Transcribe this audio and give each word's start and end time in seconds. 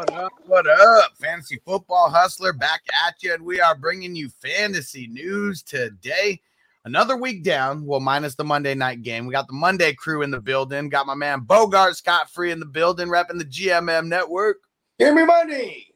What 0.00 0.14
up? 0.14 0.32
What 0.46 0.66
up? 0.66 1.12
Fantasy 1.18 1.60
football 1.62 2.08
hustler 2.08 2.54
back 2.54 2.80
at 3.06 3.22
you, 3.22 3.34
and 3.34 3.44
we 3.44 3.60
are 3.60 3.74
bringing 3.74 4.16
you 4.16 4.30
fantasy 4.40 5.06
news 5.06 5.62
today. 5.62 6.40
Another 6.86 7.18
week 7.18 7.44
down, 7.44 7.84
well, 7.84 8.00
minus 8.00 8.34
the 8.34 8.42
Monday 8.42 8.74
night 8.74 9.02
game. 9.02 9.26
We 9.26 9.32
got 9.32 9.46
the 9.46 9.52
Monday 9.52 9.92
crew 9.92 10.22
in 10.22 10.30
the 10.30 10.40
building. 10.40 10.88
Got 10.88 11.06
my 11.06 11.14
man 11.14 11.40
Bogart 11.40 11.98
Scott 11.98 12.30
Free 12.30 12.50
in 12.50 12.60
the 12.60 12.64
building, 12.64 13.08
repping 13.08 13.36
the 13.36 13.44
GMM 13.44 14.06
network. 14.06 14.60
Give 14.98 15.14
me 15.14 15.26
money. 15.26 15.88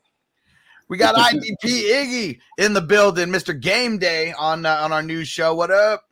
We 0.91 0.98
got 0.98 1.14
IDP 1.14 1.62
Iggy 1.64 2.41
in 2.59 2.75
the 2.75 2.82
building, 2.82 3.29
Mr. 3.29 3.59
Game 3.59 3.96
Day 3.96 4.34
on 4.34 4.66
uh, 4.66 4.80
on 4.82 4.93
our 4.93 5.02
news 5.02 5.29
show. 5.29 5.55
What 5.55 5.71
up? 5.71 6.05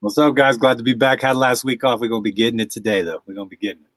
What's 0.00 0.18
up, 0.18 0.34
guys? 0.34 0.56
Glad 0.56 0.78
to 0.78 0.82
be 0.82 0.94
back. 0.94 1.22
Had 1.22 1.36
last 1.36 1.62
week 1.62 1.84
off. 1.84 2.00
We're 2.00 2.08
gonna 2.08 2.22
be 2.22 2.32
getting 2.32 2.58
it 2.58 2.70
today, 2.70 3.02
though. 3.02 3.22
We're 3.24 3.34
gonna 3.34 3.46
be 3.46 3.56
getting 3.56 3.84
it. 3.84 3.89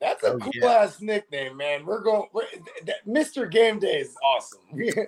That's 0.00 0.22
a 0.22 0.32
Oh, 0.34 0.38
cool 0.38 0.52
yeah. 0.54 0.68
ass 0.68 1.00
nickname, 1.00 1.56
man. 1.56 1.84
We're 1.84 2.02
going. 2.02 2.28
We're, 2.32 2.44
that, 2.86 3.06
Mr. 3.06 3.50
Game 3.50 3.78
Day 3.80 3.98
is 3.98 4.14
awesome. 4.22 4.60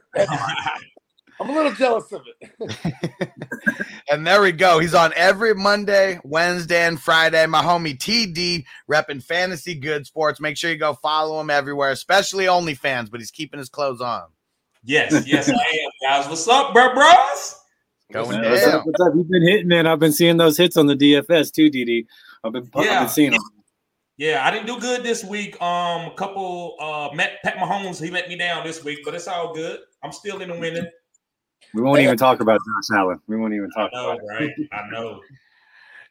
I'm 1.41 1.49
a 1.49 1.53
little 1.53 1.73
jealous 1.73 2.11
of 2.13 2.23
it. 2.41 3.31
And 4.11 4.27
there 4.27 4.43
we 4.43 4.51
go. 4.51 4.81
He's 4.81 4.95
on 4.95 5.13
every 5.15 5.55
Monday, 5.55 6.19
Wednesday, 6.25 6.85
and 6.85 7.01
Friday. 7.01 7.47
My 7.47 7.63
homie 7.63 7.97
TD 7.97 8.65
repping 8.91 9.23
Fantasy 9.23 9.77
Good 9.77 10.05
Sports. 10.05 10.41
Make 10.41 10.57
sure 10.57 10.69
you 10.73 10.77
go 10.79 10.95
follow 10.95 11.41
him 11.41 11.49
everywhere, 11.49 11.91
especially 11.93 12.47
OnlyFans, 12.47 13.09
but 13.09 13.21
he's 13.21 13.31
keeping 13.31 13.59
his 13.59 13.69
clothes 13.69 14.01
on. 14.01 14.25
Yes, 14.83 15.25
yes, 15.29 15.49
I 15.49 15.53
am, 15.53 15.91
guys. 16.03 16.29
What's 16.29 16.49
up, 16.49 16.73
bro, 16.73 16.93
bros? 16.93 17.55
Going 18.13 18.43
What's 18.43 18.65
down. 18.67 18.81
up? 18.81 18.87
What's 18.87 19.01
up? 19.01 19.13
You've 19.15 19.31
been 19.31 19.47
hitting, 19.47 19.69
man. 19.69 19.87
I've 19.87 20.01
been 20.01 20.13
seeing 20.13 20.39
those 20.39 20.57
hits 20.57 20.77
on 20.77 20.87
the 20.87 20.97
DFS 20.97 21.53
too, 21.53 21.71
DD. 21.71 22.05
I've 22.43 22.53
been, 22.53 22.69
I've 22.75 22.85
Yeah. 22.85 23.01
been 23.01 23.09
seeing 23.11 23.31
them. 23.31 23.41
Yeah, 24.21 24.47
I 24.47 24.51
didn't 24.51 24.67
do 24.67 24.79
good 24.79 25.03
this 25.03 25.25
week. 25.25 25.61
Um, 25.63 26.11
a 26.11 26.15
couple 26.15 26.77
uh 26.79 27.09
Matt 27.15 27.43
Pat 27.43 27.57
Mahomes, 27.57 28.05
he 28.05 28.11
let 28.11 28.29
me 28.29 28.37
down 28.37 28.67
this 28.67 28.85
week, 28.85 28.99
but 29.03 29.15
it's 29.15 29.27
all 29.27 29.55
good. 29.55 29.81
I'm 30.03 30.13
still 30.13 30.43
in 30.43 30.51
the 30.51 30.59
winning. 30.59 30.87
We 31.73 31.81
won't 31.81 32.01
even 32.01 32.19
talk 32.19 32.41
about 32.41 32.61
Josh 32.61 32.99
Allen. 32.99 33.19
We 33.29 33.39
won't 33.39 33.55
even 33.55 33.71
I 33.79 33.81
talk 33.81 33.93
know, 33.95 34.11
about 34.11 34.21
it. 34.23 34.27
right? 34.29 34.51
I 34.73 34.91
know. 34.91 35.23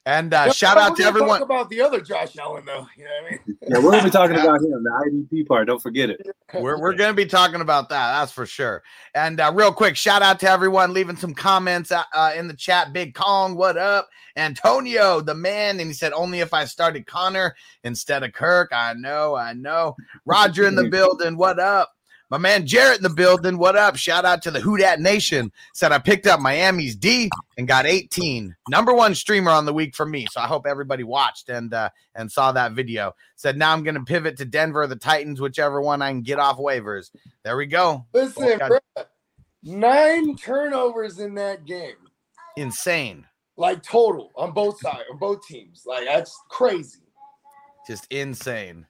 And 0.10 0.34
uh, 0.34 0.48
No, 0.48 0.52
shout 0.54 0.76
out 0.80 0.98
to 0.98 1.04
everyone. 1.04 1.40
Talk 1.40 1.46
about 1.46 1.70
the 1.70 1.82
other 1.82 2.02
Josh 2.02 2.36
Allen, 2.36 2.64
though. 2.66 2.88
You 2.98 3.04
know 3.04 3.12
what 3.22 3.28
I 3.28 3.30
mean? 3.30 3.58
Yeah, 3.62 3.78
we're 3.78 3.92
gonna 3.92 4.04
be 4.06 4.10
talking 4.10 4.36
about 4.38 4.60
him, 4.60 4.84
the 4.84 5.28
IDP 5.32 5.48
part. 5.48 5.68
Don't 5.68 5.80
forget 5.80 6.10
it. 6.10 6.26
We're, 6.56 6.80
we're 6.80 6.96
going 6.96 7.12
to 7.12 7.16
be 7.16 7.28
talking 7.28 7.62
about 7.62 7.90
that. 7.90 8.20
That's 8.20 8.32
for 8.32 8.48
sure. 8.48 8.82
And 9.14 9.40
uh, 9.40 9.52
real 9.54 9.72
quick, 9.72 9.96
shout 9.96 10.24
out 10.24 10.40
to 10.40 10.50
everyone 10.50 10.94
leaving 10.94 11.16
some 11.16 11.36
comments 11.36 11.92
uh, 11.92 12.02
uh, 12.12 12.32
in 12.36 12.48
the 12.48 12.56
chat. 12.56 12.92
Big 12.92 13.14
Kong, 13.14 13.56
what 13.56 13.78
up? 13.78 14.10
Antonio, 14.36 15.22
the 15.22 15.36
man. 15.36 15.80
And 15.80 15.90
he 15.90 15.94
said, 15.94 16.12
only 16.14 16.40
if 16.40 16.56
I 16.56 16.66
started 16.66 17.06
Connor 17.06 17.56
instead 17.84 18.24
of 18.24 18.34
Kirk. 18.34 18.70
I 18.74 18.94
know, 18.94 19.36
I 19.36 19.54
know. 19.54 19.96
Roger 20.26 20.68
in 20.68 20.76
the 20.76 20.88
building, 20.90 21.38
what 21.38 21.60
up? 21.60 21.92
My 22.32 22.38
man 22.38 22.68
Jarrett 22.68 22.98
in 22.98 23.04
the 23.04 23.10
building, 23.10 23.58
what 23.58 23.76
up? 23.76 23.96
Shout 23.96 24.24
out 24.24 24.44
to 24.44 24.52
the 24.52 24.60
Who 24.60 24.78
Dat 24.78 25.00
Nation. 25.00 25.52
Said 25.74 25.92
I 25.92 25.98
picked 25.98 26.28
up 26.28 26.40
Miami's 26.40 26.96
D 26.96 27.30
and 27.58 27.68
got 27.68 27.88
18. 27.88 28.56
Number 28.70 28.94
one 28.94 29.16
streamer 29.16 29.50
on 29.50 29.66
the 29.66 29.74
week 29.74 29.96
for 29.96 30.06
me. 30.06 30.28
So 30.32 30.40
I 30.40 30.46
hope 30.46 30.68
everybody 30.68 31.04
watched 31.04 31.50
and 31.50 31.74
uh, 31.74 31.90
and 32.14 32.32
saw 32.32 32.52
that 32.52 32.74
video 32.74 33.16
said 33.36 33.58
now 33.58 33.72
I'm 33.72 33.84
going 33.84 33.96
to 33.96 34.04
pivot 34.04 34.38
to 34.38 34.46
Denver 34.46 34.86
the 34.86 34.96
Titans, 34.96 35.42
whichever 35.42 35.82
one 35.82 36.02
I 36.02 36.12
can 36.12 36.22
get 36.22 36.40
off 36.40 36.58
waivers. 36.58 37.10
There 37.44 37.58
we 37.58 37.66
go. 37.66 38.06
Listen, 38.14 38.58
got- 38.60 38.68
bro, 38.70 39.04
nine 39.64 40.36
turnovers 40.36 41.20
in 41.20 41.34
that 41.36 41.66
game, 41.66 41.96
Insane. 42.58 43.26
like 43.58 43.82
total 43.82 44.32
on 44.36 44.52
both 44.52 44.80
sides, 44.82 45.06
on 45.12 45.18
both 45.18 45.46
teams. 45.48 45.84
Like 45.86 46.06
that's 46.06 46.38
crazy. 46.50 47.00
Just 47.88 48.06
insane. 48.12 48.86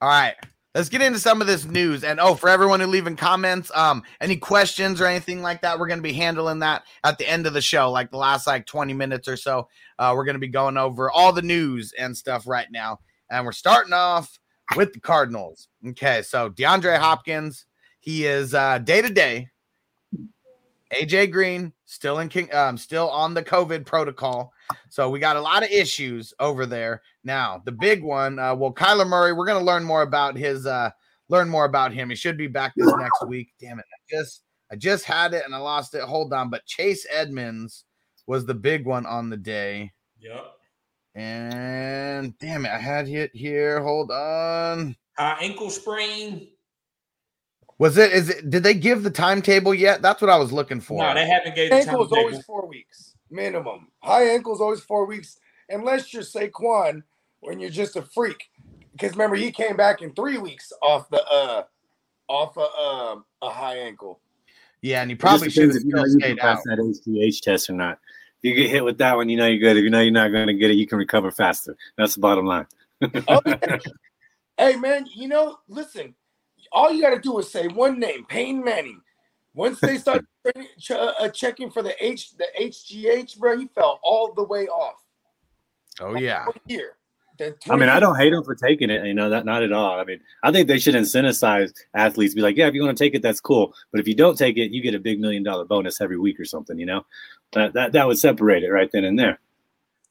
All 0.00 0.08
right. 0.08 0.34
Let's 0.74 0.88
get 0.88 1.02
into 1.02 1.18
some 1.18 1.42
of 1.42 1.46
this 1.46 1.66
news. 1.66 2.02
And 2.02 2.18
oh, 2.18 2.34
for 2.34 2.48
everyone 2.48 2.80
who 2.80 2.86
leaving 2.86 3.16
comments, 3.16 3.70
um, 3.74 4.02
any 4.22 4.36
questions 4.36 5.02
or 5.02 5.06
anything 5.06 5.42
like 5.42 5.60
that, 5.62 5.78
we're 5.78 5.86
gonna 5.86 6.00
be 6.00 6.14
handling 6.14 6.60
that 6.60 6.84
at 7.04 7.18
the 7.18 7.28
end 7.28 7.46
of 7.46 7.52
the 7.52 7.60
show, 7.60 7.90
like 7.90 8.10
the 8.10 8.16
last 8.16 8.46
like 8.46 8.64
20 8.64 8.94
minutes 8.94 9.28
or 9.28 9.36
so. 9.36 9.68
Uh, 9.98 10.14
we're 10.16 10.24
gonna 10.24 10.38
be 10.38 10.48
going 10.48 10.78
over 10.78 11.10
all 11.10 11.32
the 11.32 11.42
news 11.42 11.92
and 11.98 12.16
stuff 12.16 12.46
right 12.46 12.68
now. 12.70 13.00
And 13.30 13.44
we're 13.44 13.52
starting 13.52 13.92
off 13.92 14.38
with 14.74 14.94
the 14.94 15.00
Cardinals. 15.00 15.68
Okay, 15.88 16.22
so 16.22 16.48
DeAndre 16.48 16.98
Hopkins, 16.98 17.66
he 18.00 18.24
is 18.24 18.54
uh 18.54 18.78
day 18.78 19.02
to 19.02 19.10
day. 19.10 19.48
AJ 20.92 21.32
Green 21.32 21.72
still 21.86 22.18
in 22.18 22.28
King, 22.28 22.52
um, 22.54 22.76
still 22.76 23.08
on 23.10 23.34
the 23.34 23.42
COVID 23.42 23.84
protocol. 23.84 24.51
So 24.90 25.10
we 25.10 25.18
got 25.18 25.36
a 25.36 25.40
lot 25.40 25.62
of 25.62 25.70
issues 25.70 26.34
over 26.38 26.66
there. 26.66 27.02
Now, 27.24 27.62
the 27.64 27.72
big 27.72 28.02
one, 28.02 28.38
uh, 28.38 28.54
well, 28.54 28.72
Kyler 28.72 29.06
Murray, 29.06 29.32
we're 29.32 29.46
gonna 29.46 29.64
learn 29.64 29.84
more 29.84 30.02
about 30.02 30.36
his 30.36 30.66
uh 30.66 30.90
learn 31.28 31.48
more 31.48 31.64
about 31.64 31.92
him. 31.92 32.10
He 32.10 32.16
should 32.16 32.36
be 32.36 32.46
back 32.46 32.72
this 32.76 32.92
next 32.98 33.24
week. 33.26 33.52
Damn 33.60 33.78
it. 33.78 33.86
I 33.92 34.16
just 34.16 34.42
I 34.70 34.76
just 34.76 35.04
had 35.04 35.34
it 35.34 35.44
and 35.44 35.54
I 35.54 35.58
lost 35.58 35.94
it. 35.94 36.02
Hold 36.02 36.32
on, 36.32 36.50
but 36.50 36.66
Chase 36.66 37.06
Edmonds 37.10 37.84
was 38.26 38.46
the 38.46 38.54
big 38.54 38.86
one 38.86 39.06
on 39.06 39.30
the 39.30 39.36
day. 39.36 39.92
Yep. 40.20 40.52
And 41.14 42.38
damn 42.38 42.64
it, 42.64 42.70
I 42.70 42.78
had 42.78 43.08
it 43.08 43.30
here. 43.34 43.82
Hold 43.82 44.10
on. 44.10 44.96
High 45.16 45.38
ankle 45.40 45.70
sprain. 45.70 46.48
Was 47.78 47.96
it 47.98 48.12
is 48.12 48.30
it 48.30 48.50
did 48.50 48.62
they 48.62 48.74
give 48.74 49.02
the 49.02 49.10
timetable 49.10 49.74
yet? 49.74 50.02
That's 50.02 50.20
what 50.20 50.30
I 50.30 50.36
was 50.36 50.52
looking 50.52 50.80
for. 50.80 51.02
No, 51.02 51.14
they 51.14 51.26
haven't 51.26 51.54
gave 51.54 51.70
the 51.70 51.76
Ankle 51.76 52.04
is 52.04 52.12
always 52.12 52.44
four 52.44 52.66
weeks 52.66 53.11
minimum. 53.32 53.88
High 54.02 54.28
ankle 54.28 54.54
is 54.54 54.60
always 54.60 54.80
four 54.80 55.06
weeks, 55.06 55.38
unless 55.68 56.12
you're 56.12 56.22
Saquon 56.22 57.02
when 57.40 57.58
you're 57.58 57.70
just 57.70 57.96
a 57.96 58.02
freak. 58.02 58.50
Because 58.92 59.12
remember, 59.12 59.36
he 59.36 59.50
came 59.50 59.76
back 59.76 60.02
in 60.02 60.12
three 60.12 60.38
weeks 60.38 60.72
off 60.82 61.08
the 61.10 61.22
uh 61.24 61.64
off 62.28 62.56
a 62.56 62.60
um 62.60 63.24
a 63.40 63.50
high 63.50 63.78
ankle. 63.78 64.20
yeah, 64.82 65.02
and 65.02 65.10
he 65.10 65.16
probably 65.16 65.50
should 65.50 65.64
have 65.64 65.82
depends 65.82 65.84
you 65.84 65.94
know 65.94 66.02
still 66.02 66.12
you 66.14 66.20
stayed 66.20 66.38
can 66.38 66.48
out. 66.48 66.56
pass 66.56 66.64
that 66.64 66.78
HGH 66.78 67.40
test 67.40 67.70
or 67.70 67.74
not. 67.74 67.98
If 68.42 68.50
you 68.50 68.54
get 68.54 68.70
hit 68.70 68.84
with 68.84 68.98
that 68.98 69.16
one, 69.16 69.28
you 69.28 69.36
know 69.36 69.46
you're 69.46 69.58
good. 69.58 69.76
If 69.76 69.84
you 69.84 69.90
know 69.90 70.00
you're 70.00 70.12
not 70.12 70.32
going 70.32 70.48
to 70.48 70.54
get 70.54 70.70
it, 70.70 70.74
you 70.74 70.86
can 70.86 70.98
recover 70.98 71.30
faster. 71.30 71.76
That's 71.96 72.14
the 72.14 72.20
bottom 72.20 72.44
line. 72.44 72.66
Oh, 73.28 73.40
yeah. 73.46 73.78
hey 74.56 74.76
man, 74.76 75.06
you 75.14 75.28
know, 75.28 75.58
listen, 75.68 76.14
all 76.72 76.92
you 76.92 77.02
got 77.02 77.14
to 77.14 77.20
do 77.20 77.38
is 77.38 77.50
say 77.50 77.68
one 77.68 77.98
name, 77.98 78.24
Peyton 78.26 78.62
Manning. 78.62 79.00
Once 79.54 79.80
they 79.80 79.98
start 79.98 80.24
ch- 80.78 80.92
uh, 80.92 81.28
checking 81.28 81.70
for 81.70 81.82
the 81.82 81.94
H, 82.04 82.36
the 82.36 82.46
HGH, 82.58 83.38
bro, 83.38 83.58
he 83.58 83.66
fell 83.68 84.00
all 84.02 84.32
the 84.32 84.44
way 84.44 84.66
off. 84.68 85.02
Oh 86.00 86.14
yeah. 86.16 86.46
One 86.46 86.54
year. 86.66 86.96
I 87.68 87.76
mean, 87.76 87.88
I 87.88 87.98
don't 87.98 88.16
hate 88.16 88.30
them 88.30 88.44
for 88.44 88.54
taking 88.54 88.90
it. 88.90 89.04
You 89.04 89.14
know, 89.14 89.30
that 89.30 89.44
not 89.44 89.62
at 89.62 89.72
all. 89.72 89.98
I 89.98 90.04
mean, 90.04 90.20
I 90.42 90.52
think 90.52 90.68
they 90.68 90.78
should 90.78 90.94
incentivize 90.94 91.72
athletes. 91.94 92.34
Be 92.34 92.40
like, 92.40 92.56
yeah, 92.56 92.68
if 92.68 92.74
you 92.74 92.82
want 92.82 92.96
to 92.96 93.04
take 93.04 93.14
it, 93.14 93.22
that's 93.22 93.40
cool. 93.40 93.74
But 93.90 94.00
if 94.00 94.06
you 94.06 94.14
don't 94.14 94.36
take 94.36 94.56
it, 94.58 94.70
you 94.70 94.82
get 94.82 94.94
a 94.94 94.98
big 95.00 95.18
million 95.18 95.42
dollar 95.42 95.64
bonus 95.64 96.00
every 96.00 96.18
week 96.18 96.38
or 96.38 96.44
something. 96.44 96.78
You 96.78 96.86
know, 96.86 97.06
that 97.52 97.72
that, 97.74 97.92
that 97.92 98.06
would 98.06 98.18
separate 98.18 98.62
it 98.62 98.70
right 98.70 98.90
then 98.92 99.04
and 99.04 99.18
there. 99.18 99.40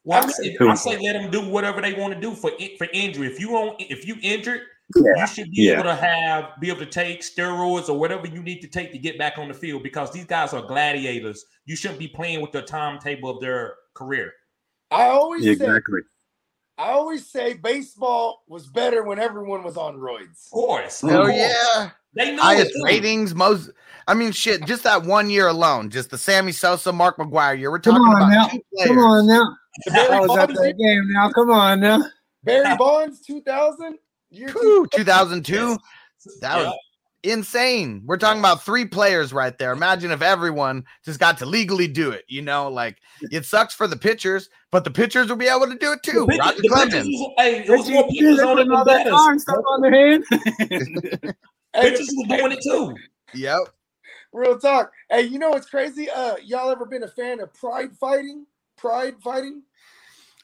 Well, 0.04 0.26
I 0.26 0.32
say, 0.32 0.58
I 0.60 0.76
say 0.76 0.98
let 0.98 1.14
them 1.14 1.30
do 1.30 1.48
whatever 1.48 1.80
they 1.80 1.94
want 1.94 2.14
to 2.14 2.20
do 2.20 2.34
for 2.34 2.52
for 2.78 2.88
injury. 2.92 3.28
If 3.28 3.40
you 3.40 3.56
on 3.56 3.76
if 3.80 4.08
you 4.08 4.18
injured, 4.22 4.62
you 4.96 5.28
should 5.28 5.52
be 5.52 5.64
Yeah. 5.64 5.74
able 5.74 5.84
to 5.84 5.96
have 5.96 6.60
be 6.60 6.70
able 6.70 6.80
to 6.80 6.86
take 6.86 7.22
steroids 7.22 7.90
or 7.90 7.98
whatever 7.98 8.28
you 8.28 8.42
need 8.44 8.62
to 8.62 8.68
take 8.68 8.92
to 8.92 8.98
get 8.98 9.18
back 9.18 9.38
on 9.38 9.48
the 9.48 9.54
field 9.54 9.84
because 9.84 10.12
these 10.12 10.26
guys 10.26 10.54
are 10.54 10.62
gladiators. 10.62 11.46
You 11.66 11.76
shouldn't 11.76 12.00
be 12.00 12.08
playing 12.08 12.42
with 12.42 12.52
the 12.52 12.62
timetable 12.62 13.30
of 13.30 13.42
their 13.42 13.76
career. 13.94 14.34
I 14.90 15.06
always 15.08 15.44
say, 15.44 15.52
Exactly. 15.52 16.02
I 16.78 16.92
always 16.92 17.28
say, 17.30 17.54
baseball 17.54 18.44
was 18.48 18.66
better 18.68 19.04
when 19.04 19.20
everyone 19.20 19.64
was 19.64 19.78
on 19.78 19.98
roids. 19.98 20.48
Of 20.48 20.52
course. 20.52 21.04
of 21.04 21.10
Hell 21.12 21.22
course. 21.26 21.36
yeah. 21.38 21.90
They 22.16 22.36
know 22.36 22.42
highest 22.42 22.74
ratings, 22.84 23.36
most. 23.36 23.70
I 24.08 24.14
mean, 24.16 24.32
shit. 24.32 24.66
Just 24.66 24.84
that 24.84 25.04
one 25.04 25.30
year 25.30 25.48
alone, 25.48 25.90
just 25.90 26.10
the 26.10 26.18
Sammy 26.18 26.52
Sosa, 26.52 26.92
Mark 26.92 27.18
McGwire 27.18 27.58
year. 27.58 27.70
We're 27.72 27.80
talking 27.80 28.02
about 28.06 28.30
now. 28.30 28.48
two 28.48 28.62
players. 28.74 28.88
Come 28.90 28.98
on 28.98 29.28
now. 29.28 29.58
Barry 29.94 30.10
I 30.16 30.20
was 30.20 30.38
at 30.38 30.48
Bonds, 30.48 30.60
that 30.62 30.78
game 30.78 31.04
now. 31.12 31.30
Come 31.32 31.52
on 31.52 31.80
now. 31.80 32.04
Barry 32.44 32.76
Bonds, 32.80 33.22
two 33.22 33.42
thousand. 33.44 33.98
Year 34.32 34.50
Whew, 34.52 34.88
2002. 34.96 35.78
That 36.42 36.58
Yeah. 36.58 36.64
was 36.70 36.76
insane. 37.24 38.02
We're 38.06 38.18
talking 38.18 38.40
about 38.40 38.64
three 38.64 38.86
players 38.86 39.32
right 39.34 39.56
there. 39.58 39.72
Imagine 39.74 40.12
if 40.12 40.22
everyone 40.24 40.84
just 41.06 41.20
got 41.20 41.38
to 41.40 41.46
legally 41.46 41.88
do 41.88 42.10
it. 42.12 42.26
You 42.28 42.42
know, 42.42 42.68
like 42.70 42.98
it 43.32 43.46
sucks 43.46 43.74
for 43.76 43.88
the 43.88 43.96
pitchers, 43.98 44.50
but 44.72 44.84
the 44.84 44.92
pitchers 44.92 45.30
will 45.30 45.36
be 45.36 45.48
able 45.48 45.68
to 45.68 45.76
do 45.78 45.92
it 45.92 46.02
too. 46.04 46.26
The 46.30 46.38
Roger 46.38 46.62
the 46.62 46.70
Clemens. 46.70 47.06
was- 47.08 47.34
hey, 47.38 47.60
it 47.60 47.68
more 47.92 48.08
pitchers 48.08 48.40
on 48.40 48.58
it 48.60 48.70
all 48.72 48.84
than 48.86 48.86
that 48.86 49.04
batters. 49.06 49.14
arm 49.14 49.40
stuff 49.40 49.64
on 49.68 49.82
their 49.82 49.92
hand. 49.92 50.26
Hey, 51.74 51.92
Pitchers 51.92 52.10
was 52.12 52.28
doing 52.28 52.52
it 52.52 52.60
too. 52.62 52.94
Yep. 53.34 53.60
Real 54.34 54.60
talk. 54.60 54.92
Hey, 55.10 55.22
you 55.22 55.40
know 55.40 55.52
what's 55.52 55.70
crazy? 55.70 56.10
Uh, 56.10 56.36
y'all 56.44 56.70
ever 56.70 56.86
been 56.86 57.04
a 57.04 57.08
fan 57.08 57.40
of 57.40 57.54
pride 57.54 57.96
fighting? 57.98 58.46
Pride 58.78 59.16
fighting? 59.24 59.64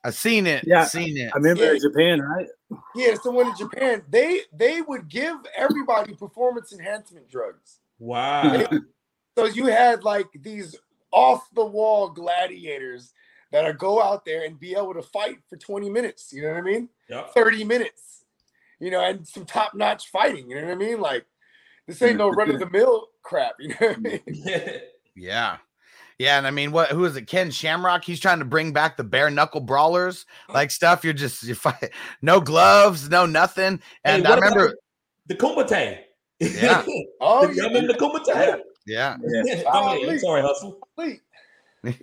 I've 0.03 0.15
seen 0.15 0.47
it. 0.47 0.63
Yeah. 0.65 0.85
Seen 0.85 1.17
it. 1.17 1.31
I 1.33 1.37
remember 1.37 1.65
Yeah. 1.65 1.71
in 1.71 1.79
Japan, 1.81 2.21
right? 2.21 2.47
Yeah, 2.95 3.15
someone 3.21 3.47
in 3.47 3.55
Japan. 3.57 4.03
They 4.09 4.41
they 4.53 4.81
would 4.81 5.09
give 5.09 5.37
everybody 5.55 6.13
performance 6.13 6.71
enhancement 6.73 7.29
drugs. 7.29 7.79
Wow. 7.99 8.67
So 9.37 9.45
you 9.45 9.65
had 9.65 10.03
like 10.03 10.27
these 10.41 10.75
off 11.11 11.47
the 11.55 11.65
wall 11.65 12.09
gladiators 12.09 13.13
that 13.51 13.65
are 13.65 13.73
go 13.73 14.01
out 14.01 14.25
there 14.25 14.43
and 14.45 14.59
be 14.59 14.73
able 14.73 14.93
to 14.93 15.01
fight 15.01 15.37
for 15.49 15.55
20 15.57 15.89
minutes. 15.89 16.31
You 16.33 16.41
know 16.43 16.49
what 16.49 16.57
I 16.57 16.61
mean? 16.61 16.89
Yep. 17.09 17.33
30 17.33 17.63
minutes. 17.63 18.25
You 18.79 18.91
know, 18.91 19.03
and 19.03 19.27
some 19.27 19.45
top 19.45 19.73
notch 19.73 20.09
fighting. 20.09 20.49
You 20.49 20.57
know 20.61 20.67
what 20.67 20.73
I 20.73 20.75
mean? 20.75 20.99
Like 21.01 21.25
This 21.87 22.01
ain't 22.01 22.17
no 22.17 22.29
run 22.37 22.51
of 22.51 22.59
the 22.59 22.69
mill 22.69 23.07
crap. 23.23 23.53
You 23.59 23.69
know 23.69 23.75
what 23.79 23.97
I 23.97 23.99
mean? 23.99 24.21
Yeah. 25.15 25.57
Yeah, 26.19 26.39
and 26.39 26.47
I 26.47 26.51
mean, 26.51 26.71
what? 26.71 26.89
Who 26.89 27.05
is 27.05 27.15
it? 27.15 27.27
Ken 27.27 27.51
Shamrock. 27.51 28.03
He's 28.03 28.19
trying 28.19 28.39
to 28.39 28.45
bring 28.45 28.73
back 28.73 28.97
the 28.97 29.03
bare 29.03 29.29
knuckle 29.29 29.61
brawlers, 29.61 30.25
oh. 30.49 30.53
like 30.53 30.71
stuff. 30.71 31.03
You're 31.03 31.13
just 31.13 31.43
you 31.43 31.53
fight, 31.55 31.91
no 32.21 32.41
gloves, 32.41 33.09
no 33.09 33.25
nothing. 33.25 33.79
And 34.03 34.25
Hey, 34.25 34.31
I 34.31 34.35
oh, 34.35 34.39
remember, 34.39 34.75
the 35.27 35.35
Kumite. 35.35 35.99
Yeah. 36.39 36.83
Oh, 37.21 37.49
you 37.49 37.63
remember 37.63 37.93
the 37.93 37.99
Kumite? 37.99 38.61
yeah, 38.87 39.17
Go 39.17 39.51
ahead. 39.51 39.65
I'm 39.71 40.19
sorry, 40.19 40.41
hustle. 40.41 40.79
Wait. 40.97 41.21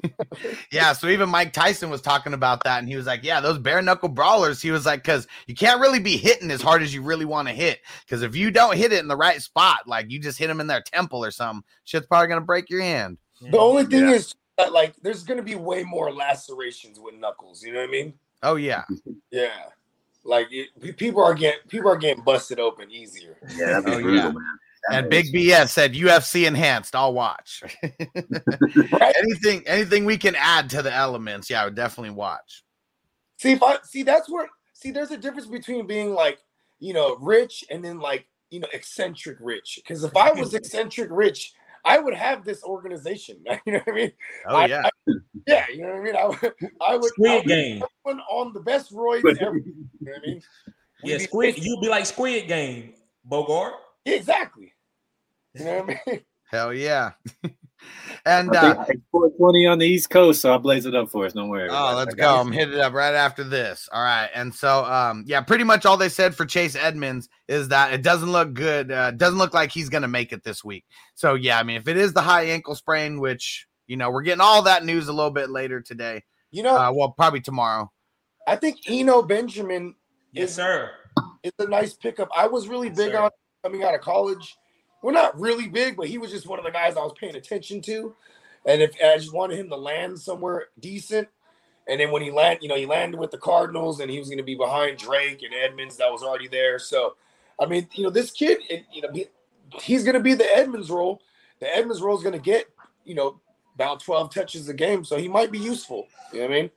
yeah. 0.73 0.93
So 0.93 1.09
even 1.09 1.29
Mike 1.29 1.53
Tyson 1.53 1.91
was 1.91 2.01
talking 2.01 2.35
about 2.35 2.63
that, 2.63 2.79
and 2.79 2.89
he 2.89 2.95
was 2.95 3.07
like, 3.07 3.25
"Yeah, 3.25 3.41
those 3.41 3.59
bare 3.59 3.83
knuckle 3.83 4.09
brawlers." 4.09 4.63
He 4.63 4.71
was 4.71 4.87
like, 4.87 5.03
"Because 5.03 5.27
you 5.49 5.57
can't 5.57 5.81
really 5.81 5.99
be 5.99 6.17
hitting 6.17 6.53
as 6.53 6.63
hard 6.63 6.83
as 6.83 6.95
you 6.95 7.03
really 7.03 7.25
want 7.25 7.49
to 7.49 7.55
hit. 7.55 7.81
Because 8.07 8.23
if 8.23 8.37
you 8.37 8.53
don't 8.53 8.77
hit 8.77 8.93
it 8.93 9.01
in 9.01 9.09
the 9.09 9.17
right 9.17 9.43
spot, 9.43 9.81
like 9.89 10.11
you 10.11 10.21
just 10.21 10.39
hit 10.39 10.47
them 10.47 10.61
in 10.61 10.69
their 10.69 10.83
temple 10.83 11.25
or 11.25 11.33
something, 11.33 11.65
shit's 11.83 12.07
probably 12.07 12.29
gonna 12.29 12.41
break 12.43 12.71
your 12.71 12.81
hand." 12.81 13.19
The 13.41 13.59
only 13.59 13.85
thing 13.85 14.09
Yeah. 14.09 14.15
is 14.15 14.35
that 14.59 14.73
like 14.73 14.95
there's 15.03 15.23
gonna 15.25 15.43
be 15.43 15.55
way 15.55 15.83
more 15.85 16.13
lacerations 16.13 16.99
with 17.01 17.15
knuckles. 17.15 17.63
You 17.63 17.73
know 17.73 17.81
what 17.81 17.89
I 17.89 17.93
mean? 17.93 18.15
Oh 18.43 18.57
yeah, 18.57 18.85
Yeah. 19.31 19.51
Like 20.27 20.49
it, 20.51 20.97
people 20.97 21.23
are 21.23 21.35
getting 21.35 21.61
people 21.69 21.91
are 21.91 21.97
getting 21.97 22.23
busted 22.25 22.59
open 22.61 22.91
easier. 22.91 23.37
Yeah, 23.57 23.81
that'd 23.81 23.85
be 23.85 23.93
Oh, 23.93 24.01
brutal, 24.01 24.15
yeah. 24.17 24.31
man. 24.31 24.59
and 24.93 25.11
Big 25.11 25.27
BS 25.27 25.69
said 25.71 25.93
UFC 25.95 26.47
enhanced. 26.47 26.95
I'll 26.95 27.13
watch. 27.15 27.63
Right? 27.83 29.15
anything, 29.19 29.63
anything 29.67 30.05
we 30.05 30.17
can 30.17 30.35
add 30.37 30.71
to 30.71 30.83
the 30.83 30.93
elements, 30.93 31.51
yeah, 31.51 31.63
I 31.63 31.65
would 31.67 31.75
definitely 31.75 32.11
watch. 32.15 32.65
See 33.39 33.53
if 33.53 33.63
I 33.63 33.79
see 33.83 34.03
that's 34.03 34.31
where 34.31 34.49
see 34.73 34.91
there's 34.91 35.11
a 35.11 35.17
difference 35.19 35.47
between 35.47 35.87
being 35.87 36.15
like 36.15 36.39
you 36.79 36.95
know 36.95 37.17
rich 37.21 37.65
and 37.71 37.85
then 37.85 37.99
like 37.99 38.27
you 38.51 38.61
know 38.61 38.69
eccentric 38.73 39.37
rich. 39.41 39.79
Because 39.83 40.05
if 40.05 40.17
I 40.17 40.31
was 40.33 40.55
eccentric 40.55 41.09
rich, 41.11 41.53
I 41.85 41.99
would 41.99 42.15
have 42.15 42.45
this 42.45 42.63
organization. 42.65 43.45
You 43.67 43.73
know 43.75 43.79
what 43.85 43.89
I 43.89 43.97
mean? 43.97 44.13
Oh 44.49 44.57
I- 44.57 44.67
yeah, 44.67 44.83
I- 44.85 45.13
yeah, 45.47 45.65
you 45.73 45.83
know 45.83 45.89
what 45.89 45.97
I 45.97 46.03
mean. 46.03 46.17
I 46.17 46.27
would, 46.27 46.55
I 46.81 46.97
would, 46.97 47.05
I 47.05 47.09
Squid 47.09 47.33
would 47.35 47.47
Game. 47.47 47.83
put 48.05 48.17
on 48.31 48.53
the 48.55 48.61
best 48.61 48.93
roids 48.93 49.37
ever. 49.43 49.57
You 49.57 49.75
know 50.01 50.13
what 50.13 50.23
I 50.23 50.27
mean? 50.27 50.43
We'd 51.03 51.11
Yeah, 51.11 51.19
be- 51.19 51.25
Squid. 51.25 51.59
You'd 51.59 51.81
be 51.81 51.89
like 51.89 52.07
Squid 52.07 52.49
Game, 52.49 52.95
Bogart. 53.25 53.75
Exactly. 54.07 54.73
You 55.55 55.65
know 55.65 55.83
what 55.85 55.91
I 55.91 56.01
mean? 56.11 56.21
hell 56.51 56.73
yeah. 56.73 57.13
And 58.27 58.55
I 58.57 58.71
uh, 58.71 58.85
it's 58.89 59.03
420 59.11 59.67
on 59.67 59.79
the 59.79 59.87
East 59.87 60.11
Coast, 60.11 60.41
so 60.41 60.53
I'll 60.53 60.59
blaze 60.59 60.87
it 60.87 60.95
up 60.95 61.11
for 61.11 61.27
us. 61.27 61.33
Don't 61.33 61.49
worry. 61.49 61.69
Oh, 61.71 61.95
let's 61.97 62.15
go. 62.15 62.23
got 62.23 62.41
I'm 62.41 62.53
hitting 62.53 62.75
it 62.75 62.81
up 62.81 62.93
right 62.93 63.15
after 63.15 63.45
this. 63.45 63.89
All 63.93 64.03
right. 64.03 64.29
And 64.35 64.55
so, 64.55 64.85
um, 64.85 65.25
yeah, 65.27 65.41
pretty 65.41 65.65
much 65.65 65.85
all 65.87 65.97
they 65.97 66.09
said 66.09 66.35
for 66.35 66.47
Chase 66.47 66.77
Edmonds 66.77 67.29
is 67.49 67.69
that 67.69 67.93
it 67.93 68.03
doesn't 68.03 68.31
look 68.33 68.55
good. 68.55 68.91
Uh, 68.91 69.11
doesn't 69.11 69.39
look 69.39 69.55
like 69.55 69.71
he's 69.71 69.89
going 69.89 70.03
to 70.03 70.09
make 70.09 70.33
it 70.33 70.43
this 70.45 70.65
week. 70.65 70.85
So, 71.15 71.35
yeah, 71.35 71.59
I 71.59 71.63
mean, 71.63 71.77
if 71.77 71.89
it 71.89 71.97
is 71.97 72.13
the 72.13 72.23
high 72.23 72.45
ankle 72.45 72.75
sprain, 72.75 73.21
which, 73.21 73.67
you 73.87 73.97
know, 73.97 74.11
we're 74.11 74.23
getting 74.23 74.41
all 74.41 74.63
that 74.63 74.85
news 74.85 75.09
a 75.09 75.13
little 75.13 75.31
bit 75.31 75.51
later 75.51 75.81
today. 75.81 76.23
You 76.51 76.63
know, 76.63 76.77
Uh, 76.77 76.93
well, 76.93 77.11
probably 77.11 77.41
tomorrow. 77.41 77.91
I 78.47 78.57
think 78.57 78.79
Eno 78.89 79.23
Benjamin 79.23 79.95
Yes, 80.35 80.53
sir. 80.55 80.91
It's 81.45 81.55
a 81.61 81.69
nice 81.69 81.95
pickup. 81.95 82.29
I 82.37 82.47
was 82.49 82.67
really 82.69 82.89
Yes, 82.89 82.97
big 82.97 83.13
sir. 83.13 83.21
on 83.21 83.31
coming 83.63 83.85
out 83.85 83.95
of 83.95 84.01
college. 84.01 84.57
We're 85.05 85.13
not 85.13 85.39
really 85.39 85.69
big, 85.69 85.99
but 85.99 86.09
he 86.09 86.17
was 86.17 86.31
just 86.31 86.47
one 86.47 86.59
of 86.59 86.65
the 86.65 86.71
guys 86.71 86.97
I 86.97 87.01
was 87.01 87.13
paying 87.21 87.37
attention 87.37 87.83
to. 87.83 88.15
And 88.65 88.81
if 88.81 88.93
I 89.05 89.19
just 89.19 89.35
wanted 89.35 89.59
him 89.59 89.69
to 89.69 89.77
land 89.77 90.19
somewhere 90.19 90.69
decent. 90.81 91.29
And 91.87 92.01
then 92.01 92.11
when 92.11 92.23
he 92.23 92.31
landed, 92.31 92.63
you 92.63 92.71
know, 92.71 92.77
he 92.77 92.87
landed 92.87 93.21
with 93.21 93.31
the 93.31 93.37
Cardinals 93.37 94.01
and 94.01 94.11
he 94.11 94.19
was 94.19 94.29
going 94.29 94.39
to 94.39 94.45
be 94.45 94.55
behind 94.55 94.97
Drake 94.97 95.43
and 95.43 95.53
Edmonds 95.53 95.99
that 95.99 96.11
was 96.11 96.23
already 96.23 96.49
there. 96.49 96.79
So, 96.79 97.17
I 97.61 97.67
mean, 97.67 97.87
you 97.93 98.03
know, 98.03 98.09
this 98.09 98.31
kid, 98.31 98.61
it, 98.71 98.87
you 98.91 99.03
know, 99.03 99.11
he's 99.83 100.05
going 100.05 100.15
to 100.15 100.21
be 100.21 100.33
the 100.33 100.51
Edmonds 100.57 100.91
role. 100.91 101.21
The 101.61 101.69
Edmonds 101.77 102.01
role 102.01 102.17
is 102.17 102.23
going 102.23 102.33
to 102.33 102.43
get, 102.43 102.71
you 103.05 103.15
know, 103.15 103.39
about 103.75 104.01
12 104.01 104.33
touches 104.33 104.71
a 104.71 104.75
game. 104.75 105.05
So 105.05 105.19
he 105.19 105.29
might 105.29 105.53
be 105.53 105.59
useful. 105.59 106.07
You 106.33 106.39
know 106.39 106.47
what 106.47 106.57
I 106.57 106.61
mean? 106.63 106.71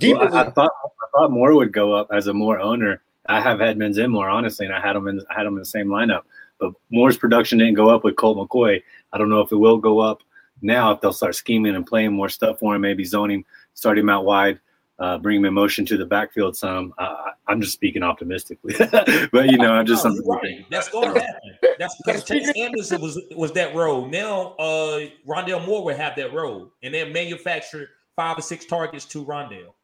Deeper 0.00 0.18
Well, 0.18 0.34
I, 0.34 0.40
I 0.40 0.50
thought 0.50 0.72
I 0.84 1.06
thought 1.16 1.30
Moore 1.30 1.54
would 1.54 1.72
go 1.72 1.92
up 1.92 2.08
as 2.12 2.26
a 2.26 2.34
more 2.34 2.58
owner. 2.58 3.02
I 3.28 3.40
have 3.40 3.60
Edmonds 3.60 3.98
in 3.98 4.10
Moore, 4.10 4.28
honestly, 4.28 4.66
and 4.66 4.74
I 4.74 4.80
had 4.80 4.96
him 4.96 5.06
in 5.06 5.20
I 5.30 5.34
had 5.34 5.46
him 5.46 5.52
in 5.52 5.60
the 5.60 5.64
same 5.64 5.86
lineup. 5.86 6.22
But 6.58 6.72
Moore's 6.90 7.18
production 7.18 7.58
didn't 7.58 7.74
go 7.74 7.88
up 7.90 8.04
with 8.04 8.16
Colt 8.16 8.38
McCoy. 8.38 8.82
I 9.12 9.18
don't 9.18 9.28
know 9.28 9.40
if 9.40 9.52
it 9.52 9.56
will 9.56 9.78
go 9.78 10.00
up 10.00 10.22
now 10.62 10.92
if 10.92 11.00
they'll 11.00 11.12
start 11.12 11.34
scheming 11.34 11.74
and 11.74 11.86
playing 11.86 12.12
more 12.12 12.28
stuff 12.28 12.58
for 12.58 12.74
him, 12.74 12.80
maybe 12.80 13.04
zoning, 13.04 13.44
start 13.74 13.98
him 13.98 14.08
out 14.08 14.24
wide, 14.24 14.58
uh, 14.98 15.18
bring 15.18 15.38
him 15.38 15.44
in 15.44 15.54
motion 15.54 15.84
to 15.86 15.96
the 15.96 16.06
backfield 16.06 16.56
some. 16.56 16.94
Uh, 16.98 17.14
I'm 17.46 17.60
just 17.60 17.74
speaking 17.74 18.02
optimistically, 18.02 18.74
but 19.32 19.50
you 19.50 19.58
know, 19.58 19.72
I'm 19.72 19.86
just 19.86 20.04
No, 20.04 20.10
something. 20.10 20.24
you're 20.24 20.36
right. 20.36 20.66
That's 20.70 20.88
going 20.88 21.14
to 21.14 21.20
happen. 21.20 21.58
That's 21.78 21.94
because 22.04 22.24
Chase 22.24 22.50
Anderson 22.56 23.00
was 23.00 23.20
was 23.36 23.52
that 23.52 23.74
role. 23.74 24.06
Now, 24.06 24.54
uh, 24.58 25.06
Rondale 25.28 25.64
Moore 25.66 25.84
will 25.84 25.96
have 25.96 26.16
that 26.16 26.32
role, 26.32 26.72
and 26.82 26.94
then 26.94 27.12
manufacture 27.12 27.90
five 28.16 28.38
or 28.38 28.42
six 28.42 28.64
targets 28.64 29.04
to 29.06 29.24
Rondale. 29.24 29.74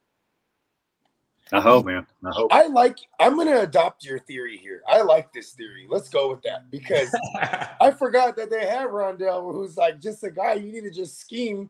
I 1.52 1.60
hope, 1.60 1.84
man. 1.84 2.06
I 2.24 2.30
hope. 2.30 2.52
I 2.52 2.66
like. 2.66 2.98
I'm 3.20 3.34
going 3.34 3.48
to 3.48 3.60
adopt 3.60 4.04
your 4.04 4.18
theory 4.18 4.56
here. 4.56 4.82
I 4.88 5.02
like 5.02 5.32
this 5.32 5.52
theory. 5.52 5.86
Let's 5.88 6.08
go 6.08 6.30
with 6.30 6.42
that 6.42 6.70
because 6.70 7.14
I 7.80 7.90
forgot 7.90 8.36
that 8.36 8.50
they 8.50 8.66
have 8.66 8.90
Rondale, 8.90 9.52
who's 9.52 9.76
like 9.76 10.00
just 10.00 10.24
a 10.24 10.30
guy. 10.30 10.54
You 10.54 10.72
need 10.72 10.84
to 10.84 10.90
just 10.90 11.20
scheme. 11.20 11.68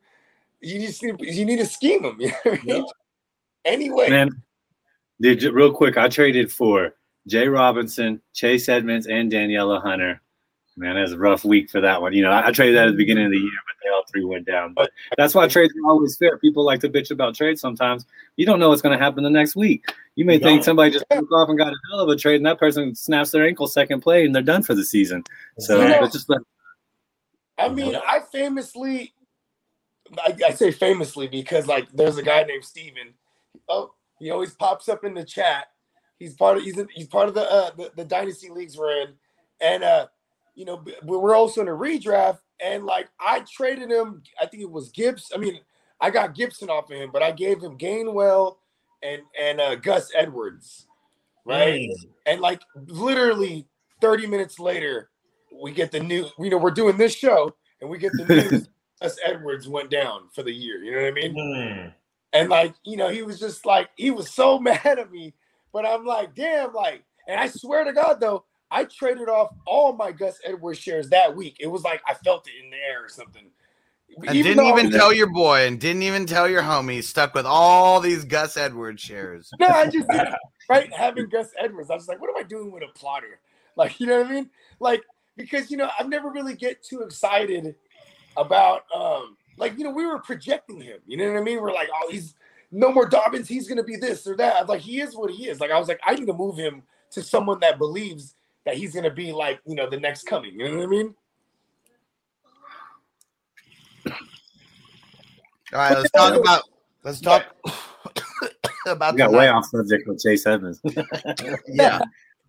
You 0.61 0.79
just 0.79 1.03
need, 1.03 1.17
you 1.21 1.45
need 1.45 1.59
to 1.59 1.67
scheme 1.67 2.05
him. 2.05 2.17
You 2.21 2.29
know 2.29 2.37
what 2.45 2.61
I 2.61 2.65
mean? 2.65 2.77
Yep. 2.77 2.85
Anyway, 3.65 4.11
Man, 4.11 4.31
dude, 5.21 5.41
ju- 5.41 5.53
real 5.53 5.73
quick, 5.73 5.97
I 5.97 6.09
traded 6.09 6.51
for 6.51 6.95
Jay 7.27 7.49
Robinson, 7.49 8.21
Chase 8.33 8.69
Edmonds, 8.69 9.07
and 9.07 9.31
Danielle 9.31 9.81
Hunter. 9.81 10.21
Man, 10.77 10.95
that's 10.95 11.13
a 11.13 11.19
rough 11.19 11.45
week 11.45 11.69
for 11.71 11.83
that 11.83 12.01
one. 12.01 12.15
You 12.15 12.23
know, 12.23 12.31
I, 12.31 12.49
I 12.49 12.51
traded 12.51 12.77
that 12.77 12.89
at 12.89 12.91
the 12.93 12.97
beginning 12.97 13.27
of 13.27 13.31
the 13.31 13.39
year, 13.39 13.51
but 13.67 13.77
they 13.83 13.91
all 13.91 14.05
three 14.11 14.25
went 14.25 14.47
down. 14.47 14.73
But 14.73 14.91
that's 15.19 15.35
why 15.35 15.47
trades 15.47 15.75
are 15.75 15.91
always 15.91 16.17
fair. 16.17 16.39
People 16.39 16.65
like 16.65 16.81
to 16.81 16.89
bitch 16.89 17.11
about 17.11 17.35
trades 17.35 17.61
sometimes. 17.61 18.07
You 18.37 18.47
don't 18.47 18.59
know 18.59 18.71
what's 18.71 18.81
going 18.81 18.97
to 18.99 19.03
happen 19.05 19.23
the 19.23 19.29
next 19.29 19.55
week. 19.55 19.85
You 20.15 20.25
may 20.25 20.35
You 20.35 20.41
think 20.41 20.65
somebody 20.65 20.91
just 20.91 21.05
took 21.11 21.31
off 21.31 21.51
and 21.51 21.59
got 21.59 21.75
a 21.75 21.77
hell 21.91 22.01
of 22.01 22.09
a 22.09 22.17
trade, 22.17 22.37
and 22.37 22.47
that 22.47 22.59
person 22.59 22.95
snaps 22.95 23.33
their 23.33 23.47
ankle 23.47 23.67
second 23.67 24.01
play, 24.01 24.25
and 24.25 24.35
they're 24.35 24.43
done 24.43 24.63
for 24.63 24.75
the 24.75 24.85
season. 24.85 25.25
So 25.59 25.83
You 25.83 25.89
know- 25.89 26.07
just 26.07 26.31
let 26.31 26.41
I 27.59 27.69
mean, 27.69 27.95
I 27.95 28.21
famously, 28.33 29.15
I, 30.19 30.35
I 30.47 30.51
say 30.53 30.71
famously 30.73 31.29
because 31.29 31.67
like 31.67 31.91
there's 31.93 32.17
a 32.17 32.23
guy 32.23 32.43
named 32.45 32.65
Steven. 32.65 33.15
Oh, 33.69 33.93
he 34.19 34.31
always 34.31 34.55
pops 34.55 34.89
up 34.89 35.05
in 35.05 35.15
the 35.15 35.25
chat. 35.25 35.67
He's 36.19 36.35
part 36.35 36.57
of 36.57 36.63
he's 36.65 36.79
in, 36.79 36.89
he's 36.93 37.07
part 37.07 37.29
of 37.29 37.35
the, 37.35 37.43
uh, 37.43 37.71
the 37.77 37.93
the 37.97 38.05
dynasty 38.05 38.49
leagues 38.49 38.77
we're 38.77 39.03
in, 39.03 39.09
and 39.61 39.85
uh, 39.85 40.07
you 40.55 40.65
know 40.65 40.85
we're 41.03 41.35
also 41.35 41.61
in 41.61 41.69
a 41.69 41.73
redraft. 41.73 42.39
And 42.65 42.85
like 42.85 43.09
I 43.19 43.45
traded 43.53 43.91
him, 43.91 44.23
I 44.41 44.47
think 44.47 44.63
it 44.63 44.71
was 44.71 44.91
Gibbs. 44.91 45.33
I 45.35 45.39
mean, 45.39 45.59
I 46.01 46.11
got 46.11 46.35
Gibson 46.35 46.71
off 46.71 46.91
of 46.91 46.97
him, 46.97 47.11
but 47.13 47.23
I 47.23 47.33
gave 47.33 47.61
him 47.61 47.77
Gainwell 47.77 48.57
and 49.03 49.23
and 49.39 49.61
uh, 49.61 49.75
Gus 49.77 50.11
Edwards, 50.15 50.87
right? 51.45 51.81
Mm. 51.81 52.09
And 52.27 52.41
like 52.41 52.63
literally 52.87 53.67
30 54.01 54.27
minutes 54.27 54.59
later, 54.59 55.11
we 55.63 55.73
get 55.73 55.93
the 55.93 56.01
new, 56.01 56.27
you 56.39 56.51
know, 56.51 56.59
we're 56.59 56.71
doing 56.71 56.97
this 56.97 57.15
show 57.15 57.55
and 57.81 57.89
we 57.89 57.99
get 57.99 58.13
the 58.13 58.25
news 58.27 58.69
Gus 59.03 59.19
Edwards 59.25 59.69
went 59.69 59.91
down 59.91 60.29
for 60.35 60.43
the 60.43 60.53
year. 60.53 60.83
You 60.83 60.93
know 60.93 61.03
what 61.03 61.09
I 61.09 61.13
mean? 61.13 61.35
Mm. 61.35 61.95
And 62.33 62.49
like, 62.49 62.75
you 62.85 62.97
know, 62.97 63.09
he 63.09 63.23
was 63.23 63.39
just 63.39 63.67
like, 63.67 63.91
he 63.97 64.11
was 64.11 64.31
so 64.31 64.59
mad 64.61 64.85
at 64.85 65.11
me. 65.11 65.35
But 65.73 65.87
I'm 65.87 66.05
like, 66.05 66.35
damn, 66.35 66.75
like, 66.75 67.05
and 67.29 67.41
I 67.41 67.47
swear 67.49 67.85
to 67.85 67.93
God 67.93 68.21
though, 68.21 68.45
I 68.73 68.85
traded 68.85 69.29
off 69.29 69.55
all 69.67 69.93
my 69.93 70.13
Gus 70.13 70.39
Edwards 70.45 70.79
shares 70.79 71.11
that 71.11 71.37
week. 71.37 71.57
It 71.61 71.67
was 71.67 71.83
like 71.83 72.01
I 72.09 72.15
felt 72.15 72.49
it 72.49 72.65
in 72.65 72.71
the 72.71 72.77
air 72.77 73.05
or 73.05 73.09
something. 73.09 73.51
And 74.17 74.43
didn't 74.43 74.65
even 74.65 74.91
tell 74.91 75.13
your 75.13 75.31
boy 75.31 75.67
and 75.67 75.81
didn't 75.81 76.03
even 76.03 76.27
tell 76.27 76.49
your 76.49 76.63
homie 76.63 77.03
stuck 77.03 77.35
with 77.35 77.47
all 77.47 78.01
these 78.01 78.25
Gus 78.25 78.57
Edwards 78.57 79.03
shares. 79.03 79.51
No, 79.59 79.67
I 79.67 79.87
just 79.87 80.09
didn't, 80.09 80.35
right 80.69 80.93
having 80.93 81.29
Gus 81.29 81.49
Edwards. 81.59 81.91
I 81.91 81.95
was 81.95 82.09
like, 82.09 82.21
what 82.21 82.31
am 82.31 82.37
I 82.37 82.47
doing 82.47 82.73
with 82.73 82.83
a 82.83 82.99
plotter? 82.99 83.41
Like, 83.77 84.01
you 84.01 84.07
know 84.07 84.19
what 84.19 84.27
I 84.27 84.33
mean? 84.33 84.51
Like, 84.81 85.03
because 85.37 85.71
you 85.71 85.77
know, 85.77 85.89
I 85.99 86.03
never 86.05 86.31
really 86.31 86.55
get 86.55 86.83
too 86.83 87.01
excited 87.03 87.75
about 88.37 88.85
um, 88.95 89.37
like, 89.57 89.79
you 89.79 89.85
know, 89.85 89.91
we 89.91 90.07
were 90.07 90.19
projecting 90.19 90.81
him. 90.81 90.99
You 91.07 91.17
know 91.19 91.31
what 91.31 91.39
I 91.39 91.43
mean? 91.43 91.61
We're 91.61 91.73
like, 91.73 91.89
oh, 91.95 92.11
he's 92.11 92.35
no 92.71 92.93
more 92.93 93.07
Dobbins, 93.07 93.49
he's 93.49 93.69
gonna 93.69 93.83
be 93.83 93.97
this 93.97 94.27
or 94.27 94.37
that. 94.37 94.69
Like, 94.69 94.81
he 94.81 95.01
is 95.01 95.15
what 95.15 95.31
he 95.31 95.49
is. 95.49 95.61
Like, 95.61 95.71
I 95.71 95.79
was 95.79 95.89
like, 95.89 96.01
I 96.05 96.15
need 96.15 96.27
to 96.27 96.35
move 96.35 96.57
him 96.57 96.83
to 97.13 97.23
someone 97.23 97.61
that 97.61 97.79
believes 97.79 98.35
that 98.65 98.77
he's 98.77 98.95
gonna 98.95 99.11
be 99.11 99.33
like, 99.33 99.61
you 99.67 99.75
know, 99.75 99.89
the 99.89 99.99
next 99.99 100.25
coming. 100.25 100.53
You 100.55 100.71
know 100.71 100.77
what 100.79 100.85
I 100.85 100.87
mean? 100.87 101.15
All 105.73 105.79
right, 105.79 105.97
let's 105.97 106.11
talk 106.11 106.39
about 106.39 106.63
let's 107.03 107.21
talk 107.21 107.45
about 108.87 109.15
we 109.15 109.19
got 109.19 109.33
way 109.33 109.49
off 109.49 109.65
subject 109.67 110.07
with 110.07 110.21
Chase 110.21 110.47
Evans. 110.47 110.81
Yeah. 111.67 112.01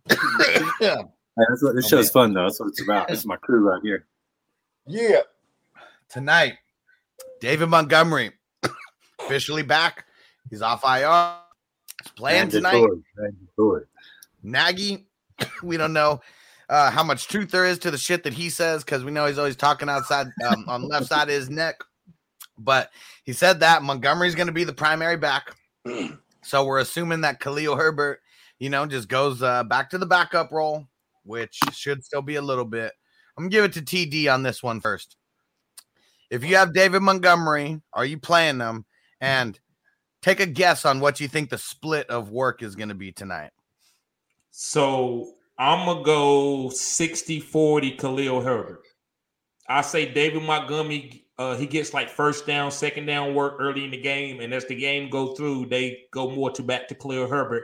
yeah. 0.82 0.98
That's 1.38 1.63
what 1.63 1.75
this 1.75 1.86
Oh, 1.86 1.88
show's 1.88 2.10
fun 2.10 2.34
though. 2.34 2.43
That's 2.43 2.60
what 2.60 2.70
it's 2.70 2.82
about. 2.82 3.10
It's 3.10 3.25
my 3.25 3.38
crew 3.38 3.62
right 3.62 3.82
here. 3.82 4.05
Yeah. 4.86 5.22
Tonight, 6.10 6.55
David 7.39 7.67
Montgomery 7.67 8.32
officially 9.20 9.63
back. 9.63 10.05
He's 10.50 10.62
off 10.62 10.84
IR. 10.84 11.38
He's 12.03 12.12
playing 12.12 12.50
tonight. 12.50 12.74
Mandatory. 12.74 13.03
Mandatory. 13.17 13.86
Nagy, 14.43 15.08
we 15.64 15.78
don't 15.78 15.94
know. 15.94 16.22
uh, 16.70 16.90
how 16.90 17.04
much 17.04 17.28
truth 17.28 17.52
there 17.52 17.66
is 17.66 17.78
to 17.80 17.92
the 17.92 17.98
shit 17.98 18.24
that 18.24 18.34
he 18.34 18.50
says 18.50 18.84
because 18.84 19.04
we 19.04 19.12
know 19.12 19.26
he's 19.26 19.38
always 19.38 19.56
talking 19.56 19.90
outside 19.90 20.28
um, 20.48 20.66
on 20.68 20.82
the 20.82 20.88
left 20.88 21.08
side 21.08 21.30
of 21.30 21.36
his 21.36 21.50
neck. 21.50 21.76
But 22.58 22.92
he 23.24 23.34
said 23.34 23.60
that 23.60 23.84
Montgomery's 23.84 24.36
going 24.36 24.48
to 24.48 24.54
be 24.54 24.64
the 24.64 24.74
primary 24.74 25.18
back. 25.18 25.56
So 26.46 26.66
we're 26.66 26.80
assuming 26.80 27.22
that 27.22 27.40
Khalil 27.40 27.78
Herbert, 27.78 28.20
you 28.60 28.70
know, 28.70 28.86
just 28.86 29.08
goes 29.08 29.42
uh, 29.42 29.64
back 29.64 29.90
to 29.92 29.98
the 29.98 30.06
backup 30.06 30.52
role, 30.52 30.86
which 31.24 31.58
should 31.72 32.04
still 32.04 32.22
be 32.22 32.36
a 32.36 32.42
little 32.42 32.66
bit. 32.66 32.92
I'm 33.38 33.46
gonna 33.46 33.50
give 33.50 33.64
it 33.64 33.72
to 33.74 33.82
TD 33.82 34.32
on 34.32 34.44
this 34.44 34.62
one 34.62 34.82
first. 34.82 35.16
If 36.30 36.44
you 36.44 36.58
have 36.58 36.74
David 36.74 37.02
Montgomery, 37.02 37.82
are 37.94 38.04
you 38.04 38.18
playing 38.18 38.58
them? 38.58 38.86
And 39.22 39.58
take 40.22 40.42
a 40.42 40.46
guess 40.46 40.84
on 40.84 41.00
what 41.00 41.22
you 41.22 41.30
think 41.30 41.50
the 41.50 41.58
split 41.58 42.10
of 42.10 42.30
work 42.30 42.62
is 42.62 42.76
going 42.76 42.90
to 42.90 42.96
be 42.96 43.14
tonight. 43.14 43.52
So 44.55 45.33
I'm 45.57 45.88
gonna 45.88 46.03
go 46.03 46.69
60-40 46.69 47.98
Khalil 47.98 48.39
Herbert. 48.39 48.83
I 49.67 49.81
say 49.81 50.13
David 50.13 50.43
Montgomery 50.43 51.25
uh, 51.39 51.55
he 51.55 51.65
gets 51.65 51.91
like 51.91 52.07
first 52.07 52.45
down, 52.45 52.69
second 52.69 53.07
down 53.07 53.33
work 53.33 53.55
early 53.60 53.83
in 53.83 53.89
the 53.89 54.00
game, 54.00 54.41
and 54.41 54.53
as 54.53 54.65
the 54.65 54.75
game 54.75 55.10
go 55.10 55.33
through, 55.33 55.65
they 55.65 56.03
go 56.12 56.29
more 56.29 56.51
to 56.51 56.62
back 56.62 56.88
to 56.88 56.93
Khalil 56.93 57.27
Herbert 57.27 57.63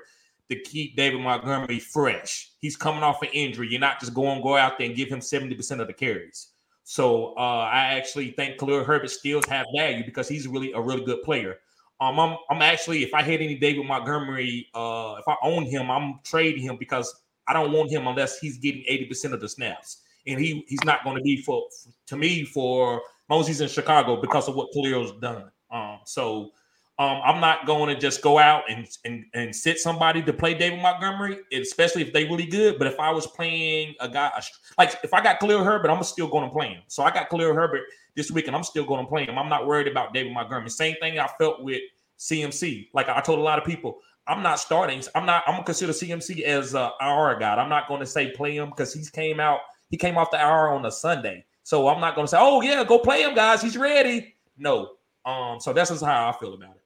to 0.50 0.60
keep 0.60 0.96
David 0.96 1.22
Montgomery 1.22 1.78
fresh. 1.78 2.54
He's 2.60 2.76
coming 2.76 3.04
off 3.04 3.22
an 3.22 3.30
injury. 3.34 3.68
You're 3.70 3.80
not 3.80 4.00
just 4.00 4.16
going 4.16 4.42
go 4.42 4.58
out 4.58 4.80
there 4.80 4.88
and 4.88 4.96
give 4.96 5.10
him 5.10 5.20
70% 5.20 5.80
of 5.80 5.86
the 5.86 5.94
carries. 5.94 6.54
So 6.86 7.36
uh, 7.38 7.70
I 7.72 7.94
actually 7.94 8.32
think 8.32 8.58
Khalil 8.58 8.84
Herbert 8.84 9.12
still 9.12 9.44
have 9.48 9.68
value 9.78 10.04
because 10.04 10.28
he's 10.28 10.48
really 10.48 10.72
a 10.72 10.82
really 10.82 11.06
good 11.06 11.22
player. 11.22 11.60
Um, 12.02 12.20
I'm, 12.20 12.38
I'm 12.50 12.62
actually, 12.62 13.04
if 13.04 13.14
I 13.14 13.22
had 13.22 13.42
any 13.42 13.56
David 13.56 13.86
Montgomery, 13.86 14.68
uh, 14.74 15.16
if 15.20 15.28
I 15.28 15.36
own 15.44 15.66
him, 15.66 15.92
I'm 15.92 16.20
trading 16.24 16.64
him 16.64 16.78
because 16.78 17.14
I 17.48 17.54
don't 17.54 17.72
want 17.72 17.92
him 17.92 18.08
unless 18.08 18.40
he's 18.40 18.58
getting 18.58 18.84
80% 18.84 19.34
of 19.34 19.42
the 19.42 19.50
snaps. 19.50 20.04
And 20.28 20.40
he 20.40 20.64
he's 20.68 20.84
not 20.86 21.04
going 21.04 21.18
to 21.18 21.24
be 21.24 21.38
for, 21.42 21.64
to 22.08 22.18
me 22.18 22.44
for 22.44 23.02
Mosey's 23.30 23.62
in 23.62 23.68
Chicago 23.68 24.22
because 24.22 24.48
of 24.48 24.56
what 24.56 24.72
Khalil's 24.74 25.20
done. 25.20 25.50
Um, 25.72 26.00
so 26.06 26.52
um, 27.00 27.22
I'm 27.24 27.40
not 27.40 27.66
going 27.66 27.94
to 27.96 28.00
just 28.00 28.22
go 28.22 28.38
out 28.38 28.64
and, 28.70 28.86
and 29.06 29.24
and 29.34 29.56
sit 29.56 29.80
somebody 29.80 30.22
to 30.22 30.34
play 30.34 30.54
David 30.54 30.82
Montgomery, 30.82 31.40
especially 31.54 32.02
if 32.02 32.12
they 32.12 32.26
really 32.26 32.46
good. 32.46 32.78
But 32.78 32.88
if 32.88 33.00
I 33.00 33.10
was 33.10 33.26
playing 33.26 33.96
a 34.02 34.10
guy 34.10 34.30
like 34.78 35.00
if 35.02 35.14
I 35.14 35.24
got 35.24 35.40
Khalil 35.40 35.64
Herbert, 35.64 35.90
I'm 35.90 36.04
still 36.04 36.28
going 36.28 36.44
to 36.44 36.54
play 36.54 36.68
him. 36.68 36.84
So 36.88 37.04
I 37.04 37.12
got 37.12 37.30
Khalil 37.30 37.54
Herbert 37.54 37.84
this 38.18 38.32
week, 38.32 38.48
and 38.48 38.56
I'm 38.56 38.66
still 38.66 38.84
going 38.84 39.06
to 39.06 39.10
play 39.10 39.26
him. 39.26 39.38
I'm 39.38 39.48
not 39.48 39.66
worried 39.66 39.88
about 39.88 40.14
David 40.14 40.34
Montgomery. 40.34 40.70
Same 40.70 40.96
thing 41.00 41.20
I 41.20 41.28
felt 41.40 41.64
with 41.64 41.82
CMC. 42.20 42.90
Like 42.94 43.08
I 43.08 43.22
told 43.22 43.40
a 43.40 43.44
lot 43.44 43.58
of 43.58 43.64
people, 43.64 44.00
I'm 44.28 44.44
not 44.44 44.60
starting. 44.60 45.02
I'm 45.16 45.26
not. 45.26 45.44
I'm 45.48 45.54
gonna 45.54 45.64
consider 45.64 45.94
CMC 45.94 46.42
as 46.42 46.74
a 46.74 46.92
IR 47.00 47.40
guy. 47.40 47.56
I'm 47.56 47.70
not 47.70 47.88
going 47.88 48.02
to 48.02 48.06
say 48.06 48.32
play 48.32 48.58
him 48.58 48.72
because 48.72 48.94
he's 48.94 49.10
came 49.10 49.40
out. 49.40 49.60
He 49.90 49.96
came 49.96 50.18
off 50.18 50.32
the 50.32 50.38
IR 50.38 50.68
on 50.68 50.86
a 50.86 50.92
Sunday. 50.92 51.46
So 51.64 51.88
I'm 51.88 52.02
not 52.02 52.16
going 52.16 52.28
to 52.28 52.32
say, 52.32 52.38
"Oh 52.40 52.60
yeah, 52.60 52.84
go 52.84 53.00
play 53.00 53.24
him, 53.24 53.36
guys. 53.36 53.62
He's 53.62 53.78
ready." 53.78 54.36
No. 54.58 54.96
Um. 55.24 55.62
So 55.62 55.72
that's 55.72 55.92
just 55.92 56.04
how 56.04 56.28
I 56.28 56.38
feel 56.38 56.56
about 56.56 56.76
it. 56.76 56.82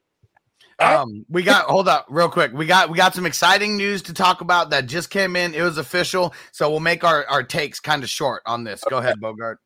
Um, 0.84 1.26
we 1.30 1.44
got 1.44 1.66
hold 1.66 1.88
up 1.88 2.06
real 2.10 2.30
quick. 2.30 2.54
We 2.54 2.66
got 2.66 2.90
we 2.90 2.98
got 2.98 3.14
some 3.14 3.26
exciting 3.26 3.78
news 3.78 4.02
to 4.04 4.14
talk 4.14 4.42
about 4.42 4.70
that 4.72 4.88
just 4.88 5.10
came 5.10 5.36
in. 5.36 5.54
It 5.54 5.62
was 5.62 5.78
official, 5.78 6.34
so 6.52 6.70
we'll 6.70 6.80
make 6.80 7.04
our 7.04 7.26
our 7.28 7.44
takes 7.44 7.80
kind 7.80 8.04
of 8.04 8.10
short 8.10 8.42
on 8.46 8.64
this. 8.64 8.84
Go 8.90 8.98
ahead, 8.98 9.20
Bogart. 9.20 9.60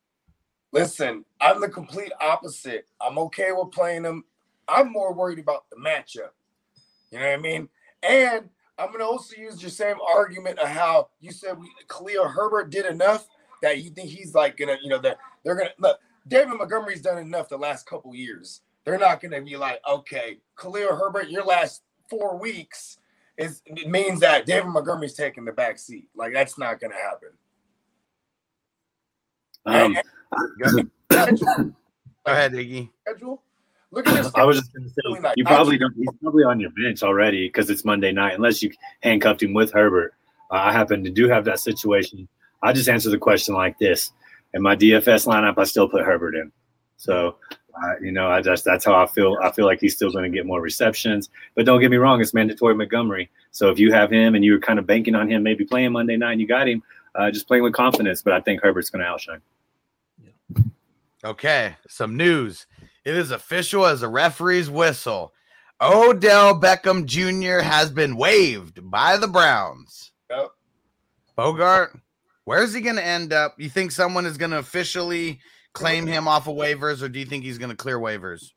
Listen, 0.72 1.24
I'm 1.40 1.60
the 1.60 1.68
complete 1.68 2.12
opposite. 2.20 2.86
I'm 3.00 3.18
okay 3.18 3.52
with 3.52 3.70
playing 3.70 4.02
them. 4.02 4.24
I'm 4.68 4.92
more 4.92 5.14
worried 5.14 5.38
about 5.38 5.64
the 5.70 5.76
matchup. 5.76 6.30
You 7.10 7.18
know 7.18 7.26
what 7.26 7.34
I 7.34 7.36
mean? 7.38 7.68
And 8.02 8.48
I'm 8.78 8.92
gonna 8.92 9.04
also 9.04 9.36
use 9.36 9.60
your 9.62 9.70
same 9.70 9.96
argument 10.14 10.58
of 10.58 10.68
how 10.68 11.08
you 11.20 11.32
said 11.32 11.58
we 11.58 11.70
Khalil 11.88 12.28
Herbert 12.28 12.70
did 12.70 12.86
enough 12.86 13.26
that 13.62 13.82
you 13.82 13.90
think 13.90 14.10
he's 14.10 14.34
like 14.34 14.56
gonna, 14.56 14.76
you 14.82 14.88
know, 14.88 14.98
that 14.98 15.18
they're, 15.42 15.56
they're 15.56 15.64
gonna 15.64 15.74
look. 15.78 15.98
David 16.26 16.58
Montgomery's 16.58 17.00
done 17.00 17.18
enough 17.18 17.48
the 17.48 17.56
last 17.56 17.86
couple 17.86 18.14
years. 18.14 18.60
They're 18.88 18.98
not 18.98 19.20
gonna 19.20 19.42
be 19.42 19.54
like, 19.58 19.82
okay, 19.86 20.38
Khalil 20.58 20.96
Herbert, 20.96 21.28
your 21.28 21.44
last 21.44 21.82
four 22.08 22.38
weeks 22.38 22.96
is 23.36 23.60
it 23.66 23.86
means 23.86 24.20
that 24.20 24.46
David 24.46 24.68
Montgomery's 24.68 25.12
taking 25.12 25.44
the 25.44 25.52
back 25.52 25.78
seat. 25.78 26.08
Like 26.16 26.32
that's 26.32 26.56
not 26.58 26.80
gonna 26.80 26.94
happen. 26.94 27.28
Um, 29.66 29.94
Go 32.24 32.32
ahead, 32.32 32.52
Iggy. 32.52 32.88
Schedule. 33.02 33.42
Look 33.90 34.08
at 34.08 34.22
this. 34.22 34.32
I 34.34 34.44
was 34.44 34.58
just 34.58 34.72
going 34.72 34.84
to 34.84 34.90
say, 34.90 35.20
Like, 35.20 35.36
you 35.36 35.44
probably 35.44 35.76
don't. 35.76 35.94
He's 35.94 36.08
probably 36.22 36.44
on 36.44 36.58
your 36.58 36.70
bench 36.70 37.02
already 37.02 37.46
because 37.46 37.68
it's 37.68 37.84
Monday 37.84 38.12
night, 38.12 38.36
unless 38.36 38.62
you 38.62 38.70
handcuffed 39.02 39.42
him 39.42 39.52
with 39.52 39.70
Herbert. 39.70 40.14
Uh, 40.50 40.54
I 40.56 40.72
happen 40.72 41.04
to 41.04 41.10
do 41.10 41.28
have 41.28 41.44
that 41.44 41.60
situation. 41.60 42.26
I 42.62 42.72
just 42.72 42.88
answer 42.88 43.10
the 43.10 43.18
question 43.18 43.54
like 43.54 43.78
this: 43.78 44.12
In 44.54 44.62
my 44.62 44.76
DFS 44.76 45.26
lineup, 45.26 45.58
I 45.58 45.64
still 45.64 45.90
put 45.90 46.06
Herbert 46.06 46.36
in. 46.36 46.52
So, 46.96 47.36
uh, 47.82 47.94
you 48.00 48.12
know, 48.12 48.28
I 48.28 48.40
just 48.40 48.64
that's 48.64 48.84
how 48.84 48.94
I 48.94 49.06
feel. 49.06 49.38
I 49.42 49.50
feel 49.50 49.66
like 49.66 49.80
he's 49.80 49.94
still 49.94 50.10
going 50.10 50.24
to 50.24 50.36
get 50.36 50.46
more 50.46 50.60
receptions. 50.60 51.30
But 51.54 51.66
don't 51.66 51.80
get 51.80 51.90
me 51.90 51.96
wrong, 51.96 52.20
it's 52.20 52.34
mandatory 52.34 52.74
Montgomery. 52.74 53.30
So 53.50 53.70
if 53.70 53.78
you 53.78 53.92
have 53.92 54.10
him 54.10 54.34
and 54.34 54.44
you're 54.44 54.60
kind 54.60 54.78
of 54.78 54.86
banking 54.86 55.14
on 55.14 55.30
him, 55.30 55.42
maybe 55.42 55.64
playing 55.64 55.92
Monday 55.92 56.16
night, 56.16 56.32
and 56.32 56.40
you 56.40 56.46
got 56.46 56.68
him, 56.68 56.82
uh, 57.14 57.30
just 57.30 57.46
playing 57.46 57.62
with 57.62 57.72
confidence. 57.72 58.22
But 58.22 58.32
I 58.32 58.40
think 58.40 58.62
Herbert's 58.62 58.90
going 58.90 59.04
to 59.04 59.08
outshine. 59.08 59.40
Okay, 61.24 61.76
some 61.88 62.16
news. 62.16 62.66
It 63.04 63.16
is 63.16 63.30
official 63.30 63.86
as 63.86 64.02
a 64.02 64.08
referee's 64.08 64.70
whistle. 64.70 65.32
Odell 65.80 66.60
Beckham 66.60 67.04
Jr. 67.06 67.62
has 67.64 67.90
been 67.90 68.16
waived 68.16 68.90
by 68.90 69.16
the 69.16 69.28
Browns. 69.28 70.12
Yep. 70.30 70.48
Bogart, 71.36 71.96
where's 72.44 72.74
he 72.74 72.80
going 72.80 72.96
to 72.96 73.06
end 73.06 73.32
up? 73.32 73.54
You 73.58 73.68
think 73.68 73.92
someone 73.92 74.26
is 74.26 74.36
going 74.36 74.50
to 74.50 74.58
officially 74.58 75.38
claim 75.72 76.06
him 76.06 76.28
off 76.28 76.48
of 76.48 76.56
waivers, 76.56 77.02
or 77.02 77.08
do 77.08 77.18
you 77.18 77.26
think 77.26 77.44
he's 77.44 77.58
going 77.58 77.70
to 77.70 77.76
clear 77.76 77.98
waivers? 77.98 78.52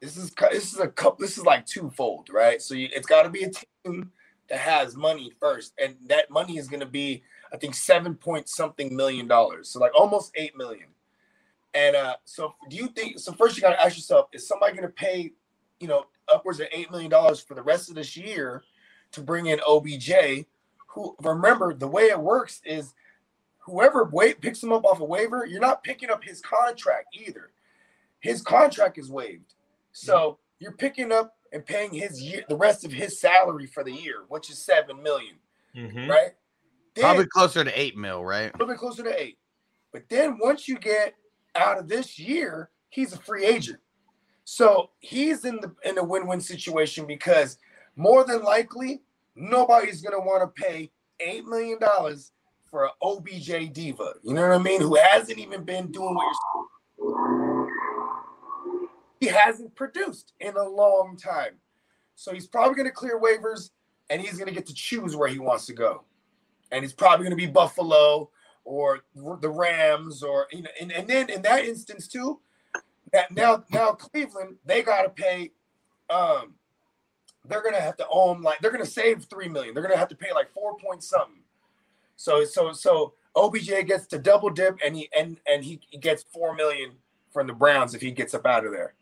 This 0.00 0.16
is 0.16 0.32
this 0.50 0.72
is 0.72 0.80
a 0.80 0.88
couple. 0.88 1.24
This 1.24 1.38
is 1.38 1.44
like 1.44 1.66
twofold, 1.66 2.28
right? 2.30 2.60
So 2.60 2.74
you, 2.74 2.88
it's 2.92 3.06
got 3.06 3.22
to 3.22 3.30
be 3.30 3.44
a 3.44 3.50
team 3.50 4.10
that 4.48 4.58
has 4.58 4.96
money 4.96 5.32
first, 5.38 5.74
and 5.80 5.96
that 6.06 6.30
money 6.30 6.58
is 6.58 6.68
going 6.68 6.80
to 6.80 6.86
be, 6.86 7.22
I 7.52 7.56
think, 7.56 7.74
seven 7.74 8.14
point 8.16 8.48
something 8.48 8.94
million 8.94 9.28
dollars. 9.28 9.68
So 9.68 9.78
like 9.78 9.92
almost 9.94 10.32
eight 10.34 10.56
million. 10.56 10.88
And 11.74 11.96
uh, 11.96 12.16
so, 12.24 12.54
do 12.68 12.76
you 12.76 12.88
think? 12.88 13.18
So 13.18 13.32
first, 13.32 13.56
you 13.56 13.62
got 13.62 13.70
to 13.70 13.82
ask 13.82 13.96
yourself: 13.96 14.28
Is 14.32 14.46
somebody 14.46 14.72
going 14.72 14.88
to 14.88 14.92
pay, 14.92 15.32
you 15.80 15.88
know, 15.88 16.06
upwards 16.32 16.60
of 16.60 16.66
eight 16.72 16.90
million 16.90 17.10
dollars 17.10 17.40
for 17.40 17.54
the 17.54 17.62
rest 17.62 17.88
of 17.88 17.94
this 17.94 18.16
year 18.16 18.64
to 19.12 19.20
bring 19.20 19.46
in 19.46 19.60
OBJ? 19.66 20.46
Who 20.88 21.16
remember 21.22 21.72
the 21.72 21.88
way 21.88 22.04
it 22.04 22.20
works 22.20 22.60
is 22.64 22.92
whoever 23.64 24.04
wait 24.12 24.40
picks 24.40 24.62
him 24.62 24.72
up 24.72 24.84
off 24.84 25.00
a 25.00 25.04
waiver, 25.04 25.46
you're 25.46 25.60
not 25.60 25.82
picking 25.84 26.10
up 26.10 26.22
his 26.24 26.40
contract 26.40 27.06
either. 27.14 27.50
His 28.20 28.42
contract 28.42 28.98
is 28.98 29.10
waived, 29.10 29.54
so 29.92 30.38
you're 30.58 30.72
picking 30.76 31.10
up 31.10 31.36
and 31.52 31.64
paying 31.66 31.92
his 31.92 32.20
year, 32.22 32.44
the 32.48 32.56
rest 32.56 32.84
of 32.84 32.92
his 32.92 33.20
salary 33.20 33.66
for 33.66 33.82
the 33.84 33.92
year, 33.92 34.24
which 34.28 34.48
is 34.48 34.64
seven 34.64 35.02
million, 35.02 35.36
Mhm. 35.74 36.08
right? 36.08 36.32
Then- 36.94 37.02
Probably 37.04 37.26
closer 37.26 37.64
to 37.64 37.80
eight 37.80 37.96
mil, 37.96 38.24
right? 38.24 38.50
a 38.54 38.56
little 38.56 38.66
bit 38.68 38.78
closer 38.78 39.02
to 39.02 39.20
eight. 39.20 39.38
But 39.92 40.08
then 40.08 40.38
once 40.38 40.68
you 40.68 40.78
get 40.78 41.14
out 41.54 41.78
of 41.78 41.88
this 41.88 42.18
year, 42.18 42.70
he's 42.90 43.12
a 43.12 43.18
free 43.18 43.44
agent. 43.44 43.80
So 44.44 44.90
he's 45.00 45.44
in 45.44 45.56
the 45.60 45.74
in 45.84 45.98
a 45.98 46.04
win-win 46.04 46.40
situation 46.40 47.06
because 47.06 47.58
more 47.96 48.24
than 48.24 48.42
likely 48.42 49.02
nobody's 49.34 50.00
gonna 50.00 50.20
want 50.20 50.42
to 50.54 50.62
pay 50.62 50.90
eight 51.20 51.44
million 51.44 51.78
dollars 51.78 52.32
for 52.72 52.86
an 52.86 52.90
OBJ 53.02 53.72
diva. 53.72 54.14
You 54.24 54.32
know 54.32 54.48
what 54.48 54.58
I 54.58 54.62
mean? 54.62 54.80
Who 54.80 54.96
hasn't 54.96 55.38
even 55.38 55.62
been 55.62 55.92
doing 55.92 56.14
what 56.14 56.24
you're 56.24 56.62
he 59.20 59.28
hasn't 59.28 59.76
produced 59.76 60.32
in 60.40 60.56
a 60.56 60.68
long 60.68 61.16
time. 61.16 61.52
So 62.16 62.32
he's 62.32 62.48
probably 62.48 62.74
gonna 62.74 62.90
clear 62.90 63.20
waivers 63.20 63.70
and 64.10 64.20
he's 64.20 64.36
gonna 64.36 64.50
get 64.50 64.66
to 64.66 64.74
choose 64.74 65.14
where 65.14 65.28
he 65.28 65.38
wants 65.38 65.66
to 65.66 65.74
go. 65.74 66.02
And 66.72 66.84
it's 66.84 66.94
probably 66.94 67.24
gonna 67.24 67.36
be 67.36 67.46
Buffalo 67.46 68.30
or 68.64 69.00
the 69.14 69.50
Rams, 69.50 70.24
or 70.24 70.48
you 70.50 70.62
know, 70.62 70.70
and, 70.80 70.90
and 70.90 71.06
then 71.06 71.28
in 71.30 71.42
that 71.42 71.64
instance 71.64 72.08
too, 72.08 72.40
that 73.12 73.30
now 73.30 73.64
now 73.70 73.92
Cleveland 73.92 74.56
they 74.64 74.82
gotta 74.82 75.10
pay, 75.10 75.52
um, 76.10 76.54
they're 77.44 77.62
gonna 77.62 77.80
have 77.80 77.96
to 77.98 78.06
own 78.10 78.42
like 78.42 78.60
they're 78.60 78.72
gonna 78.72 78.86
save 78.86 79.24
three 79.26 79.48
million. 79.48 79.74
They're 79.74 79.84
gonna 79.84 79.96
have 79.96 80.08
to 80.08 80.16
pay 80.16 80.32
like 80.32 80.52
four 80.52 80.76
point 80.78 81.04
something. 81.04 81.41
So 82.22 82.44
so 82.44 82.72
so 82.72 83.14
OBJ 83.34 83.84
gets 83.84 84.06
to 84.06 84.18
double 84.18 84.48
dip, 84.48 84.78
and 84.84 84.94
he 84.94 85.08
and 85.18 85.40
and 85.44 85.64
he, 85.64 85.80
he 85.90 85.98
gets 85.98 86.22
four 86.22 86.54
million 86.54 86.92
from 87.32 87.48
the 87.48 87.52
Browns 87.52 87.96
if 87.96 88.00
he 88.00 88.12
gets 88.12 88.32
up 88.32 88.46
out 88.46 88.64
of 88.64 88.70
there. 88.70 88.94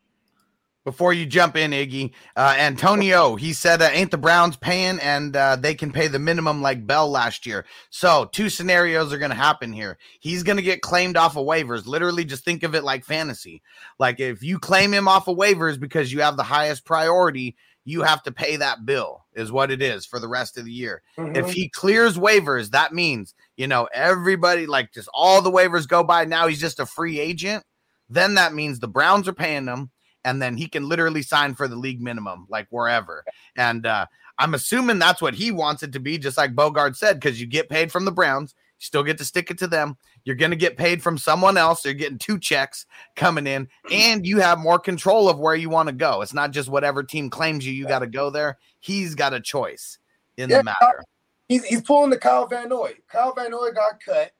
Before 0.86 1.12
you 1.12 1.26
jump 1.26 1.58
in, 1.58 1.72
Iggy, 1.72 2.12
uh, 2.36 2.56
Antonio, 2.58 3.36
he 3.36 3.52
said, 3.52 3.82
uh, 3.82 3.90
"Ain't 3.92 4.10
the 4.10 4.16
Browns 4.16 4.56
paying, 4.56 4.98
and 5.00 5.36
uh, 5.36 5.56
they 5.56 5.74
can 5.74 5.92
pay 5.92 6.08
the 6.08 6.18
minimum 6.18 6.62
like 6.62 6.86
Bell 6.86 7.10
last 7.10 7.44
year." 7.44 7.66
So, 7.90 8.30
two 8.32 8.48
scenarios 8.48 9.12
are 9.12 9.18
going 9.18 9.30
to 9.30 9.36
happen 9.36 9.74
here. 9.74 9.98
He's 10.20 10.42
going 10.42 10.56
to 10.56 10.62
get 10.62 10.80
claimed 10.80 11.18
off 11.18 11.36
of 11.36 11.44
waivers. 11.44 11.86
Literally, 11.86 12.24
just 12.24 12.42
think 12.42 12.62
of 12.62 12.74
it 12.74 12.84
like 12.84 13.04
fantasy. 13.04 13.60
Like 13.98 14.18
if 14.18 14.42
you 14.42 14.58
claim 14.58 14.94
him 14.94 15.08
off 15.08 15.28
of 15.28 15.36
waivers 15.36 15.78
because 15.78 16.10
you 16.10 16.22
have 16.22 16.38
the 16.38 16.42
highest 16.42 16.86
priority, 16.86 17.54
you 17.84 18.02
have 18.02 18.22
to 18.22 18.32
pay 18.32 18.56
that 18.56 18.84
bill, 18.84 19.24
is 19.34 19.50
what 19.50 19.70
it 19.70 19.80
is 19.80 20.04
for 20.04 20.18
the 20.18 20.28
rest 20.28 20.58
of 20.58 20.64
the 20.64 20.72
year. 20.72 21.02
Mhm. 21.18 21.36
If 21.36 21.52
he 21.52 21.68
clears 21.68 22.16
waivers, 22.18 22.70
that 22.70 22.92
means, 22.92 23.34
you 23.56 23.66
know, 23.66 23.88
everybody, 23.92 24.66
like 24.66 24.92
just 24.92 25.08
all 25.14 25.40
the 25.40 25.50
waivers 25.50 25.88
go 25.88 26.04
by. 26.04 26.24
Now 26.24 26.46
he's 26.46 26.60
just 26.60 26.80
a 26.80 26.86
free 26.86 27.18
agent. 27.18 27.64
Then 28.08 28.34
that 28.34 28.52
means 28.52 28.78
the 28.78 28.88
Browns 28.88 29.28
are 29.28 29.32
paying 29.32 29.66
him, 29.66 29.90
and 30.24 30.42
then 30.42 30.56
he 30.56 30.68
can 30.68 30.88
literally 30.88 31.22
sign 31.22 31.54
for 31.54 31.68
the 31.68 31.76
league 31.76 32.02
minimum, 32.02 32.46
like 32.50 32.66
wherever. 32.70 33.24
And 33.56 33.86
uh, 33.86 34.06
I'm 34.38 34.54
assuming 34.54 34.98
that's 34.98 35.22
what 35.22 35.34
he 35.34 35.50
wants 35.50 35.82
it 35.82 35.92
to 35.92 36.00
be, 36.00 36.18
just 36.18 36.36
like 36.36 36.54
Bogart 36.54 36.96
said, 36.96 37.20
because 37.20 37.40
you 37.40 37.46
get 37.46 37.68
paid 37.70 37.90
from 37.92 38.04
the 38.04 38.12
Browns, 38.12 38.54
you 38.78 38.84
still 38.84 39.04
get 39.04 39.18
to 39.18 39.24
stick 39.24 39.50
it 39.50 39.58
to 39.58 39.66
them. 39.66 39.96
You're 40.24 40.36
going 40.36 40.50
to 40.50 40.56
get 40.56 40.76
paid 40.76 41.02
from 41.02 41.18
someone 41.18 41.56
else. 41.56 41.84
You're 41.84 41.94
getting 41.94 42.18
two 42.18 42.38
checks 42.38 42.86
coming 43.16 43.46
in, 43.46 43.68
and 43.90 44.26
you 44.26 44.40
have 44.40 44.58
more 44.58 44.78
control 44.78 45.28
of 45.28 45.38
where 45.38 45.54
you 45.54 45.70
want 45.70 45.88
to 45.88 45.94
go. 45.94 46.22
It's 46.22 46.34
not 46.34 46.50
just 46.50 46.68
whatever 46.68 47.02
team 47.02 47.30
claims 47.30 47.66
you, 47.66 47.72
you 47.72 47.86
got 47.86 48.00
to 48.00 48.06
go 48.06 48.30
there. 48.30 48.58
He's 48.80 49.14
got 49.14 49.34
a 49.34 49.40
choice 49.40 49.98
in 50.36 50.50
Yeah, 50.50 50.58
the 50.58 50.64
matter. 50.64 51.04
He's, 51.48 51.64
he's 51.64 51.82
pulling 51.82 52.10
the 52.10 52.18
Kyle 52.18 52.46
Van 52.46 52.68
Noy. 52.68 52.94
Kyle 53.08 53.34
Van 53.34 53.50
Noy 53.50 53.70
got 53.72 54.00
cut. 54.04 54.32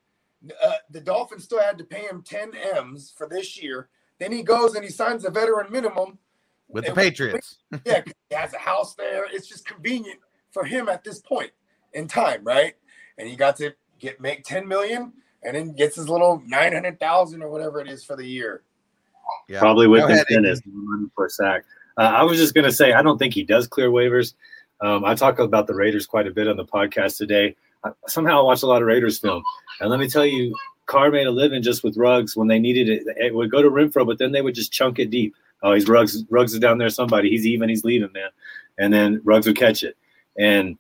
Uh, 0.62 0.72
the 0.90 1.00
Dolphins 1.00 1.44
still 1.44 1.60
had 1.60 1.76
to 1.78 1.84
pay 1.84 2.02
him 2.02 2.22
10 2.22 2.52
M's 2.76 3.12
for 3.16 3.28
this 3.28 3.60
year. 3.60 3.88
Then 4.18 4.32
he 4.32 4.42
goes 4.42 4.74
and 4.74 4.84
he 4.84 4.90
signs 4.90 5.24
a 5.24 5.30
veteran 5.30 5.72
minimum. 5.72 6.18
with 6.68 6.86
the 6.86 6.92
Patriots. 6.92 7.58
yeah, 7.84 8.02
he 8.04 8.34
has 8.34 8.54
a 8.54 8.58
house 8.58 8.94
there. 8.94 9.24
It's 9.32 9.48
just 9.48 9.66
convenient 9.66 10.20
for 10.52 10.64
him 10.64 10.88
at 10.88 11.04
this 11.04 11.20
point 11.20 11.50
in 11.94 12.06
time, 12.06 12.44
right? 12.44 12.74
And 13.18 13.28
he 13.28 13.36
got 13.36 13.56
to 13.56 13.74
get 13.98 14.20
make 14.20 14.44
10 14.44 14.66
million 14.66 15.12
and 15.42 15.56
then 15.56 15.72
gets 15.72 15.96
his 15.96 16.08
little 16.08 16.42
900,000 16.46 17.42
or 17.42 17.48
whatever 17.48 17.80
it 17.80 17.88
is 17.88 18.04
for 18.04 18.16
the 18.16 18.26
year. 18.26 18.62
Yeah. 19.48 19.58
Probably 19.58 19.86
with 19.86 20.00
Go 20.02 20.08
ahead, 20.08 20.26
for 21.14 21.26
a 21.26 21.30
sack. 21.30 21.64
Uh, 21.96 22.02
I 22.02 22.22
was 22.22 22.38
just 22.38 22.54
gonna 22.54 22.72
say 22.72 22.92
I 22.92 23.02
don't 23.02 23.18
think 23.18 23.34
he 23.34 23.44
does 23.44 23.66
clear 23.66 23.90
waivers. 23.90 24.34
Um, 24.80 25.04
I 25.04 25.14
talk 25.14 25.38
about 25.38 25.66
the 25.66 25.74
Raiders 25.74 26.06
quite 26.06 26.26
a 26.26 26.30
bit 26.30 26.48
on 26.48 26.56
the 26.56 26.64
podcast 26.64 27.18
today. 27.18 27.56
I, 27.84 27.90
somehow 28.06 28.40
I 28.40 28.42
watch 28.42 28.62
a 28.62 28.66
lot 28.66 28.82
of 28.82 28.88
Raiders 28.88 29.18
film, 29.18 29.42
and 29.80 29.90
let 29.90 30.00
me 30.00 30.08
tell 30.08 30.24
you, 30.24 30.56
Carr 30.86 31.10
made 31.10 31.26
a 31.26 31.30
living 31.30 31.62
just 31.62 31.84
with 31.84 31.96
Ruggs 31.96 32.36
when 32.36 32.48
they 32.48 32.58
needed 32.58 32.88
it. 32.88 33.02
It 33.16 33.34
would 33.34 33.50
go 33.50 33.62
to 33.62 33.70
Renfrow, 33.70 34.06
but 34.06 34.18
then 34.18 34.32
they 34.32 34.42
would 34.42 34.54
just 34.54 34.72
chunk 34.72 34.98
it 34.98 35.10
deep. 35.10 35.34
Oh, 35.62 35.74
he's 35.74 35.88
Ruggs. 35.88 36.24
Ruggs 36.30 36.54
is 36.54 36.60
down 36.60 36.78
there. 36.78 36.88
Somebody. 36.88 37.30
He's 37.30 37.46
even. 37.46 37.68
He's 37.68 37.84
leaving, 37.84 38.12
man. 38.12 38.30
And 38.78 38.92
then 38.92 39.20
Ruggs 39.24 39.46
would 39.46 39.56
catch 39.56 39.82
it, 39.82 39.96
and 40.38 40.78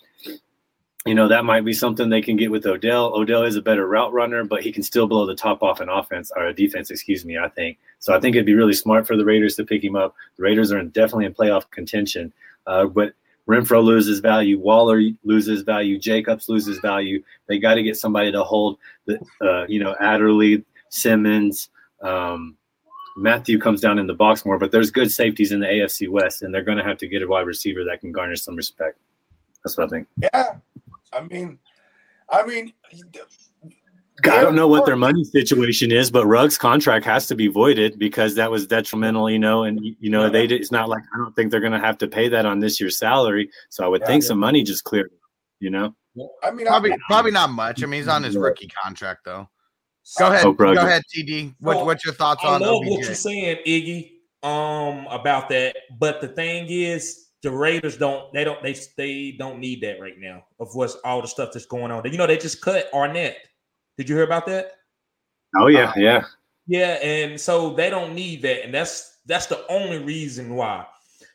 you 1.06 1.14
know 1.14 1.28
that 1.28 1.44
might 1.44 1.64
be 1.64 1.72
something 1.72 2.08
they 2.08 2.20
can 2.20 2.36
get 2.36 2.50
with 2.50 2.66
Odell. 2.66 3.14
Odell 3.14 3.42
is 3.42 3.56
a 3.56 3.62
better 3.62 3.86
route 3.86 4.12
runner, 4.12 4.44
but 4.44 4.62
he 4.62 4.70
can 4.70 4.82
still 4.82 5.06
blow 5.06 5.26
the 5.26 5.34
top 5.34 5.62
off 5.62 5.80
an 5.80 5.88
offense 5.88 6.30
or 6.36 6.46
a 6.46 6.54
defense. 6.54 6.90
Excuse 6.90 7.24
me. 7.24 7.38
I 7.38 7.48
think 7.48 7.78
so. 7.98 8.14
I 8.14 8.20
think 8.20 8.36
it'd 8.36 8.46
be 8.46 8.54
really 8.54 8.74
smart 8.74 9.06
for 9.06 9.16
the 9.16 9.24
Raiders 9.24 9.56
to 9.56 9.64
pick 9.64 9.82
him 9.82 9.96
up. 9.96 10.14
The 10.36 10.42
Raiders 10.42 10.72
are 10.72 10.78
in, 10.78 10.90
definitely 10.90 11.24
in 11.24 11.34
playoff 11.34 11.70
contention, 11.70 12.32
uh, 12.66 12.86
but 12.86 13.14
Renfrow 13.48 13.82
loses 13.82 14.20
value. 14.20 14.60
Waller 14.60 15.00
loses 15.24 15.62
value. 15.62 15.98
Jacobs 15.98 16.48
loses 16.48 16.78
value. 16.78 17.22
They 17.46 17.58
got 17.58 17.74
to 17.74 17.82
get 17.82 17.96
somebody 17.96 18.30
to 18.30 18.44
hold 18.44 18.78
the, 19.06 19.20
uh, 19.40 19.66
you 19.66 19.82
know, 19.82 19.96
Adderley, 20.00 20.64
Simmons. 20.90 21.70
Um, 22.02 22.56
Mathieu 23.16 23.58
comes 23.58 23.80
down 23.80 23.98
in 23.98 24.06
the 24.06 24.14
box 24.14 24.44
more, 24.44 24.58
but 24.58 24.70
there's 24.70 24.90
good 24.90 25.10
safeties 25.10 25.50
in 25.50 25.60
the 25.60 25.66
AFC 25.66 26.08
West, 26.08 26.42
and 26.42 26.54
they're 26.54 26.62
going 26.62 26.78
to 26.78 26.84
have 26.84 26.98
to 26.98 27.08
get 27.08 27.22
a 27.22 27.26
wide 27.26 27.46
receiver 27.46 27.84
that 27.84 28.00
can 28.00 28.12
garner 28.12 28.36
some 28.36 28.54
respect. 28.54 28.98
That's 29.64 29.76
what 29.76 29.86
I 29.86 29.90
think. 29.90 30.06
Yeah. 30.22 30.54
I 31.12 31.20
mean, 31.22 31.58
I 32.28 32.44
mean, 32.46 32.72
I 34.24 34.42
don't 34.42 34.54
know 34.54 34.68
what 34.68 34.86
their 34.86 34.96
money 34.96 35.24
situation 35.24 35.90
is, 35.90 36.10
but 36.10 36.26
Ruggs' 36.26 36.58
contract 36.58 37.04
has 37.06 37.26
to 37.28 37.34
be 37.34 37.48
voided 37.48 37.98
because 37.98 38.34
that 38.34 38.50
was 38.50 38.66
detrimental, 38.66 39.30
you 39.30 39.38
know. 39.38 39.64
And 39.64 39.80
you 39.82 40.10
know, 40.10 40.28
they 40.28 40.46
did, 40.46 40.60
it's 40.60 40.70
not 40.70 40.88
like 40.88 41.02
I 41.14 41.18
don't 41.18 41.34
think 41.34 41.50
they're 41.50 41.60
going 41.60 41.72
to 41.72 41.80
have 41.80 41.98
to 41.98 42.08
pay 42.08 42.28
that 42.28 42.46
on 42.46 42.60
this 42.60 42.80
year's 42.80 42.98
salary. 42.98 43.50
So 43.70 43.84
I 43.84 43.88
would 43.88 44.02
Yeah. 44.02 44.08
think 44.08 44.22
some 44.22 44.38
money 44.38 44.62
just 44.62 44.84
cleared, 44.84 45.10
you 45.58 45.70
know. 45.70 45.94
I 46.42 46.50
mean, 46.50 46.66
Probably, 46.66 46.92
I, 46.92 46.96
probably 47.08 47.30
not 47.30 47.50
much. 47.50 47.82
I 47.82 47.86
mean, 47.86 48.00
he's 48.00 48.08
on 48.08 48.22
his 48.22 48.36
rookie 48.36 48.68
contract 48.82 49.20
though. 49.24 49.48
Go 50.18 50.26
ahead, 50.26 50.42
Hope 50.42 50.58
go 50.58 50.72
ahead, 50.72 51.02
TD. 51.14 51.54
What, 51.60 51.78
So, 51.78 51.84
what's 51.84 52.04
your 52.04 52.14
thoughts 52.14 52.42
I 52.44 52.54
on 52.54 52.62
love 52.62 52.80
what 52.84 53.00
you're 53.00 53.14
saying, 53.14 53.58
Iggy, 53.66 54.12
um, 54.42 55.06
about 55.06 55.48
that. 55.50 55.76
But 55.98 56.20
the 56.20 56.28
thing 56.28 56.66
is, 56.68 57.29
the 57.42 57.50
Raiders 57.50 57.96
don't 57.96 58.32
they 58.32 58.44
don't 58.44 58.62
they 58.62 58.76
they 58.96 59.36
don't 59.38 59.58
need 59.58 59.80
that 59.82 60.00
right 60.00 60.18
now 60.18 60.44
of 60.58 60.74
what's 60.74 60.96
all 61.04 61.22
the 61.22 61.28
stuff 61.28 61.50
that's 61.52 61.66
going 61.66 61.90
on. 61.90 62.04
You 62.10 62.18
know, 62.18 62.26
they 62.26 62.36
just 62.36 62.60
cut 62.60 62.90
Arnette. 62.92 63.36
Did 63.96 64.08
you 64.08 64.14
hear 64.14 64.24
about 64.24 64.46
that? 64.46 64.72
Oh 65.56 65.68
yeah, 65.68 65.92
yeah. 65.96 66.22
Yeah, 66.66 66.98
and 67.02 67.40
so 67.40 67.74
they 67.74 67.90
don't 67.90 68.14
need 68.14 68.42
that, 68.42 68.64
and 68.64 68.72
that's 68.72 69.18
that's 69.26 69.46
the 69.46 69.66
only 69.68 69.98
reason 69.98 70.54
why. 70.54 70.86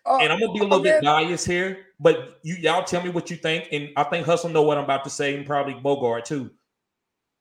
uh, 0.06 0.18
And 0.22 0.32
I'm 0.32 0.40
gonna 0.40 0.54
be 0.54 0.60
a 0.60 0.64
oh, 0.64 0.68
little 0.68 0.84
bit 0.84 1.04
biased 1.04 1.46
here, 1.46 1.88
but 2.00 2.40
you 2.44 2.56
y'all 2.56 2.84
tell 2.84 3.04
me 3.04 3.10
what 3.10 3.30
you 3.30 3.38
think, 3.38 3.68
and 3.72 3.90
I 3.98 4.04
think 4.04 4.26
Hustle 4.26 4.50
know 4.50 4.64
what 4.64 4.78
I'm 4.78 4.84
about 4.86 5.04
to 5.06 5.10
say, 5.10 5.36
and 5.36 5.46
probably 5.46 5.74
Bogart 5.74 6.26
too. 6.26 6.52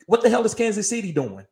What 0.07 0.23
the 0.23 0.31
hell 0.31 0.45
is 0.45 0.55
Kansas 0.55 0.89
City 0.89 1.13
doing? 1.13 1.47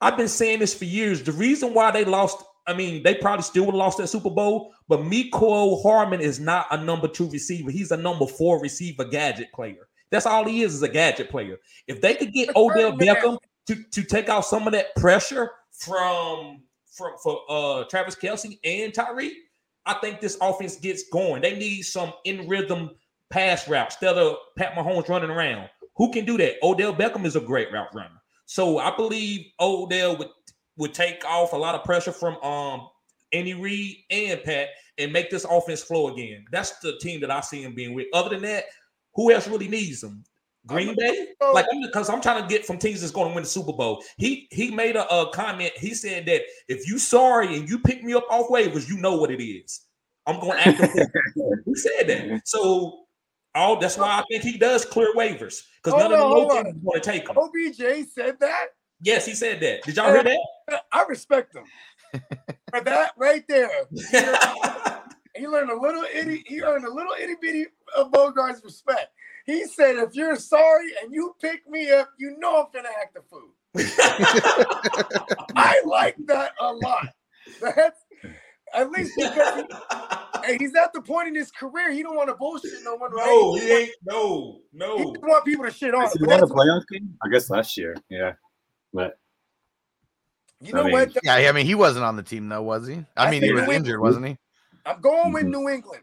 I've 0.00 0.16
been 0.16 0.28
saying 0.28 0.58
this 0.58 0.74
for 0.74 0.84
years. 0.84 1.22
The 1.22 1.32
reason 1.32 1.72
why 1.72 1.90
they 1.90 2.04
lost, 2.04 2.42
I 2.66 2.74
mean, 2.74 3.02
they 3.02 3.14
probably 3.14 3.42
still 3.42 3.64
would 3.64 3.72
have 3.72 3.78
lost 3.78 3.98
that 3.98 4.08
Super 4.08 4.30
Bowl, 4.30 4.74
but 4.88 5.00
Mecole 5.00 5.82
Hardman 5.82 6.20
is 6.20 6.40
not 6.40 6.66
a 6.70 6.82
number 6.82 7.06
two 7.06 7.28
receiver. 7.30 7.70
He's 7.70 7.92
a 7.92 7.96
number 7.96 8.26
four 8.26 8.60
receiver 8.60 9.04
gadget 9.04 9.52
player. 9.52 9.88
That's 10.10 10.26
all 10.26 10.44
he 10.44 10.62
is, 10.62 10.74
is 10.74 10.82
a 10.82 10.88
gadget 10.88 11.30
player. 11.30 11.58
If 11.86 12.00
they 12.00 12.14
could 12.14 12.32
get 12.32 12.54
Odell 12.56 12.92
Beckham 12.92 13.38
to, 13.66 13.82
to 13.92 14.02
take 14.02 14.28
out 14.28 14.44
some 14.44 14.66
of 14.66 14.72
that 14.72 14.94
pressure 14.96 15.50
from 15.72 16.62
from 16.86 17.12
for 17.22 17.40
uh 17.48 17.84
Travis 17.84 18.16
Kelce 18.16 18.58
and 18.64 18.92
Tyreek, 18.92 19.32
I 19.84 19.94
think 19.94 20.20
this 20.20 20.38
offense 20.40 20.76
gets 20.76 21.08
going. 21.10 21.42
They 21.42 21.56
need 21.56 21.82
some 21.82 22.12
in 22.24 22.48
rhythm 22.48 22.90
pass 23.30 23.68
routes 23.68 23.96
instead 23.96 24.16
of 24.16 24.36
Pat 24.56 24.74
Mahomes 24.74 25.08
running 25.08 25.30
around. 25.30 25.68
Who 25.96 26.12
can 26.12 26.24
do 26.24 26.36
that? 26.38 26.54
Odell 26.62 26.94
Beckham 26.94 27.24
is 27.24 27.36
a 27.36 27.40
great 27.40 27.72
route 27.72 27.94
runner. 27.94 28.22
So 28.46 28.78
I 28.78 28.94
believe 28.94 29.46
Odell 29.60 30.16
would 30.16 30.28
would 30.76 30.94
take 30.94 31.24
off 31.24 31.52
a 31.52 31.56
lot 31.56 31.74
of 31.74 31.84
pressure 31.84 32.12
from 32.12 32.36
um 32.42 32.88
Andy 33.32 33.54
Reid 33.54 33.96
and 34.10 34.42
Pat 34.42 34.68
and 34.98 35.12
make 35.12 35.30
this 35.30 35.44
offense 35.44 35.82
flow 35.82 36.12
again. 36.12 36.44
That's 36.50 36.78
the 36.78 36.96
team 36.98 37.20
that 37.20 37.30
I 37.30 37.40
see 37.40 37.62
him 37.62 37.74
being 37.74 37.94
with. 37.94 38.06
Other 38.12 38.30
than 38.30 38.42
that, 38.42 38.64
who 39.14 39.32
else 39.32 39.48
really 39.48 39.68
needs 39.68 40.00
them? 40.00 40.24
Green 40.66 40.96
Bay? 40.96 41.28
Like 41.52 41.66
because 41.82 42.10
I'm 42.10 42.20
trying 42.20 42.42
to 42.42 42.48
get 42.48 42.66
from 42.66 42.78
teams 42.78 43.00
that's 43.00 43.12
going 43.12 43.28
to 43.28 43.34
win 43.34 43.44
the 43.44 43.48
Super 43.48 43.72
Bowl. 43.72 44.02
He 44.16 44.48
he 44.50 44.70
made 44.70 44.96
a, 44.96 45.08
a 45.12 45.30
comment. 45.32 45.72
He 45.76 45.94
said 45.94 46.26
that 46.26 46.42
if 46.68 46.88
you 46.88 46.98
sorry 46.98 47.56
and 47.56 47.68
you 47.68 47.78
pick 47.78 48.02
me 48.02 48.14
up 48.14 48.26
off 48.30 48.48
waivers, 48.48 48.88
you 48.88 48.98
know 48.98 49.16
what 49.16 49.30
it 49.30 49.42
is. 49.42 49.82
I'm 50.26 50.40
going 50.40 50.58
to 50.58 50.68
act. 50.68 50.80
he 51.66 51.74
said 51.74 52.08
that. 52.08 52.42
So 52.44 53.04
all 53.54 53.78
that's 53.78 53.96
why 53.96 54.18
I 54.18 54.24
think 54.28 54.42
he 54.42 54.58
does 54.58 54.84
clear 54.84 55.14
waivers 55.14 55.62
because 55.82 55.98
none 55.98 56.12
of 56.12 56.18
the 56.18 56.26
low 56.26 56.48
teams 56.48 56.82
want 56.82 57.02
to 57.02 57.10
take 57.10 57.28
him. 57.28 57.38
OBJ 57.38 58.08
said 58.12 58.40
that. 58.40 58.66
Yes, 59.00 59.24
he 59.24 59.34
said 59.34 59.60
that. 59.60 59.82
Did 59.82 59.96
y'all 59.96 60.12
hear 60.12 60.24
that? 60.24 60.38
I 60.92 61.04
respect 61.08 61.54
him 61.54 61.64
for 62.70 62.80
that 62.82 63.12
right 63.16 63.44
there. 63.48 63.70
He 65.36 65.46
learned 65.46 65.70
a 65.70 65.78
little 65.78 66.04
itty. 66.14 66.44
He 66.46 66.62
earned 66.62 66.84
a 66.84 66.92
little 66.92 67.12
itty 67.20 67.34
bitty 67.40 67.66
of 67.96 68.10
Bogart's 68.10 68.62
respect. 68.64 69.08
He 69.44 69.64
said, 69.66 69.96
"If 69.96 70.14
you're 70.14 70.36
sorry 70.36 70.88
and 71.02 71.12
you 71.12 71.34
pick 71.40 71.68
me 71.68 71.90
up, 71.90 72.10
you 72.18 72.36
know 72.38 72.60
I'm 72.60 72.66
gonna 72.74 72.88
act 73.00 73.14
the 73.14 73.22
fool." 73.22 73.50
I 75.56 75.80
like 75.84 76.16
that 76.26 76.52
a 76.60 76.72
lot. 76.72 77.08
That's 77.60 78.00
at 78.74 78.90
least 78.90 79.12
because 79.16 79.64
he, 80.46 80.56
he's 80.58 80.74
at 80.74 80.92
the 80.92 81.00
point 81.00 81.28
in 81.28 81.34
his 81.34 81.50
career 81.50 81.92
he 81.92 82.02
don't 82.02 82.16
want 82.16 82.28
to 82.28 82.34
bullshit 82.34 82.72
no 82.82 82.96
one, 82.96 83.12
right? 83.12 83.26
no, 83.26 83.54
he 83.54 83.70
ain't. 83.70 83.90
No, 84.04 84.60
no. 84.72 84.98
just 84.98 85.22
want 85.22 85.44
people 85.44 85.64
to 85.64 85.70
shit 85.70 85.94
on. 85.94 86.02
Him. 86.04 86.10
he 86.18 86.18
But 86.20 86.28
won 86.28 86.42
a 86.42 86.46
playoff 86.46 86.82
game? 86.90 87.14
I 87.24 87.28
guess 87.28 87.50
last 87.50 87.76
year. 87.76 87.94
Yeah, 88.08 88.32
but 88.92 89.18
you 90.60 90.72
know 90.72 90.80
I 90.80 90.84
mean- 90.84 90.92
what? 90.92 91.16
Yeah, 91.22 91.34
I 91.34 91.52
mean, 91.52 91.66
he 91.66 91.74
wasn't 91.74 92.04
on 92.04 92.16
the 92.16 92.22
team 92.22 92.48
though, 92.48 92.62
was 92.62 92.86
he? 92.86 93.04
I 93.16 93.26
I 93.26 93.30
mean, 93.30 93.42
he 93.42 93.52
was 93.52 93.66
we- 93.66 93.74
injured, 93.76 94.00
wasn't 94.00 94.26
he? 94.26 94.38
I'm 94.84 95.00
going 95.00 95.32
with 95.32 95.44
Mhm. 95.44 95.50
New 95.50 95.68
England. 95.68 96.02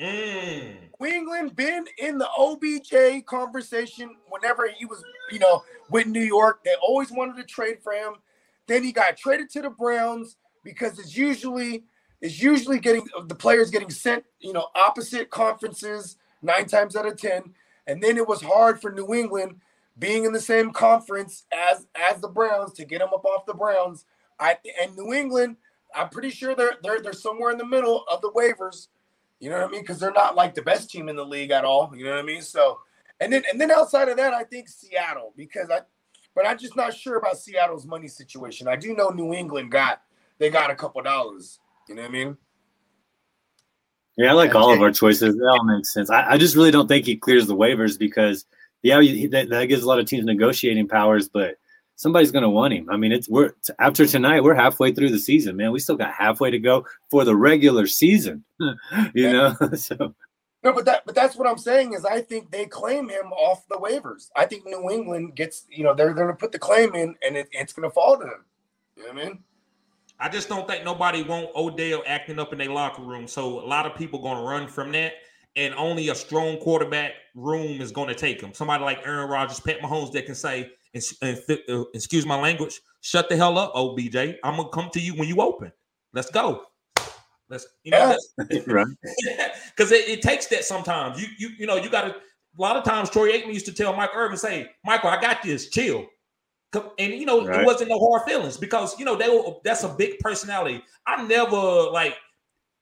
Mm. 0.00 0.76
New 1.00 1.06
England 1.06 1.54
been 1.56 1.86
in 1.98 2.18
the 2.18 2.28
OBJ 2.36 3.22
conversation 3.26 4.16
whenever 4.28 4.68
he 4.68 4.86
was, 4.86 5.04
you 5.30 5.38
know, 5.38 5.62
with 5.90 6.06
New 6.06 6.22
York. 6.22 6.64
They 6.64 6.74
always 6.82 7.12
wanted 7.12 7.36
to 7.36 7.44
trade 7.44 7.78
for 7.82 7.92
him. 7.92 8.14
Then 8.66 8.82
he 8.82 8.92
got 8.92 9.16
traded 9.16 9.50
to 9.50 9.62
the 9.62 9.70
Browns 9.70 10.36
because 10.64 10.98
it's 10.98 11.16
usually 11.16 11.84
it's 12.20 12.40
usually 12.42 12.78
getting 12.80 13.06
the 13.26 13.34
players 13.34 13.70
getting 13.70 13.90
sent, 13.90 14.24
you 14.40 14.52
know, 14.54 14.68
opposite 14.74 15.28
conferences 15.28 16.16
nine 16.40 16.64
times 16.66 16.96
out 16.96 17.06
of 17.06 17.16
ten. 17.20 17.54
And 17.86 18.02
then 18.02 18.16
it 18.16 18.26
was 18.26 18.40
hard 18.40 18.80
for 18.80 18.90
New 18.90 19.12
England 19.14 19.60
being 19.98 20.24
in 20.24 20.32
the 20.32 20.40
same 20.40 20.72
conference 20.72 21.44
as 21.52 21.86
as 21.94 22.20
the 22.20 22.28
Browns 22.28 22.72
to 22.74 22.84
get 22.84 22.98
them 22.98 23.10
up 23.14 23.24
off 23.24 23.46
the 23.46 23.54
Browns. 23.54 24.04
I 24.38 24.56
and 24.82 24.96
New 24.96 25.12
England, 25.12 25.56
I'm 25.94 26.08
pretty 26.08 26.30
sure 26.30 26.54
they're 26.54 26.74
they're 26.82 27.00
they're 27.00 27.12
somewhere 27.12 27.50
in 27.50 27.58
the 27.58 27.66
middle 27.66 28.04
of 28.10 28.20
the 28.20 28.30
waivers. 28.30 28.88
You 29.40 29.50
know 29.50 29.60
what 29.60 29.68
I 29.68 29.70
mean? 29.70 29.82
Because 29.82 30.00
they're 30.00 30.12
not 30.12 30.36
like 30.36 30.54
the 30.54 30.62
best 30.62 30.90
team 30.90 31.08
in 31.08 31.16
the 31.16 31.24
league 31.24 31.50
at 31.50 31.64
all. 31.64 31.92
You 31.94 32.04
know 32.04 32.12
what 32.12 32.20
I 32.20 32.22
mean? 32.22 32.42
So, 32.42 32.80
and 33.20 33.32
then 33.32 33.42
and 33.50 33.60
then 33.60 33.70
outside 33.70 34.08
of 34.08 34.16
that, 34.16 34.32
I 34.32 34.44
think 34.44 34.68
Seattle 34.68 35.32
because 35.36 35.70
I, 35.70 35.80
but 36.34 36.46
I'm 36.46 36.58
just 36.58 36.76
not 36.76 36.94
sure 36.94 37.16
about 37.16 37.38
Seattle's 37.38 37.86
money 37.86 38.08
situation. 38.08 38.68
I 38.68 38.76
do 38.76 38.94
know 38.94 39.10
New 39.10 39.34
England 39.34 39.70
got 39.70 40.02
they 40.38 40.50
got 40.50 40.70
a 40.70 40.74
couple 40.74 41.02
dollars. 41.02 41.60
You 41.88 41.94
know 41.94 42.02
what 42.02 42.08
I 42.08 42.12
mean? 42.12 42.36
Yeah, 44.16 44.30
I 44.30 44.32
like 44.32 44.54
all 44.54 44.72
of 44.72 44.80
our 44.80 44.92
choices. 44.92 45.36
They 45.36 45.44
all 45.44 45.64
make 45.64 45.84
sense. 45.86 46.08
I, 46.08 46.32
I 46.32 46.38
just 46.38 46.54
really 46.54 46.70
don't 46.70 46.86
think 46.86 47.04
he 47.04 47.16
clears 47.16 47.46
the 47.46 47.56
waivers 47.56 47.98
because, 47.98 48.46
yeah, 48.84 49.00
you, 49.00 49.28
that, 49.30 49.48
that 49.48 49.64
gives 49.64 49.82
a 49.82 49.88
lot 49.88 49.98
of 49.98 50.06
teams 50.06 50.26
negotiating 50.26 50.86
powers, 50.86 51.28
but 51.28 51.56
somebody's 51.96 52.30
going 52.30 52.42
to 52.42 52.50
want 52.50 52.74
him. 52.74 52.88
I 52.90 52.98
mean, 52.98 53.12
it's 53.12 53.28
we're 53.28 53.52
after 53.78 54.06
tonight, 54.06 54.44
we're 54.44 54.54
halfway 54.54 54.92
through 54.92 55.10
the 55.10 55.18
season, 55.18 55.56
man. 55.56 55.72
We 55.72 55.78
still 55.78 55.96
got 55.96 56.12
halfway 56.12 56.50
to 56.50 56.58
go 56.58 56.84
for 57.10 57.24
the 57.24 57.34
regular 57.34 57.86
season, 57.86 58.44
you 59.14 59.32
know. 59.32 59.56
so 59.74 60.14
No, 60.62 60.74
but 60.74 60.84
that 60.84 61.06
but 61.06 61.14
that's 61.14 61.34
what 61.34 61.48
I'm 61.48 61.58
saying 61.58 61.94
is 61.94 62.04
I 62.04 62.20
think 62.20 62.50
they 62.50 62.66
claim 62.66 63.08
him 63.08 63.32
off 63.32 63.66
the 63.68 63.76
waivers. 63.76 64.28
I 64.36 64.44
think 64.44 64.66
New 64.66 64.90
England 64.90 65.34
gets 65.34 65.64
you 65.70 65.82
know 65.82 65.94
they're 65.94 66.12
going 66.12 66.28
to 66.28 66.34
put 66.34 66.52
the 66.52 66.58
claim 66.58 66.94
in 66.94 67.14
and 67.26 67.38
it, 67.38 67.48
it's 67.52 67.72
going 67.72 67.88
to 67.88 67.94
fall 67.94 68.18
to 68.18 68.24
them. 68.24 68.44
You 68.96 69.02
know 69.04 69.14
what 69.14 69.22
I 69.22 69.28
mean? 69.28 69.38
I 70.20 70.28
just 70.28 70.48
don't 70.48 70.68
think 70.68 70.84
nobody 70.84 71.22
want 71.22 71.48
Odell 71.56 72.02
acting 72.06 72.38
up 72.38 72.52
in 72.52 72.58
their 72.58 72.70
locker 72.70 73.02
room. 73.02 73.26
So 73.26 73.60
a 73.60 73.66
lot 73.66 73.86
of 73.86 73.96
people 73.96 74.20
going 74.20 74.36
to 74.36 74.44
run 74.44 74.68
from 74.68 74.92
that, 74.92 75.14
and 75.56 75.74
only 75.74 76.08
a 76.08 76.14
strong 76.14 76.58
quarterback 76.58 77.12
room 77.34 77.80
is 77.80 77.92
going 77.92 78.08
to 78.08 78.14
take 78.14 78.40
him. 78.40 78.52
Somebody 78.54 78.82
like 78.84 79.00
Aaron 79.06 79.28
Rodgers, 79.30 79.60
Pat 79.60 79.80
Mahomes, 79.80 80.12
that 80.12 80.26
can 80.26 80.34
say, 80.34 80.70
"Ex- 80.94 81.14
uh, 81.22 81.34
uh, 81.68 81.84
"Excuse 81.94 82.26
my 82.26 82.38
language, 82.40 82.80
shut 83.00 83.28
the 83.28 83.36
hell 83.36 83.58
up, 83.58 83.72
OBJ. 83.74 84.16
I'm 84.16 84.56
gonna 84.56 84.68
come 84.70 84.90
to 84.90 85.00
you 85.00 85.14
when 85.14 85.28
you 85.28 85.40
open. 85.40 85.72
Let's 86.12 86.30
go. 86.30 86.66
Let's 87.48 87.66
you 87.84 87.92
know." 87.92 88.16
Yeah. 88.50 88.60
right. 88.66 88.86
because 89.76 89.92
it, 89.92 90.08
it 90.08 90.22
takes 90.22 90.46
that 90.48 90.64
sometimes. 90.64 91.20
You 91.20 91.28
you 91.38 91.48
you 91.58 91.66
know 91.66 91.76
you 91.76 91.90
got 91.90 92.02
to. 92.02 92.14
A 92.56 92.62
lot 92.62 92.76
of 92.76 92.84
times, 92.84 93.10
Troy 93.10 93.32
Aikman 93.32 93.52
used 93.52 93.66
to 93.66 93.72
tell 93.72 93.94
Mike 93.94 94.10
Irvin, 94.14 94.36
"Say, 94.38 94.70
Michael, 94.84 95.10
I 95.10 95.20
got 95.20 95.42
this. 95.42 95.68
Chill." 95.70 96.06
And 96.98 97.12
you 97.14 97.24
know 97.24 97.46
Right. 97.46 97.60
it 97.60 97.66
wasn't 97.66 97.90
no 97.90 97.98
hard 98.00 98.28
feelings 98.28 98.56
because 98.56 98.98
you 98.98 99.04
know 99.04 99.14
they 99.14 99.28
were. 99.28 99.54
That's 99.64 99.84
a 99.84 99.88
big 99.88 100.18
personality. 100.18 100.82
I 101.06 101.24
never 101.24 101.56
like 101.56 102.16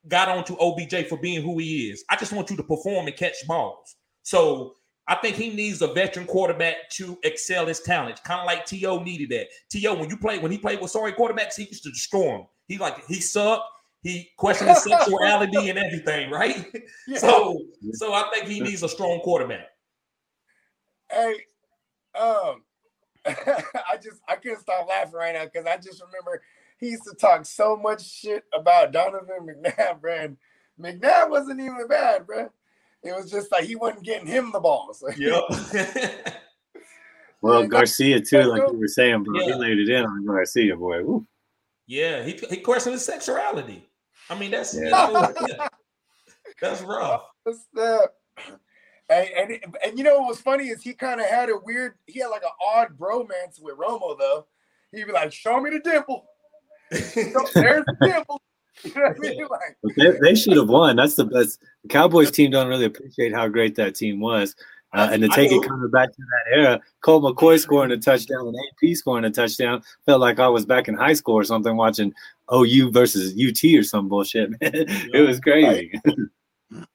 got 0.08 0.28
onto 0.28 0.56
OBJ 0.58 1.08
for 1.08 1.16
being 1.18 1.42
who 1.42 1.58
he 1.58 1.90
is. 1.90 2.04
I 2.10 2.16
just 2.16 2.32
want 2.32 2.50
you 2.50 2.56
to 2.56 2.62
perform 2.62 3.06
and 3.06 3.16
catch 3.16 3.46
balls. 3.46 3.96
So 4.22 4.74
I 5.08 5.16
think 5.16 5.36
he 5.36 5.50
needs 5.50 5.82
a 5.82 5.92
veteran 5.92 6.26
quarterback 6.26 6.88
to 6.92 7.18
excel 7.24 7.66
his 7.66 7.80
talent, 7.80 8.22
kind 8.24 8.40
of 8.40 8.46
like 8.46 8.66
T.O. 8.66 9.02
needed 9.02 9.30
that. 9.30 9.48
T.O. 9.70 9.94
when 9.94 10.08
you 10.08 10.16
play 10.16 10.38
when 10.38 10.52
he 10.52 10.58
played 10.58 10.80
with 10.80 10.90
sorry 10.90 11.12
quarterbacks, 11.12 11.56
he 11.56 11.64
used 11.64 11.82
to 11.84 11.90
destroy 11.90 12.38
him. 12.38 12.46
He 12.68 12.78
like 12.78 13.04
he 13.06 13.20
sucked. 13.20 13.64
He 14.02 14.30
questioned 14.36 14.70
his 14.70 14.82
sexuality 14.84 15.70
and 15.70 15.78
everything, 15.78 16.30
right? 16.30 16.66
Yeah. 17.06 17.18
So, 17.18 17.64
so 17.92 18.12
I 18.12 18.28
think 18.32 18.48
he 18.48 18.60
needs 18.60 18.82
a 18.82 18.88
strong 18.88 19.20
quarterback. 19.20 19.68
Hey, 21.10 21.34
um, 22.18 22.62
I 23.26 23.96
just 24.02 24.20
I 24.28 24.36
couldn't 24.36 24.60
stop 24.60 24.88
laughing 24.88 25.14
right 25.14 25.34
now 25.34 25.44
because 25.44 25.66
I 25.66 25.76
just 25.76 26.02
remember 26.02 26.42
he 26.82 26.90
used 26.90 27.04
to 27.04 27.14
talk 27.14 27.46
so 27.46 27.76
much 27.76 28.04
shit 28.04 28.42
about 28.52 28.92
Donovan 28.92 29.46
McNabb, 29.46 30.02
man. 30.04 30.36
McNabb 30.80 31.30
wasn't 31.30 31.60
even 31.60 31.86
bad, 31.88 32.26
bro. 32.26 32.50
It 33.04 33.14
was 33.14 33.30
just 33.30 33.52
like 33.52 33.64
he 33.64 33.76
wasn't 33.76 34.02
getting 34.02 34.26
him 34.26 34.50
the 34.52 34.60
balls. 34.60 35.02
Yep. 35.16 35.42
Well, 37.40 37.66
Garcia 37.66 38.20
too, 38.20 38.42
like 38.44 38.62
you 38.70 38.78
were 38.78 38.86
saying, 38.86 39.24
bro. 39.24 39.40
Yeah. 39.40 39.46
He 39.46 39.54
laid 39.54 39.78
it 39.80 39.88
in 39.88 40.04
on 40.04 40.24
Garcia, 40.24 40.76
boy. 40.76 41.02
Woo. 41.02 41.26
yeah, 41.88 42.22
he 42.22 42.38
he 42.48 42.58
questioned 42.58 42.92
his 42.92 43.04
sexuality. 43.04 43.88
I 44.30 44.38
mean, 44.38 44.52
that's 44.52 44.76
Yeah. 44.80 45.32
yeah. 45.48 45.66
that's 46.60 46.82
rough. 46.82 47.24
What's 47.42 47.66
that? 47.74 48.10
And, 49.10 49.28
and 49.36 49.76
and 49.84 49.98
you 49.98 50.04
know 50.04 50.20
what 50.20 50.28
was 50.28 50.40
funny 50.40 50.68
is 50.68 50.82
he 50.82 50.94
kind 50.94 51.20
of 51.20 51.26
had 51.26 51.48
a 51.48 51.58
weird, 51.64 51.94
he 52.06 52.20
had 52.20 52.28
like 52.28 52.44
an 52.44 52.50
odd 52.64 52.96
bromance 52.96 53.60
with 53.60 53.76
Romo 53.76 54.16
though. 54.16 54.46
He'd 54.92 55.08
be 55.08 55.12
like, 55.12 55.32
"Show 55.32 55.60
me 55.60 55.70
the 55.70 55.80
dimple." 55.80 56.28
So, 56.92 57.44
There's 57.54 57.84
the 57.84 57.96
dimple. 58.00 58.40
You 58.84 58.94
know 58.96 59.06
I 59.06 59.18
mean? 59.18 59.46
Like, 59.48 59.96
they, 59.96 60.18
they 60.20 60.34
should 60.34 60.56
have 60.56 60.68
won. 60.68 60.96
That's 60.96 61.14
the 61.14 61.24
best. 61.24 61.60
The 61.82 61.88
Cowboys 61.88 62.32
team 62.32 62.50
don't 62.50 62.66
really 62.66 62.86
appreciate 62.86 63.32
how 63.32 63.46
great 63.46 63.76
that 63.76 63.94
team 63.94 64.18
was. 64.18 64.56
Uh, 64.94 65.08
and 65.12 65.22
to 65.22 65.28
take 65.28 65.52
it 65.52 65.62
coming 65.66 65.90
back 65.90 66.10
to 66.10 66.18
that 66.18 66.58
era, 66.58 66.80
Colt 67.00 67.22
McCoy 67.22 67.58
scoring 67.58 67.92
a 67.92 67.96
touchdown 67.96 68.48
and 68.48 68.56
AP 68.56 68.96
scoring 68.96 69.24
a 69.24 69.30
touchdown 69.30 69.82
felt 70.04 70.20
like 70.20 70.38
I 70.38 70.48
was 70.48 70.66
back 70.66 70.88
in 70.88 70.94
high 70.94 71.14
school 71.14 71.34
or 71.34 71.44
something 71.44 71.76
watching 71.76 72.12
OU 72.52 72.90
versus 72.90 73.34
UT 73.34 73.78
or 73.78 73.84
some 73.84 74.08
bullshit, 74.08 74.50
man. 74.60 74.72
It 74.72 75.26
was 75.26 75.40
crazy. 75.40 75.92
and, 76.04 76.86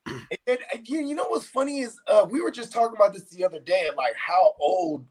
and, 0.46 0.88
you 0.88 1.00
you 1.08 1.16
know 1.16 1.28
what's 1.28 1.48
funny 1.48 1.80
is 1.80 1.98
uh, 2.08 2.26
we 2.30 2.42
were 2.42 2.52
just 2.52 2.72
talking 2.72 2.96
about 2.96 3.14
this 3.14 3.24
the 3.30 3.44
other 3.44 3.60
day, 3.60 3.90
like 3.98 4.14
how 4.16 4.54
old 4.60 5.06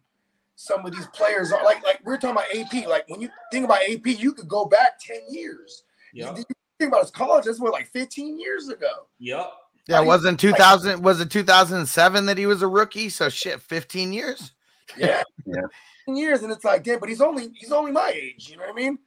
some 0.56 0.84
of 0.84 0.92
these 0.92 1.06
players 1.08 1.52
are. 1.52 1.62
Like 1.64 1.84
like 1.84 2.00
we're 2.04 2.16
talking 2.16 2.30
about 2.36 2.54
AP. 2.54 2.88
Like 2.88 3.08
when 3.08 3.20
you 3.20 3.28
think 3.52 3.64
about 3.64 3.82
AP, 3.88 4.06
you 4.06 4.32
could 4.32 4.48
go 4.48 4.64
back 4.64 4.98
ten 4.98 5.20
years. 5.30 5.84
Yeah. 6.12 6.30
You 6.36 6.44
think 6.78 6.88
about 6.90 7.02
his 7.02 7.10
college. 7.10 7.44
That's 7.44 7.60
what 7.60 7.72
like 7.72 7.86
fifteen 7.88 8.40
years 8.40 8.68
ago. 8.68 9.06
Yep. 9.20 9.50
Yeah, 9.88 9.98
Right. 9.98 10.06
wasn't 10.06 10.40
2000 10.40 11.00
was 11.00 11.20
it 11.20 11.30
2007 11.30 12.26
that 12.26 12.36
he 12.36 12.46
was 12.46 12.62
a 12.62 12.66
rookie? 12.66 13.08
So 13.08 13.28
shit, 13.28 13.60
15 13.60 14.12
years. 14.12 14.52
Yeah. 14.98 15.22
Yeah. 15.46 15.62
15 16.06 16.16
years, 16.16 16.42
and 16.42 16.50
it's 16.50 16.64
like, 16.64 16.82
damn, 16.82 16.98
but 16.98 17.08
he's 17.08 17.20
only 17.20 17.50
he's 17.54 17.70
only 17.70 17.92
my 17.92 18.10
age. 18.10 18.48
You 18.50 18.56
know 18.56 18.64
what 18.64 18.72
I 18.72 18.74
mean? 18.74 18.98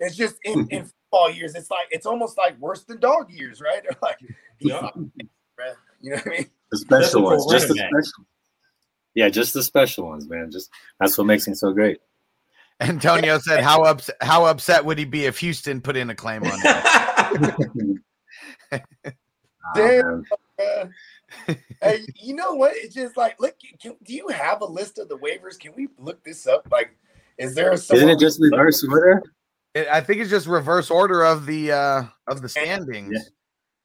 It's 0.00 0.16
just 0.16 0.36
in, 0.44 0.66
in 0.70 0.84
football 1.10 1.30
years, 1.30 1.54
it's 1.54 1.70
like 1.70 1.86
it's 1.90 2.06
almost 2.06 2.38
like 2.38 2.58
worse 2.58 2.84
than 2.84 2.98
dog 2.98 3.30
years, 3.30 3.60
right? 3.60 3.82
They're 3.82 3.98
like, 4.02 4.16
yeah. 4.58 4.82
Yep. 4.84 4.92
like, 4.96 5.76
you 6.00 6.10
know 6.10 6.16
what 6.16 6.26
I 6.26 6.30
mean? 6.30 6.50
The 6.70 6.78
special 6.78 7.22
ones, 7.24 7.44
just 7.50 7.68
the 7.68 7.74
special. 7.74 8.24
Yeah, 9.14 9.28
just 9.28 9.54
the 9.54 9.62
special 9.62 10.08
ones, 10.08 10.28
man. 10.28 10.50
Just 10.50 10.70
that's 10.98 11.16
what 11.18 11.26
makes 11.26 11.46
him 11.46 11.54
so 11.54 11.72
great. 11.72 11.98
Antonio 12.80 13.38
said, 13.38 13.62
"How 13.62 13.82
upset? 13.82 14.16
How 14.20 14.46
upset 14.46 14.84
would 14.84 14.98
he 14.98 15.04
be 15.04 15.26
if 15.26 15.38
Houston 15.38 15.80
put 15.80 15.96
in 15.96 16.10
a 16.10 16.14
claim 16.14 16.42
on 16.44 16.60
him?" 16.60 18.02
Damn. 19.74 20.24
man. 20.58 20.92
Hey, 21.80 22.00
you 22.16 22.34
know 22.34 22.54
what? 22.54 22.72
It's 22.76 22.94
just 22.94 23.16
like, 23.16 23.40
look, 23.40 23.54
can, 23.80 23.94
do 24.04 24.12
you 24.12 24.28
have 24.28 24.60
a 24.60 24.66
list 24.66 24.98
of 24.98 25.08
the 25.08 25.16
waivers? 25.18 25.58
Can 25.58 25.72
we 25.76 25.88
look 25.98 26.22
this 26.24 26.46
up? 26.46 26.66
Like, 26.70 26.96
is 27.38 27.54
there 27.54 27.76
some? 27.76 27.96
Isn't 27.96 28.10
it 28.10 28.18
just 28.18 28.40
reverse 28.40 28.84
order? 28.88 29.22
It- 29.74 29.88
I 29.88 30.00
think 30.00 30.20
it's 30.20 30.30
just 30.30 30.46
reverse 30.46 30.90
order 30.90 31.22
of 31.24 31.46
the 31.46 31.72
uh 31.72 32.02
of 32.26 32.42
the 32.42 32.48
standings. 32.48 33.12
Yeah. 33.14 33.20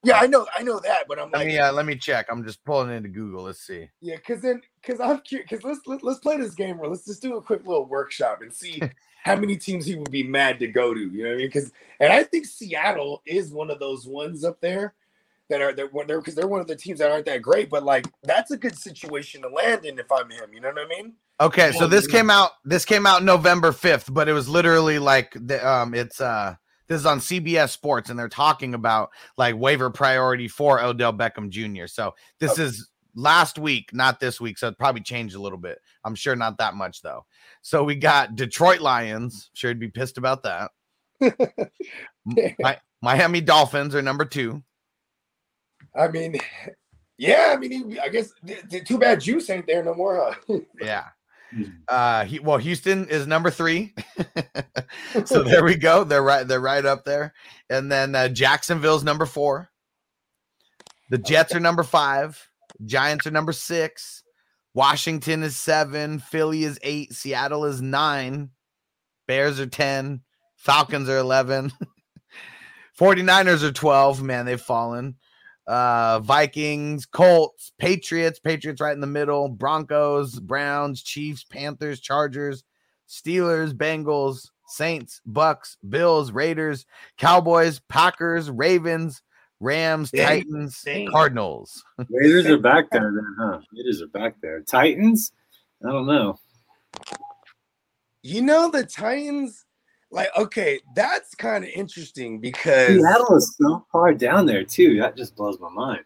Yeah, 0.03 0.19
I 0.19 0.27
know, 0.27 0.45
I 0.57 0.63
know 0.63 0.79
that, 0.79 1.05
but 1.07 1.19
I'm 1.19 1.31
Let 1.31 1.39
like, 1.39 1.47
me 1.47 1.57
uh, 1.57 1.71
let 1.73 1.85
me 1.85 1.95
check. 1.95 2.27
I'm 2.29 2.43
just 2.43 2.63
pulling 2.63 2.91
into 2.91 3.09
Google. 3.09 3.43
Let's 3.43 3.61
see. 3.61 3.89
yeah, 3.99 4.15
because 4.17 4.41
then, 4.41 4.61
because 4.81 4.99
I'm 4.99 5.19
curious, 5.21 5.49
because 5.49 5.63
let's 5.65 5.81
let, 5.87 6.03
let's 6.03 6.19
play 6.19 6.37
this 6.37 6.53
game. 6.53 6.77
Where 6.77 6.89
let's 6.89 7.05
just 7.05 7.21
do 7.21 7.37
a 7.37 7.41
quick 7.41 7.65
little 7.65 7.85
workshop 7.85 8.41
and 8.41 8.53
see 8.53 8.81
how 9.23 9.35
many 9.35 9.57
teams 9.57 9.85
he 9.85 9.95
would 9.95 10.11
be 10.11 10.23
mad 10.23 10.59
to 10.59 10.67
go 10.67 10.93
to. 10.93 10.99
You 10.99 11.23
know 11.23 11.29
what 11.29 11.35
I 11.35 11.37
mean? 11.37 11.47
Because 11.47 11.71
and 11.99 12.13
I 12.13 12.23
think 12.23 12.45
Seattle 12.45 13.21
is 13.25 13.51
one 13.51 13.71
of 13.71 13.79
those 13.79 14.07
ones 14.07 14.43
up 14.43 14.61
there 14.61 14.93
that 15.49 15.61
are 15.61 15.73
they're 15.73 15.89
they're 16.05 16.19
because 16.19 16.35
they're 16.35 16.47
one 16.47 16.61
of 16.61 16.67
the 16.67 16.75
teams 16.75 16.99
that 16.99 17.11
aren't 17.11 17.25
that 17.25 17.41
great, 17.41 17.69
but 17.69 17.83
like 17.83 18.07
that's 18.23 18.51
a 18.51 18.57
good 18.57 18.77
situation 18.77 19.41
to 19.41 19.49
land 19.49 19.85
in 19.85 19.97
if 19.97 20.11
I'm 20.11 20.29
him. 20.29 20.53
You 20.53 20.61
know 20.61 20.69
what 20.69 20.85
I 20.85 20.87
mean? 20.87 21.13
Okay, 21.39 21.71
so 21.71 21.87
this 21.87 22.07
came 22.07 22.29
out 22.29 22.51
this 22.65 22.85
came 22.85 23.05
out 23.05 23.23
November 23.23 23.71
5th, 23.71 24.13
but 24.13 24.27
it 24.27 24.33
was 24.33 24.49
literally 24.49 24.99
like 24.99 25.33
the 25.35 25.65
um 25.67 25.93
it's 25.93 26.21
uh 26.21 26.55
this 26.87 26.99
is 26.99 27.05
on 27.05 27.19
CBS 27.19 27.69
Sports 27.69 28.09
and 28.09 28.17
they're 28.17 28.29
talking 28.29 28.73
about 28.73 29.09
like 29.37 29.55
waiver 29.57 29.89
priority 29.89 30.47
for 30.47 30.81
Odell 30.81 31.13
Beckham 31.13 31.49
Jr. 31.49 31.87
So 31.87 32.13
this 32.39 32.53
Okay. 32.53 32.63
is 32.63 32.89
last 33.15 33.57
week, 33.57 33.93
not 33.93 34.19
this 34.19 34.39
week, 34.39 34.57
so 34.57 34.67
it 34.67 34.77
probably 34.77 35.01
changed 35.01 35.35
a 35.35 35.41
little 35.41 35.57
bit. 35.57 35.79
I'm 36.03 36.15
sure 36.15 36.35
not 36.35 36.57
that 36.59 36.75
much 36.75 37.01
though. 37.01 37.25
So 37.61 37.83
we 37.83 37.95
got 37.95 38.35
Detroit 38.35 38.79
Lions, 38.79 39.49
sure 39.53 39.69
he'd 39.69 39.79
be 39.79 39.89
pissed 39.89 40.17
about 40.17 40.43
that. 40.43 40.71
M- 41.21 41.35
Mi- 42.25 42.55
Miami 43.01 43.41
Dolphins 43.41 43.95
are 43.95 44.01
number 44.01 44.25
2. 44.25 44.61
I 45.95 46.07
mean, 46.09 46.37
yeah, 47.17 47.53
I 47.53 47.57
mean, 47.57 47.97
I 48.01 48.09
guess 48.09 48.31
th- 48.45 48.67
th- 48.69 48.83
too 48.87 48.97
bad 48.99 49.19
Juice 49.21 49.49
ain't 49.49 49.65
there 49.67 49.83
no 49.83 49.93
more. 49.95 50.33
Huh? 50.47 50.59
Yeah. 50.81 51.05
Mhm. 51.55 51.73
Uh 51.87 52.25
he 52.25 52.39
well 52.39 52.57
Houston 52.57 53.07
is 53.09 53.25
number 53.27 53.49
3. 53.49 53.93
so 55.25 55.43
there 55.43 55.63
we 55.63 55.75
go. 55.75 56.03
They're 56.03 56.23
right 56.23 56.47
they're 56.47 56.59
right 56.59 56.85
up 56.85 57.05
there. 57.05 57.33
And 57.69 57.91
then 57.91 58.15
uh, 58.15 58.27
Jacksonville's 58.29 59.03
number 59.03 59.25
4. 59.25 59.69
The 61.09 61.17
Jets 61.17 61.55
are 61.55 61.59
number 61.59 61.83
5. 61.83 62.49
Giants 62.85 63.25
are 63.25 63.31
number 63.31 63.53
6. 63.53 64.23
Washington 64.73 65.41
is 65.41 65.55
7, 65.57 66.19
Philly 66.19 66.63
is 66.63 66.77
8, 66.83 67.11
Seattle 67.11 67.65
is 67.65 67.81
9. 67.81 68.51
Bears 69.27 69.59
are 69.59 69.65
10, 69.65 70.21
Falcons 70.55 71.09
are 71.09 71.17
11. 71.17 71.71
49ers 72.99 73.63
are 73.63 73.71
12. 73.71 74.21
Man, 74.21 74.45
they've 74.45 74.61
fallen. 74.61 75.15
Uh 75.67 76.19
Vikings, 76.19 77.05
Colts, 77.05 77.73
Patriots, 77.77 78.39
Patriots 78.39 78.79
right 78.79 78.93
in 78.93 79.01
the 79.01 79.07
middle, 79.07 79.49
Broncos, 79.49 80.39
Browns, 80.39 81.03
Chiefs, 81.03 81.43
Panthers, 81.43 81.99
Chargers, 81.99 82.63
Steelers, 83.09 83.73
Bengals, 83.73 84.49
Saints, 84.67 85.21
Bucks, 85.25 85.77
Bills, 85.89 86.31
Raiders, 86.31 86.85
Cowboys, 87.17 87.79
Packers, 87.89 88.49
Ravens, 88.49 89.21
Rams, 89.59 90.11
Dang, 90.11 90.43
Titans, 90.43 90.81
dang. 90.83 91.09
Cardinals. 91.09 91.83
Raiders 92.09 92.45
are 92.47 92.57
back 92.57 92.89
there, 92.91 93.11
then, 93.13 93.35
huh? 93.39 93.59
Raiders 93.75 94.01
are 94.01 94.07
back 94.07 94.35
there. 94.41 94.61
Titans? 94.61 95.31
I 95.85 95.91
don't 95.91 96.05
know. 96.05 96.37
You 98.23 98.41
know 98.41 98.69
the 98.69 98.83
Titans. 98.83 99.65
Like 100.11 100.29
okay, 100.37 100.79
that's 100.95 101.35
kind 101.35 101.63
of 101.63 101.69
interesting 101.69 102.39
because 102.39 102.97
Seattle 102.97 103.35
is 103.35 103.55
so 103.59 103.85
far 103.91 104.13
down 104.13 104.45
there 104.45 104.63
too. 104.63 104.99
That 104.99 105.17
just 105.17 105.35
blows 105.35 105.59
my 105.59 105.69
mind. 105.69 106.03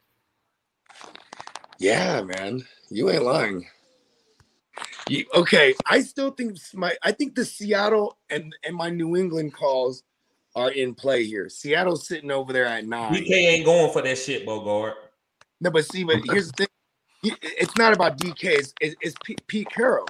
yeah, 1.79 2.21
man, 2.21 2.65
you 2.89 3.09
ain't 3.09 3.23
lying. 3.23 3.65
You, 5.09 5.25
okay, 5.35 5.75
I 5.85 6.01
still 6.01 6.31
think 6.31 6.57
my 6.73 6.95
I 7.03 7.11
think 7.11 7.35
the 7.35 7.45
Seattle 7.45 8.17
and 8.29 8.55
and 8.63 8.75
my 8.75 8.89
New 8.89 9.15
England 9.15 9.53
calls 9.53 10.03
are 10.55 10.71
in 10.71 10.93
play 10.95 11.23
here. 11.23 11.49
Seattle's 11.49 12.07
sitting 12.07 12.31
over 12.31 12.51
there 12.53 12.65
at 12.65 12.85
nine. 12.85 13.13
DK 13.13 13.31
ain't 13.31 13.65
going 13.65 13.91
for 13.91 14.01
that 14.01 14.17
shit, 14.17 14.45
Bogart. 14.45 14.95
No, 15.59 15.71
but 15.71 15.85
see, 15.85 16.03
but 16.03 16.17
here's 16.25 16.51
the 16.51 16.67
thing. 17.23 17.35
It's 17.43 17.77
not 17.77 17.93
about 17.93 18.17
DK. 18.17 18.45
It's, 18.45 18.73
it's, 18.81 18.95
it's 19.01 19.15
Pete, 19.23 19.41
Pete 19.47 19.69
Carroll. 19.69 20.07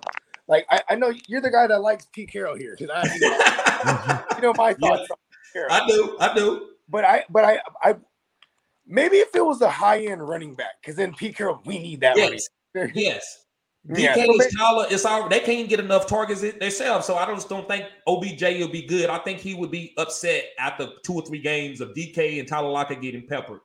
Like 0.52 0.66
I, 0.70 0.82
I 0.90 0.96
know 0.96 1.12
you're 1.28 1.42
the 1.42 1.50
guy 1.50 1.66
that 1.66 1.82
likes 1.82 2.06
Pete 2.12 2.30
Carroll 2.32 2.56
here. 2.58 2.76
'cause 2.76 2.90
I, 2.94 3.16
you, 3.16 3.20
know, 3.22 4.22
you 4.36 4.42
know 4.44 4.54
my 4.58 4.74
thoughts 4.74 5.10
on 5.10 5.18
Pete 5.32 5.54
Carroll. 5.54 5.72
I 5.72 5.88
do, 5.88 6.18
I 6.20 6.34
do. 6.36 6.68
But 6.90 7.06
I, 7.06 7.24
but 7.30 7.46
I, 7.46 7.60
I, 7.82 7.96
maybe 8.86 9.16
if 9.18 9.34
it 9.34 9.44
was 9.46 9.62
a 9.62 9.70
high 9.70 10.02
end 10.06 10.28
running 10.28 10.54
back, 10.56 10.74
because 10.82 10.98
then 10.98 11.14
Pete 11.16 11.38
Carroll, 11.38 11.62
we 11.66 11.80
need 11.80 12.02
that 12.02 12.18
Yes, 12.18 12.50
money. 12.76 12.92
yes. 12.94 13.38
Yeah, 13.90 14.14
DK 14.14 14.26
so 14.28 14.32
is 14.34 14.38
maybe- 14.38 14.52
taller. 14.60 14.86
It's 14.92 15.06
all 15.06 15.28
they 15.28 15.40
can't 15.40 15.68
get 15.68 15.80
enough 15.80 16.06
targets 16.06 16.42
themselves. 16.42 17.08
So 17.08 17.16
I 17.16 17.26
don't 17.26 17.34
just 17.38 17.50
don't 17.50 17.68
think 17.68 17.86
OBJ 18.08 18.42
will 18.60 18.68
be 18.68 18.84
good. 18.86 19.10
I 19.10 19.18
think 19.18 19.40
he 19.40 19.56
would 19.56 19.72
be 19.72 19.96
upset 19.98 20.44
after 20.60 20.90
two 21.04 21.14
or 21.16 21.26
three 21.26 21.40
games 21.42 21.82
of 21.82 21.90
DK 21.96 22.38
and 22.40 22.48
Tyler 22.48 22.70
Lockett 22.70 23.02
getting 23.02 23.26
peppered. 23.26 23.62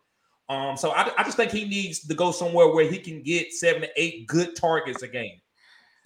Um, 0.48 0.74
so 0.78 0.92
I, 0.92 1.10
I 1.18 1.22
just 1.24 1.36
think 1.36 1.50
he 1.52 1.66
needs 1.66 2.06
to 2.06 2.14
go 2.14 2.30
somewhere 2.32 2.68
where 2.68 2.90
he 2.90 2.96
can 2.98 3.22
get 3.22 3.52
seven 3.52 3.82
to 3.82 3.88
eight 3.98 4.26
good 4.26 4.56
targets 4.56 5.02
a 5.02 5.08
game. 5.08 5.38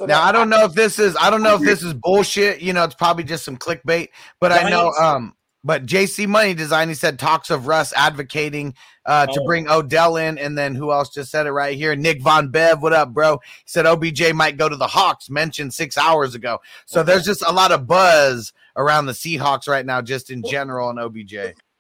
So 0.01 0.07
Now 0.07 0.23
I 0.23 0.33
don't 0.33 0.49
know 0.49 0.65
if 0.65 0.73
this 0.73 0.99
is 0.99 1.15
I 1.21 1.29
don't 1.29 1.43
know 1.43 1.57
if 1.57 1.61
this 1.63 1.83
is 1.83 1.93
bullshit. 1.93 2.63
You 2.63 2.73
know, 2.73 2.85
it's 2.85 2.95
probably 2.95 3.23
just 3.23 3.45
some 3.45 3.59
clickbait. 3.59 4.09
But 4.41 4.51
I 4.51 4.71
know 4.71 4.91
um 4.99 5.35
but 5.63 5.85
JC 5.85 6.27
Money 6.27 6.55
Design, 6.55 6.89
he 6.89 6.95
said 6.95 7.19
talks 7.19 7.51
of 7.51 7.67
Russ 7.67 7.93
advocating 7.93 8.73
uh 9.05 9.27
to 9.27 9.41
Oh. 9.41 9.45
bring 9.45 9.69
Odell 9.69 10.17
in, 10.17 10.39
and 10.39 10.57
then 10.57 10.75
who 10.75 10.91
else 10.91 11.11
just 11.11 11.31
said 11.31 11.47
it 11.47 11.53
right 11.53 11.77
here? 11.77 11.95
Nick 11.95 12.23
Von 12.23 12.49
Bev, 12.51 12.81
what 12.81 12.95
up, 12.95 13.13
bro? 13.13 13.41
He 13.43 13.65
said 13.67 13.85
OBJ 13.85 14.33
might 14.33 14.57
go 14.57 14.71
to 14.71 14.77
the 14.77 14.87
Hawks, 14.87 15.29
mentioned 15.29 15.75
six 15.75 15.99
hours 15.99 16.35
ago. 16.35 16.61
So 16.87 17.01
Okay. 17.01 17.13
there's 17.13 17.27
just 17.27 17.43
a 17.47 17.53
lot 17.53 17.71
of 17.71 17.87
buzz 17.87 18.55
around 18.77 19.05
the 19.05 19.13
Seahawks 19.13 19.69
right 19.69 19.85
now, 19.85 20.01
just 20.01 20.31
in 20.31 20.43
general 20.43 20.89
and 20.89 20.99
OBJ. 20.99 21.35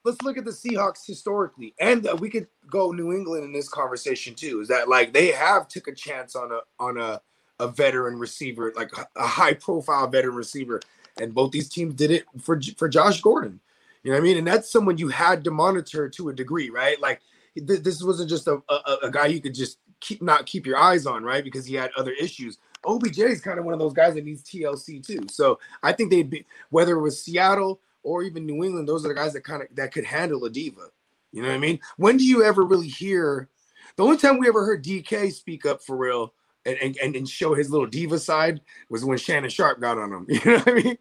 let's 0.04 0.20
look 0.22 0.36
at 0.36 0.44
the 0.44 0.50
Seahawks 0.50 1.06
historically, 1.06 1.74
and 1.80 2.06
uh, 2.06 2.16
we 2.20 2.28
could 2.28 2.48
go 2.70 2.90
New 2.92 3.14
England 3.14 3.44
in 3.44 3.52
this 3.54 3.70
conversation 3.70 4.34
too. 4.34 4.60
Is 4.60 4.68
that 4.68 4.90
like 4.90 5.14
they 5.14 5.28
have 5.28 5.68
took 5.68 5.88
a 5.88 5.94
chance 5.94 6.36
on 6.36 6.52
a 6.52 6.60
on 6.78 6.98
a 6.98 7.22
a 7.60 7.68
veteran 7.68 8.18
receiver, 8.18 8.72
like 8.76 8.90
a 9.16 9.26
high 9.26 9.54
profile 9.54 10.08
veteran 10.08 10.34
receiver, 10.34 10.80
and 11.20 11.34
both 11.34 11.52
these 11.52 11.68
teams 11.68 11.94
did 11.94 12.10
it 12.10 12.24
for 12.40 12.60
for 12.76 12.88
Josh 12.88 13.20
Gordon. 13.20 13.60
You 14.02 14.10
know 14.10 14.16
what 14.16 14.22
I 14.22 14.24
mean? 14.24 14.38
And 14.38 14.46
that's 14.46 14.70
someone 14.70 14.98
you 14.98 15.08
had 15.08 15.44
to 15.44 15.50
monitor 15.50 16.08
to 16.08 16.30
a 16.30 16.34
degree, 16.34 16.70
right? 16.70 17.00
Like 17.00 17.20
th- 17.54 17.82
this 17.82 18.02
wasn't 18.02 18.30
just 18.30 18.48
a, 18.48 18.62
a 18.68 18.96
a 19.04 19.10
guy 19.10 19.26
you 19.26 19.40
could 19.40 19.54
just 19.54 19.78
keep 20.00 20.22
not 20.22 20.46
keep 20.46 20.66
your 20.66 20.78
eyes 20.78 21.06
on, 21.06 21.22
right? 21.22 21.44
Because 21.44 21.66
he 21.66 21.74
had 21.74 21.90
other 21.96 22.12
issues. 22.12 22.58
OBJ 22.84 23.18
is 23.18 23.40
kind 23.42 23.58
of 23.58 23.64
one 23.64 23.74
of 23.74 23.80
those 23.80 23.92
guys 23.92 24.14
that 24.14 24.24
needs 24.24 24.42
TLC 24.42 25.06
too. 25.06 25.26
So 25.28 25.58
I 25.82 25.92
think 25.92 26.10
they'd 26.10 26.30
be 26.30 26.46
whether 26.70 26.96
it 26.96 27.02
was 27.02 27.22
Seattle 27.22 27.80
or 28.02 28.22
even 28.22 28.46
New 28.46 28.64
England, 28.64 28.88
those 28.88 29.04
are 29.04 29.08
the 29.08 29.14
guys 29.14 29.34
that 29.34 29.44
kind 29.44 29.62
of 29.62 29.68
that 29.74 29.92
could 29.92 30.04
handle 30.04 30.44
a 30.44 30.50
diva. 30.50 30.88
You 31.32 31.42
know 31.42 31.48
what 31.48 31.54
I 31.54 31.58
mean? 31.58 31.78
When 31.96 32.16
do 32.16 32.24
you 32.24 32.42
ever 32.42 32.62
really 32.62 32.88
hear? 32.88 33.48
The 33.96 34.04
only 34.04 34.16
time 34.16 34.38
we 34.38 34.48
ever 34.48 34.64
heard 34.64 34.84
DK 34.84 35.32
speak 35.32 35.66
up 35.66 35.82
for 35.82 35.96
real 35.96 36.32
and 36.70 36.78
and, 36.82 36.96
and, 37.02 37.16
and 37.16 37.28
show 37.28 37.54
his 37.54 37.70
little 37.70 37.86
diva 37.86 38.18
side 38.18 38.60
was 38.88 39.04
when 39.04 39.18
Shannon 39.18 39.50
Sharpe 39.50 39.80
got 39.80 39.98
on 39.98 40.12
him. 40.12 40.26
You 40.30 40.40
know 40.44 40.58
what 40.58 40.68
I 40.68 40.72
mean? 40.74 40.98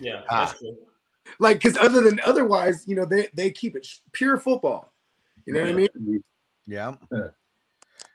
Yeah, 0.00 0.22
Ah. 0.28 0.46
that's 0.46 0.58
true. 0.58 0.76
Like, 1.38 1.60
because 1.60 1.76
other 1.78 2.02
than 2.02 2.20
otherwise, 2.24 2.84
you 2.86 2.94
know, 2.96 3.04
they 3.04 3.28
they 3.34 3.50
keep 3.50 3.76
it 3.76 3.86
pure 4.12 4.38
football. 4.38 4.92
You 5.46 5.54
know 5.54 5.60
what 5.60 5.70
I 5.70 5.72
mean? 5.74 6.22
Yeah. 6.66 6.94
Yeah. 7.12 7.28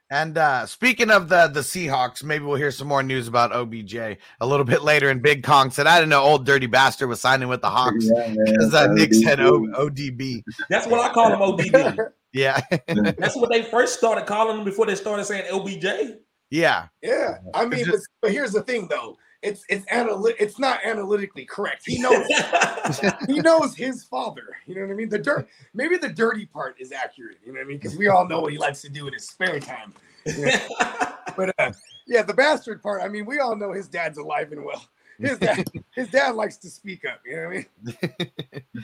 And 0.10 0.38
uh, 0.38 0.66
speaking 0.66 1.10
of 1.10 1.30
the 1.30 1.48
the 1.48 1.62
Seahawks, 1.62 2.22
maybe 2.24 2.44
we'll 2.46 2.58
hear 2.58 2.72
some 2.72 2.88
more 2.88 3.02
news 3.04 3.28
about 3.30 3.54
OBJ 3.54 3.96
a 3.96 4.18
little 4.42 4.66
bit 4.66 4.82
later. 4.84 5.10
And 5.10 5.22
Big 5.22 5.42
Kong 5.44 5.72
said, 5.72 5.88
"I 5.88 5.98
didn't 6.00 6.10
know 6.10 6.22
old 6.22 6.46
dirty 6.46 6.68
bastard 6.68 7.08
was 7.10 7.22
signing 7.22 7.48
with 7.48 7.62
the 7.62 7.70
Hawks 7.70 8.10
Yeah, 8.14 8.28
because 8.46 8.74
uh, 8.74 8.88
That 8.88 8.90
would 8.90 8.98
Nick 8.98 9.14
said 9.14 9.40
o- 9.40 9.62
ODB." 9.78 10.44
That's 10.70 10.86
what 10.88 11.00
I 11.00 11.14
call 11.14 11.32
him 11.32 11.40
ODB. 11.40 11.98
Yeah, 12.34 12.62
That's 12.88 13.36
what 13.36 13.52
they 13.52 13.62
first 13.64 13.98
started 13.98 14.26
calling 14.26 14.58
him 14.60 14.64
before 14.64 14.86
they 14.86 14.96
started 14.96 15.26
saying 15.26 15.52
LBJ. 15.52 16.16
Yeah, 16.52 16.88
Yeah. 17.02 17.40
I 17.54 17.66
mean, 17.66 17.86
but, 17.90 18.00
but 18.22 18.32
here's 18.32 18.52
the 18.52 18.62
thing 18.62 18.88
though. 18.88 19.18
It's 19.42 19.64
it's 19.70 19.86
analy- 19.88 20.36
it's 20.40 20.60
not 20.60 20.82
analytically 20.86 21.46
correct. 21.46 21.82
He 21.84 22.00
knows 22.00 22.28
he 23.28 23.40
knows 23.40 23.76
his 23.76 24.04
father. 24.04 24.56
You 24.68 24.76
know 24.76 24.82
what 24.82 24.92
I 24.92 24.94
mean? 24.94 25.10
The 25.10 25.18
dirt, 25.18 25.48
maybe 25.74 25.98
the 25.98 26.10
dirty 26.10 26.46
part 26.46 26.76
is 26.80 26.92
accurate. 26.92 27.38
You 27.44 27.54
know 27.54 27.60
what 27.60 27.66
I 27.66 27.68
mean? 27.68 27.78
Because 27.78 27.98
we 27.98 28.08
all 28.08 28.28
know 28.28 28.42
what 28.42 28.52
he 28.52 28.60
likes 28.60 28.82
to 28.84 28.90
do 28.90 29.08
in 29.08 29.14
his 29.14 29.28
spare 29.28 29.60
time. 29.60 29.94
But 31.38 31.56
uh, 31.58 31.72
yeah, 32.08 32.24
the 32.24 32.34
bastard 32.34 32.84
part. 32.84 33.02
I 33.02 33.08
mean, 33.08 33.26
we 33.26 33.40
all 33.40 33.56
know 33.56 33.72
his 33.72 33.88
dad's 33.88 34.18
alive 34.18 34.52
and 34.52 34.66
well. 34.66 34.86
His 35.18 35.38
dad, 35.38 35.66
his 35.96 36.10
dad 36.10 36.36
likes 36.36 36.58
to 36.58 36.70
speak 36.70 37.06
up. 37.06 37.22
You 37.26 37.36
know 37.36 37.48
what 37.48 37.66
I 38.04 38.56
mean? 38.74 38.84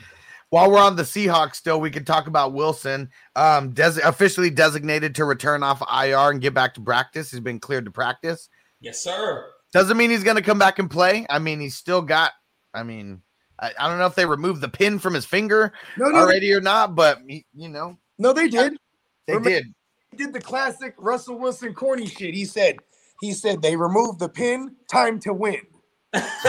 While 0.50 0.70
we're 0.70 0.78
on 0.80 0.96
the 0.96 1.02
Seahawks, 1.02 1.56
still, 1.56 1.78
we 1.80 1.90
could 1.90 2.06
talk 2.06 2.26
about 2.26 2.54
Wilson, 2.54 3.10
um, 3.36 3.70
des- 3.74 4.00
officially 4.02 4.48
designated 4.50 5.14
to 5.16 5.24
return 5.26 5.62
off 5.62 5.82
IR 5.82 6.30
and 6.30 6.40
get 6.40 6.54
back 6.54 6.72
to 6.74 6.80
practice. 6.80 7.30
He's 7.30 7.40
been 7.40 7.60
cleared 7.60 7.84
to 7.84 7.90
practice. 7.90 8.48
yes, 8.80 9.02
sir. 9.02 9.46
Doesn't 9.74 9.98
mean 9.98 10.08
he's 10.10 10.24
going 10.24 10.36
to 10.36 10.42
come 10.42 10.58
back 10.58 10.78
and 10.78 10.90
play. 10.90 11.26
I 11.28 11.38
mean, 11.38 11.60
he's 11.60 11.76
still 11.76 12.00
got. 12.00 12.32
I 12.72 12.82
mean, 12.82 13.20
I, 13.60 13.72
I 13.78 13.88
don't 13.88 13.98
know 13.98 14.06
if 14.06 14.14
they 14.14 14.24
removed 14.24 14.62
the 14.62 14.68
pin 14.68 14.98
from 14.98 15.12
his 15.12 15.26
finger 15.26 15.72
No, 15.98 16.06
no, 16.06 16.12
they, 16.12 16.18
already 16.18 16.52
or 16.54 16.62
not, 16.62 16.94
but 16.94 17.18
he- 17.28 17.44
you 17.54 17.68
know 17.68 17.98
no, 18.18 18.32
they 18.32 18.48
did. 18.48 18.78
they 19.26 19.34
Remember- 19.34 19.50
did. 19.50 19.64
He 20.10 20.16
did 20.16 20.32
the 20.32 20.40
classic 20.40 20.94
Russell 20.96 21.38
Wilson 21.38 21.74
corny 21.74 22.06
shit. 22.06 22.34
He 22.34 22.46
said, 22.46 22.76
he 23.20 23.32
said 23.32 23.60
they 23.60 23.76
removed 23.76 24.18
the 24.20 24.28
pin. 24.30 24.74
Time 24.90 25.20
to 25.20 25.34
win. 25.34 25.60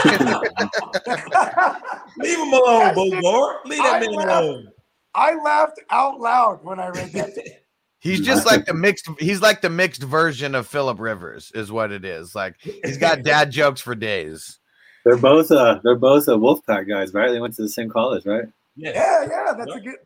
Leave 2.18 2.38
him 2.38 2.52
alone, 2.52 2.94
Bogart. 2.94 3.66
Leave 3.66 3.78
that 3.78 3.94
I 3.94 4.00
man 4.00 4.12
laughed. 4.12 4.42
alone. 4.42 4.68
I 5.14 5.34
laughed 5.34 5.80
out 5.90 6.20
loud 6.20 6.62
when 6.62 6.78
I 6.78 6.88
read 6.88 7.12
that. 7.12 7.30
He's 8.00 8.20
just 8.20 8.46
like 8.46 8.64
the 8.64 8.72
mixed. 8.72 9.06
He's 9.18 9.42
like 9.42 9.60
the 9.60 9.68
mixed 9.68 10.02
version 10.02 10.54
of 10.54 10.66
Philip 10.66 10.98
Rivers, 10.98 11.52
is 11.54 11.70
what 11.70 11.92
it 11.92 12.02
is. 12.02 12.34
Like 12.34 12.54
he's 12.62 12.96
got 12.96 13.22
dad 13.24 13.50
jokes 13.50 13.82
for 13.82 13.94
days. 13.94 14.58
They're 15.04 15.18
both 15.18 15.50
uh 15.50 15.80
they're 15.84 15.96
both 15.96 16.26
uh, 16.26 16.32
Wolfpack 16.32 16.88
guys, 16.88 17.12
right? 17.12 17.30
They 17.30 17.40
went 17.40 17.54
to 17.56 17.62
the 17.62 17.68
same 17.68 17.90
college, 17.90 18.24
right? 18.24 18.44
Yes. 18.74 18.94
Yeah, 18.96 19.28
yeah, 19.28 19.52
that's 19.52 19.74
a 19.74 19.80
good. 19.80 19.96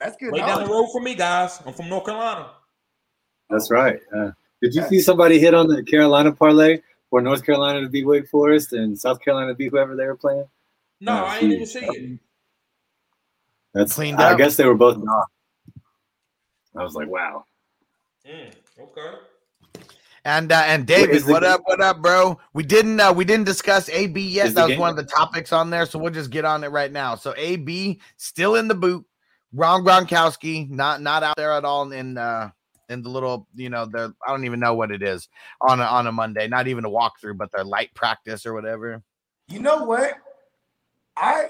That's 0.00 0.16
good. 0.16 0.32
Way 0.32 0.40
down 0.40 0.64
the 0.64 0.68
road 0.68 0.88
for 0.90 1.00
me, 1.00 1.14
guys. 1.14 1.62
I'm 1.64 1.74
from 1.74 1.88
North 1.88 2.06
Carolina. 2.06 2.50
That's 3.50 3.70
right. 3.70 4.00
Uh, 4.12 4.32
did 4.60 4.74
you 4.74 4.82
see 4.88 5.00
somebody 5.00 5.38
hit 5.38 5.54
on 5.54 5.68
the 5.68 5.84
Carolina 5.84 6.32
parlay 6.32 6.80
for 7.10 7.20
North 7.20 7.44
Carolina 7.44 7.80
to 7.80 7.88
beat 7.88 8.06
Wake 8.06 8.28
Forest 8.28 8.72
and 8.72 8.98
South 8.98 9.20
Carolina 9.20 9.52
to 9.52 9.54
beat 9.54 9.70
whoever 9.70 9.96
they 9.96 10.06
were 10.06 10.16
playing? 10.16 10.46
No, 11.00 11.12
Oh, 11.12 11.24
I 11.24 11.38
ain't 11.38 11.52
even 11.52 11.66
see 11.66 11.78
it. 11.80 12.18
That's 13.74 13.94
Cleaned 13.94 14.20
I 14.20 14.32
up. 14.32 14.38
guess 14.38 14.56
they 14.56 14.64
were 14.66 14.74
both 14.74 14.98
not. 14.98 15.26
I 16.76 16.82
was 16.82 16.94
like, 16.94 17.08
wow. 17.08 17.44
Mm, 18.26 18.52
okay. 18.80 19.18
And 20.24 20.52
uh, 20.52 20.62
and 20.66 20.86
David, 20.86 21.14
is 21.16 21.24
what 21.24 21.44
up? 21.44 21.62
What 21.64 21.80
up, 21.80 22.02
bro? 22.02 22.38
We 22.52 22.62
didn't 22.62 23.00
uh, 23.00 23.12
we 23.12 23.24
didn't 23.24 23.46
discuss 23.46 23.88
AB 23.88 24.20
yet. 24.20 24.48
Is 24.48 24.54
That 24.54 24.64
was 24.64 24.70
game 24.72 24.80
one 24.80 24.90
of 24.90 24.96
the 24.96 25.04
topics 25.04 25.52
on 25.52 25.70
there, 25.70 25.86
so 25.86 25.98
we'll 25.98 26.12
just 26.12 26.30
get 26.30 26.44
on 26.44 26.64
it 26.64 26.68
right 26.68 26.92
now. 26.92 27.14
So 27.14 27.32
AB 27.36 28.00
still 28.16 28.56
in 28.56 28.68
the 28.68 28.74
boot. 28.74 29.06
Rob 29.52 29.82
Gronkowski 29.82 30.68
not 30.68 31.00
not 31.00 31.22
out 31.22 31.36
there 31.36 31.52
at 31.52 31.64
all 31.64 31.90
in 31.92 32.18
uh 32.18 32.50
in 32.88 33.02
the 33.02 33.08
little 33.08 33.46
you 33.54 33.68
know 33.70 33.84
the 33.86 34.14
I 34.26 34.30
don't 34.30 34.44
even 34.44 34.60
know 34.60 34.74
what 34.74 34.90
it 34.90 35.02
is 35.02 35.28
on 35.60 35.80
a, 35.80 35.84
on 35.84 36.06
a 36.06 36.12
Monday. 36.12 36.48
Not 36.48 36.68
even 36.68 36.84
a 36.84 36.90
walkthrough, 36.90 37.36
but 37.36 37.50
their 37.52 37.64
light 37.64 37.94
practice 37.94 38.46
or 38.46 38.54
whatever. 38.54 39.02
You 39.48 39.60
know 39.60 39.84
what? 39.84 40.14
I 41.16 41.48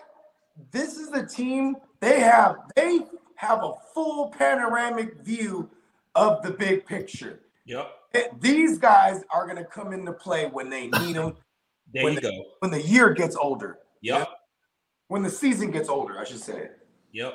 this 0.73 0.97
is 0.97 1.11
the 1.11 1.25
team 1.27 1.77
they 2.01 2.21
have 2.21 2.57
they 2.77 3.01
have 3.37 3.63
a 3.63 3.73
full 3.95 4.31
panoramic 4.31 5.21
view 5.21 5.71
of 6.15 6.43
the 6.43 6.51
big 6.51 6.85
picture. 6.87 7.41
Yep. 7.67 7.91
It- 8.15 8.41
these 8.41 8.79
guys 8.79 9.23
are 9.31 9.45
going 9.45 9.59
to 9.59 9.65
come 9.65 9.93
into 9.93 10.13
play 10.13 10.47
when 10.47 10.69
they 10.71 10.89
need 10.89 11.17
them 11.17 11.37
There 11.95 12.05
When 12.05 12.15
you 12.15 12.21
the- 12.21 12.31
go. 12.31 12.45
when 12.59 12.71
the 12.71 12.83
year 12.83 13.11
gets 13.15 13.35
older. 13.37 13.79
Yep. 14.03 14.29
When 15.09 15.23
the 15.23 15.31
season 15.31 15.71
gets 15.71 15.89
older, 15.89 16.19
I 16.19 16.25
should 16.25 16.41
say. 16.41 16.69
Yep. 17.13 17.35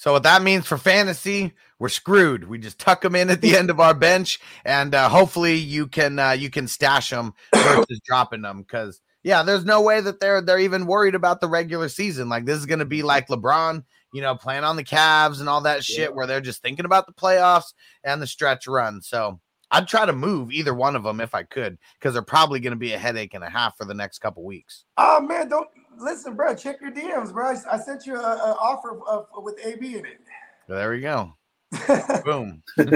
So 0.00 0.12
what 0.12 0.22
that 0.22 0.40
means 0.40 0.66
for 0.66 0.78
fantasy, 0.78 1.52
we're 1.78 1.90
screwed. 1.90 2.48
We 2.48 2.56
just 2.56 2.78
tuck 2.78 3.02
them 3.02 3.14
in 3.14 3.28
at 3.28 3.42
the 3.42 3.54
end 3.54 3.68
of 3.68 3.80
our 3.80 3.92
bench, 3.92 4.40
and 4.64 4.94
uh, 4.94 5.10
hopefully 5.10 5.56
you 5.56 5.88
can 5.88 6.18
uh, 6.18 6.30
you 6.30 6.48
can 6.48 6.68
stash 6.68 7.10
them 7.10 7.34
versus 7.54 8.00
dropping 8.06 8.40
them. 8.40 8.62
Because 8.62 9.02
yeah, 9.24 9.42
there's 9.42 9.66
no 9.66 9.82
way 9.82 10.00
that 10.00 10.18
they're 10.18 10.40
they're 10.40 10.58
even 10.58 10.86
worried 10.86 11.14
about 11.14 11.42
the 11.42 11.48
regular 11.48 11.90
season. 11.90 12.30
Like 12.30 12.46
this 12.46 12.56
is 12.56 12.64
going 12.64 12.78
to 12.78 12.86
be 12.86 13.02
like 13.02 13.28
LeBron, 13.28 13.84
you 14.14 14.22
know, 14.22 14.34
playing 14.36 14.64
on 14.64 14.76
the 14.76 14.84
Cavs 14.84 15.38
and 15.40 15.50
all 15.50 15.60
that 15.60 15.84
shit, 15.84 15.98
Yeah. 15.98 16.14
where 16.16 16.26
they're 16.26 16.40
just 16.40 16.62
thinking 16.62 16.86
about 16.86 17.06
the 17.06 17.12
playoffs 17.12 17.74
and 18.02 18.22
the 18.22 18.26
stretch 18.26 18.66
run. 18.66 19.02
So 19.02 19.38
I'd 19.70 19.86
try 19.86 20.06
to 20.06 20.14
move 20.14 20.50
either 20.50 20.72
one 20.72 20.96
of 20.96 21.02
them 21.02 21.20
if 21.20 21.34
I 21.34 21.42
could, 21.42 21.76
because 21.98 22.14
they're 22.14 22.22
probably 22.22 22.60
going 22.60 22.72
to 22.72 22.76
be 22.78 22.94
a 22.94 22.98
headache 22.98 23.34
and 23.34 23.44
a 23.44 23.50
half 23.50 23.76
for 23.76 23.84
the 23.84 23.92
next 23.92 24.20
couple 24.20 24.44
weeks. 24.46 24.86
Oh 24.96 25.20
man, 25.20 25.50
don't 25.50 25.68
listen, 25.98 26.34
bro, 26.34 26.54
check 26.54 26.80
your 26.80 26.90
DMs, 26.90 27.32
bro. 27.32 27.46
I, 27.46 27.56
I 27.72 27.78
sent 27.78 28.06
you 28.06 28.16
an 28.16 28.22
offer 28.22 29.00
of, 29.08 29.26
with 29.36 29.58
AB 29.64 29.96
in 29.96 30.04
it. 30.06 30.20
There 30.68 30.90
we 30.90 31.00
go. 31.00 31.34
Boom. 32.24 32.62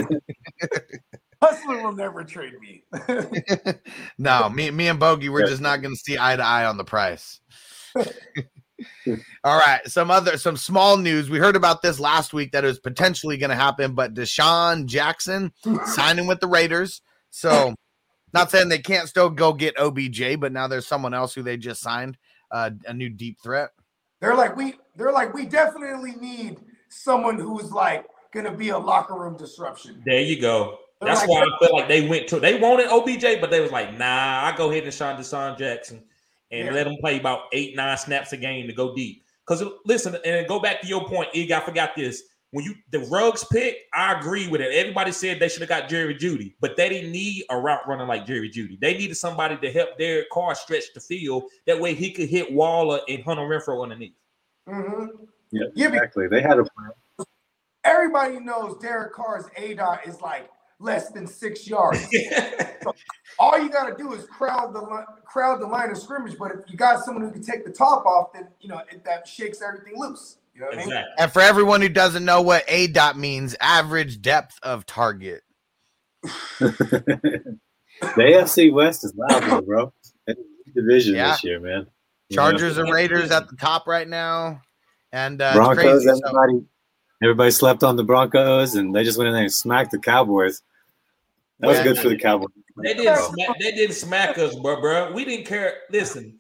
Hustler 1.43 1.83
will 1.83 1.93
never 1.93 2.25
trade 2.25 2.55
me. 2.61 2.85
no, 4.19 4.49
me, 4.49 4.71
me 4.71 4.89
and 4.89 4.99
Bogey, 4.99 5.29
we're 5.29 5.47
just 5.47 5.61
not 5.61 5.83
going 5.83 5.95
to 5.95 6.01
see 6.01 6.17
eye 6.19 6.37
to 6.37 6.43
eye 6.43 6.65
on 6.65 6.79
the 6.79 6.85
price. 6.85 7.41
All 9.45 9.59
right, 9.59 9.81
some 9.87 10.11
other 10.11 10.39
some 10.39 10.57
small 10.57 10.97
news. 10.97 11.29
We 11.29 11.39
heard 11.39 11.57
about 11.57 11.83
this 11.83 12.01
last 12.01 12.33
week 12.33 12.53
that 12.53 12.65
it 12.65 12.69
was 12.69 12.81
potentially 12.81 13.37
going 13.37 13.51
to 13.51 13.57
happen, 13.57 13.95
but 13.95 14.15
DeSean 14.15 14.87
Jackson 14.87 15.53
signing 15.87 16.27
with 16.27 16.41
the 16.41 16.47
Raiders. 16.47 17.03
So, 17.31 17.75
not 18.33 18.51
saying 18.51 18.69
they 18.69 18.79
can't 18.79 19.09
still 19.09 19.31
go 19.31 19.53
get 19.53 19.79
OBJ, 19.79 20.41
but 20.41 20.53
now 20.53 20.67
there's 20.67 20.87
someone 20.87 21.15
else 21.15 21.35
who 21.35 21.43
they 21.43 21.57
just 21.57 21.83
signed 21.83 22.17
uh, 22.55 22.71
a 22.87 22.95
new 22.95 23.11
deep 23.11 23.39
threat. 23.43 23.71
They're 24.21 24.37
like 24.37 24.57
we 24.57 24.75
they're 24.97 25.13
like 25.13 25.35
we 25.35 25.45
definitely 25.45 26.15
need 26.21 26.59
someone 26.89 27.39
who's 27.39 27.71
like 27.73 28.07
going 28.33 28.47
to 28.47 28.53
be 28.53 28.71
a 28.71 28.79
locker 28.79 29.15
room 29.15 29.37
disruption. 29.37 30.03
There 30.07 30.21
you 30.21 30.41
go. 30.41 30.79
That's 31.01 31.21
like, 31.21 31.29
why 31.29 31.41
I 31.43 31.67
feel 31.67 31.77
like 31.77 31.89
they 31.89 32.09
went 32.09 32.29
to 32.29 32.41
they 32.41 32.59
wanted 32.59 32.87
OBJ, 32.87 33.41
but 33.41 33.51
they 33.51 33.61
was 33.61 33.73
like, 33.73 33.99
nah, 33.99 34.45
I 34.45 34.55
go 34.57 34.71
ahead 34.71 34.85
and 34.85 34.95
Sean 34.95 35.21
DeSean 35.21 35.59
Jackson 35.59 36.03
and 36.51 36.67
yeah. 36.67 36.73
let 36.73 36.87
him 36.87 36.97
play 37.01 37.19
about 37.19 37.43
eight, 37.53 37.75
nine 37.77 37.99
snaps 37.99 38.33
a 38.33 38.37
game 38.37 38.69
to 38.69 38.73
go 38.73 38.95
deep. 38.95 39.25
Because 39.47 39.65
listen, 39.85 40.17
and 40.25 40.47
go 40.49 40.61
back 40.61 40.81
to 40.81 40.87
your 40.87 41.07
point, 41.07 41.29
Ig, 41.35 41.51
I 41.51 41.61
forgot 41.61 41.91
this. 41.97 42.23
When 42.55 42.65
you 42.65 42.77
the 42.93 43.01
Ruggs 43.01 43.45
pick, 43.51 43.79
I 43.93 44.17
agree 44.17 44.47
with 44.47 44.61
it. 44.61 44.73
Everybody 44.73 45.11
said 45.11 45.41
they 45.41 45.49
should 45.49 45.63
have 45.63 45.69
got 45.69 45.89
Jerry 45.89 46.15
Jeudy, 46.15 46.55
but 46.61 46.77
they 46.77 46.89
didn't 46.89 47.11
need 47.11 47.43
a 47.51 47.59
route 47.59 47.85
runner 47.89 48.07
like 48.07 48.27
Jerry 48.27 48.49
Jeudy. 48.49 48.79
They 48.81 48.97
needed 48.97 49.17
somebody 49.17 49.57
to 49.57 49.73
help 49.73 49.99
their 49.99 50.25
Carr 50.33 50.55
stretch 50.55 50.85
the 50.95 51.01
field. 51.01 51.51
That 51.67 51.81
way 51.81 51.95
he 51.95 52.13
could 52.13 52.29
hit 52.29 52.53
Waller 52.53 53.01
and 53.09 53.25
Hunter 53.25 53.43
Renfrow 53.43 53.83
underneath. 53.83 54.15
Mm-hmm. 54.69 55.25
Yeah, 55.51 55.65
yeah, 55.75 55.89
exactly. 55.89 56.29
They 56.29 56.43
had 56.43 56.61
a 56.61 56.65
plan. 56.65 56.93
Everybody 57.83 58.39
knows 58.39 58.79
Derek 58.81 59.15
Carr's 59.15 59.47
A 59.57 59.75
dot 59.75 60.07
is 60.07 60.21
like 60.21 60.49
less 60.79 61.11
than 61.11 61.27
six 61.27 61.67
yards. 61.67 62.07
so 62.85 62.95
all 63.37 63.59
you 63.59 63.69
got 63.69 63.89
to 63.89 63.97
do 64.01 64.13
is 64.13 64.27
crowd 64.27 64.73
the 64.73 65.05
crowd 65.25 65.61
the 65.61 65.67
line 65.67 65.91
of 65.91 65.99
scrimmage. 65.99 66.39
But 66.39 66.53
if 66.53 66.71
you 66.71 66.77
got 66.77 67.05
someone 67.05 67.25
who 67.25 67.33
can 67.33 67.43
take 67.43 67.65
the 67.65 67.73
top 67.73 68.07
off, 68.07 68.33
then 68.33 68.47
you 68.61 68.69
know 68.69 68.81
it, 68.93 69.03
that 69.05 69.27
shakes 69.27 69.61
everything 69.61 69.95
loose. 69.97 70.37
You 70.55 70.61
know 70.61 70.69
exactly. 70.69 70.95
I 70.95 70.97
mean? 70.97 71.05
And 71.19 71.33
for 71.33 71.43
everyone 71.43 71.81
who 71.81 71.89
doesn't 71.89 72.25
know 72.25 72.43
what 72.43 72.65
A 72.69 72.87
dot 72.87 73.19
means, 73.19 73.57
average 73.61 74.23
depth 74.23 74.59
of 74.63 74.87
target. 74.87 75.43
the 76.23 77.59
AFC 78.01 78.73
West 78.73 79.05
is 79.05 79.15
loud, 79.17 79.67
bro. 79.67 79.93
Division 80.75 81.15
yeah. 81.15 81.33
this 81.33 81.45
year, 81.45 81.61
man. 81.61 81.87
Chargers 82.33 82.79
and 82.79 82.91
Raiders 82.91 83.31
at 83.31 83.49
the 83.49 83.57
top 83.57 83.87
right 83.87 84.09
now, 84.09 84.63
and 85.13 85.41
uh, 85.41 85.55
Broncos. 85.55 86.07
Everybody, 86.07 86.53
so. 86.59 86.67
everybody 87.23 87.51
slept 87.51 87.85
on 87.85 87.97
the 87.97 88.05
Broncos, 88.05 88.75
and 88.75 88.95
they 88.95 89.05
just 89.05 89.19
went 89.19 89.29
in 89.29 89.35
there 89.35 89.43
and 89.43 89.53
smacked 89.53 89.91
the 89.91 89.99
Cowboys. 89.99 90.63
That 91.61 91.69
was 91.69 91.79
yeah, 91.79 91.85
good 91.85 91.99
for 91.99 92.09
the 92.09 92.19
Cowboys. 92.19 92.49
They 92.83 92.95
didn't 92.95 93.19
smack, 93.19 93.59
they 93.61 93.71
didn't 93.73 93.95
smack 93.95 94.39
us, 94.39 94.55
bro, 94.57 94.81
bro. 94.81 95.13
We 95.13 95.25
didn't 95.25 95.47
care. 95.47 95.75
Listen, 95.91 96.39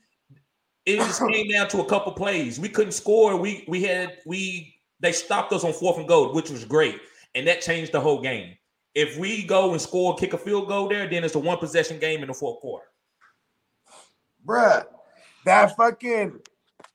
it 0.86 0.96
just 0.96 1.20
came 1.28 1.48
down 1.48 1.68
to 1.68 1.80
a 1.80 1.84
couple 1.86 2.12
plays. 2.12 2.58
We 2.58 2.68
couldn't 2.68 2.92
score. 2.92 3.36
We 3.36 3.64
we 3.68 3.82
had 3.82 4.18
we 4.26 4.74
they 5.00 5.12
stopped 5.12 5.52
us 5.52 5.64
on 5.64 5.72
fourth 5.72 5.98
and 5.98 6.08
goal, 6.08 6.32
which 6.32 6.50
was 6.50 6.64
great, 6.64 7.00
and 7.34 7.46
that 7.46 7.60
changed 7.60 7.92
the 7.92 8.00
whole 8.00 8.20
game. 8.20 8.56
If 8.94 9.18
we 9.18 9.44
go 9.44 9.72
and 9.72 9.80
score, 9.80 10.14
kick 10.16 10.34
a 10.34 10.38
field 10.38 10.68
goal 10.68 10.88
there, 10.88 11.08
then 11.08 11.24
it's 11.24 11.34
a 11.34 11.38
one 11.38 11.58
possession 11.58 11.98
game 11.98 12.20
in 12.22 12.28
the 12.28 12.34
fourth 12.34 12.60
quarter. 12.60 12.86
Bruh, 14.46 14.84
that 15.44 15.76
fucking 15.76 16.40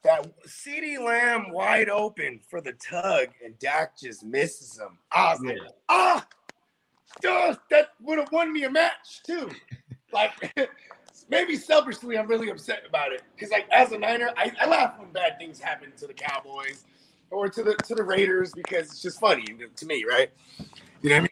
that 0.04 0.28
CeeDee 0.48 1.04
Lamb 1.04 1.52
wide 1.52 1.90
open 1.90 2.40
for 2.50 2.62
the 2.62 2.74
tug, 2.74 3.30
and 3.44 3.58
Dak 3.60 3.98
just 4.00 4.24
misses 4.24 4.78
him. 4.80 4.98
I 5.12 5.34
was 5.34 5.42
yeah. 5.44 5.52
like, 5.52 5.74
ah, 5.90 6.28
duh, 7.22 7.56
that 7.70 7.90
would 8.02 8.20
have 8.20 8.32
won 8.32 8.54
me 8.54 8.64
a 8.64 8.72
match 8.72 9.22
too. 9.26 9.50
like 10.14 10.32
maybe 11.30 11.56
selfishly, 11.56 12.18
I'm 12.18 12.28
really 12.28 12.50
upset 12.50 12.84
about 12.88 13.12
it 13.12 13.24
because, 13.36 13.52
like, 13.52 13.68
as 13.72 13.92
a 13.92 13.98
Niner, 13.98 14.32
I, 14.36 14.52
I 14.60 14.68
laugh 14.68 15.00
when 15.00 15.12
bad 15.12 15.38
things 15.40 15.60
happen 15.60 15.92
to 15.98 16.08
the 16.08 16.14
Cowboys 16.14 16.86
or 17.32 17.50
to 17.50 17.64
the 17.64 17.76
to 17.76 17.96
the 17.96 18.04
Raiders 18.04 18.52
because 18.54 18.88
it's 18.88 19.02
just 19.02 19.20
funny 19.20 19.46
to 19.76 19.86
me, 19.86 20.06
right? 20.08 20.32
You 21.02 21.10
know 21.10 21.16
what 21.16 21.18
I 21.18 21.22
mean? 21.22 21.30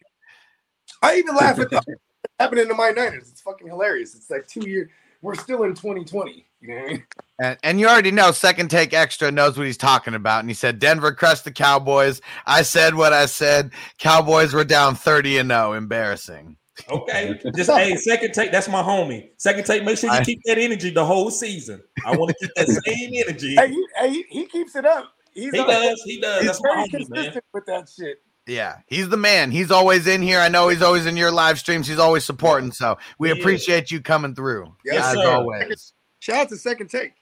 I 1.01 1.17
even 1.17 1.35
laugh 1.35 1.59
at 1.59 1.69
the 1.69 1.81
happening 2.39 2.67
to 2.67 2.73
my 2.73 2.91
Niners. 2.91 3.29
It's 3.29 3.41
fucking 3.41 3.67
hilarious. 3.67 4.15
It's 4.15 4.29
like 4.29 4.47
two 4.47 4.67
years. 4.67 4.89
We're 5.21 5.35
still 5.35 5.63
in 5.63 5.73
2020. 5.73 6.45
You 6.61 6.67
know 6.67 6.75
what 6.75 6.83
I 6.83 6.87
mean? 6.87 7.03
And, 7.39 7.57
and 7.63 7.79
you 7.79 7.87
already 7.87 8.11
know 8.11 8.31
second 8.31 8.69
take 8.69 8.93
extra 8.93 9.31
knows 9.31 9.57
what 9.57 9.67
he's 9.67 9.77
talking 9.77 10.13
about. 10.13 10.41
And 10.41 10.49
he 10.49 10.53
said 10.53 10.79
Denver 10.79 11.11
crushed 11.11 11.43
the 11.43 11.51
Cowboys. 11.51 12.21
I 12.45 12.61
said 12.61 12.95
what 12.95 13.13
I 13.13 13.25
said. 13.25 13.71
Cowboys 13.97 14.53
were 14.53 14.63
down 14.63 14.95
30 14.95 15.39
and 15.39 15.49
0. 15.49 15.73
Embarrassing. 15.73 16.57
Okay. 16.89 17.39
Just 17.55 17.69
hey, 17.71 17.95
second 17.95 18.33
take. 18.33 18.51
That's 18.51 18.67
my 18.69 18.81
homie. 18.81 19.29
Second 19.37 19.65
take. 19.65 19.83
Make 19.83 19.97
sure 19.97 20.13
you 20.13 20.21
keep 20.21 20.41
that 20.45 20.57
energy 20.57 20.89
the 20.89 21.05
whole 21.05 21.31
season. 21.31 21.81
I 22.05 22.15
want 22.15 22.29
to 22.29 22.35
keep 22.39 22.55
that 22.55 22.67
same 22.85 23.11
energy. 23.15 23.55
Hey, 23.55 23.69
he, 23.69 23.87
hey, 23.95 24.25
he 24.29 24.45
keeps 24.45 24.75
it 24.75 24.85
up. 24.85 25.11
He's 25.33 25.51
he 25.51 25.57
does. 25.57 26.01
He 26.05 26.19
does. 26.19 26.39
He's 26.39 26.47
That's 26.47 26.61
very 26.61 26.83
homie, 26.83 26.89
consistent 26.91 27.35
man. 27.35 27.41
with 27.53 27.65
that 27.67 27.89
shit. 27.89 28.21
Yeah, 28.47 28.77
he's 28.87 29.09
the 29.09 29.17
man. 29.17 29.51
He's 29.51 29.71
always 29.71 30.07
in 30.07 30.21
here. 30.21 30.39
I 30.39 30.47
know 30.47 30.69
he's 30.69 30.81
always 30.81 31.05
in 31.05 31.17
your 31.17 31.31
live 31.31 31.59
streams. 31.59 31.87
He's 31.87 31.99
always 31.99 32.23
supporting. 32.23 32.71
So 32.71 32.97
we 33.19 33.31
appreciate 33.31 33.91
you 33.91 33.99
coming 34.01 34.33
through. 34.33 34.73
Yes, 34.85 35.05
as 35.05 35.15
sir. 35.15 35.31
always. 35.31 35.93
Shout 36.19 36.37
out 36.37 36.49
to 36.49 36.57
Second 36.57 36.89
Take. 36.89 37.13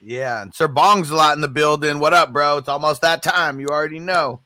Yeah, 0.00 0.42
and 0.42 0.54
Sir 0.54 0.68
Bong's 0.68 1.10
a 1.10 1.16
lot 1.16 1.34
in 1.34 1.40
the 1.40 1.48
building. 1.48 1.98
What 1.98 2.14
up, 2.14 2.32
bro? 2.32 2.58
It's 2.58 2.68
almost 2.68 3.02
that 3.02 3.22
time. 3.22 3.60
You 3.60 3.68
already 3.68 3.98
know. 3.98 4.40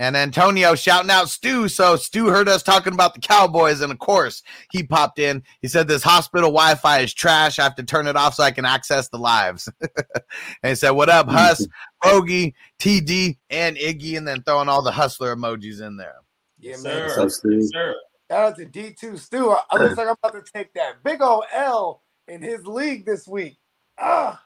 And 0.00 0.16
Antonio 0.16 0.74
shouting 0.74 1.10
out 1.10 1.28
Stu. 1.28 1.68
So 1.68 1.94
Stu 1.94 2.28
heard 2.28 2.48
us 2.48 2.62
talking 2.62 2.94
about 2.94 3.12
the 3.12 3.20
Cowboys, 3.20 3.82
and 3.82 3.92
of 3.92 3.98
course 3.98 4.42
he 4.72 4.82
popped 4.82 5.18
in. 5.18 5.42
He 5.60 5.68
said 5.68 5.88
this 5.88 6.02
hospital 6.02 6.48
Wi-Fi 6.48 7.00
is 7.00 7.12
trash. 7.12 7.58
I 7.58 7.64
have 7.64 7.74
to 7.74 7.82
turn 7.82 8.06
it 8.06 8.16
off 8.16 8.34
so 8.34 8.42
I 8.42 8.50
can 8.50 8.64
access 8.64 9.10
the 9.10 9.18
lives. 9.18 9.68
and 9.82 10.70
he 10.70 10.74
said, 10.74 10.92
"What 10.92 11.10
up, 11.10 11.28
Hus, 11.28 11.68
Bogey, 12.02 12.54
TD, 12.78 13.36
and 13.50 13.76
Iggy?" 13.76 14.16
And 14.16 14.26
then 14.26 14.42
throwing 14.42 14.70
all 14.70 14.80
the 14.80 14.90
hustler 14.90 15.36
emojis 15.36 15.86
in 15.86 15.98
there. 15.98 16.16
Yeah, 16.58 16.76
man. 16.82 17.10
Sir. 17.10 17.28
sir. 17.28 17.94
Shout 18.30 18.52
out 18.52 18.56
to 18.56 18.64
D2 18.64 19.18
Stu. 19.18 19.50
I 19.50 19.76
looks 19.76 19.96
like 19.98 20.06
I'm 20.06 20.16
about 20.22 20.32
to 20.32 20.50
take 20.50 20.72
that 20.72 21.04
big 21.04 21.20
old 21.20 21.44
L 21.52 22.02
in 22.26 22.40
his 22.40 22.66
league 22.66 23.04
this 23.04 23.28
week. 23.28 23.58
Ah. 23.98 24.42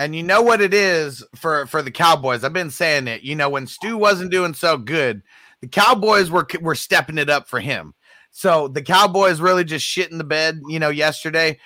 And 0.00 0.16
you 0.16 0.22
know 0.22 0.40
what 0.40 0.62
it 0.62 0.72
is 0.72 1.22
for 1.36 1.66
for 1.66 1.82
the 1.82 1.90
Cowboys. 1.90 2.42
I've 2.42 2.54
been 2.54 2.70
saying 2.70 3.06
it. 3.06 3.20
You 3.20 3.36
know 3.36 3.50
when 3.50 3.66
Stu 3.66 3.98
wasn't 3.98 4.30
doing 4.30 4.54
so 4.54 4.78
good, 4.78 5.20
the 5.60 5.68
Cowboys 5.68 6.30
were 6.30 6.46
were 6.62 6.74
stepping 6.74 7.18
it 7.18 7.28
up 7.28 7.46
for 7.46 7.60
him. 7.60 7.92
So 8.30 8.66
the 8.66 8.80
Cowboys 8.80 9.42
really 9.42 9.62
just 9.62 9.84
shit 9.84 10.10
in 10.10 10.16
the 10.16 10.24
bed. 10.24 10.62
You 10.68 10.78
know, 10.78 10.88
yesterday, 10.88 11.58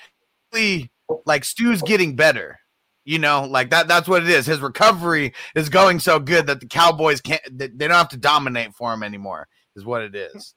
like 1.24 1.44
Stu's 1.44 1.80
getting 1.82 2.16
better. 2.16 2.58
You 3.04 3.20
know, 3.20 3.44
like 3.44 3.70
that. 3.70 3.86
That's 3.86 4.08
what 4.08 4.24
it 4.24 4.28
is. 4.28 4.46
His 4.46 4.58
recovery 4.58 5.32
is 5.54 5.68
going 5.68 6.00
so 6.00 6.18
good 6.18 6.48
that 6.48 6.58
the 6.58 6.66
Cowboys 6.66 7.20
can't. 7.20 7.40
They 7.52 7.68
don't 7.68 7.92
have 7.92 8.08
to 8.08 8.16
dominate 8.16 8.74
for 8.74 8.92
him 8.92 9.04
anymore. 9.04 9.46
Is 9.76 9.84
what 9.84 10.02
it 10.02 10.16
is. 10.16 10.54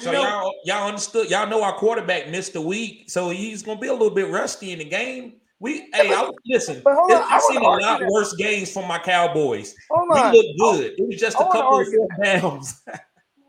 so 0.00 0.12
know, 0.12 0.22
y'all, 0.22 0.52
y'all 0.66 0.88
understood. 0.88 1.30
Y'all 1.30 1.48
know 1.48 1.62
our 1.62 1.78
quarterback 1.78 2.28
missed 2.28 2.56
a 2.56 2.60
week, 2.60 3.08
so 3.08 3.30
he's 3.30 3.62
gonna 3.62 3.80
be 3.80 3.88
a 3.88 3.92
little 3.92 4.10
bit 4.10 4.28
rusty 4.28 4.72
in 4.72 4.80
the 4.80 4.84
game. 4.84 5.36
We 5.62 5.88
hey, 5.94 6.12
I, 6.12 6.28
listen. 6.44 6.80
But 6.82 6.96
hold 6.96 7.12
on, 7.12 7.22
I've 7.30 7.40
seen 7.42 7.58
a 7.58 7.62
lot 7.62 8.00
that. 8.00 8.08
worse 8.08 8.34
games 8.34 8.72
from 8.72 8.88
my 8.88 8.98
Cowboys. 8.98 9.76
Hold 9.92 10.08
we 10.12 10.18
on. 10.18 10.34
look 10.34 10.46
good. 10.58 10.94
it 10.98 11.06
was 11.06 11.20
just 11.20 11.36
a 11.36 11.44
couple 11.44 11.78
of 11.78 11.86
downs. 12.24 12.82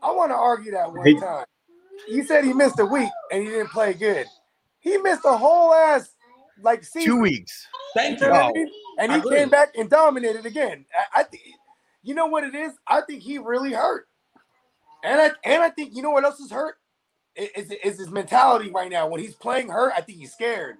I 0.00 0.12
want 0.12 0.30
to 0.30 0.36
argue 0.36 0.70
that 0.70 0.92
one 0.92 1.20
time. 1.20 1.44
You 2.08 2.22
said 2.22 2.44
he 2.44 2.52
missed 2.52 2.78
a 2.78 2.86
week 2.86 3.08
and 3.32 3.42
he 3.42 3.48
didn't 3.48 3.70
play 3.70 3.94
good. 3.94 4.26
He 4.78 4.96
missed 4.98 5.24
a 5.24 5.36
whole 5.36 5.74
ass 5.74 6.08
like 6.62 6.84
season. 6.84 7.16
two 7.16 7.20
weeks. 7.20 7.66
Thank 7.96 8.20
you. 8.20 8.28
you 8.28 8.70
and 9.00 9.10
he 9.10 9.28
came 9.28 9.48
back 9.48 9.70
and 9.76 9.90
dominated 9.90 10.46
again. 10.46 10.84
I, 10.96 11.22
I 11.22 11.24
think 11.24 11.42
you 12.04 12.14
know 12.14 12.26
what 12.26 12.44
it 12.44 12.54
is. 12.54 12.74
I 12.86 13.00
think 13.00 13.24
he 13.24 13.38
really 13.38 13.72
hurt, 13.72 14.06
and 15.02 15.20
I 15.20 15.30
and 15.42 15.64
I 15.64 15.70
think 15.70 15.96
you 15.96 16.02
know 16.02 16.10
what 16.10 16.22
else 16.22 16.38
is 16.38 16.52
hurt 16.52 16.76
is, 17.34 17.72
is 17.82 17.98
his 17.98 18.10
mentality 18.10 18.70
right 18.70 18.88
now. 18.88 19.08
When 19.08 19.20
he's 19.20 19.34
playing 19.34 19.68
hurt, 19.68 19.92
I 19.96 20.00
think 20.00 20.18
he's 20.18 20.32
scared 20.32 20.76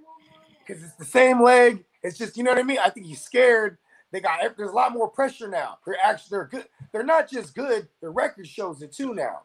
because 0.67 0.83
it's 0.83 0.95
the 0.95 1.05
same 1.05 1.43
leg. 1.43 1.85
It's 2.03 2.19
just 2.19 2.37
you 2.37 2.45
know 2.45 2.51
what 2.51 2.59
I 2.59 2.63
mean. 2.63 2.79
I 2.79 2.91
think 2.91 3.07
he's 3.07 3.23
scared. 3.23 3.79
They 4.13 4.21
got 4.21 4.39
there's 4.57 4.71
a 4.71 4.75
lot 4.75 4.93
more 4.93 5.09
pressure 5.09 5.49
now. 5.49 5.79
They're 5.85 5.97
actually 6.03 6.37
they're 6.37 6.47
good. 6.47 6.67
They're 6.93 7.03
not 7.03 7.29
just 7.29 7.55
good. 7.55 7.89
The 8.01 8.11
record 8.11 8.47
shows 8.47 8.83
it 8.83 8.93
too 8.93 9.15
now. 9.15 9.41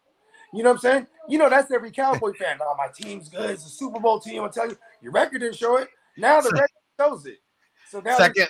You 0.54 0.64
know 0.64 0.70
what 0.70 0.78
I'm 0.78 0.82
saying? 0.82 1.08
You 1.28 1.38
know 1.38 1.50
that's 1.50 1.72
every 1.72 1.92
Cowboy 1.92 2.34
fan. 2.34 2.58
Oh, 2.62 2.76
my 2.78 2.88
team's 2.88 3.30
good. 3.30 3.50
It's 3.52 3.66
a 3.66 3.70
Super 3.70 4.00
Bowl 4.00 4.20
team. 4.20 4.42
I'll 4.42 4.50
tell 4.50 4.68
you, 4.68 4.78
your 5.02 5.12
record 5.12 5.40
didn't 5.40 5.58
show 5.58 5.78
it. 5.78 5.90
Now 6.18 6.42
the 6.42 6.50
record 6.52 6.70
shows 7.00 7.26
it. 7.26 7.38
So 7.90 8.00
now 8.00 8.18
second 8.18 8.48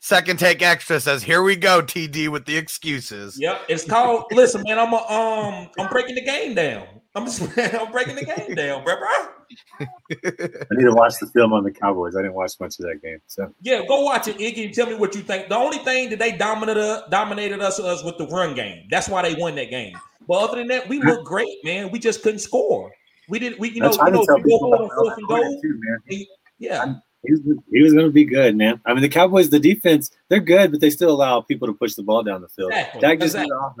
second 0.00 0.38
take 0.38 0.62
extra 0.62 1.00
says, 1.00 1.22
"Here 1.22 1.42
we 1.42 1.56
go, 1.56 1.80
TD 1.80 2.28
with 2.28 2.44
the 2.44 2.56
excuses." 2.56 3.38
Yep, 3.40 3.62
it's 3.68 3.84
called. 3.84 4.24
listen, 4.32 4.62
man, 4.66 4.78
I'm 4.78 4.92
a, 4.92 4.96
um 4.96 5.70
I'm 5.78 5.88
breaking 5.90 6.14
the 6.14 6.24
game 6.24 6.54
down. 6.54 6.86
I'm 7.14 7.24
just 7.26 7.40
I'm 7.58 7.92
breaking 7.92 8.16
the 8.16 8.24
game 8.24 8.54
down, 8.54 8.84
bro. 8.84 8.94
I 8.94 10.66
need 10.72 10.84
to 10.84 10.92
watch 10.94 11.14
the 11.20 11.28
film 11.32 11.52
on 11.52 11.62
the 11.62 11.70
Cowboys. 11.70 12.16
I 12.16 12.22
didn't 12.22 12.34
watch 12.34 12.52
much 12.60 12.78
of 12.80 12.86
that 12.86 13.00
game. 13.02 13.18
So 13.26 13.52
Yeah, 13.60 13.82
go 13.86 14.02
watch 14.02 14.26
it, 14.26 14.38
Iggy, 14.38 14.72
tell 14.72 14.86
me 14.86 14.94
what 14.94 15.14
you 15.14 15.20
think. 15.20 15.48
The 15.48 15.56
only 15.56 15.78
thing 15.78 16.10
that 16.10 16.18
they 16.18 16.32
dominated 16.32 16.82
us, 16.82 17.02
dominated 17.10 17.60
us 17.60 17.78
was 17.78 18.02
with 18.02 18.18
the 18.18 18.26
run 18.26 18.54
game. 18.54 18.88
That's 18.90 19.08
why 19.08 19.22
they 19.22 19.40
won 19.40 19.54
that 19.56 19.70
game. 19.70 19.96
But 20.26 20.34
other 20.34 20.56
than 20.56 20.68
that, 20.68 20.88
we 20.88 21.00
looked 21.00 21.24
great, 21.24 21.58
man. 21.64 21.90
We 21.90 21.98
just 21.98 22.22
couldn't 22.22 22.40
score. 22.40 22.90
We 23.28 23.38
didn't. 23.38 23.58
We 23.58 23.70
you 23.70 23.80
know 23.80 23.92
I'm 24.00 24.14
you 24.14 24.26
know 24.26 24.36
we 24.42 24.50
go 24.50 24.56
on 24.56 24.90
fourth 24.90 25.18
and 25.18 25.28
goal. 25.28 25.60
too, 25.62 25.80
man. 25.82 26.26
Yeah, 26.58 26.94
He 27.24 27.32
was, 27.32 27.40
he 27.72 27.82
was 27.82 27.92
going 27.92 28.06
to 28.06 28.12
be 28.12 28.24
good, 28.24 28.56
man. 28.56 28.80
I 28.86 28.92
mean, 28.92 29.02
the 29.02 29.08
Cowboys, 29.08 29.50
the 29.50 29.58
defense, 29.58 30.10
they're 30.28 30.40
good, 30.40 30.72
but 30.72 30.80
they 30.80 30.90
still 30.90 31.10
allow 31.10 31.40
people 31.40 31.68
to 31.68 31.74
push 31.74 31.94
the 31.94 32.02
ball 32.02 32.22
down 32.22 32.42
the 32.42 32.48
field. 32.48 32.72
Exactly, 32.72 33.00
Dak 33.00 33.20
just 33.20 33.34
exactly. 33.34 33.52
off, 33.52 33.74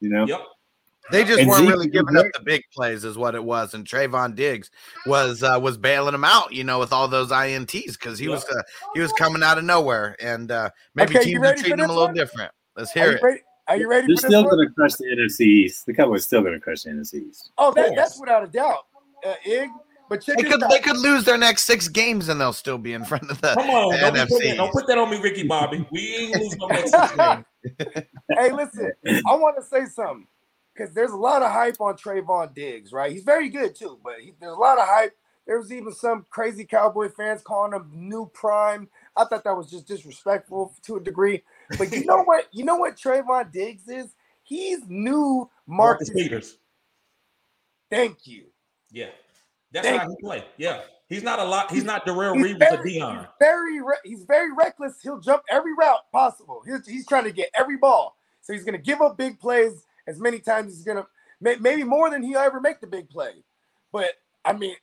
you 0.00 0.10
know. 0.10 0.26
yep. 0.26 0.46
They 1.10 1.24
just 1.24 1.40
And 1.40 1.48
weren't 1.48 1.60
Zeke 1.60 1.70
really 1.70 1.88
giving 1.88 2.16
up 2.16 2.26
the 2.34 2.42
big 2.44 2.62
plays, 2.74 3.04
is 3.04 3.16
what 3.16 3.34
it 3.34 3.42
was. 3.42 3.74
And 3.74 3.86
Trevon 3.86 4.34
Diggs 4.34 4.70
was 5.06 5.42
uh, 5.42 5.58
was 5.60 5.78
bailing 5.78 6.12
them 6.12 6.24
out, 6.24 6.52
you 6.52 6.64
know, 6.64 6.78
with 6.78 6.92
all 6.92 7.08
those 7.08 7.30
ints 7.30 7.98
because 7.98 8.18
he 8.18 8.26
Yeah. 8.26 8.32
was 8.34 8.44
uh, 8.44 8.62
he 8.94 9.00
was 9.00 9.12
coming 9.14 9.42
out 9.42 9.58
of 9.58 9.64
nowhere, 9.64 10.16
and 10.20 10.50
uh, 10.50 10.70
maybe 10.94 11.14
Okay, 11.16 11.30
teams 11.30 11.44
are 11.44 11.54
treating 11.54 11.78
him 11.78 11.84
a 11.90 11.92
little 11.92 12.06
one? 12.08 12.14
different. 12.14 12.52
Let's 12.76 12.92
hear 12.92 13.10
you 13.10 13.16
it. 13.16 13.22
ready? 13.22 13.40
Are 13.68 13.76
you 13.76 13.88
ready 13.90 14.06
They're 14.06 14.16
for 14.16 14.28
still 14.28 14.44
going 14.44 14.66
to 14.66 14.74
crush 14.74 14.94
the 14.94 15.04
NFC 15.06 15.40
East. 15.40 15.86
The 15.86 15.94
Cowboys 15.94 16.24
still 16.24 16.40
going 16.40 16.54
to 16.54 16.60
crush 16.60 16.82
the 16.82 16.90
NFC 16.90 17.28
East. 17.28 17.50
Oh, 17.58 17.72
that, 17.74 17.94
that's 17.94 18.18
without 18.18 18.44
a 18.44 18.46
doubt, 18.46 18.86
uh, 19.26 19.34
Ig. 19.44 19.68
But 20.08 20.22
check 20.22 20.38
They 20.38 20.44
could 20.44 20.62
out. 20.62 20.70
they 20.70 20.78
could 20.78 20.96
lose 20.96 21.24
their 21.24 21.36
next 21.36 21.64
six 21.64 21.86
games 21.86 22.30
and 22.30 22.40
they'll 22.40 22.54
still 22.54 22.78
be 22.78 22.94
in 22.94 23.04
front 23.04 23.30
of 23.30 23.40
the 23.42 23.54
Come 23.54 23.68
on, 23.70 24.00
don't, 24.00 24.14
be 24.14 24.20
put 24.20 24.42
NFC. 24.42 24.48
that, 24.48 24.56
don't 24.56 24.72
put 24.72 24.86
that 24.86 24.98
on 24.98 25.10
me, 25.10 25.20
Ricky 25.20 25.46
Bobby. 25.46 25.86
We 25.90 26.16
ain't 26.16 26.40
losing 26.40 26.58
no 26.60 26.68
next 26.68 26.90
six 26.92 27.12
games. 27.12 27.44
hey, 28.38 28.52
listen, 28.52 28.92
I 29.26 29.34
want 29.36 29.56
to 29.58 29.62
say 29.62 29.84
something 29.84 30.26
because 30.78 30.94
there's 30.94 31.10
a 31.10 31.16
lot 31.16 31.42
of 31.42 31.50
hype 31.50 31.80
on 31.80 31.96
Trevon 31.96 32.54
Diggs, 32.54 32.92
right? 32.92 33.10
He's 33.10 33.24
very 33.24 33.48
good 33.48 33.74
too, 33.74 33.98
but 34.02 34.20
he, 34.20 34.32
there's 34.40 34.56
a 34.56 34.60
lot 34.60 34.78
of 34.78 34.86
hype. 34.86 35.16
There 35.46 35.58
was 35.58 35.72
even 35.72 35.92
some 35.92 36.26
crazy 36.30 36.64
Cowboy 36.64 37.08
fans 37.08 37.40
calling 37.42 37.72
him 37.72 37.90
new 37.92 38.30
prime. 38.34 38.88
I 39.16 39.24
thought 39.24 39.44
that 39.44 39.56
was 39.56 39.70
just 39.70 39.88
disrespectful 39.88 40.74
to 40.82 40.96
a 40.96 41.00
degree. 41.00 41.42
But 41.78 41.90
you 41.90 42.04
know 42.04 42.22
what? 42.22 42.48
You 42.52 42.64
know 42.64 42.76
what 42.76 42.96
Trevon 42.96 43.50
Diggs 43.50 43.88
is? 43.88 44.14
He's 44.42 44.80
new 44.88 45.50
Marcus 45.66 46.08
Marcus. 46.08 46.22
Peters. 46.22 46.58
Thank 47.90 48.26
you. 48.26 48.44
Yeah, 48.90 49.08
that's 49.72 49.86
Thank 49.86 50.02
how 50.02 50.08
he 50.10 50.16
play. 50.20 50.44
Yeah, 50.58 50.82
he's 51.08 51.22
not 51.22 51.38
a 51.38 51.44
lot. 51.44 51.70
He's 51.70 51.84
not 51.84 52.06
Darrelle 52.06 52.36
He's 52.36 52.54
Revis 52.54 52.72
or 52.72 52.84
Deion. 52.84 53.18
he's 53.18 53.26
very, 53.40 53.80
re- 53.80 53.96
he's 54.04 54.24
very 54.24 54.52
reckless. 54.52 55.00
He'll 55.02 55.20
jump 55.20 55.42
every 55.50 55.74
route 55.74 56.10
possible. 56.12 56.62
He's, 56.66 56.86
he's 56.86 57.06
trying 57.06 57.24
to 57.24 57.32
get 57.32 57.50
every 57.58 57.78
ball, 57.78 58.16
so 58.42 58.52
he's 58.52 58.64
going 58.64 58.76
to 58.76 58.82
give 58.82 59.00
up 59.00 59.16
big 59.16 59.40
plays 59.40 59.86
as 60.08 60.18
many 60.18 60.40
times 60.40 60.68
as 60.68 60.78
he's 60.78 60.84
going 60.84 60.96
to, 60.96 61.06
may, 61.40 61.56
maybe 61.56 61.84
more 61.84 62.10
than 62.10 62.22
he'll 62.22 62.38
ever 62.38 62.60
make 62.60 62.80
the 62.80 62.86
big 62.86 63.08
play. 63.08 63.32
But 63.92 64.12
I 64.44 64.54
mean, 64.54 64.74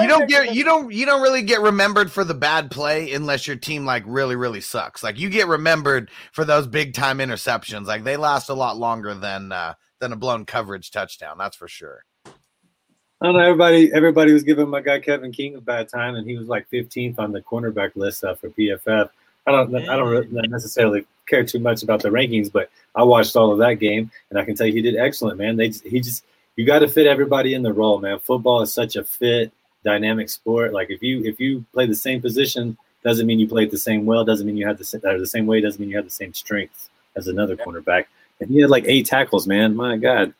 You 0.00 0.08
don't 0.08 0.28
get 0.28 0.54
you 0.54 0.64
don't 0.64 0.92
you 0.92 1.06
don't 1.06 1.22
really 1.22 1.42
get 1.42 1.60
remembered 1.60 2.10
for 2.10 2.24
the 2.24 2.34
bad 2.34 2.70
play 2.70 3.12
unless 3.12 3.46
your 3.46 3.56
team 3.56 3.84
like 3.84 4.02
really 4.06 4.36
really 4.36 4.60
sucks. 4.60 5.02
Like 5.02 5.18
you 5.18 5.28
get 5.28 5.48
remembered 5.48 6.10
for 6.32 6.44
those 6.44 6.66
big 6.66 6.94
time 6.94 7.18
interceptions. 7.18 7.86
Like 7.86 8.02
they 8.02 8.16
last 8.16 8.48
a 8.48 8.54
lot 8.54 8.78
longer 8.78 9.14
than 9.14 9.52
uh 9.52 9.74
than 10.00 10.12
a 10.12 10.16
blown 10.16 10.46
coverage 10.46 10.90
touchdown. 10.90 11.36
That's 11.38 11.56
for 11.56 11.68
sure. 11.68 12.04
I 12.26 13.26
don't 13.26 13.34
know. 13.34 13.40
Everybody, 13.40 13.90
everybody 13.94 14.32
was 14.32 14.42
giving 14.42 14.68
my 14.68 14.82
guy 14.82 15.00
Kevin 15.00 15.32
King 15.32 15.56
a 15.56 15.60
bad 15.60 15.88
time, 15.88 16.16
and 16.16 16.28
he 16.28 16.36
was 16.36 16.48
like 16.48 16.68
15th 16.70 17.18
on 17.18 17.32
the 17.32 17.40
cornerback 17.40 17.96
list 17.96 18.22
uh, 18.22 18.34
for 18.34 18.50
PFF. 18.50 19.08
I 19.46 19.52
don't, 19.52 19.74
I 19.74 19.96
don't 19.96 20.30
necessarily 20.50 21.06
care 21.26 21.44
too 21.44 21.58
much 21.58 21.82
about 21.82 22.02
the 22.02 22.08
rankings, 22.08 22.50
but 22.50 22.70
I 22.94 23.02
watched 23.02 23.36
all 23.36 23.52
of 23.52 23.58
that 23.58 23.74
game, 23.74 24.10
and 24.30 24.38
I 24.38 24.44
can 24.44 24.54
tell 24.54 24.66
you 24.66 24.72
he 24.72 24.82
did 24.82 24.96
excellent, 24.96 25.38
man. 25.38 25.56
They, 25.56 25.68
he 25.68 26.00
just, 26.00 26.24
you 26.56 26.64
got 26.64 26.78
to 26.80 26.88
fit 26.88 27.06
everybody 27.06 27.54
in 27.54 27.62
the 27.62 27.72
role, 27.72 27.98
man. 27.98 28.18
Football 28.18 28.62
is 28.62 28.72
such 28.72 28.96
a 28.96 29.04
fit, 29.04 29.52
dynamic 29.84 30.28
sport. 30.30 30.72
Like 30.72 30.90
if 30.90 31.02
you, 31.02 31.24
if 31.24 31.38
you 31.38 31.64
play 31.72 31.86
the 31.86 31.94
same 31.94 32.20
position, 32.20 32.76
doesn't 33.04 33.26
mean 33.26 33.38
you 33.38 33.46
play 33.48 33.64
it 33.64 33.70
the 33.70 33.78
same 33.78 34.04
well. 34.06 34.24
Doesn't 34.24 34.46
mean 34.46 34.56
you 34.56 34.66
have 34.66 34.78
the, 34.78 34.84
sa- 34.84 34.98
or 35.04 35.18
the 35.18 35.26
same 35.26 35.46
way. 35.46 35.60
Doesn't 35.60 35.80
mean 35.80 35.90
you 35.90 35.96
have 35.96 36.04
the 36.06 36.10
same 36.10 36.34
strength 36.34 36.88
as 37.14 37.28
another 37.28 37.56
cornerback. 37.56 38.06
And 38.40 38.50
he 38.50 38.60
had 38.60 38.70
like 38.70 38.84
eight 38.86 39.06
tackles, 39.06 39.46
man. 39.46 39.76
My 39.76 39.96
God, 39.96 40.34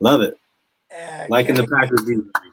love 0.00 0.20
it. 0.22 0.38
Eh, 0.90 1.26
Like 1.28 1.48
in 1.48 1.54
the 1.54 1.66
Packers. 1.66 2.02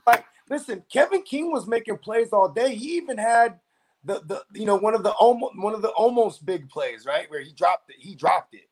like 0.06 0.26
listen, 0.50 0.84
Kevin 0.92 1.24
King 1.24 1.52
was 1.52 1.68
making 1.68 1.98
plays 1.98 2.30
all 2.32 2.50
day. 2.50 2.76
He 2.76 2.98
even 2.98 3.18
had 3.18 3.60
the 4.04 4.22
the 4.26 4.44
you 4.60 4.66
know 4.66 4.76
one 4.78 4.96
of 4.96 5.04
the 5.04 5.12
almost 5.12 5.54
one 5.58 5.74
of 5.76 5.82
the 5.82 5.90
almost 5.90 6.46
big 6.46 6.70
plays, 6.70 7.06
right, 7.06 7.30
where 7.30 7.42
he 7.42 7.52
dropped 7.54 7.90
it. 7.90 7.98
He 8.00 8.16
dropped 8.16 8.54
it. 8.56 8.68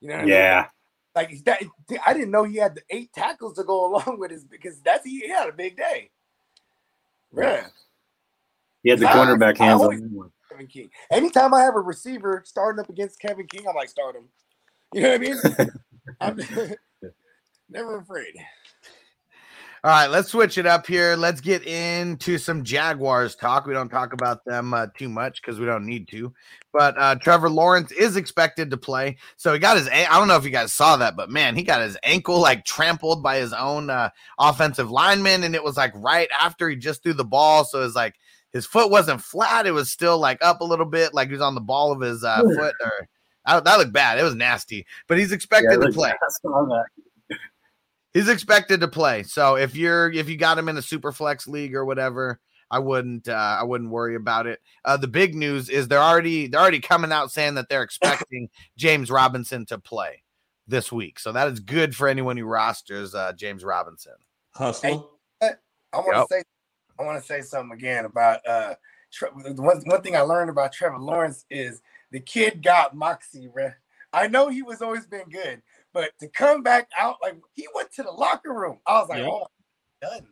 You 0.00 0.08
know 0.08 0.14
what 0.14 0.20
I 0.22 0.24
mean? 0.26 0.34
Yeah. 0.34 0.66
Like 1.14 1.44
that, 1.44 1.62
I 2.06 2.14
didn't 2.14 2.30
know 2.30 2.44
he 2.44 2.56
had 2.56 2.74
the 2.76 2.82
eight 2.90 3.12
tackles 3.12 3.54
to 3.56 3.64
go 3.64 3.86
along 3.92 4.18
with 4.20 4.30
his 4.30 4.44
because 4.44 4.80
that's 4.80 5.04
he 5.04 5.28
had 5.28 5.48
a 5.48 5.52
big 5.52 5.76
day. 5.76 6.10
Yeah, 7.36 7.66
He 8.82 8.90
had 8.90 8.98
the 8.98 9.04
Nah, 9.04 9.12
cornerback 9.14 9.60
I 9.60 9.64
hands 9.66 9.80
on 9.80 9.84
always- 9.86 10.00
one. 10.02 10.30
Kevin 10.50 10.66
King. 10.66 10.90
Anytime 11.12 11.54
I 11.54 11.60
have 11.62 11.76
a 11.76 11.80
receiver 11.80 12.42
starting 12.44 12.80
up 12.80 12.90
against 12.90 13.20
Kevin 13.20 13.46
King, 13.46 13.66
I'm 13.68 13.76
like 13.76 13.88
start 13.88 14.16
him. 14.16 14.24
You 14.92 15.02
know 15.02 15.10
what 15.10 15.14
I 15.14 15.18
mean? 15.18 15.70
I'm 16.20 16.36
never 17.68 17.98
afraid. 17.98 18.34
All 19.82 19.90
right, 19.90 20.08
let's 20.08 20.28
switch 20.28 20.58
it 20.58 20.66
up 20.66 20.86
here. 20.86 21.16
Let's 21.16 21.40
get 21.40 21.66
into 21.66 22.36
some 22.36 22.64
Jaguars 22.64 23.34
talk. 23.34 23.64
We 23.64 23.72
don't 23.72 23.88
talk 23.88 24.12
about 24.12 24.44
them 24.44 24.74
uh, 24.74 24.88
too 24.94 25.08
much 25.08 25.40
because 25.40 25.58
we 25.58 25.64
don't 25.64 25.86
need 25.86 26.06
to. 26.08 26.34
But 26.70 26.98
uh, 26.98 27.14
Trevor 27.14 27.48
Lawrence 27.48 27.90
is 27.90 28.16
expected 28.16 28.70
to 28.70 28.76
play. 28.76 29.16
So 29.38 29.54
he 29.54 29.58
got 29.58 29.78
his. 29.78 29.88
I 29.88 30.18
don't 30.18 30.28
know 30.28 30.36
if 30.36 30.44
you 30.44 30.50
guys 30.50 30.74
saw 30.74 30.98
that, 30.98 31.16
but 31.16 31.30
man, 31.30 31.56
he 31.56 31.62
got 31.62 31.80
his 31.80 31.96
ankle 32.02 32.38
like 32.40 32.66
trampled 32.66 33.22
by 33.22 33.38
his 33.38 33.54
own 33.54 33.88
uh, 33.88 34.10
offensive 34.38 34.90
lineman. 34.90 35.44
And 35.44 35.54
it 35.54 35.64
was 35.64 35.78
like 35.78 35.92
right 35.94 36.28
after 36.38 36.68
he 36.68 36.76
just 36.76 37.02
threw 37.02 37.14
the 37.14 37.24
ball. 37.24 37.64
So 37.64 37.82
it's 37.82 37.96
like 37.96 38.16
his 38.52 38.66
foot 38.66 38.90
wasn't 38.90 39.22
flat. 39.22 39.66
It 39.66 39.72
was 39.72 39.90
still 39.90 40.18
like 40.18 40.44
up 40.44 40.60
a 40.60 40.64
little 40.64 40.84
bit, 40.84 41.14
like 41.14 41.28
he 41.28 41.32
was 41.32 41.40
on 41.40 41.54
the 41.54 41.60
ball 41.62 41.90
of 41.90 42.02
his 42.02 42.22
uh, 42.22 42.42
foot. 42.54 42.74
Or 42.84 43.08
that, 43.46 43.64
that 43.64 43.78
looked 43.78 43.94
bad. 43.94 44.18
It 44.18 44.24
was 44.24 44.34
nasty, 44.34 44.86
but 45.08 45.16
he's 45.16 45.32
expected 45.32 45.78
Yeah, 45.80 45.86
to 45.86 45.92
play. 45.92 46.12
I 48.14 48.18
saw 48.18 48.24
that. 48.24 48.26
He's 48.26 48.28
expected 48.32 48.80
to 48.80 48.88
play. 48.88 49.22
So 49.22 49.56
if 49.56 49.76
you're 49.76 50.10
if 50.12 50.28
you 50.28 50.36
got 50.36 50.58
him 50.58 50.68
in 50.68 50.76
a 50.76 50.82
super 50.82 51.12
flex 51.12 51.46
league 51.46 51.74
or 51.74 51.84
whatever, 51.84 52.40
I 52.70 52.78
wouldn't 52.78 53.28
uh, 53.28 53.58
I 53.60 53.64
wouldn't 53.64 53.90
worry 53.90 54.14
about 54.14 54.46
it. 54.46 54.60
Uh, 54.84 54.96
the 54.96 55.08
big 55.08 55.34
news 55.34 55.68
is 55.68 55.88
they're 55.88 55.98
already 55.98 56.46
they're 56.46 56.60
already 56.60 56.80
coming 56.80 57.12
out 57.12 57.30
saying 57.32 57.54
that 57.54 57.68
they're 57.68 57.82
expecting 57.82 58.48
James 58.76 59.10
Robinson 59.10 59.66
to 59.66 59.78
play 59.78 60.22
this 60.66 60.92
week. 60.92 61.18
So 61.18 61.32
that 61.32 61.48
is 61.48 61.60
good 61.60 61.96
for 61.96 62.08
anyone 62.08 62.36
who 62.36 62.44
rosters 62.44 63.14
uh, 63.14 63.32
James 63.32 63.64
Robinson. 63.64 64.14
Hustler. 64.54 65.02
I 65.92 65.98
want 65.98 66.16
Yep. 66.16 66.26
to 66.28 66.34
say, 66.34 66.42
I 67.00 67.02
want 67.02 67.20
to 67.20 67.26
say 67.26 67.40
something 67.42 67.76
again 67.76 68.04
about 68.04 68.46
uh, 68.46 68.74
Tre- 69.10 69.30
one, 69.30 69.80
one 69.86 70.02
thing 70.02 70.14
I 70.14 70.20
learned 70.20 70.50
about 70.50 70.72
Trevor 70.72 70.98
Lawrence 70.98 71.44
is 71.50 71.82
the 72.12 72.20
kid 72.20 72.62
got 72.62 72.94
moxie, 72.94 73.48
bruh. 73.48 73.74
I 74.12 74.28
know 74.28 74.48
he 74.48 74.62
was 74.62 74.82
always 74.82 75.06
been 75.06 75.28
good, 75.28 75.62
but 75.92 76.10
to 76.20 76.28
come 76.28 76.62
back 76.62 76.88
out 76.98 77.16
like 77.22 77.36
he 77.54 77.66
went 77.74 77.92
to 77.94 78.02
the 78.02 78.10
locker 78.10 78.52
room, 78.52 78.78
I 78.86 79.00
was 79.00 79.08
like, 79.08 79.18
Yeah. 79.22 79.28
oh, 79.30 79.46
done. 80.02 80.26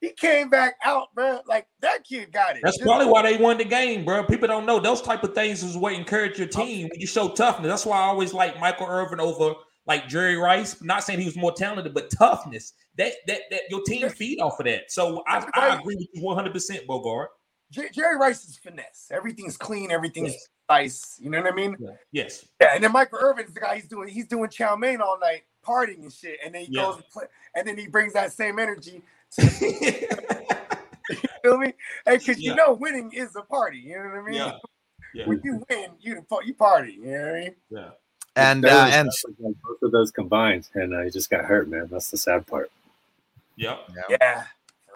He 0.00 0.10
came 0.10 0.50
back 0.50 0.74
out, 0.84 1.14
bro. 1.14 1.40
Like 1.46 1.66
that 1.80 2.02
kid 2.04 2.32
got 2.32 2.56
it. 2.56 2.62
That's 2.64 2.76
Just- 2.76 2.86
probably 2.86 3.06
why 3.06 3.22
they 3.22 3.36
won 3.36 3.56
the 3.58 3.64
game, 3.64 4.04
bro. 4.04 4.24
People 4.24 4.48
don't 4.48 4.66
know 4.66 4.80
those 4.80 5.00
type 5.00 5.22
of 5.22 5.32
things 5.34 5.62
is 5.62 5.76
what 5.76 5.92
encourage 5.92 6.38
your 6.38 6.48
team 6.48 6.88
when 6.90 7.00
you 7.00 7.06
show 7.06 7.28
toughness. 7.28 7.68
That's 7.68 7.86
why 7.86 7.98
I 7.98 8.02
always 8.02 8.34
like 8.34 8.58
Michael 8.58 8.86
Irvin 8.88 9.20
over 9.20 9.54
like 9.86 10.08
Jerry 10.08 10.36
Rice. 10.36 10.82
Not 10.82 11.04
saying 11.04 11.20
he 11.20 11.26
was 11.26 11.36
more 11.36 11.52
talented, 11.52 11.94
but 11.94 12.10
toughness. 12.10 12.72
That 12.98 13.12
that 13.28 13.42
that 13.52 13.60
your 13.70 13.80
team 13.84 14.08
feed 14.08 14.40
off 14.40 14.58
of 14.58 14.66
that. 14.66 14.90
So 14.90 15.22
I, 15.28 15.46
I 15.54 15.76
agree 15.78 15.94
with 15.94 16.08
you 16.12 16.22
100, 16.24 16.52
percent 16.52 16.86
Bogart. 16.88 17.30
Jerry 17.70 18.18
Rice 18.18 18.44
is 18.44 18.58
finesse. 18.58 19.06
Everything's 19.12 19.56
clean. 19.56 19.90
Everything's 19.92 20.32
Yes. 20.32 20.48
Nice. 20.68 21.18
You 21.20 21.30
know 21.30 21.42
what 21.42 21.52
I 21.52 21.56
mean? 21.56 21.76
Yes. 22.12 22.44
Yeah, 22.60 22.74
and 22.74 22.84
then 22.84 22.92
Michael 22.92 23.18
Irvin's 23.20 23.52
the 23.52 23.60
guy 23.60 23.76
he's 23.76 23.86
doing 23.86 24.08
he's 24.08 24.26
doing 24.26 24.48
chow 24.50 24.76
mein 24.76 25.00
all 25.00 25.18
night, 25.20 25.42
partying 25.66 26.02
and 26.02 26.12
shit. 26.12 26.38
And 26.44 26.54
then 26.54 26.64
he 26.64 26.72
Yeah. 26.72 26.82
goes 26.82 26.96
and 26.96 27.08
play, 27.08 27.24
and 27.54 27.66
then 27.66 27.76
he 27.78 27.86
brings 27.86 28.12
that 28.14 28.32
same 28.32 28.58
energy 28.58 29.02
to 29.38 29.42
you 31.10 31.16
feel 31.42 31.58
me? 31.58 31.74
Hey, 32.04 32.18
cause 32.18 32.38
Yeah. 32.38 32.50
you 32.50 32.54
know 32.54 32.72
winning 32.74 33.12
is 33.12 33.34
a 33.36 33.42
party, 33.42 33.78
you 33.78 33.96
know 33.96 34.04
what 34.04 34.18
I 34.18 34.22
mean? 34.22 34.34
yeah. 34.34 34.52
Yeah. 35.14 35.26
When 35.26 35.42
you 35.44 35.62
win, 35.68 35.90
you 36.00 36.24
you 36.46 36.54
party, 36.54 36.92
you 36.92 37.04
know 37.04 37.26
what 37.26 37.34
I 37.34 37.40
mean? 37.40 37.54
Yeah. 37.68 37.90
And 38.34 38.64
uh, 38.64 38.88
and 38.90 39.08
that 39.08 39.24
was 39.26 39.36
like 39.38 39.54
both 39.62 39.82
of 39.82 39.92
those 39.92 40.10
combined, 40.10 40.70
and 40.72 40.94
uh, 40.94 41.02
he 41.02 41.10
just 41.10 41.28
got 41.28 41.44
hurt, 41.44 41.68
man. 41.68 41.88
That's 41.90 42.10
the 42.10 42.16
sad 42.16 42.46
part. 42.46 42.70
Yep. 43.56 43.90
Yeah. 44.08 44.44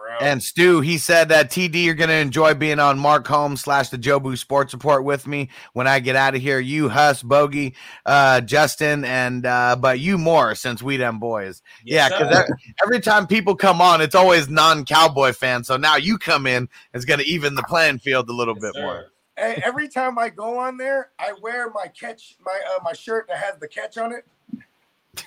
For. 0.06 0.24
And 0.24 0.42
Stu, 0.42 0.80
he 0.80 0.98
said 0.98 1.28
that 1.28 1.50
TD, 1.50 1.84
you're 1.84 1.94
going 1.94 2.08
to 2.08 2.16
enjoy 2.16 2.54
being 2.54 2.78
on 2.78 2.98
Mark 2.98 3.26
Holmes 3.26 3.60
slash 3.60 3.88
the 3.90 3.98
Jobu 3.98 4.36
Sports 4.38 4.72
Report 4.72 5.04
with 5.04 5.26
me 5.26 5.50
when 5.72 5.86
I 5.86 6.00
get 6.00 6.16
out 6.16 6.34
of 6.34 6.40
here. 6.40 6.58
You, 6.58 6.88
Huss, 6.88 7.22
Bogey, 7.22 7.74
uh, 8.04 8.40
Justin, 8.40 9.04
and 9.04 9.46
uh, 9.46 9.76
but 9.76 10.00
you 10.00 10.18
more 10.18 10.54
since 10.54 10.82
we 10.82 10.96
them 10.96 11.18
boys. 11.18 11.62
Yes, 11.84 12.10
yeah, 12.10 12.18
because 12.18 12.56
every 12.84 13.00
time 13.00 13.26
people 13.26 13.54
come 13.54 13.80
on, 13.80 14.00
it's 14.00 14.14
always 14.14 14.48
non-cowboy 14.48 15.32
fans. 15.32 15.66
So 15.66 15.76
now 15.76 15.96
you 15.96 16.18
come 16.18 16.46
in, 16.46 16.68
it's 16.94 17.04
going 17.04 17.20
to 17.20 17.26
even 17.26 17.54
the 17.54 17.64
playing 17.64 17.98
field 17.98 18.28
a 18.28 18.32
little 18.32 18.54
Yes, 18.54 18.62
bit 18.62 18.74
sir. 18.74 18.82
more. 18.82 19.06
Hey, 19.38 19.60
every 19.64 19.88
time 19.88 20.18
I 20.18 20.30
go 20.30 20.58
on 20.58 20.78
there, 20.78 21.10
I 21.18 21.34
wear 21.42 21.70
my 21.70 21.88
catch 21.88 22.36
my 22.44 22.58
uh, 22.74 22.82
my 22.82 22.94
shirt 22.94 23.28
that 23.28 23.36
has 23.36 23.58
the 23.58 23.68
catch 23.68 23.98
on 23.98 24.12
it. 24.12 24.24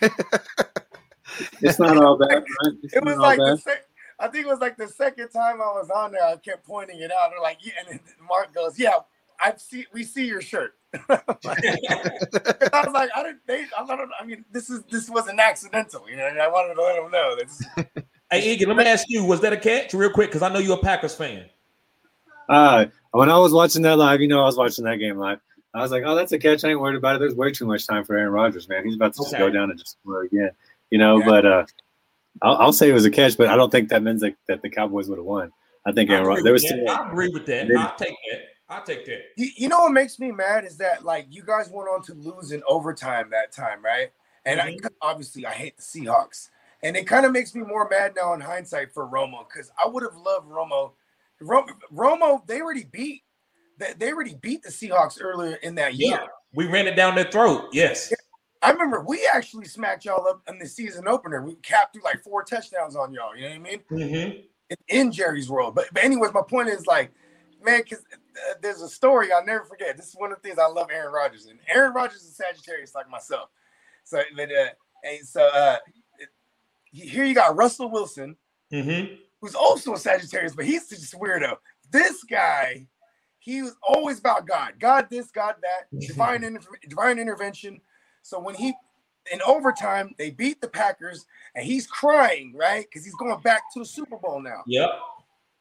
it's 1.61 1.79
not 1.79 1.97
all 1.97 2.17
bad. 2.17 2.43
Right? 2.63 2.73
It 2.83 3.03
was 3.03 3.17
like 3.17 3.37
the 3.37 3.57
sec- 3.57 3.88
I 4.19 4.27
think 4.27 4.45
it 4.45 4.49
was 4.49 4.59
like 4.59 4.77
the 4.77 4.87
second 4.87 5.29
time 5.29 5.61
I 5.61 5.67
was 5.67 5.89
on 5.89 6.11
there. 6.11 6.23
I 6.23 6.35
kept 6.37 6.65
pointing 6.65 6.99
it 6.99 7.11
out. 7.11 7.31
They're 7.31 7.41
like, 7.41 7.59
yeah, 7.61 7.73
and 7.79 7.87
then 7.87 7.99
Mark 8.27 8.53
goes, 8.53 8.77
"Yeah, 8.77 8.91
I 9.41 9.53
see. 9.57 9.85
We 9.93 10.03
see 10.03 10.25
your 10.27 10.41
shirt." 10.41 10.75
I 11.09 11.21
was 11.33 12.93
like, 12.93 13.09
I 13.15 13.23
didn't. 13.23 13.39
They, 13.47 13.65
I 13.77 13.85
don't. 13.85 14.11
I 14.19 14.25
mean, 14.25 14.43
this 14.51 14.69
is 14.69 14.83
this 14.91 15.09
wasn't 15.09 15.39
accidental, 15.39 16.09
you 16.09 16.17
know. 16.17 16.27
And 16.27 16.39
I 16.39 16.47
wanted 16.47 16.75
to 16.75 16.81
let 16.81 16.95
them 16.95 17.11
know 17.11 17.35
this. 17.35 17.63
Hey, 18.31 18.55
Iggy, 18.55 18.67
let 18.67 18.77
me 18.77 18.83
ask 18.85 19.05
you, 19.09 19.25
was 19.25 19.41
that 19.41 19.53
a 19.53 19.57
catch 19.57 19.91
real 19.95 20.11
quick? 20.11 20.29
Because 20.29 20.43
I 20.43 20.49
know 20.53 20.59
you're 20.59 20.77
a 20.77 20.81
Packers 20.81 21.15
fan. 21.15 21.45
Uh, 22.47 22.85
when 23.09 23.27
I 23.27 23.39
was 23.39 23.53
watching 23.53 23.81
that 23.81 23.97
live, 23.97 24.21
you 24.21 24.27
know, 24.27 24.41
I 24.41 24.45
was 24.45 24.55
watching 24.55 24.85
that 24.85 24.97
game 24.97 25.17
live. 25.17 25.39
I 25.73 25.81
was 25.81 25.89
like, 25.89 26.03
"Oh, 26.05 26.13
that's 26.13 26.31
a 26.31 26.37
catch. 26.37 26.63
I 26.63 26.69
ain't 26.69 26.79
worried 26.79 26.95
about 26.95 27.15
it." 27.15 27.19
There's 27.19 27.33
way 27.33 27.51
too 27.51 27.65
much 27.65 27.87
time 27.87 28.03
for 28.03 28.15
Aaron 28.15 28.31
Rodgers, 28.31 28.69
man. 28.69 28.85
He's 28.85 28.93
about 28.93 29.13
to 29.13 29.19
just 29.23 29.33
Okay. 29.33 29.39
go 29.39 29.49
down 29.49 29.71
and 29.71 29.79
just 29.79 29.97
score 29.99 30.23
again, 30.23 30.51
you 30.91 30.99
know. 30.99 31.17
Yeah. 31.17 31.25
But 31.25 31.45
uh, 31.47 31.65
I'll, 32.41 32.55
I'll 32.57 32.73
say 32.73 32.89
it 32.89 32.93
was 32.93 33.05
a 33.05 33.11
catch, 33.11 33.37
but 33.37 33.47
I 33.47 33.55
don't 33.55 33.71
think 33.71 33.89
that 33.89 34.03
means 34.03 34.21
that, 34.21 34.35
that 34.47 34.61
the 34.61 34.69
Cowboys 34.69 35.09
would 35.09 35.17
have 35.17 35.25
won. 35.25 35.51
I 35.85 35.91
think 35.91 36.09
I 36.09 36.13
Aaron 36.13 36.23
agree, 36.23 36.29
Rodgers. 36.29 36.43
There 36.43 36.53
was 36.53 36.63
with 36.63 36.71
still, 36.71 36.85
that. 36.85 36.99
I 36.99 37.07
agree 37.07 37.29
with 37.29 37.45
that. 37.47 37.71
I'll 37.77 37.95
take 37.95 38.15
that. 38.31 38.41
I'll 38.69 38.83
take 38.83 39.05
that. 39.05 39.21
You, 39.35 39.49
you 39.57 39.67
know 39.69 39.79
what 39.79 39.91
makes 39.91 40.19
me 40.19 40.31
mad 40.31 40.63
is 40.63 40.77
that 40.77 41.03
like 41.03 41.25
you 41.29 41.43
guys 41.43 41.69
went 41.71 41.89
on 41.89 42.03
to 42.03 42.13
lose 42.13 42.51
in 42.51 42.61
overtime 42.67 43.29
that 43.31 43.51
time, 43.51 43.83
right? 43.83 44.09
And 44.45 44.61
I, 44.61 44.73
mm-hmm. 44.73 44.87
obviously 45.01 45.45
I 45.45 45.51
hate 45.51 45.77
the 45.77 45.83
Seahawks, 45.83 46.49
and 46.83 46.95
it 46.95 47.07
kind 47.07 47.25
of 47.25 47.31
makes 47.31 47.55
me 47.55 47.61
more 47.61 47.87
mad 47.89 48.13
now 48.15 48.33
in 48.33 48.41
hindsight 48.41 48.93
for 48.93 49.07
Romo 49.07 49.45
because 49.47 49.71
I 49.83 49.87
would 49.87 50.03
have 50.03 50.15
loved 50.15 50.47
Romo. 50.49 50.91
Ro- 51.41 51.65
Romo, 51.93 52.45
they 52.47 52.61
already 52.61 52.85
beat. 52.91 53.23
They, 53.77 53.93
they 53.97 54.11
already 54.11 54.35
beat 54.41 54.61
the 54.61 54.69
Seahawks 54.69 55.17
earlier 55.21 55.55
in 55.63 55.75
that 55.75 55.95
year. 55.95 56.19
Yeah, 56.19 56.27
we 56.53 56.67
ran 56.67 56.85
it 56.85 56.95
down 56.95 57.15
their 57.15 57.31
throat. 57.31 57.69
Yes. 57.71 58.13
I 58.61 58.71
remember 58.71 59.01
we 59.01 59.27
actually 59.33 59.65
smacked 59.65 60.05
y'all 60.05 60.27
up 60.27 60.41
in 60.49 60.59
the 60.59 60.67
season 60.67 61.07
opener. 61.07 61.41
We 61.41 61.55
capped 61.55 61.93
through 61.93 62.03
like 62.03 62.23
four 62.23 62.43
touchdowns 62.43 62.95
on 62.95 63.13
y'all. 63.13 63.35
You 63.35 63.43
know 63.43 63.49
what 63.49 63.55
I 63.55 63.59
mean? 63.59 63.79
Mm-hmm. 63.91 64.39
in, 64.69 64.77
in 64.89 65.11
Jerry's 65.11 65.49
world. 65.49 65.75
But, 65.75 65.85
but 65.93 66.03
anyways, 66.03 66.33
my 66.33 66.41
point 66.47 66.67
is 66.67 66.85
like, 66.85 67.11
man, 67.63 67.81
because 67.83 67.99
uh, 67.99 68.55
there's 68.61 68.81
a 68.81 68.89
story 68.89 69.31
I'll 69.31 69.45
never 69.45 69.63
forget. 69.63 69.95
This 69.95 70.09
is 70.09 70.15
one 70.15 70.31
of 70.31 70.41
the 70.41 70.47
things 70.47 70.59
I 70.59 70.67
love 70.67 70.87
Aaron 70.91 71.13
Rodgers, 71.13 71.45
and 71.45 71.59
Aaron 71.73 71.93
Rodgers 71.93 72.23
is 72.23 72.35
Sagittarius 72.35 72.93
like 72.95 73.09
myself. 73.09 73.49
So, 74.03 74.21
but 74.35 74.49
uh, 74.51 74.69
and 75.03 75.25
so 75.25 75.47
uh, 75.47 75.77
here 76.91 77.25
you 77.25 77.33
got 77.35 77.55
Russell 77.55 77.89
Wilson, 77.91 78.35
Mm-hmm. 78.71 79.15
who's 79.41 79.55
also 79.55 79.93
a 79.93 79.97
Sagittarius, 79.97 80.55
but 80.55 80.65
he's 80.65 80.87
just 80.89 81.13
a 81.15 81.17
weirdo. 81.17 81.55
This 81.91 82.23
guy, 82.23 82.85
he 83.39 83.63
was 83.63 83.75
always 83.81 84.19
about 84.19 84.45
God, 84.47 84.73
God 84.79 85.07
this, 85.09 85.31
God 85.31 85.55
that, 85.61 85.99
divine 85.99 86.43
inter- 86.43 86.69
divine 86.87 87.17
intervention. 87.17 87.81
So 88.21 88.39
when 88.39 88.55
he 88.55 88.73
in 89.31 89.41
overtime 89.45 90.15
they 90.17 90.31
beat 90.31 90.61
the 90.61 90.67
Packers, 90.67 91.25
and 91.55 91.65
he's 91.65 91.87
crying 91.87 92.53
right 92.55 92.85
because 92.85 93.05
he's 93.05 93.15
going 93.15 93.39
back 93.41 93.71
to 93.73 93.79
the 93.79 93.85
Super 93.85 94.17
Bowl 94.17 94.41
now. 94.41 94.63
Yep. 94.67 94.89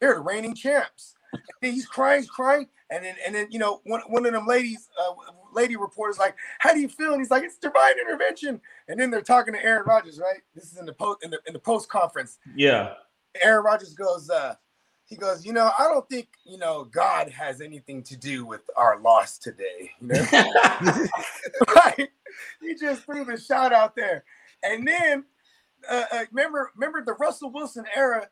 They're 0.00 0.14
the 0.14 0.20
reigning 0.20 0.54
champs. 0.54 1.14
He's 1.60 1.86
crying, 1.86 2.22
he's 2.22 2.30
crying, 2.30 2.68
and 2.90 3.04
then 3.04 3.16
and 3.26 3.34
then 3.34 3.48
you 3.50 3.58
know 3.58 3.80
one, 3.84 4.00
one 4.08 4.24
of 4.24 4.32
them 4.32 4.46
ladies, 4.46 4.88
uh, 4.98 5.12
lady 5.52 5.76
reporters, 5.76 6.18
like, 6.18 6.36
"How 6.58 6.72
do 6.72 6.80
you 6.80 6.88
feel?" 6.88 7.12
And 7.12 7.20
he's 7.20 7.30
like, 7.30 7.42
"It's 7.42 7.58
divine 7.58 7.98
intervention." 8.00 8.60
And 8.88 8.98
then 8.98 9.10
they're 9.10 9.20
talking 9.20 9.54
to 9.54 9.62
Aaron 9.62 9.84
Rodgers, 9.86 10.18
right? 10.18 10.40
This 10.54 10.72
is 10.72 10.78
in 10.78 10.86
the 10.86 10.92
post 10.92 11.22
in 11.22 11.30
the 11.30 11.40
in 11.46 11.52
the 11.52 11.58
post 11.58 11.88
conference. 11.90 12.38
Yeah. 12.56 12.94
Aaron 13.42 13.64
Rodgers 13.64 13.94
goes, 13.94 14.30
uh, 14.30 14.54
he 15.04 15.16
goes, 15.16 15.44
you 15.44 15.52
know, 15.52 15.70
I 15.78 15.84
don't 15.84 16.08
think 16.08 16.28
you 16.44 16.58
know 16.58 16.84
God 16.84 17.28
has 17.30 17.60
anything 17.60 18.02
to 18.04 18.16
do 18.16 18.44
with 18.44 18.62
our 18.76 19.00
loss 19.00 19.38
today. 19.38 19.90
You 20.00 20.08
know, 20.08 20.26
right? 21.74 22.08
He 22.60 22.74
just 22.74 23.04
threw 23.04 23.24
the 23.24 23.38
shot 23.38 23.72
out 23.72 23.94
there, 23.96 24.24
and 24.62 24.86
then 24.86 25.24
uh, 25.88 26.04
uh, 26.12 26.24
remember, 26.32 26.70
remember 26.74 27.04
the 27.04 27.14
Russell 27.14 27.50
Wilson 27.52 27.84
era. 27.94 28.28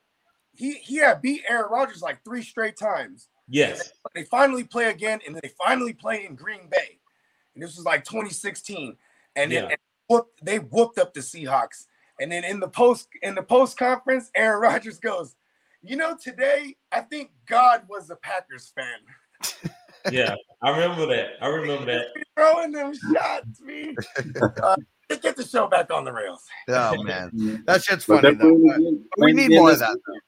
He 0.55 0.75
he 0.75 0.97
had 0.97 1.21
beat 1.23 1.43
Aaron 1.49 1.71
Rodgers 1.71 2.03
like 2.03 2.25
three 2.25 2.43
straight 2.43 2.77
times. 2.77 3.29
yes. 3.49 3.93
They 4.15 4.25
finally 4.25 4.65
play 4.65 4.87
again, 4.91 5.21
and 5.27 5.37
they 5.37 5.51
finally 5.63 5.93
play 5.93 6.25
in 6.25 6.35
Green 6.35 6.69
Bay. 6.71 6.99
And 7.55 7.63
this 7.63 7.77
was 7.77 7.85
like 7.85 8.05
2016, 8.05 8.97
and 9.37 9.53
then 9.53 9.65
Yeah. 9.65 9.69
and 9.71 9.79
whooped, 10.09 10.45
they 10.45 10.59
whooped 10.59 10.99
up 10.99 11.13
the 11.15 11.21
Seahawks. 11.21 11.87
And 12.21 12.33
then 12.33 12.45
in 12.45 12.59
the 12.61 12.69
post 12.69 13.09
in 13.23 13.35
the 13.35 13.43
post 13.43 13.77
conference, 13.79 14.31
Aaron 14.35 14.61
Rodgers 14.73 14.99
goes, 14.99 15.37
"You 15.83 15.97
know, 15.97 16.17
today 16.17 16.77
I 16.91 17.03
think 17.03 17.31
God 17.47 17.83
was 17.89 18.09
a 18.11 18.17
Packers 18.17 18.73
fan." 18.75 19.71
Yeah. 20.13 20.35
I 20.63 20.71
remember 20.71 21.07
that. 21.07 21.31
I 21.41 21.49
remember 21.49 21.85
that. 21.87 22.07
Throwing 22.37 22.73
them 22.73 22.93
shots, 23.13 23.61
me. 23.61 23.95
Uh, 24.63 24.77
let's 25.09 25.23
get 25.23 25.37
the 25.37 25.45
show 25.47 25.67
back 25.67 25.93
on 25.93 26.05
the 26.05 26.13
rails. 26.13 26.43
Oh 26.69 27.03
man, 27.05 27.63
that 27.67 27.83
shit's 27.85 28.07
But 28.07 28.23
funny 28.23 28.35
though. 28.35 28.51
definitely 28.57 28.69
but 28.69 28.77
again- 28.77 29.05
we 29.19 29.33
need 29.33 29.51
more 29.51 29.71
of 29.73 29.79
that. 29.79 29.89
weekend. 29.91 30.21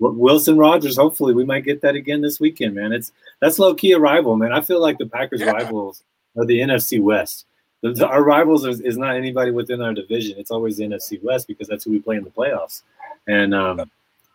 W- 0.00 0.18
Wilson 0.20 0.56
Rodgers, 0.56 0.96
hopefully 0.96 1.34
we 1.34 1.44
might 1.44 1.64
get 1.64 1.80
that 1.82 1.94
again 1.94 2.20
this 2.22 2.40
weekend, 2.40 2.74
man. 2.74 2.92
It's 2.92 3.12
that's 3.40 3.58
low 3.58 3.74
key 3.74 3.92
a 3.92 3.98
rival, 3.98 4.36
man. 4.36 4.52
I 4.52 4.60
feel 4.60 4.80
like 4.80 4.98
the 4.98 5.06
Packers 5.06 5.40
Yeah. 5.40 5.50
rivals 5.52 6.02
are 6.36 6.44
the 6.44 6.60
NFC 6.60 7.00
West. 7.00 7.46
The- 7.82 7.92
the- 7.92 8.06
our 8.08 8.22
rivals 8.24 8.64
is, 8.64 8.80
is 8.80 8.96
not 8.96 9.16
anybody 9.16 9.50
within 9.50 9.80
our 9.82 9.92
division. 9.92 10.38
It's 10.38 10.50
always 10.50 10.76
the 10.78 10.84
NFC 10.84 11.22
West 11.22 11.46
because 11.48 11.68
that's 11.68 11.84
who 11.84 11.90
we 11.90 12.00
play 12.00 12.16
in 12.16 12.24
the 12.24 12.30
playoffs. 12.30 12.82
And 13.28 13.54
um, 13.54 13.90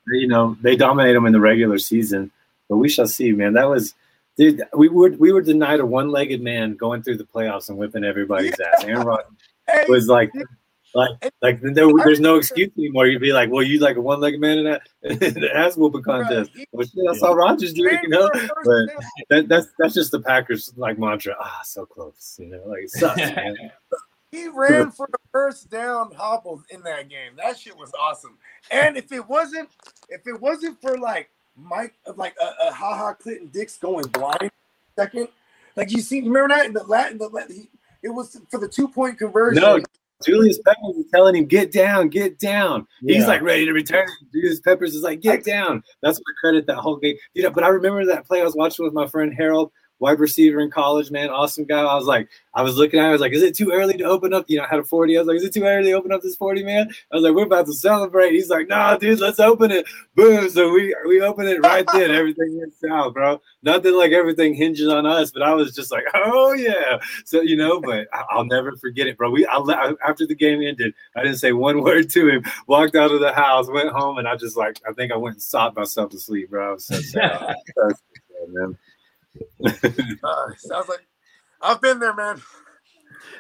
you 0.08 0.28
know 0.28 0.56
they 0.62 0.76
dominate 0.76 1.14
them 1.16 1.26
in 1.26 1.34
the 1.34 1.40
regular 1.42 1.78
season, 1.80 2.32
but 2.70 2.78
we 2.78 2.88
shall 2.90 3.08
see, 3.08 3.32
man. 3.32 3.54
That 3.54 3.66
was. 3.70 3.94
Dude, 4.38 4.62
we 4.76 4.88
were 4.88 5.10
we 5.12 5.32
were 5.32 5.42
denied 5.42 5.80
a 5.80 5.86
one-legged 5.86 6.42
man 6.42 6.76
going 6.76 7.02
through 7.02 7.18
the 7.18 7.24
playoffs 7.24 7.70
and 7.70 7.78
whipping 7.78 8.04
everybody's 8.04 8.60
ass. 8.60 8.84
Aaron 8.84 9.06
Rodgers 9.06 9.26
Hey, 9.70 9.84
was 9.90 10.08
like, 10.08 10.32
like, 10.94 11.34
like 11.42 11.60
there, 11.62 11.88
there's 12.06 12.22
no 12.22 12.36
excuse 12.36 12.72
anymore. 12.78 13.08
You'd 13.08 13.22
be 13.22 13.34
like, 13.34 13.52
well, 13.52 13.64
you 13.64 13.80
like 13.80 13.98
a 13.98 14.02
one-legged 14.02 14.40
man 14.40 14.60
in 14.60 14.64
that, 14.66 14.82
the 15.02 15.50
ass 15.54 15.76
whooping 15.76 16.04
contest. 16.04 16.52
he 16.54 16.66
Well, 16.72 16.88
shit, 16.88 17.04
I 17.10 17.18
saw 17.18 17.34
Rodgers 17.34 17.74
do 17.74 17.86
it, 17.88 18.00
you 18.04 18.10
know. 18.10 18.30
for 18.34 18.44
a 18.44 18.48
first 18.64 18.66
But 18.66 19.06
that, 19.30 19.48
that's 19.50 19.68
that's 19.78 19.94
just 19.94 20.12
the 20.12 20.22
Packers 20.22 20.74
like 20.78 20.98
mantra. 20.98 21.36
Ah, 21.40 21.62
so 21.64 21.86
close, 21.86 22.38
you 22.40 22.48
know. 22.48 22.64
Like 22.66 22.84
it 22.84 22.92
sucks, 22.92 23.18
man. 23.36 23.72
He 24.32 24.48
ran 24.48 24.92
for 24.92 25.08
the 25.12 25.20
first 25.32 25.70
down 25.70 26.12
hobbles 26.14 26.64
in 26.70 26.82
that 26.84 27.10
game. 27.10 27.34
That 27.38 27.58
shit 27.58 27.76
was 27.76 27.92
awesome. 28.00 28.38
And 28.72 28.98
if 28.98 29.12
it 29.12 29.28
wasn't, 29.28 29.70
if 30.10 30.28
it 30.28 30.40
wasn't 30.40 30.80
for 30.82 30.98
like 30.98 31.30
Mike, 31.58 31.96
like 32.16 32.36
a 32.42 32.68
uh, 32.68 32.72
Ha 32.72 32.96
Ha 32.96 33.14
Clinton 33.14 33.50
Dix 33.52 33.78
going 33.78 34.06
blind 34.08 34.52
second, 34.96 35.28
like 35.76 35.92
you 35.92 36.02
see, 36.02 36.22
remember 36.22 36.50
that 36.50 36.66
in 36.66 36.74
the 36.74 36.84
Latin, 36.84 37.18
the 37.18 37.30
Latin, 37.30 37.56
he, 37.56 37.70
it 38.04 38.10
was 38.10 38.40
for 38.50 38.60
the 38.60 38.68
two 38.68 38.88
point 38.88 39.18
conversion. 39.18 39.62
No, 39.62 39.80
Julius 40.26 40.60
Peppers 40.66 40.98
is 40.98 41.06
telling 41.14 41.36
him, 41.36 41.46
"Get 41.46 41.72
down, 41.72 42.10
get 42.10 42.40
down." 42.40 42.88
He's 43.02 43.28
like 43.28 43.42
ready 43.42 43.66
to 43.66 43.74
return. 43.74 44.08
Julius 44.34 44.60
Peppers 44.60 44.96
is 44.96 45.04
like, 45.04 45.22
"Get 45.22 45.44
down." 45.44 45.84
That's 46.02 46.18
what 46.18 46.26
I 46.30 46.34
credit 46.40 46.68
that 46.68 46.78
whole 46.78 46.98
game. 46.98 47.16
You 47.34 47.44
know, 47.44 47.52
but 47.52 47.64
I 47.64 47.68
remember 47.68 48.06
that 48.06 48.26
play 48.26 48.42
I 48.42 48.44
was 48.44 48.56
watching 48.56 48.86
with 48.86 48.94
my 48.94 49.08
friend 49.08 49.34
Harold, 49.34 49.72
wide 50.00 50.20
receiver 50.20 50.60
in 50.60 50.70
college, 50.72 51.12
man, 51.12 51.30
awesome 51.30 51.66
guy. 51.66 51.80
I 51.82 51.96
was 51.96 52.06
like, 52.06 52.30
I 52.54 52.62
was 52.62 52.76
looking 52.78 53.00
at, 53.00 53.06
it, 53.06 53.10
I 53.10 53.12
was 53.12 53.22
like, 53.22 53.34
"Is 53.34 53.44
it 53.44 53.56
too 53.56 53.72
early 53.72 53.96
to 53.98 54.04
open 54.04 54.34
up?" 54.34 54.46
You 54.48 54.58
know, 54.58 54.64
I 54.64 54.68
had 54.68 54.80
a 54.80 54.84
forty. 54.84 55.16
I 55.16 55.20
was 55.22 55.28
like, 55.28 55.38
"Is 55.38 55.44
it 55.44 55.54
too 55.54 55.64
early 55.64 55.92
to 55.92 55.94
open 55.94 56.12
up 56.12 56.22
this 56.22 56.36
forty, 56.36 56.64
man?" 56.64 56.90
I 57.12 57.16
was 57.16 57.24
like, 57.24 57.34
"We're 57.34 57.46
about 57.46 57.68
to 57.68 57.74
celebrate." 57.74 58.32
He's 58.32 58.50
like, 58.50 58.68
"Nah, 58.68 58.98
dude, 58.98 59.20
let's 59.20 59.40
open 59.40 59.70
it." 59.72 59.86
Boom! 60.16 60.50
So 60.50 60.72
we 60.72 60.96
we 61.08 61.22
opened 61.22 61.50
it 61.50 61.62
right 61.62 61.86
then. 61.94 62.10
Everything 62.18 62.58
went 62.58 62.74
south, 62.74 63.14
bro. 63.14 63.40
Nothing 63.64 63.96
like 63.96 64.12
everything 64.12 64.56
hinges 64.56 64.88
on 64.88 65.06
us, 65.06 65.32
but 65.32 65.44
I 65.44 65.54
was 65.54 65.76
just 65.76 65.92
like, 65.92 66.06
"Oh 66.16 66.54
yeah." 66.54 66.98
So 67.26 67.42
you 67.42 67.56
know, 67.58 67.80
but 67.80 68.08
I- 68.14 68.24
I'll 68.32 68.46
never 68.46 68.76
forget 68.78 69.06
it, 69.08 69.18
bro. 69.18 69.30
We 69.30 69.46
I, 69.46 69.58
le- 69.58 69.96
after 70.08 70.26
the 70.26 70.36
game 70.36 70.62
ended, 70.62 70.94
I 71.16 71.22
didn't 71.24 71.38
say 71.38 71.52
one 71.52 71.84
word 71.84 72.10
to 72.12 72.28
him. 72.28 72.44
Walked 72.68 72.96
out 72.96 73.12
of 73.12 73.20
the 73.20 73.34
house, 73.34 73.70
went 73.70 73.90
home, 73.90 74.18
and 74.18 74.28
I 74.28 74.36
just 74.36 74.58
like 74.58 74.80
I 74.88 74.94
think 74.94 75.12
I 75.12 75.18
went 75.18 75.36
and 75.36 75.44
sobbed 75.44 75.76
myself 75.78 76.10
to 76.12 76.20
sleep, 76.20 76.50
bro. 76.50 76.70
I 76.70 76.74
was 76.74 76.86
so 76.86 76.96
sad, 76.96 77.56
So 77.78 77.90
sad, 77.90 78.50
man. 78.50 78.78
Uh, 80.24 80.52
sounds 80.58 80.90
like 80.90 81.06
I've 81.62 81.82
been 81.82 82.00
there, 82.00 82.14
man. 82.14 82.42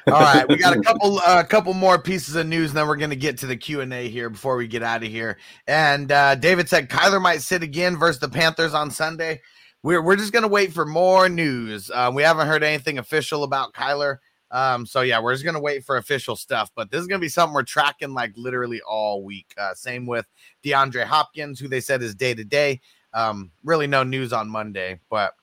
All 0.08 0.22
right, 0.22 0.48
we 0.48 0.56
got 0.56 0.76
a 0.76 0.82
couple 0.84 1.20
a 1.20 1.44
couple 1.44 1.74
more 1.74 2.00
pieces 2.02 2.36
of 2.36 2.48
news, 2.48 2.72
and 2.72 2.78
then 2.78 2.88
we're 2.88 2.96
going 2.96 3.10
to 3.10 3.16
get 3.16 3.38
to 3.40 3.46
the 3.46 3.58
Q 3.58 3.82
and 3.82 3.94
A 3.94 4.08
here 4.08 4.30
before 4.30 4.56
we 4.56 4.68
get 4.68 4.84
out 4.84 5.04
of 5.04 5.10
here. 5.10 5.38
And 5.68 6.12
uh, 6.12 6.36
David 6.36 6.70
said 6.70 6.90
Kyler 6.90 7.22
might 7.22 7.42
sit 7.42 7.64
again 7.64 7.98
versus 7.98 8.20
the 8.20 8.30
Panthers 8.30 8.74
on 8.74 8.90
Sunday. 8.90 9.42
We're 9.84 10.02
we're 10.02 10.16
just 10.16 10.34
going 10.34 10.44
to 10.44 10.50
wait 10.50 10.74
for 10.74 10.86
more 10.86 11.30
news. 11.30 11.92
Uh, 11.94 12.12
we 12.14 12.24
haven't 12.24 12.48
heard 12.48 12.64
anything 12.64 12.98
official 12.98 13.44
about 13.44 13.74
Kyler, 13.74 14.18
um, 14.52 14.86
so 14.86 15.02
yeah, 15.02 15.20
we're 15.20 15.34
just 15.34 15.44
going 15.44 15.56
to 15.56 15.62
wait 15.62 15.84
for 15.84 15.98
official 15.98 16.36
stuff. 16.36 16.72
But 16.76 16.90
this 16.90 17.02
is 17.02 17.08
going 17.08 17.20
to 17.20 17.26
be 17.26 17.30
something 17.30 17.54
we're 17.54 17.64
tracking 17.64 18.14
like 18.14 18.32
literally 18.38 18.82
all 18.82 19.24
week. 19.24 19.54
Uh, 19.58 19.74
same 19.74 20.06
with 20.06 20.26
DeAndre 20.64 21.04
Hopkins, 21.04 21.60
who 21.60 21.68
they 21.68 21.82
said 21.82 22.02
is 22.02 22.16
day 22.16 22.34
to 22.34 22.44
day. 22.44 22.82
Um, 23.14 23.52
really 23.64 23.88
no 23.88 24.04
news 24.04 24.32
on 24.32 24.50
Monday, 24.50 25.00
but 25.10 25.34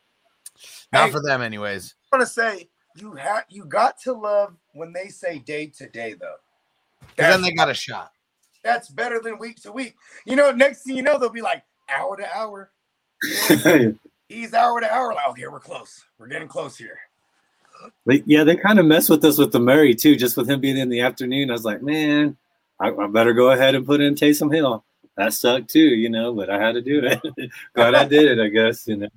not 0.92 1.06
Hey. 1.06 1.10
for 1.12 1.20
them 1.22 1.42
anyways. 1.42 1.94
I 2.12 2.16
want 2.16 2.28
to 2.28 2.32
say 2.32 2.68
you 2.96 3.12
have 3.14 3.44
you 3.48 3.64
got 3.64 3.98
to 4.02 4.12
love 4.12 4.54
when 4.72 4.92
they 4.92 5.08
say 5.08 5.38
day 5.38 5.66
to 5.78 5.88
day 5.88 6.14
though. 6.14 6.36
'Cause 7.00 7.16
then 7.16 7.42
they 7.42 7.52
got 7.52 7.68
a 7.70 7.74
shot. 7.74 8.12
that's 8.62 8.88
better 8.88 9.20
than 9.20 9.38
week 9.38 9.60
to 9.62 9.72
week. 9.72 9.94
You 10.24 10.36
know, 10.36 10.50
next 10.52 10.82
thing 10.84 10.96
you 10.96 11.02
know, 11.02 11.18
they'll 11.18 11.28
be 11.28 11.42
like 11.42 11.62
hour 11.88 12.16
to 12.16 12.36
hour. 12.36 12.70
He's 14.28 14.54
hour 14.54 14.80
to 14.80 14.92
hour. 14.92 15.12
Oh, 15.12 15.14
like, 15.14 15.28
okay, 15.30 15.46
we're 15.48 15.60
close. 15.60 16.04
We're 16.18 16.28
getting 16.28 16.48
close 16.48 16.76
here. 16.76 16.98
But 18.06 18.26
yeah, 18.26 18.44
they 18.44 18.56
kind 18.56 18.78
of 18.78 18.86
mess 18.86 19.08
with 19.10 19.24
us 19.24 19.36
with 19.38 19.52
the 19.52 19.60
Murray 19.60 19.94
too, 19.94 20.16
just 20.16 20.36
with 20.36 20.48
him 20.48 20.60
being 20.60 20.78
in 20.78 20.88
the 20.88 21.00
afternoon. 21.00 21.50
I 21.50 21.52
was 21.52 21.64
like, 21.64 21.82
man, 21.82 22.36
I, 22.80 22.88
I, 22.90 23.06
better 23.08 23.32
go 23.34 23.50
ahead 23.50 23.74
and 23.74 23.84
put 23.84 24.00
in 24.00 24.14
Taysom 24.14 24.54
Hill. 24.54 24.84
That 25.16 25.32
sucked 25.34 25.68
too, 25.70 25.80
you 25.80 26.08
know, 26.08 26.32
but 26.32 26.48
I 26.50 26.58
had 26.58 26.72
to 26.72 26.80
do 26.82 27.02
it. 27.04 27.50
Glad 27.74 27.94
I 27.94 28.04
did 28.06 28.38
it, 28.38 28.42
I 28.42 28.48
guess, 28.48 28.88
you 28.88 28.96
know. 28.96 29.08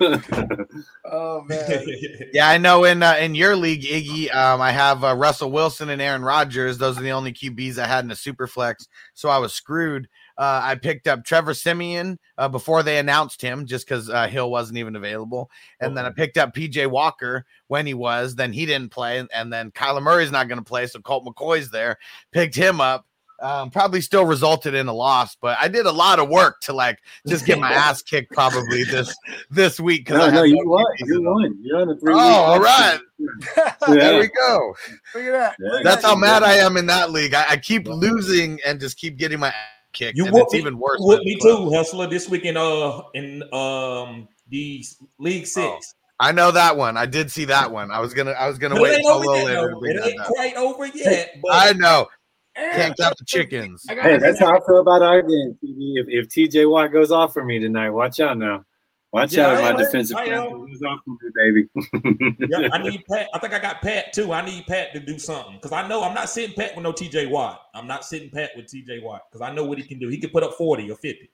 oh 1.04 1.42
man. 1.42 1.86
yeah, 2.32 2.48
I 2.48 2.56
know. 2.56 2.84
In 2.84 3.02
uh, 3.02 3.16
in 3.20 3.34
your 3.34 3.54
league, 3.54 3.82
Iggy, 3.82 4.34
um, 4.34 4.60
I 4.60 4.72
have 4.72 5.04
uh, 5.04 5.14
Russell 5.14 5.50
Wilson 5.50 5.90
and 5.90 6.00
Aaron 6.00 6.22
Rodgers. 6.22 6.78
Those 6.78 6.98
are 6.98 7.02
the 7.02 7.12
only 7.12 7.32
QBs 7.32 7.76
I 7.76 7.86
had 7.86 8.04
in 8.04 8.10
a 8.10 8.16
super 8.16 8.46
flex, 8.46 8.88
so 9.12 9.28
I 9.28 9.38
was 9.38 9.52
screwed. 9.52 10.08
Uh, 10.38 10.60
I 10.62 10.74
picked 10.76 11.06
up 11.06 11.22
Trevor 11.22 11.52
Siemian 11.52 12.18
uh, 12.38 12.48
before 12.48 12.82
they 12.82 12.98
announced 12.98 13.42
him, 13.42 13.66
just 13.66 13.86
because 13.86 14.08
uh, 14.08 14.26
Hill 14.26 14.50
wasn't 14.50 14.78
even 14.78 14.96
available, 14.96 15.50
and 15.80 15.88
okay. 15.88 15.96
then 15.96 16.06
I 16.06 16.10
picked 16.10 16.38
up 16.38 16.54
PJ 16.54 16.90
Walker 16.90 17.44
when 17.68 17.86
he 17.86 17.92
was. 17.92 18.34
Then 18.34 18.54
he 18.54 18.64
didn't 18.64 18.92
play, 18.92 19.22
and 19.34 19.52
then 19.52 19.70
Kyler 19.72 20.02
Murray's 20.02 20.32
not 20.32 20.48
going 20.48 20.58
to 20.58 20.64
play, 20.64 20.86
so 20.86 21.00
Colt 21.00 21.26
McCoy's 21.26 21.70
there. 21.70 21.98
Picked 22.32 22.54
him 22.54 22.80
up, 22.80 23.04
um, 23.40 23.70
probably 23.70 24.00
still 24.00 24.24
resulted 24.24 24.74
in 24.74 24.86
a 24.88 24.92
loss, 24.92 25.36
but 25.36 25.56
I 25.60 25.68
did 25.68 25.86
a 25.86 25.92
lot 25.92 26.18
of 26.18 26.28
work 26.28 26.60
to 26.62 26.72
like 26.72 26.98
just 27.26 27.46
get 27.46 27.58
my 27.58 27.72
ass 27.72 28.02
kicked 28.02 28.32
probably 28.32 28.84
this 28.84 29.14
this 29.50 29.80
week. 29.80 30.10
No, 30.10 30.30
no, 30.30 30.42
you 30.42 30.60
won. 30.64 30.84
You 31.00 31.22
won. 31.22 31.58
You're 31.62 31.80
on 31.80 31.90
a 31.90 31.96
three. 31.96 32.12
Oh, 32.12 32.18
all 32.18 32.60
right. 32.60 32.98
yeah. 33.56 33.74
There 33.86 34.20
we 34.20 34.28
go. 34.28 34.74
Look 35.14 35.24
at 35.24 35.32
that. 35.32 35.56
Yeah. 35.58 35.80
That's 35.82 36.04
how 36.04 36.14
mad 36.14 36.42
I 36.42 36.54
am 36.54 36.76
in 36.76 36.86
that 36.86 37.10
league. 37.10 37.34
I, 37.34 37.50
I 37.50 37.56
keep 37.56 37.86
losing 37.86 38.58
and 38.64 38.80
just 38.80 38.98
keep 38.98 39.16
getting 39.16 39.40
my 39.40 39.48
ass 39.48 39.54
kicked. 39.92 40.16
You 40.16 40.26
and 40.26 40.36
it's 40.36 40.54
even 40.54 40.78
worse. 40.78 40.98
Whoop 41.00 41.22
me 41.22 41.36
too, 41.40 41.70
hustler. 41.70 42.06
This 42.06 42.28
week 42.28 42.44
in 42.44 42.56
uh 42.56 43.02
in 43.14 43.42
um 43.52 44.28
the 44.48 44.84
league 45.18 45.46
six. 45.46 45.94
Oh. 45.94 45.96
I 46.22 46.32
know 46.32 46.50
that 46.50 46.76
one. 46.76 46.98
I 46.98 47.06
did 47.06 47.30
see 47.30 47.46
that 47.46 47.72
one. 47.72 47.90
I 47.90 47.98
was 48.00 48.12
gonna. 48.12 48.32
I 48.32 48.46
was 48.46 48.58
gonna 48.58 48.74
but 48.74 48.82
wait 48.82 48.96
until 48.96 49.16
a 49.16 49.20
little 49.20 49.44
later. 49.44 49.74
It 49.82 50.12
ain't 50.12 50.22
quite 50.24 50.54
over 50.54 50.86
yet. 50.94 51.36
But 51.42 51.52
I 51.52 51.72
know. 51.72 52.08
Can't 52.56 52.96
count 52.96 53.16
the 53.18 53.24
chickens. 53.24 53.84
Hey, 53.88 54.18
that's 54.18 54.40
how 54.40 54.56
I 54.56 54.60
feel 54.66 54.80
about 54.80 55.02
our 55.02 55.22
game, 55.22 55.56
If, 55.62 56.06
if 56.08 56.28
TJ 56.28 56.68
Watt 56.70 56.92
goes 56.92 57.10
off 57.10 57.32
for 57.32 57.44
me 57.44 57.58
tonight, 57.58 57.90
watch 57.90 58.20
out 58.20 58.38
now. 58.38 58.64
Watch 59.12 59.32
yeah, 59.32 59.48
out, 59.48 59.74
my 59.76 59.82
defensive 59.82 60.16
goes 60.16 60.82
off 60.86 61.00
for 61.04 61.16
me, 61.20 61.30
baby. 61.34 62.36
yeah, 62.48 62.68
I 62.72 62.78
need 62.82 63.04
Pat. 63.10 63.28
I 63.34 63.40
think 63.40 63.52
I 63.52 63.58
got 63.58 63.82
Pat 63.82 64.12
too. 64.12 64.32
I 64.32 64.44
need 64.44 64.68
Pat 64.68 64.92
to 64.94 65.00
do 65.00 65.18
something 65.18 65.54
because 65.56 65.72
I 65.72 65.88
know 65.88 66.04
I'm 66.04 66.14
not 66.14 66.30
sitting 66.30 66.54
Pat 66.54 66.76
with 66.76 66.84
no 66.84 66.92
TJ 66.92 67.28
Watt. 67.28 67.60
I'm 67.74 67.88
not 67.88 68.04
sitting 68.04 68.30
Pat 68.30 68.50
with 68.54 68.66
TJ 68.66 69.02
Watt 69.02 69.22
because 69.30 69.40
I 69.40 69.52
know 69.52 69.64
what 69.64 69.78
he 69.78 69.84
can 69.84 69.98
do. 69.98 70.06
He 70.08 70.18
can 70.18 70.30
put 70.30 70.44
up 70.44 70.54
40 70.54 70.92
or 70.92 70.94
50. 70.94 71.28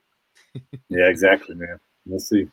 yeah, 0.88 1.04
exactly, 1.08 1.54
man. 1.54 1.78
Let's 2.06 2.30
see. 2.30 2.48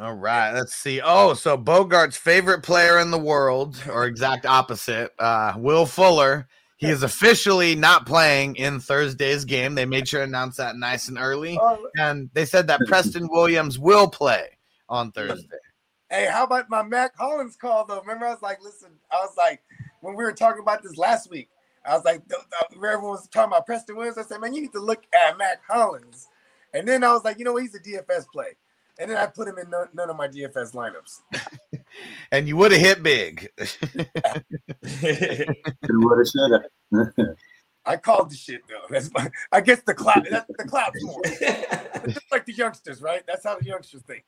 All 0.00 0.14
right, 0.14 0.52
let's 0.52 0.74
see. 0.74 1.00
Oh, 1.04 1.34
so 1.34 1.56
Bogart's 1.56 2.16
favorite 2.16 2.62
player 2.62 2.98
in 2.98 3.12
the 3.12 3.18
world, 3.18 3.80
or 3.88 4.06
exact 4.06 4.44
opposite, 4.44 5.12
uh, 5.20 5.52
Will 5.56 5.86
Fuller 5.86 6.48
he 6.80 6.88
is 6.88 7.02
officially 7.02 7.74
not 7.74 8.06
playing 8.06 8.56
in 8.56 8.80
Thursday's 8.80 9.44
game. 9.44 9.74
They 9.74 9.84
made 9.84 10.08
sure 10.08 10.20
to 10.20 10.24
announce 10.24 10.56
that 10.56 10.76
nice 10.76 11.08
and 11.08 11.18
early. 11.18 11.58
Oh. 11.60 11.86
And 11.98 12.30
they 12.32 12.46
said 12.46 12.66
that 12.68 12.80
Preston 12.86 13.28
Williams 13.30 13.78
will 13.78 14.08
play 14.08 14.56
on 14.88 15.12
Thursday. 15.12 15.58
Hey, 16.08 16.26
how 16.26 16.44
about 16.44 16.70
my 16.70 16.82
Mack 16.82 17.14
Hollins 17.18 17.54
call 17.56 17.84
though? 17.84 18.00
Remember, 18.00 18.26
I 18.26 18.30
was 18.30 18.40
like, 18.40 18.62
listen, 18.62 18.88
I 19.12 19.16
was 19.16 19.34
like, 19.36 19.62
when 20.00 20.16
we 20.16 20.24
were 20.24 20.32
talking 20.32 20.62
about 20.62 20.82
this 20.82 20.96
last 20.96 21.30
week, 21.30 21.50
I 21.84 21.94
was 21.94 22.04
like, 22.06 22.22
everyone 22.74 23.02
was 23.02 23.28
talking 23.28 23.52
about 23.52 23.66
Preston 23.66 23.96
Williams. 23.96 24.16
I 24.16 24.22
said, 24.22 24.40
man, 24.40 24.54
you 24.54 24.62
need 24.62 24.72
to 24.72 24.80
look 24.80 25.04
at 25.12 25.36
Mack 25.36 25.60
Hollins. 25.68 26.28
And 26.72 26.88
then 26.88 27.04
I 27.04 27.12
was 27.12 27.24
like, 27.24 27.38
you 27.38 27.44
know 27.44 27.52
what? 27.52 27.62
He's 27.62 27.74
a 27.74 27.80
DFS 27.80 28.24
play. 28.32 28.56
And 29.00 29.10
then 29.10 29.16
I 29.16 29.26
put 29.26 29.48
him 29.48 29.56
in 29.56 29.70
none, 29.70 29.88
none 29.94 30.10
of 30.10 30.16
my 30.16 30.28
DFS 30.28 30.74
lineups. 30.74 31.20
and 32.32 32.46
you 32.46 32.58
would 32.58 32.70
have 32.70 32.80
hit 32.80 33.02
big. 33.02 33.48
would 33.58 33.68
have 36.18 36.28
should 36.28 36.52
have. 36.52 36.64
I 37.86 37.96
called 37.96 38.30
the 38.30 38.36
shit 38.36 38.60
though. 38.68 38.84
That's 38.90 39.10
my, 39.14 39.30
I 39.50 39.62
guess 39.62 39.80
the 39.86 39.94
cloud. 39.94 40.28
That's 40.30 40.46
the 40.56 40.64
cloud's 40.64 40.98
more. 41.02 41.22
Just 41.24 42.30
like 42.30 42.44
the 42.44 42.52
youngsters, 42.52 43.00
right? 43.00 43.22
That's 43.26 43.42
how 43.42 43.58
the 43.58 43.64
youngsters 43.64 44.02
think. 44.02 44.24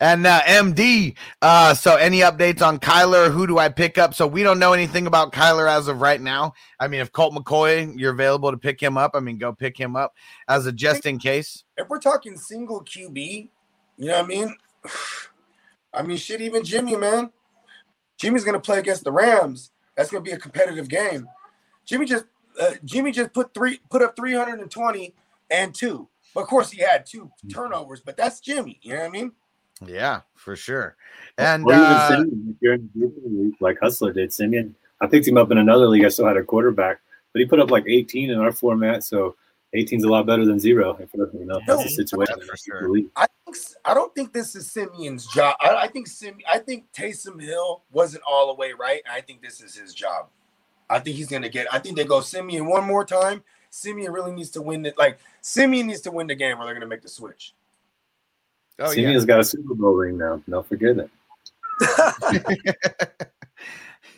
And 0.00 0.26
uh, 0.26 0.40
MD, 0.42 1.16
uh, 1.40 1.74
so 1.74 1.96
any 1.96 2.20
updates 2.20 2.60
on 2.62 2.78
Kyler? 2.78 3.30
Who 3.30 3.46
do 3.46 3.58
I 3.58 3.68
pick 3.68 3.98
up? 3.98 4.14
So 4.14 4.26
we 4.26 4.42
don't 4.42 4.58
know 4.58 4.72
anything 4.72 5.06
about 5.06 5.32
Kyler 5.32 5.70
as 5.70 5.88
of 5.88 6.00
right 6.00 6.20
now. 6.20 6.54
I 6.80 6.88
mean, 6.88 7.00
if 7.00 7.12
Colt 7.12 7.34
McCoy, 7.34 7.98
you're 7.98 8.12
available 8.12 8.50
to 8.50 8.56
pick 8.56 8.80
him 8.80 8.96
up, 8.96 9.12
I 9.14 9.20
mean, 9.20 9.38
go 9.38 9.52
pick 9.52 9.78
him 9.78 9.96
up 9.96 10.14
as 10.48 10.66
a 10.66 10.72
just 10.72 11.06
in 11.06 11.18
case. 11.18 11.64
If 11.76 11.88
we're 11.88 12.00
talking 12.00 12.36
single 12.36 12.84
QB, 12.84 13.48
you 13.96 14.06
know 14.06 14.14
what 14.14 14.24
I 14.24 14.28
mean? 14.28 14.56
I 15.94 16.02
mean, 16.02 16.16
shit, 16.16 16.40
even 16.40 16.64
Jimmy, 16.64 16.96
man. 16.96 17.30
Jimmy's 18.18 18.44
gonna 18.44 18.60
play 18.60 18.78
against 18.78 19.04
the 19.04 19.12
Rams. 19.12 19.70
That's 19.96 20.10
gonna 20.10 20.22
be 20.22 20.32
a 20.32 20.38
competitive 20.38 20.88
game. 20.88 21.28
Jimmy 21.84 22.06
just 22.06 22.24
uh, 22.60 22.72
Jimmy 22.84 23.12
just 23.12 23.32
put 23.32 23.54
three 23.54 23.80
put 23.90 24.02
up 24.02 24.16
320 24.16 25.14
and 25.50 25.74
two. 25.74 26.08
But 26.34 26.42
of 26.42 26.46
course, 26.48 26.70
he 26.70 26.80
had 26.80 27.06
two 27.06 27.30
turnovers, 27.52 28.00
but 28.00 28.16
that's 28.16 28.40
Jimmy. 28.40 28.80
You 28.82 28.94
know 28.94 29.00
what 29.00 29.06
I 29.06 29.10
mean? 29.10 29.32
Yeah, 29.84 30.20
for 30.34 30.56
sure. 30.56 30.96
And 31.38 31.64
uh, 31.68 32.24
like 33.60 33.78
Hustler 33.80 34.12
did, 34.12 34.32
Siemian. 34.32 34.74
I 35.00 35.06
picked 35.06 35.26
him 35.26 35.36
up 35.36 35.50
in 35.50 35.58
another 35.58 35.88
league. 35.88 36.04
I 36.04 36.08
still 36.08 36.26
had 36.26 36.36
a 36.36 36.44
quarterback, 36.44 37.00
but 37.32 37.40
he 37.40 37.46
put 37.46 37.60
up 37.60 37.70
like 37.70 37.84
18 37.86 38.30
in 38.30 38.38
our 38.38 38.52
format. 38.52 39.04
So 39.04 39.36
18 39.74 39.98
is 39.98 40.04
a 40.04 40.08
lot 40.08 40.26
better 40.26 40.44
than 40.44 40.58
zero. 40.60 40.96
If 41.00 41.10
you 41.14 41.44
know, 41.44 41.60
that's 41.66 41.82
the 41.82 41.90
situation. 41.90 42.40
For 42.40 42.56
sure. 42.56 42.96
I 43.16 43.26
think 43.44 43.56
I 43.84 43.94
don't 43.94 44.14
think 44.14 44.32
this 44.32 44.54
is 44.54 44.70
Siemian's 44.70 45.26
job. 45.26 45.56
I, 45.60 45.74
I 45.74 45.88
think 45.88 46.06
Sim. 46.06 46.38
I 46.50 46.58
think 46.58 46.84
Taysom 46.92 47.42
Hill 47.42 47.82
wasn't 47.90 48.22
all 48.26 48.46
the 48.46 48.54
way 48.54 48.72
right. 48.72 49.02
I 49.10 49.20
think 49.20 49.42
this 49.42 49.60
is 49.60 49.74
his 49.74 49.92
job. 49.92 50.28
I 50.88 51.00
think 51.00 51.16
he's 51.16 51.28
gonna 51.28 51.48
get. 51.48 51.66
I 51.72 51.80
think 51.80 51.96
they 51.96 52.04
go 52.04 52.20
Siemian 52.20 52.66
one 52.66 52.84
more 52.84 53.04
time. 53.04 53.42
Siemian 53.70 54.12
really 54.12 54.32
needs 54.32 54.50
to 54.50 54.62
win 54.62 54.86
it. 54.86 54.96
Like 54.96 55.18
Siemian 55.40 55.88
needs 55.88 56.02
to 56.02 56.12
win 56.12 56.28
the 56.28 56.36
game, 56.36 56.58
or 56.58 56.64
they're 56.64 56.74
gonna 56.74 56.86
make 56.86 57.02
the 57.02 57.08
switch. 57.08 57.54
Oh, 58.78 58.90
Siemian's 58.90 59.22
yeah. 59.22 59.26
got 59.26 59.40
a 59.40 59.44
Super 59.44 59.74
Bowl 59.74 59.94
ring 59.94 60.18
now. 60.18 60.42
Don't 60.48 60.66
forget 60.66 60.96
it. 60.98 61.10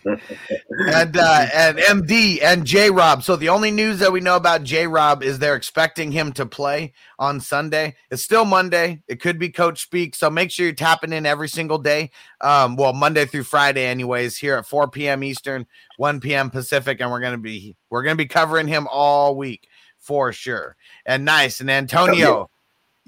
and 0.06 1.16
uh, 1.16 1.46
and 1.54 1.78
MD 1.78 2.42
and 2.42 2.64
J 2.64 2.90
Rob. 2.90 3.22
So 3.22 3.36
the 3.36 3.48
only 3.48 3.70
news 3.70 3.98
that 3.98 4.12
we 4.12 4.20
know 4.20 4.36
about 4.36 4.62
J 4.62 4.86
Rob 4.86 5.22
is 5.22 5.38
they're 5.38 5.56
expecting 5.56 6.12
him 6.12 6.32
to 6.34 6.46
play 6.46 6.92
on 7.18 7.40
Sunday. 7.40 7.96
It's 8.10 8.22
still 8.22 8.44
Monday. 8.44 9.02
It 9.08 9.20
could 9.20 9.38
be 9.38 9.50
Coach 9.50 9.82
Speak. 9.82 10.14
So 10.14 10.30
make 10.30 10.50
sure 10.50 10.66
you're 10.66 10.74
tapping 10.74 11.12
in 11.12 11.26
every 11.26 11.48
single 11.48 11.78
day. 11.78 12.10
Um, 12.40 12.76
well, 12.76 12.92
Monday 12.92 13.26
through 13.26 13.44
Friday, 13.44 13.86
anyways. 13.86 14.36
Here 14.36 14.56
at 14.56 14.66
4 14.66 14.88
p.m. 14.90 15.24
Eastern, 15.24 15.66
1 15.96 16.20
p.m. 16.20 16.50
Pacific, 16.50 17.00
and 17.00 17.10
we're 17.10 17.20
gonna 17.20 17.38
be 17.38 17.74
we're 17.90 18.02
gonna 18.02 18.16
be 18.16 18.26
covering 18.26 18.68
him 18.68 18.86
all 18.90 19.36
week 19.36 19.68
for 19.98 20.32
sure. 20.32 20.76
And 21.04 21.24
nice 21.24 21.60
and 21.60 21.70
Antonio. 21.70 22.48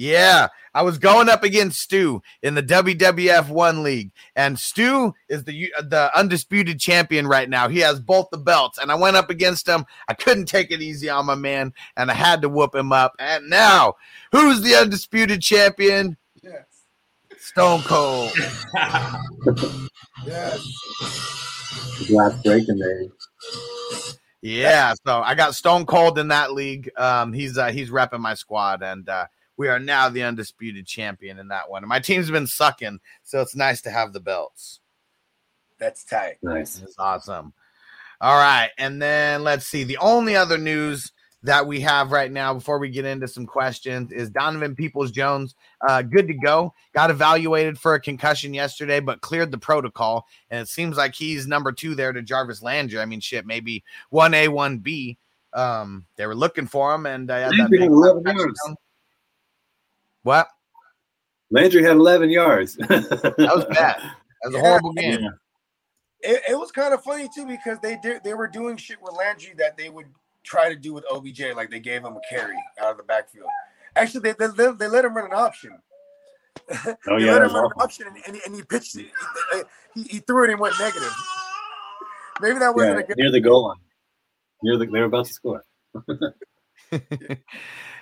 Yeah, 0.00 0.46
I 0.74 0.82
was 0.82 0.96
going 0.96 1.28
up 1.28 1.42
against 1.42 1.80
Stu 1.80 2.22
in 2.44 2.54
the 2.54 2.62
WWF 2.62 3.48
One 3.48 3.82
League, 3.82 4.12
and 4.36 4.56
Stu 4.56 5.12
is 5.28 5.42
the 5.42 5.72
the 5.82 6.16
undisputed 6.16 6.78
champion 6.78 7.26
right 7.26 7.50
now. 7.50 7.68
He 7.68 7.80
has 7.80 7.98
both 7.98 8.28
the 8.30 8.38
belts, 8.38 8.78
and 8.78 8.92
I 8.92 8.94
went 8.94 9.16
up 9.16 9.28
against 9.28 9.66
him. 9.66 9.84
I 10.06 10.14
couldn't 10.14 10.46
take 10.46 10.70
it 10.70 10.80
easy 10.80 11.10
on 11.10 11.26
my 11.26 11.34
man, 11.34 11.72
and 11.96 12.12
I 12.12 12.14
had 12.14 12.42
to 12.42 12.48
whoop 12.48 12.76
him 12.76 12.92
up. 12.92 13.16
And 13.18 13.50
now, 13.50 13.94
who's 14.30 14.62
the 14.62 14.76
undisputed 14.76 15.42
champion? 15.42 16.16
Yes, 16.44 16.84
Stone 17.36 17.82
Cold. 17.82 18.30
yes, 20.24 20.64
last 22.08 22.44
breaking 22.44 22.78
day. 22.78 23.10
Yeah, 24.42 24.94
so 25.04 25.22
I 25.22 25.34
got 25.34 25.56
Stone 25.56 25.86
Cold 25.86 26.20
in 26.20 26.28
that 26.28 26.52
league. 26.52 26.88
Um, 26.96 27.32
he's 27.32 27.58
uh, 27.58 27.72
he's 27.72 27.90
repping 27.90 28.20
my 28.20 28.34
squad, 28.34 28.84
and 28.84 29.08
uh, 29.08 29.26
we 29.58 29.68
are 29.68 29.78
now 29.78 30.08
the 30.08 30.22
undisputed 30.22 30.86
champion 30.86 31.38
in 31.38 31.48
that 31.48 31.68
one. 31.68 31.82
And 31.82 31.88
my 31.88 31.98
team's 31.98 32.30
been 32.30 32.46
sucking, 32.46 33.00
so 33.24 33.42
it's 33.42 33.56
nice 33.56 33.82
to 33.82 33.90
have 33.90 34.14
the 34.14 34.20
belts. 34.20 34.80
That's 35.78 36.04
tight. 36.04 36.38
Nice. 36.42 36.80
It's 36.80 36.98
awesome. 36.98 37.52
All 38.20 38.36
right. 38.36 38.70
And 38.78 39.02
then 39.02 39.44
let's 39.44 39.66
see. 39.66 39.84
The 39.84 39.98
only 39.98 40.34
other 40.34 40.58
news 40.58 41.12
that 41.42 41.66
we 41.66 41.80
have 41.80 42.10
right 42.10 42.32
now 42.32 42.52
before 42.52 42.78
we 42.78 42.88
get 42.88 43.04
into 43.04 43.28
some 43.28 43.46
questions 43.46 44.10
is 44.10 44.28
Donovan 44.30 44.74
Peoples 44.74 45.12
Jones, 45.12 45.54
uh, 45.88 46.02
good 46.02 46.26
to 46.26 46.34
go. 46.34 46.74
Got 46.94 47.10
evaluated 47.10 47.78
for 47.78 47.94
a 47.94 48.00
concussion 48.00 48.54
yesterday, 48.54 48.98
but 48.98 49.20
cleared 49.20 49.52
the 49.52 49.58
protocol. 49.58 50.26
And 50.50 50.60
it 50.60 50.68
seems 50.68 50.96
like 50.96 51.14
he's 51.14 51.46
number 51.46 51.70
two 51.70 51.94
there 51.94 52.12
to 52.12 52.22
Jarvis 52.22 52.62
Landry. 52.62 52.98
I 52.98 53.04
mean, 53.04 53.20
shit, 53.20 53.46
maybe 53.46 53.84
1A, 54.12 54.48
1B. 54.48 55.16
Um, 55.52 56.06
they 56.16 56.26
were 56.26 56.34
looking 56.34 56.66
for 56.66 56.94
him, 56.94 57.06
and 57.06 57.30
uh, 57.30 57.50
what? 60.28 60.48
Landry 61.50 61.82
had 61.82 61.96
11 61.96 62.28
yards. 62.28 62.74
that 62.76 63.38
was 63.38 63.64
bad. 63.70 63.96
That 64.42 64.44
was 64.44 64.54
a 64.54 64.60
horrible 64.60 64.92
game. 64.92 65.26
It, 66.20 66.42
it, 66.50 66.58
was 66.58 66.70
kind 66.70 66.92
of 66.92 67.02
funny 67.02 67.30
too 67.34 67.46
because 67.46 67.78
they 67.80 67.96
did 68.02 68.22
they 68.24 68.34
were 68.34 68.46
doing 68.46 68.76
shit 68.76 69.00
with 69.00 69.14
Landry 69.16 69.54
that 69.56 69.78
they 69.78 69.88
would 69.88 70.06
try 70.42 70.68
to 70.68 70.76
do 70.76 70.92
with 70.92 71.04
OBJ, 71.10 71.54
like 71.56 71.70
they 71.70 71.80
gave 71.80 72.02
him 72.04 72.14
a 72.14 72.20
carry 72.28 72.56
out 72.78 72.90
of 72.90 72.98
the 72.98 73.04
backfield. 73.04 73.48
Actually, 73.96 74.20
they, 74.20 74.46
they, 74.46 74.72
they 74.72 74.88
let 74.88 75.04
him 75.04 75.16
run 75.16 75.26
an 75.26 75.32
option. 75.32 75.78
Oh 77.06 77.16
yeah, 77.16 77.32
let 77.32 77.42
him 77.42 77.54
run 77.54 77.64
an 77.66 77.72
option, 77.78 78.08
and, 78.08 78.16
and, 78.26 78.36
he, 78.36 78.42
and 78.44 78.54
he 78.54 78.62
pitched 78.62 78.96
it. 78.96 79.06
He, 79.94 80.02
he, 80.02 80.18
threw 80.18 80.44
it 80.44 80.50
and 80.50 80.60
went 80.60 80.78
negative. 80.78 81.14
Maybe 82.40 82.58
that 82.58 82.74
wasn't 82.74 82.96
yeah, 82.96 83.00
a 83.00 83.06
good 83.06 83.16
near 83.16 83.30
the 83.30 83.40
goal 83.40 83.68
line. 83.68 83.78
You're 84.62 84.76
the, 84.76 84.86
they're 84.86 85.04
about 85.04 85.26
to 85.26 85.32
score. 85.32 85.64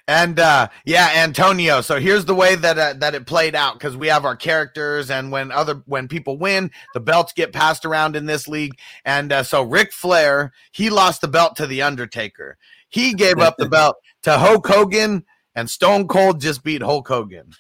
and 0.09 0.39
uh 0.39 0.69
yeah 0.85 1.11
antonio. 1.17 1.81
So 1.81 1.99
here's 1.99 2.25
the 2.25 2.35
way 2.35 2.55
that 2.55 2.79
uh, 2.79 2.95
that 2.95 3.15
it 3.15 3.27
played 3.27 3.55
out 3.55 3.75
because 3.75 3.97
we 3.97 4.07
have 4.09 4.25
our 4.25 4.37
characters 4.37 5.11
and 5.11 5.33
when 5.33 5.51
other 5.51 5.83
when 5.87 6.09
people 6.09 6.39
win 6.39 6.71
the 6.95 7.01
belts 7.01 7.33
get 7.33 7.53
passed 7.53 7.85
around 7.85 8.15
in 8.17 8.27
this 8.27 8.47
league. 8.47 8.79
And 9.05 9.33
uh, 9.33 9.43
so 9.43 9.63
Ric 9.63 9.93
flair 9.93 10.53
he 10.73 10.91
lost 10.91 11.21
the 11.21 11.29
belt 11.29 11.57
to 11.57 11.67
the 11.67 11.83
undertaker. 11.83 12.57
He 12.89 13.15
gave 13.15 13.39
up 13.39 13.57
the 13.59 13.69
belt 13.69 13.97
to 14.23 14.39
hulk 14.39 14.67
hogan 14.67 15.25
and 15.55 15.69
stone 15.69 16.07
cold 16.07 16.41
just 16.41 16.63
beat 16.63 16.83
hulk 16.83 17.09
hogan. 17.09 17.51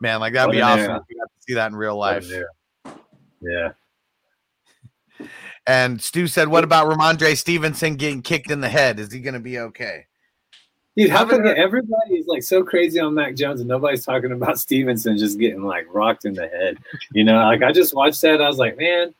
Man 0.00 0.20
like 0.20 0.34
that'd 0.34 0.48
What 0.48 0.52
be 0.52 0.62
awesome. 0.62 0.80
era. 0.80 1.04
we 1.08 1.16
got 1.16 1.24
to 1.24 1.42
see 1.46 1.54
that 1.54 1.70
in 1.70 1.76
real 1.76 1.96
life. 1.96 2.30
Yeah. 3.40 3.70
and 5.66 6.00
stu 6.00 6.28
said 6.28 6.46
what 6.46 6.62
about 6.62 6.86
Rhamondre 6.86 7.36
stevenson 7.36 7.96
getting 7.96 8.22
kicked 8.22 8.50
in 8.52 8.60
the 8.60 8.68
head? 8.68 9.00
Is 9.00 9.12
he 9.12 9.18
gonna 9.18 9.40
be 9.40 9.58
okay 9.58 10.06
Dude, 10.96 11.10
how 11.10 11.24
come 11.24 11.46
everybody 11.46 12.14
is 12.14 12.26
like 12.26 12.42
so 12.42 12.62
crazy 12.62 13.00
on 13.00 13.14
Mac 13.14 13.34
Jones 13.34 13.60
and 13.60 13.68
nobody's 13.68 14.04
talking 14.04 14.32
about 14.32 14.58
Stevenson 14.58 15.16
just 15.16 15.38
getting 15.38 15.62
like 15.62 15.86
rocked 15.90 16.26
in 16.26 16.34
the 16.34 16.46
head? 16.48 16.78
You 17.12 17.24
know, 17.24 17.36
like 17.44 17.62
I 17.62 17.72
just 17.72 17.94
watched 17.94 18.20
that. 18.22 18.42
I 18.42 18.48
was 18.48 18.58
like, 18.58 18.76
man, 18.76 19.14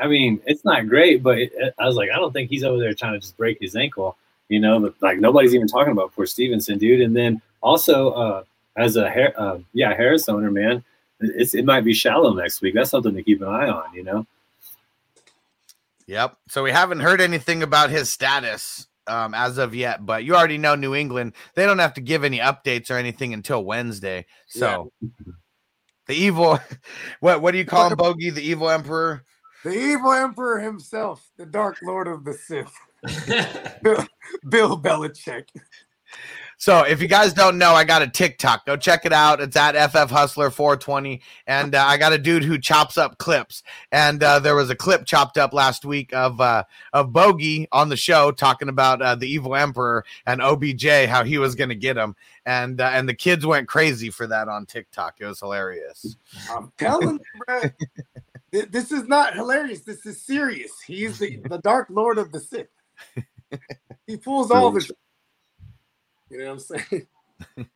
I 0.00 0.06
mean, 0.06 0.40
it's 0.44 0.64
not 0.64 0.86
great, 0.86 1.22
but 1.22 1.38
it, 1.38 1.74
I 1.78 1.86
was 1.86 1.96
like, 1.96 2.10
I 2.10 2.16
don't 2.16 2.32
think 2.32 2.50
he's 2.50 2.62
over 2.62 2.78
there 2.78 2.92
trying 2.92 3.14
to 3.14 3.20
just 3.20 3.36
break 3.38 3.58
his 3.60 3.74
ankle. 3.74 4.16
You 4.50 4.60
know, 4.60 4.78
but 4.78 4.94
like 5.00 5.18
nobody's 5.18 5.54
even 5.54 5.66
talking 5.66 5.92
about 5.92 6.14
poor 6.14 6.26
Stevenson, 6.26 6.76
dude. 6.76 7.00
And 7.00 7.16
then 7.16 7.40
also, 7.62 8.10
uh, 8.10 8.44
as 8.76 8.96
a 8.96 9.08
hair, 9.08 9.32
uh, 9.40 9.58
yeah, 9.72 9.94
Harris 9.94 10.28
owner, 10.28 10.50
man, 10.50 10.84
it's 11.20 11.54
it 11.54 11.64
might 11.64 11.84
be 11.84 11.94
shallow 11.94 12.34
next 12.34 12.60
week. 12.60 12.74
That's 12.74 12.90
something 12.90 13.14
to 13.14 13.22
keep 13.22 13.40
an 13.40 13.48
eye 13.48 13.70
on. 13.70 13.94
You 13.94 14.04
know. 14.04 14.26
Yep. 16.06 16.36
So 16.48 16.62
we 16.62 16.70
haven't 16.70 17.00
heard 17.00 17.22
anything 17.22 17.62
about 17.62 17.88
his 17.88 18.12
status 18.12 18.88
um, 19.06 19.34
as 19.34 19.58
of 19.58 19.74
yet, 19.74 20.04
but 20.04 20.24
you 20.24 20.34
already 20.34 20.58
know 20.58 20.74
New 20.74 20.94
England. 20.94 21.34
They 21.54 21.66
don't 21.66 21.78
have 21.78 21.94
to 21.94 22.00
give 22.00 22.24
any 22.24 22.38
updates 22.38 22.90
or 22.90 22.94
anything 22.94 23.34
until 23.34 23.64
Wednesday. 23.64 24.26
So 24.46 24.92
the 26.06 26.14
evil, 26.14 26.58
what 27.20 27.40
what 27.42 27.52
do 27.52 27.58
you 27.58 27.64
call 27.64 27.90
him, 27.90 27.96
Bogey? 27.96 28.30
The 28.30 28.42
evil 28.42 28.70
emperor. 28.70 29.24
The 29.64 29.72
evil 29.72 30.12
emperor 30.12 30.60
himself, 30.60 31.26
the 31.38 31.46
dark 31.46 31.78
lord 31.82 32.06
of 32.06 32.24
the 32.24 32.34
Sith, 32.34 32.74
Bill, 33.82 34.06
Bill 34.48 34.78
Belichick. 34.78 35.48
So 36.64 36.80
if 36.80 37.02
you 37.02 37.08
guys 37.08 37.34
don't 37.34 37.58
know, 37.58 37.74
I 37.74 37.84
got 37.84 38.00
a 38.00 38.08
TikTok. 38.08 38.64
Go 38.64 38.74
check 38.74 39.04
it 39.04 39.12
out. 39.12 39.38
It's 39.38 39.54
at 39.54 39.74
FF 39.90 40.10
Hustler 40.10 40.48
420, 40.48 41.20
and 41.46 41.74
uh, 41.74 41.84
I 41.84 41.98
got 41.98 42.14
a 42.14 42.16
dude 42.16 42.42
who 42.42 42.56
chops 42.56 42.96
up 42.96 43.18
clips. 43.18 43.62
And 43.92 44.22
uh, 44.22 44.38
there 44.38 44.54
was 44.54 44.70
a 44.70 44.74
clip 44.74 45.04
chopped 45.04 45.36
up 45.36 45.52
last 45.52 45.84
week 45.84 46.14
of 46.14 46.40
uh, 46.40 46.64
of 46.94 47.12
Bogey 47.12 47.68
on 47.70 47.90
the 47.90 47.98
show 47.98 48.30
talking 48.30 48.70
about 48.70 49.02
uh, 49.02 49.14
the 49.14 49.28
evil 49.28 49.54
emperor 49.54 50.06
and 50.24 50.40
OBJ, 50.40 50.86
how 51.06 51.22
he 51.22 51.36
was 51.36 51.54
going 51.54 51.68
to 51.68 51.74
get 51.74 51.98
him, 51.98 52.16
and 52.46 52.80
uh, 52.80 52.92
and 52.94 53.06
the 53.06 53.14
kids 53.14 53.44
went 53.44 53.68
crazy 53.68 54.08
for 54.08 54.26
that 54.26 54.48
on 54.48 54.64
TikTok. 54.64 55.16
It 55.20 55.26
was 55.26 55.40
hilarious. 55.40 56.16
I'm 56.50 56.72
telling 56.78 57.18
you, 57.18 57.42
bro. 57.46 57.60
This 58.70 58.90
is 58.90 59.06
not 59.06 59.34
hilarious. 59.34 59.82
This 59.82 60.06
is 60.06 60.18
serious. 60.22 60.80
He's 60.80 61.18
the, 61.18 61.42
the 61.46 61.58
dark 61.58 61.88
lord 61.90 62.16
of 62.16 62.32
the 62.32 62.40
Sith. 62.40 62.68
He 64.06 64.16
pulls 64.16 64.50
all 64.50 64.70
the. 64.70 64.90
You 66.30 66.38
know 66.38 66.44
what 66.46 66.52
I'm 66.52 66.58
saying? 66.58 67.06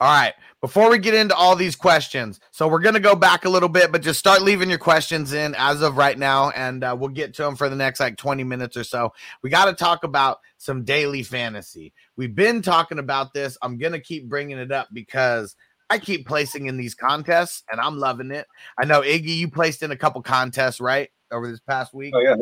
All 0.00 0.12
right. 0.12 0.34
Before 0.60 0.90
we 0.90 0.98
get 0.98 1.14
into 1.14 1.34
all 1.34 1.56
these 1.56 1.74
questions, 1.74 2.38
so 2.50 2.68
we're 2.68 2.80
going 2.80 2.94
to 2.94 3.00
go 3.00 3.14
back 3.14 3.46
a 3.46 3.48
little 3.48 3.68
bit, 3.68 3.90
but 3.90 4.02
just 4.02 4.18
start 4.18 4.42
leaving 4.42 4.68
your 4.68 4.78
questions 4.78 5.32
in 5.32 5.54
as 5.56 5.80
of 5.80 5.96
right 5.96 6.18
now, 6.18 6.50
and 6.50 6.84
uh, 6.84 6.94
we'll 6.98 7.08
get 7.08 7.32
to 7.34 7.42
them 7.42 7.56
for 7.56 7.70
the 7.70 7.76
next 7.76 7.98
like 7.98 8.18
20 8.18 8.44
minutes 8.44 8.76
or 8.76 8.84
so. 8.84 9.10
We 9.42 9.48
got 9.48 9.66
to 9.66 9.72
talk 9.72 10.04
about 10.04 10.38
some 10.58 10.84
daily 10.84 11.22
fantasy. 11.22 11.94
We've 12.16 12.34
been 12.34 12.60
talking 12.60 12.98
about 12.98 13.32
this. 13.32 13.56
I'm 13.62 13.78
going 13.78 13.92
to 13.92 14.00
keep 14.00 14.28
bringing 14.28 14.58
it 14.58 14.70
up 14.70 14.88
because 14.92 15.56
I 15.88 15.98
keep 15.98 16.26
placing 16.26 16.66
in 16.66 16.76
these 16.76 16.94
contests 16.94 17.64
and 17.72 17.80
I'm 17.80 17.98
loving 17.98 18.30
it. 18.30 18.46
I 18.78 18.84
know, 18.84 19.00
Iggy, 19.00 19.36
you 19.36 19.50
placed 19.50 19.82
in 19.82 19.90
a 19.90 19.96
couple 19.96 20.22
contests, 20.22 20.80
right? 20.80 21.08
Over 21.32 21.50
this 21.50 21.60
past 21.60 21.94
week. 21.94 22.12
Oh 22.14 22.20
yeah, 22.20 22.34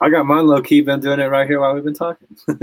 I 0.00 0.10
got, 0.10 0.26
mine 0.26 0.46
low 0.46 0.60
key. 0.60 0.82
Been 0.82 1.00
doing 1.00 1.20
it 1.20 1.26
right 1.26 1.46
here 1.46 1.60
while 1.60 1.74
we've 1.74 1.84
been 1.84 1.94
talking. 1.94 2.28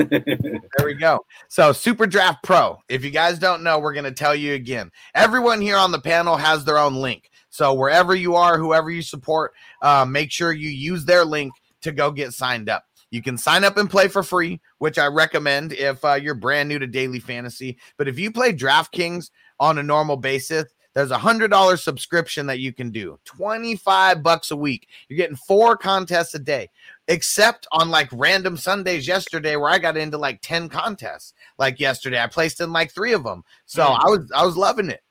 There 0.77 0.85
we 0.85 0.93
go. 0.93 1.25
So, 1.47 1.71
Super 1.71 2.05
Draft 2.05 2.43
Pro. 2.43 2.77
If 2.89 3.03
you 3.03 3.09
guys 3.09 3.39
don't 3.39 3.63
know, 3.63 3.79
we're 3.79 3.93
going 3.93 4.03
to 4.03 4.11
tell 4.11 4.35
you 4.35 4.53
again. 4.53 4.91
Everyone 5.15 5.59
here 5.59 5.77
on 5.77 5.91
the 5.91 5.99
panel 5.99 6.37
has 6.37 6.63
their 6.63 6.77
own 6.77 6.95
link. 6.95 7.31
So, 7.49 7.73
wherever 7.73 8.13
you 8.13 8.35
are, 8.35 8.57
whoever 8.57 8.91
you 8.91 9.01
support, 9.01 9.53
uh, 9.81 10.05
make 10.05 10.31
sure 10.31 10.51
you 10.51 10.69
use 10.69 11.05
their 11.05 11.25
link 11.25 11.53
to 11.81 11.91
go 11.91 12.11
get 12.11 12.33
signed 12.33 12.69
up. 12.69 12.85
You 13.09 13.21
can 13.21 13.37
sign 13.37 13.63
up 13.63 13.77
and 13.77 13.89
play 13.89 14.07
for 14.07 14.23
free, 14.23 14.59
which 14.77 14.97
I 14.97 15.07
recommend 15.07 15.73
if 15.73 16.03
uh, 16.05 16.13
you're 16.13 16.35
brand 16.35 16.69
new 16.69 16.79
to 16.79 16.87
daily 16.87 17.19
fantasy. 17.19 17.77
But 17.97 18.07
if 18.07 18.19
you 18.19 18.31
play 18.31 18.53
DraftKings 18.53 19.29
on 19.59 19.77
a 19.77 19.83
normal 19.83 20.17
basis, 20.17 20.65
there's 20.93 21.11
a 21.11 21.17
hundred 21.17 21.49
dollar 21.49 21.77
subscription 21.77 22.45
that 22.47 22.59
you 22.59 22.71
can 22.71 22.91
do 22.91 23.19
25 23.25 24.23
bucks 24.23 24.51
a 24.51 24.55
week 24.55 24.87
you're 25.07 25.17
getting 25.17 25.35
four 25.35 25.75
contests 25.75 26.33
a 26.35 26.39
day 26.39 26.69
except 27.07 27.67
on 27.71 27.89
like 27.89 28.09
random 28.11 28.55
Sundays 28.57 29.07
yesterday 29.07 29.55
where 29.55 29.69
I 29.69 29.77
got 29.79 29.97
into 29.97 30.17
like 30.17 30.39
10 30.41 30.69
contests. 30.69 31.33
Like 31.57 31.79
yesterday, 31.79 32.21
I 32.21 32.27
placed 32.27 32.61
in 32.61 32.71
like 32.71 32.91
three 32.91 33.13
of 33.13 33.23
them. 33.23 33.43
So 33.65 33.83
Mm. 33.83 33.99
I 33.99 34.09
was 34.09 34.31
I 34.35 34.45
was 34.45 34.57
loving 34.57 34.89
it. 34.89 35.01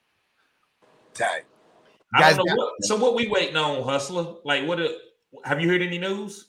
Tight. 1.15 1.45
I 2.15 2.21
Guys 2.21 2.37
don't 2.37 2.47
know 2.47 2.55
got- 2.55 2.59
what, 2.59 2.73
so 2.83 2.97
what 2.97 3.15
we 3.15 3.29
waiting 3.29 3.57
on, 3.57 3.83
Hustler? 3.85 4.35
Like 4.45 4.67
what? 4.67 4.81
A, 4.81 4.97
have 5.45 5.61
you 5.61 5.69
heard 5.69 5.83
any 5.83 5.99
news? 5.99 6.47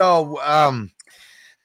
So 0.00 0.38
um 0.42 0.90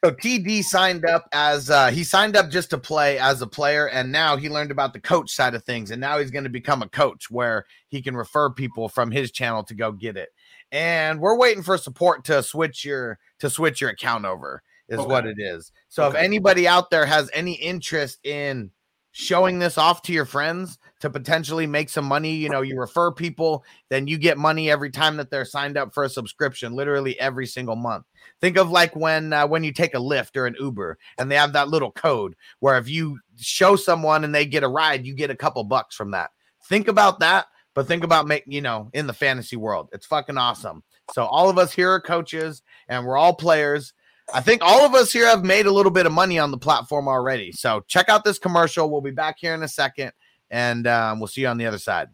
so 0.03 0.11
TD 0.11 0.63
signed 0.63 1.05
up 1.05 1.27
as 1.31 1.69
uh 1.69 1.91
he 1.91 2.03
signed 2.03 2.35
up 2.35 2.49
just 2.49 2.69
to 2.71 2.77
play 2.77 3.19
as 3.19 3.41
a 3.41 3.47
player 3.47 3.87
and 3.89 4.11
now 4.11 4.35
he 4.37 4.49
learned 4.49 4.71
about 4.71 4.93
the 4.93 4.99
coach 5.01 5.29
side 5.31 5.53
of 5.53 5.63
things 5.63 5.91
and 5.91 5.99
now 6.01 6.17
he's 6.17 6.31
going 6.31 6.45
to 6.45 6.49
become 6.49 6.81
a 6.81 6.89
coach 6.89 7.29
where 7.29 7.65
he 7.89 8.01
can 8.01 8.15
refer 8.15 8.49
people 8.49 8.87
from 8.89 9.11
his 9.11 9.31
channel 9.31 9.63
to 9.65 9.75
go 9.75 9.91
get 9.91 10.15
it. 10.17 10.29
And 10.71 11.19
we're 11.19 11.37
waiting 11.37 11.63
for 11.63 11.77
support 11.77 12.23
to 12.25 12.41
switch 12.43 12.85
your 12.85 13.19
to 13.39 13.49
switch 13.49 13.81
your 13.81 13.89
account 13.89 14.25
over 14.25 14.61
is 14.89 14.99
Okay. 14.99 15.09
what 15.09 15.25
it 15.25 15.37
is. 15.39 15.71
So 15.89 16.07
if 16.07 16.15
anybody 16.15 16.67
out 16.67 16.89
there 16.89 17.05
has 17.05 17.29
any 17.33 17.53
interest 17.53 18.19
in 18.25 18.71
showing 19.13 19.59
this 19.59 19.77
off 19.77 20.01
to 20.01 20.13
your 20.13 20.23
friends 20.25 20.77
to 21.01 21.09
potentially 21.09 21.67
make 21.67 21.89
some 21.89 22.05
money, 22.05 22.31
you 22.33 22.47
know, 22.47 22.61
you 22.61 22.79
refer 22.79 23.11
people, 23.11 23.63
then 23.89 24.07
you 24.07 24.17
get 24.17 24.37
money 24.37 24.71
every 24.71 24.89
time 24.89 25.17
that 25.17 25.29
they're 25.29 25.43
signed 25.43 25.77
up 25.77 25.93
for 25.93 26.03
a 26.03 26.09
subscription, 26.09 26.73
literally 26.73 27.19
every 27.19 27.45
single 27.45 27.75
month. 27.75 28.05
Think 28.39 28.57
of 28.57 28.71
like 28.71 28.95
when 28.95 29.33
uh, 29.33 29.45
when 29.47 29.63
you 29.65 29.73
take 29.73 29.93
a 29.93 29.97
Lyft 29.99 30.37
or 30.37 30.45
an 30.45 30.55
Uber 30.59 30.97
and 31.17 31.29
they 31.29 31.35
have 31.35 31.51
that 31.53 31.67
little 31.67 31.91
code 31.91 32.35
where 32.59 32.77
if 32.77 32.87
you 32.87 33.19
show 33.37 33.75
someone 33.75 34.23
and 34.23 34.33
they 34.33 34.45
get 34.45 34.63
a 34.63 34.67
ride, 34.69 35.05
you 35.05 35.13
get 35.13 35.29
a 35.29 35.35
couple 35.35 35.63
bucks 35.65 35.95
from 35.95 36.11
that. 36.11 36.31
Think 36.69 36.87
about 36.87 37.19
that, 37.19 37.47
but 37.73 37.87
think 37.87 38.03
about 38.03 38.27
making, 38.27 38.53
you 38.53 38.61
know, 38.61 38.89
in 38.93 39.07
the 39.07 39.13
fantasy 39.13 39.55
world. 39.55 39.89
It's 39.93 40.05
fucking 40.05 40.37
awesome. 40.37 40.83
So 41.13 41.25
all 41.25 41.49
of 41.49 41.57
us 41.57 41.73
here 41.73 41.91
are 41.91 42.01
coaches 42.01 42.61
and 42.87 43.05
we're 43.05 43.17
all 43.17 43.33
players. 43.33 43.93
I 44.33 44.41
think 44.41 44.61
all 44.63 44.85
of 44.85 44.93
us 44.93 45.11
here 45.11 45.25
have 45.25 45.43
made 45.43 45.65
a 45.65 45.71
little 45.71 45.91
bit 45.91 46.05
of 46.05 46.11
money 46.11 46.39
on 46.39 46.51
the 46.51 46.57
platform 46.57 47.07
already. 47.07 47.51
So 47.51 47.83
check 47.87 48.09
out 48.09 48.23
this 48.23 48.39
commercial. 48.39 48.89
We'll 48.89 49.01
be 49.01 49.11
back 49.11 49.37
here 49.39 49.53
in 49.53 49.63
a 49.63 49.67
second 49.67 50.11
and 50.49 50.87
um, 50.87 51.19
we'll 51.19 51.27
see 51.27 51.41
you 51.41 51.47
on 51.47 51.57
the 51.57 51.65
other 51.65 51.79
side. 51.79 52.09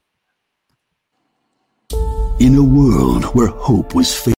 In 2.39 2.55
a 2.55 2.63
world 2.63 3.25
where 3.35 3.47
hope 3.47 3.95
was 3.95 4.13
fading. 4.13 4.33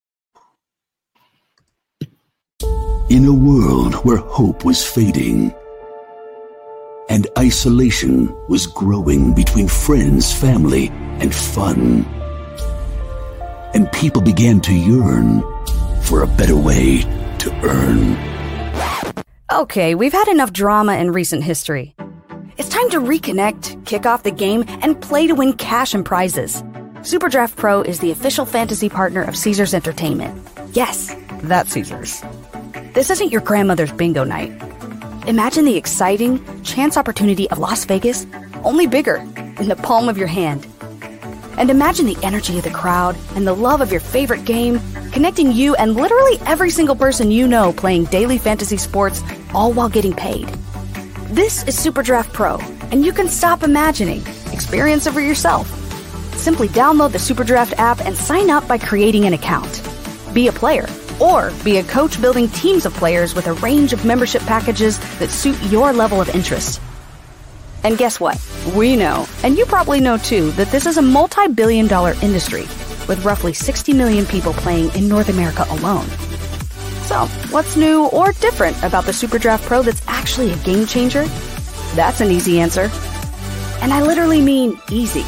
In 3.09 3.25
a 3.25 3.33
world 3.33 3.95
where 4.05 4.17
hope 4.17 4.63
was 4.63 4.85
fading. 4.85 5.53
And 7.09 7.27
isolation 7.37 8.33
was 8.47 8.67
growing 8.67 9.33
between 9.33 9.67
friends, 9.67 10.31
family, 10.31 10.89
and 11.19 11.33
fun. 11.33 12.05
And 13.73 13.91
people 13.91 14.21
began 14.21 14.61
to 14.61 14.73
yearn 14.73 15.41
for 16.03 16.21
a 16.21 16.27
better 16.27 16.55
way 16.55 17.01
to 17.39 17.51
earn. 17.63 18.15
Okay, 19.51 19.95
we've 19.95 20.13
had 20.13 20.27
enough 20.27 20.53
drama 20.53 20.93
in 20.97 21.11
recent 21.11 21.43
history. 21.43 21.95
It's 22.57 22.69
time 22.69 22.89
to 22.91 22.99
reconnect, 22.99 23.85
kick 23.85 24.05
off 24.05 24.23
the 24.23 24.31
game, 24.31 24.63
and 24.67 25.01
play 25.01 25.25
to 25.27 25.33
win 25.33 25.53
cash 25.53 25.95
and 25.95 26.05
prizes. 26.05 26.61
Superdraft 27.01 27.55
Pro 27.55 27.81
is 27.81 27.99
the 27.99 28.11
official 28.11 28.45
fantasy 28.45 28.89
partner 28.89 29.23
of 29.23 29.35
Caesars 29.35 29.73
Entertainment. 29.73 30.47
Yes, 30.73 31.15
that's 31.43 31.71
Caesars. 31.71 32.21
This 32.93 33.09
isn't 33.09 33.31
your 33.31 33.41
grandmother's 33.41 33.93
bingo 33.93 34.23
night. 34.23 34.51
Imagine 35.27 35.65
the 35.65 35.75
exciting 35.75 36.63
chance 36.63 36.95
opportunity 36.97 37.49
of 37.51 37.59
Las 37.59 37.83
Vegas, 37.85 38.25
only 38.63 38.87
bigger, 38.87 39.17
in 39.59 39.67
the 39.67 39.75
palm 39.75 40.07
of 40.07 40.17
your 40.17 40.27
hand. 40.27 40.65
And 41.57 41.69
imagine 41.69 42.05
the 42.05 42.17
energy 42.23 42.57
of 42.57 42.63
the 42.63 42.71
crowd 42.71 43.17
and 43.35 43.45
the 43.45 43.53
love 43.53 43.81
of 43.81 43.91
your 43.91 43.99
favorite 43.99 44.45
game, 44.45 44.79
connecting 45.11 45.51
you 45.51 45.75
and 45.75 45.95
literally 45.95 46.39
every 46.45 46.69
single 46.69 46.95
person 46.95 47.31
you 47.31 47.47
know 47.47 47.73
playing 47.73 48.05
daily 48.05 48.37
fantasy 48.37 48.77
sports, 48.77 49.21
all 49.53 49.73
while 49.73 49.89
getting 49.89 50.13
paid. 50.13 50.47
This 51.27 51.63
is 51.67 51.77
Superdraft 51.77 52.31
Pro, 52.31 52.57
and 52.91 53.05
you 53.05 53.11
can 53.11 53.27
stop 53.27 53.61
imagining. 53.61 54.25
Experience 54.53 55.05
it 55.05 55.13
for 55.13 55.21
yourself. 55.21 55.67
Simply 56.37 56.69
download 56.69 57.11
the 57.11 57.17
Superdraft 57.17 57.73
app 57.73 57.99
and 57.99 58.15
sign 58.15 58.49
up 58.49 58.67
by 58.67 58.77
creating 58.77 59.25
an 59.25 59.33
account. 59.33 59.83
Be 60.33 60.47
a 60.47 60.53
player, 60.53 60.87
or 61.19 61.51
be 61.63 61.77
a 61.77 61.83
coach 61.83 62.21
building 62.21 62.47
teams 62.49 62.85
of 62.85 62.93
players 62.93 63.33
with 63.35 63.47
a 63.47 63.53
range 63.53 63.93
of 63.93 64.05
membership 64.05 64.41
packages 64.43 64.99
that 65.19 65.29
suit 65.29 65.61
your 65.63 65.93
level 65.93 66.21
of 66.21 66.29
interest. 66.29 66.81
And 67.83 67.97
guess 67.97 68.19
what? 68.19 68.37
We 68.75 68.95
know, 68.95 69.27
and 69.43 69.57
you 69.57 69.65
probably 69.65 70.01
know 70.01 70.17
too, 70.17 70.51
that 70.51 70.69
this 70.71 70.85
is 70.85 70.97
a 70.97 71.01
multi 71.01 71.47
billion 71.47 71.87
dollar 71.87 72.13
industry 72.21 72.63
with 73.07 73.23
roughly 73.23 73.53
60 73.53 73.93
million 73.93 74.25
people 74.25 74.53
playing 74.53 74.93
in 74.95 75.07
North 75.07 75.29
America 75.29 75.65
alone. 75.69 76.05
So, 77.07 77.25
what's 77.49 77.75
new 77.75 78.05
or 78.07 78.33
different 78.33 78.77
about 78.83 79.05
the 79.05 79.11
SuperDraft 79.11 79.63
Pro 79.63 79.81
that's 79.81 80.01
actually 80.07 80.51
a 80.51 80.57
game 80.57 80.85
changer? 80.85 81.25
That's 81.95 82.21
an 82.21 82.29
easy 82.29 82.59
answer. 82.59 82.91
And 83.81 83.91
I 83.93 84.03
literally 84.03 84.41
mean 84.41 84.79
easy. 84.91 85.23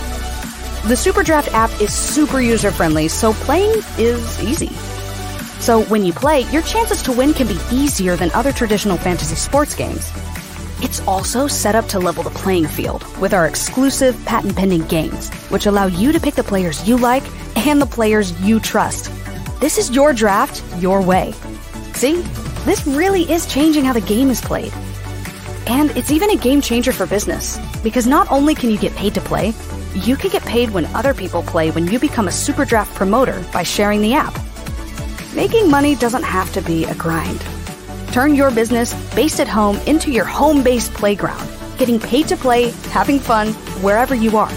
The 0.88 0.96
SuperDraft 0.96 1.54
app 1.54 1.72
is 1.82 1.94
super 1.94 2.40
user 2.40 2.70
friendly, 2.70 3.08
so 3.08 3.34
playing 3.34 3.72
is 3.98 4.44
easy. 4.44 4.70
So 5.62 5.84
when 5.84 6.04
you 6.04 6.12
play, 6.12 6.42
your 6.50 6.64
chances 6.64 7.04
to 7.04 7.12
win 7.12 7.34
can 7.34 7.46
be 7.46 7.60
easier 7.72 8.16
than 8.16 8.32
other 8.32 8.52
traditional 8.52 8.98
fantasy 8.98 9.36
sports 9.36 9.76
games. 9.76 10.12
It's 10.82 11.02
also 11.02 11.46
set 11.46 11.76
up 11.76 11.86
to 11.90 12.00
level 12.00 12.24
the 12.24 12.32
playing 12.32 12.66
field 12.66 13.06
with 13.20 13.32
our 13.32 13.46
exclusive 13.46 14.20
patent 14.26 14.56
pending 14.56 14.88
games, 14.88 15.30
which 15.50 15.68
allow 15.68 15.86
you 15.86 16.12
to 16.14 16.20
pick 16.20 16.34
the 16.34 16.44
players 16.44 16.88
you 16.88 16.98
like 16.98 17.22
and 17.56 17.80
the 17.80 17.86
players 17.86 18.32
you 18.42 18.60
trust. 18.60 19.12
This 19.60 19.78
is 19.78 19.92
your 19.92 20.14
draft, 20.14 20.64
your 20.82 21.00
way. 21.00 21.34
See? 21.94 22.24
This 22.66 22.86
really 22.88 23.32
is 23.32 23.46
changing 23.46 23.86
how 23.86 23.94
the 23.94 24.02
game 24.02 24.32
is 24.32 24.42
played. 24.42 24.74
And 25.68 25.92
it's 25.92 26.12
even 26.12 26.32
a 26.32 26.38
game 26.38 26.62
changer 26.62 26.92
for 26.92 27.06
business, 27.06 27.60
because 27.84 28.08
not 28.08 28.32
only 28.32 28.56
can 28.56 28.72
you 28.72 28.80
get 28.80 28.96
paid 28.96 29.14
to 29.14 29.22
play, 29.22 29.54
you 29.94 30.16
can 30.16 30.32
get 30.32 30.42
paid 30.42 30.72
when 30.72 30.88
other 30.88 31.14
people 31.14 31.44
play 31.44 31.70
when 31.70 31.86
you 31.86 32.00
become 32.00 32.28
a 32.28 32.32
Super 32.32 32.66
Draft 32.66 32.96
promoter 32.96 33.46
by 33.54 33.62
sharing 33.62 34.02
the 34.02 34.16
app. 34.16 34.36
Making 35.34 35.72
money 35.72 35.96
doesn't 35.96 36.24
have 36.24 36.52
to 36.54 36.62
be 36.62 36.84
a 36.84 36.94
grind. 36.96 37.42
Turn 38.12 38.36
your 38.36 38.52
business 38.52 38.94
based 39.16 39.40
at 39.40 39.48
home 39.48 39.78
into 39.88 40.12
your 40.12 40.26
home 40.26 40.62
based 40.62 40.94
playground, 40.94 41.50
getting 41.78 42.02
paid 42.02 42.28
to 42.28 42.36
play, 42.36 42.72
having 42.92 43.18
fun, 43.18 43.54
wherever 43.82 44.14
you 44.14 44.36
are. 44.36 44.52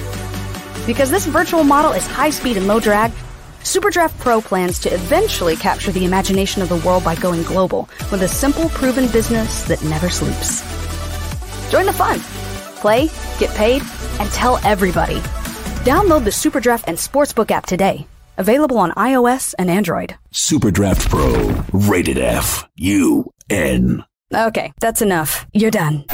Because 0.84 1.12
this 1.12 1.26
virtual 1.26 1.62
model 1.62 1.92
is 1.92 2.04
high 2.04 2.30
speed 2.30 2.56
and 2.56 2.66
low 2.66 2.80
drag, 2.80 3.12
Superdraft 3.60 4.18
Pro 4.18 4.40
plans 4.40 4.80
to 4.80 4.92
eventually 4.92 5.54
capture 5.54 5.92
the 5.92 6.04
imagination 6.04 6.60
of 6.60 6.68
the 6.68 6.82
world 6.84 7.04
by 7.04 7.14
going 7.14 7.44
global 7.44 7.88
with 8.10 8.24
a 8.24 8.28
simple, 8.28 8.68
proven 8.70 9.06
business 9.12 9.62
that 9.68 9.82
never 9.84 10.10
sleeps. 10.10 10.60
Join 11.70 11.86
the 11.86 11.92
fun. 11.92 12.18
Play, 12.80 13.10
get 13.38 13.54
paid, 13.54 13.82
and 14.18 14.28
tell 14.32 14.58
everybody. 14.64 15.20
Download 15.84 16.24
the 16.24 16.30
Superdraft 16.30 16.84
and 16.88 16.98
Sportsbook 16.98 17.52
app 17.52 17.64
today. 17.64 18.08
Available 18.36 18.78
on 18.78 18.90
iOS 18.92 19.54
and 19.58 19.70
Android. 19.70 20.16
Superdraft 20.32 21.08
Pro, 21.08 21.64
rated 21.72 22.18
F, 22.18 22.68
U, 22.76 23.30
N. 23.48 24.04
Okay, 24.34 24.72
that's 24.80 25.00
enough. 25.00 25.46
You're 25.52 25.70
done. 25.70 26.04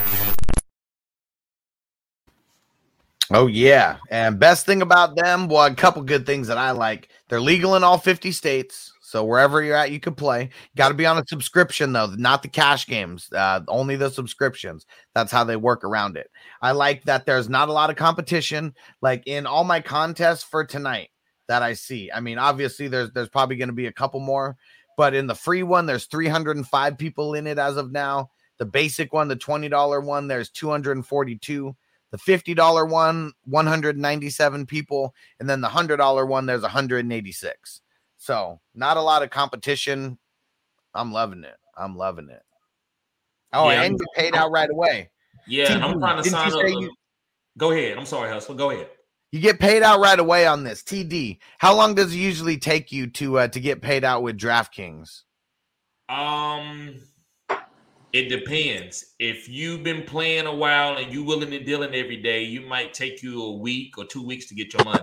Oh 3.32 3.46
yeah, 3.46 3.96
and 4.10 4.40
best 4.40 4.66
thing 4.66 4.82
about 4.82 5.14
them, 5.14 5.48
well, 5.48 5.64
a 5.64 5.74
couple 5.74 6.02
good 6.02 6.26
things 6.26 6.48
that 6.48 6.58
I 6.58 6.72
like. 6.72 7.08
They're 7.28 7.40
legal 7.40 7.76
in 7.76 7.84
all 7.84 7.96
50 7.96 8.32
states, 8.32 8.92
so 9.00 9.24
wherever 9.24 9.62
you're 9.62 9.76
at, 9.76 9.92
you 9.92 10.00
can 10.00 10.14
play. 10.16 10.50
Got 10.76 10.88
to 10.88 10.94
be 10.94 11.06
on 11.06 11.16
a 11.16 11.24
subscription 11.26 11.92
though, 11.92 12.06
not 12.16 12.42
the 12.42 12.48
cash 12.48 12.86
games. 12.86 13.28
Uh, 13.32 13.60
only 13.68 13.96
the 13.96 14.10
subscriptions. 14.10 14.84
That's 15.14 15.32
how 15.32 15.44
they 15.44 15.56
work 15.56 15.84
around 15.84 16.16
it. 16.16 16.28
I 16.60 16.72
like 16.72 17.04
that 17.04 17.24
there's 17.24 17.48
not 17.48 17.68
a 17.68 17.72
lot 17.72 17.88
of 17.88 17.96
competition. 17.96 18.74
Like 19.00 19.22
in 19.26 19.46
all 19.46 19.64
my 19.64 19.80
contests 19.80 20.42
for 20.42 20.64
tonight 20.64 21.10
that 21.50 21.64
I 21.64 21.72
see. 21.72 22.12
I 22.14 22.20
mean, 22.20 22.38
obviously 22.38 22.86
there's 22.86 23.10
there's 23.10 23.28
probably 23.28 23.56
going 23.56 23.70
to 23.70 23.74
be 23.74 23.86
a 23.86 23.92
couple 23.92 24.20
more, 24.20 24.56
but 24.96 25.14
in 25.14 25.26
the 25.26 25.34
free 25.34 25.64
one, 25.64 25.84
there's 25.84 26.04
305 26.06 26.96
people 26.96 27.34
in 27.34 27.48
it 27.48 27.58
as 27.58 27.76
of 27.76 27.90
now. 27.90 28.30
The 28.58 28.66
basic 28.66 29.12
one, 29.12 29.26
the 29.26 29.34
$20 29.34 30.04
one, 30.04 30.28
there's 30.28 30.48
242. 30.50 31.74
The 32.12 32.18
$50 32.18 32.88
one, 32.88 33.32
197 33.46 34.66
people. 34.66 35.12
And 35.40 35.50
then 35.50 35.60
the 35.60 35.66
$100 35.68 36.28
one, 36.28 36.46
there's 36.46 36.62
186. 36.62 37.80
So 38.18 38.60
not 38.74 38.96
a 38.96 39.00
lot 39.02 39.24
of 39.24 39.30
competition. 39.30 40.18
I'm 40.94 41.10
loving 41.12 41.42
it. 41.42 41.56
I'm 41.76 41.96
loving 41.96 42.28
it. 42.28 42.42
Oh, 43.52 43.70
Yeah, 43.70 43.82
and 43.82 43.98
you 43.98 44.06
paid 44.14 44.36
out 44.36 44.52
right 44.52 44.70
away. 44.70 45.10
Yeah, 45.48 45.72
and 45.72 45.82
I'm 45.82 45.98
trying 45.98 46.22
to 46.22 46.30
sign 46.30 46.52
up. 46.52 46.62
you- 46.80 46.94
Go 47.58 47.72
ahead. 47.72 47.98
I'm 47.98 48.06
sorry, 48.06 48.30
Hustle. 48.30 48.54
Go 48.54 48.70
ahead. 48.70 48.88
You 49.32 49.40
get 49.40 49.60
paid 49.60 49.82
out 49.82 50.00
right 50.00 50.18
away 50.18 50.46
on 50.46 50.64
this 50.64 50.82
TD. 50.82 51.38
How 51.58 51.74
long 51.76 51.94
does 51.94 52.12
it 52.12 52.18
usually 52.18 52.58
take 52.58 52.90
you 52.90 53.06
to 53.08 53.38
uh, 53.38 53.48
to 53.48 53.60
get 53.60 53.80
paid 53.80 54.04
out 54.04 54.22
with 54.22 54.36
DraftKings? 54.36 55.22
Um, 56.08 56.96
it 58.12 58.28
depends. 58.28 59.14
If 59.20 59.48
you've 59.48 59.84
been 59.84 60.02
playing 60.02 60.46
a 60.46 60.54
while 60.54 60.98
and 60.98 61.12
you 61.12 61.22
willing 61.22 61.50
to 61.50 61.62
deal 61.62 61.84
in 61.84 61.94
every 61.94 62.20
day, 62.20 62.42
you 62.42 62.62
might 62.62 62.92
take 62.92 63.22
you 63.22 63.40
a 63.40 63.56
week 63.56 63.96
or 63.98 64.04
two 64.04 64.26
weeks 64.26 64.46
to 64.48 64.54
get 64.56 64.72
your 64.72 64.84
money. 64.84 65.02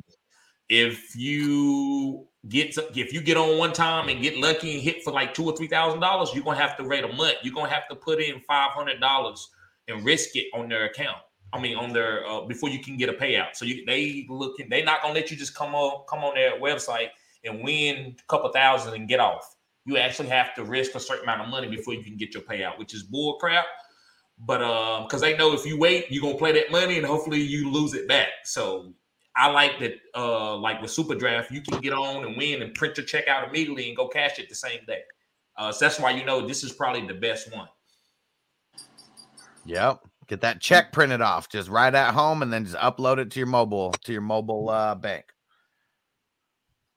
If 0.67 1.15
you 1.15 2.28
get 2.49 2.73
to- 2.73 2.91
if 2.93 3.13
you 3.13 3.21
get 3.21 3.38
on 3.38 3.57
one 3.57 3.71
time 3.71 4.09
and 4.09 4.21
get 4.21 4.38
lucky 4.38 4.73
and 4.73 4.82
hit 4.82 5.03
for 5.03 5.11
like 5.13 5.34
two 5.34 5.45
or 5.45 5.55
three 5.55 5.67
thousand 5.67 6.01
dollars, 6.01 6.32
you're 6.34 6.43
gonna 6.43 6.57
have 6.59 6.75
to 6.78 6.84
wait 6.84 7.05
a 7.05 7.13
month. 7.13 7.36
You're 7.43 7.53
gonna 7.55 7.69
have 7.69 7.88
to 7.88 7.95
put 7.95 8.21
in 8.21 8.41
five 8.41 8.71
hundred 8.71 8.99
dollars 8.99 9.49
and 9.88 10.03
risk 10.03 10.36
it 10.36 10.47
on 10.53 10.67
their 10.67 10.84
account. 10.84 11.17
I 11.53 11.59
mean, 11.59 11.77
on 11.77 11.93
their 11.93 12.25
uh, 12.27 12.41
before 12.41 12.69
you 12.69 12.79
can 12.79 12.97
get 12.97 13.09
a 13.09 13.13
payout. 13.13 13.55
So 13.55 13.65
you 13.65 13.85
they 13.85 14.25
looking 14.29 14.69
they 14.69 14.83
not 14.83 15.01
gonna 15.01 15.13
let 15.13 15.31
you 15.31 15.37
just 15.37 15.55
come 15.55 15.75
on 15.75 16.05
come 16.07 16.23
on 16.23 16.35
their 16.35 16.59
website 16.59 17.09
and 17.45 17.63
win 17.63 18.15
a 18.19 18.27
couple 18.27 18.51
thousand 18.51 18.93
and 18.95 19.07
get 19.07 19.19
off 19.19 19.57
you 19.87 19.97
actually 19.97 20.27
have 20.27 20.53
to 20.53 20.65
risk 20.65 20.95
a 20.95 20.99
certain 20.99 21.23
amount 21.23 21.41
of 21.41 21.47
money 21.47 21.69
before 21.69 21.93
you 21.93 22.03
can 22.03 22.17
get 22.17 22.33
your 22.33 22.43
payout, 22.43 22.77
which 22.77 22.93
is 22.93 23.03
bull 23.03 23.35
crap. 23.35 23.65
But 24.37 24.61
um, 24.61 25.03
because 25.03 25.21
they 25.21 25.35
know 25.35 25.53
if 25.53 25.65
you 25.65 25.79
wait, 25.79 26.07
you're 26.09 26.21
gonna 26.21 26.37
play 26.37 26.51
that 26.51 26.69
money 26.71 26.97
and 26.97 27.05
hopefully 27.05 27.41
you 27.41 27.71
lose 27.71 27.93
it 27.93 28.07
back. 28.07 28.27
So 28.43 28.93
I 29.35 29.49
like 29.49 29.79
that, 29.79 29.93
uh, 30.13 30.57
like 30.57 30.81
with 30.81 30.91
Super 30.91 31.15
Draft, 31.15 31.51
you 31.51 31.61
can 31.61 31.79
get 31.79 31.93
on 31.93 32.25
and 32.25 32.37
win 32.37 32.61
and 32.61 32.73
print 32.75 32.97
your 32.97 33.05
check 33.05 33.29
out 33.29 33.47
immediately 33.47 33.87
and 33.87 33.95
go 33.95 34.09
cash 34.09 34.37
it 34.37 34.49
the 34.49 34.55
same 34.55 34.81
day. 34.85 35.01
Uh, 35.55 35.71
so 35.71 35.85
that's 35.85 35.99
why 35.99 36.11
you 36.11 36.25
know 36.25 36.45
this 36.45 36.63
is 36.63 36.73
probably 36.73 37.07
the 37.07 37.13
best 37.13 37.55
one. 37.55 37.69
Yep. 39.65 40.01
Get 40.28 40.41
that 40.41 40.59
check 40.59 40.91
printed 40.91 41.21
off 41.21 41.47
just 41.49 41.69
right 41.69 41.93
at 41.93 42.13
home 42.13 42.41
and 42.41 42.51
then 42.51 42.65
just 42.65 42.78
upload 42.78 43.17
it 43.17 43.32
to 43.32 43.39
your 43.39 43.47
mobile 43.47 43.91
to 44.03 44.11
your 44.11 44.21
mobile 44.21 44.69
uh, 44.69 44.93
bank. 44.95 45.34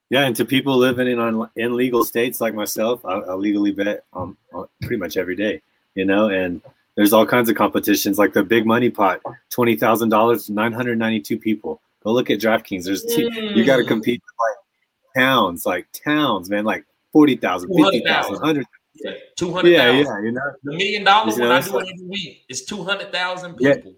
Yeah, 0.09 0.22
and 0.22 0.35
to 0.37 0.45
people 0.45 0.76
living 0.76 1.07
in 1.07 1.20
on 1.20 1.49
in 1.55 1.76
legal 1.76 2.05
states 2.05 2.41
like 2.41 2.55
myself, 2.55 3.05
I, 3.05 3.20
I 3.20 3.35
legally 3.35 3.70
bet 3.70 4.05
um, 4.12 4.37
on 4.53 4.66
pretty 4.83 4.97
much 4.97 5.16
every 5.16 5.37
day. 5.37 5.62
You 5.95 6.05
know, 6.05 6.28
and 6.28 6.61
there's 6.97 7.12
all 7.12 7.24
kinds 7.24 7.49
of 7.49 7.57
competitions 7.57 8.18
like 8.18 8.33
the 8.33 8.43
big 8.43 8.66
money 8.66 8.91
pot, 8.91 9.20
twenty 9.49 9.76
thousand 9.76 10.09
dollars, 10.09 10.51
nine 10.51 10.72
hundred 10.72 10.99
ninety 10.99 11.20
two 11.20 11.39
people. 11.39 11.81
Go 12.03 12.12
look 12.12 12.31
at 12.31 12.41
DraftKings. 12.41 12.85
There's 12.85 13.05
t- 13.05 13.31
you 13.55 13.64
got 13.64 13.76
to 13.76 13.85
compete 13.85 14.20
with 14.24 14.35
like 14.41 15.22
towns, 15.22 15.66
like 15.66 15.87
towns, 15.93 16.49
man, 16.49 16.64
like 16.64 16.85
40,000, 17.12 17.68
50,000, 17.68 18.03
200,000. 18.03 18.33
100. 18.35 18.66
Yeah, 19.03 19.12
two 19.36 19.53
hundred 19.53 19.70
Yeah, 19.70 19.90
yeah, 19.92 20.20
you 20.22 20.32
know. 20.32 20.40
The 20.62 20.72
million 20.76 21.05
dollars 21.05 21.36
You 21.36 21.42
when 21.44 21.53
I 21.53 21.61
do 21.61 21.70
like- 21.72 21.86
it 21.88 21.94
every 21.94 22.07
week 22.09 22.44
is 22.48 22.64
two 22.64 22.82
hundred 22.84 23.12
thousand 23.12 23.57
Yeah. 23.61 23.74
people. 23.76 23.94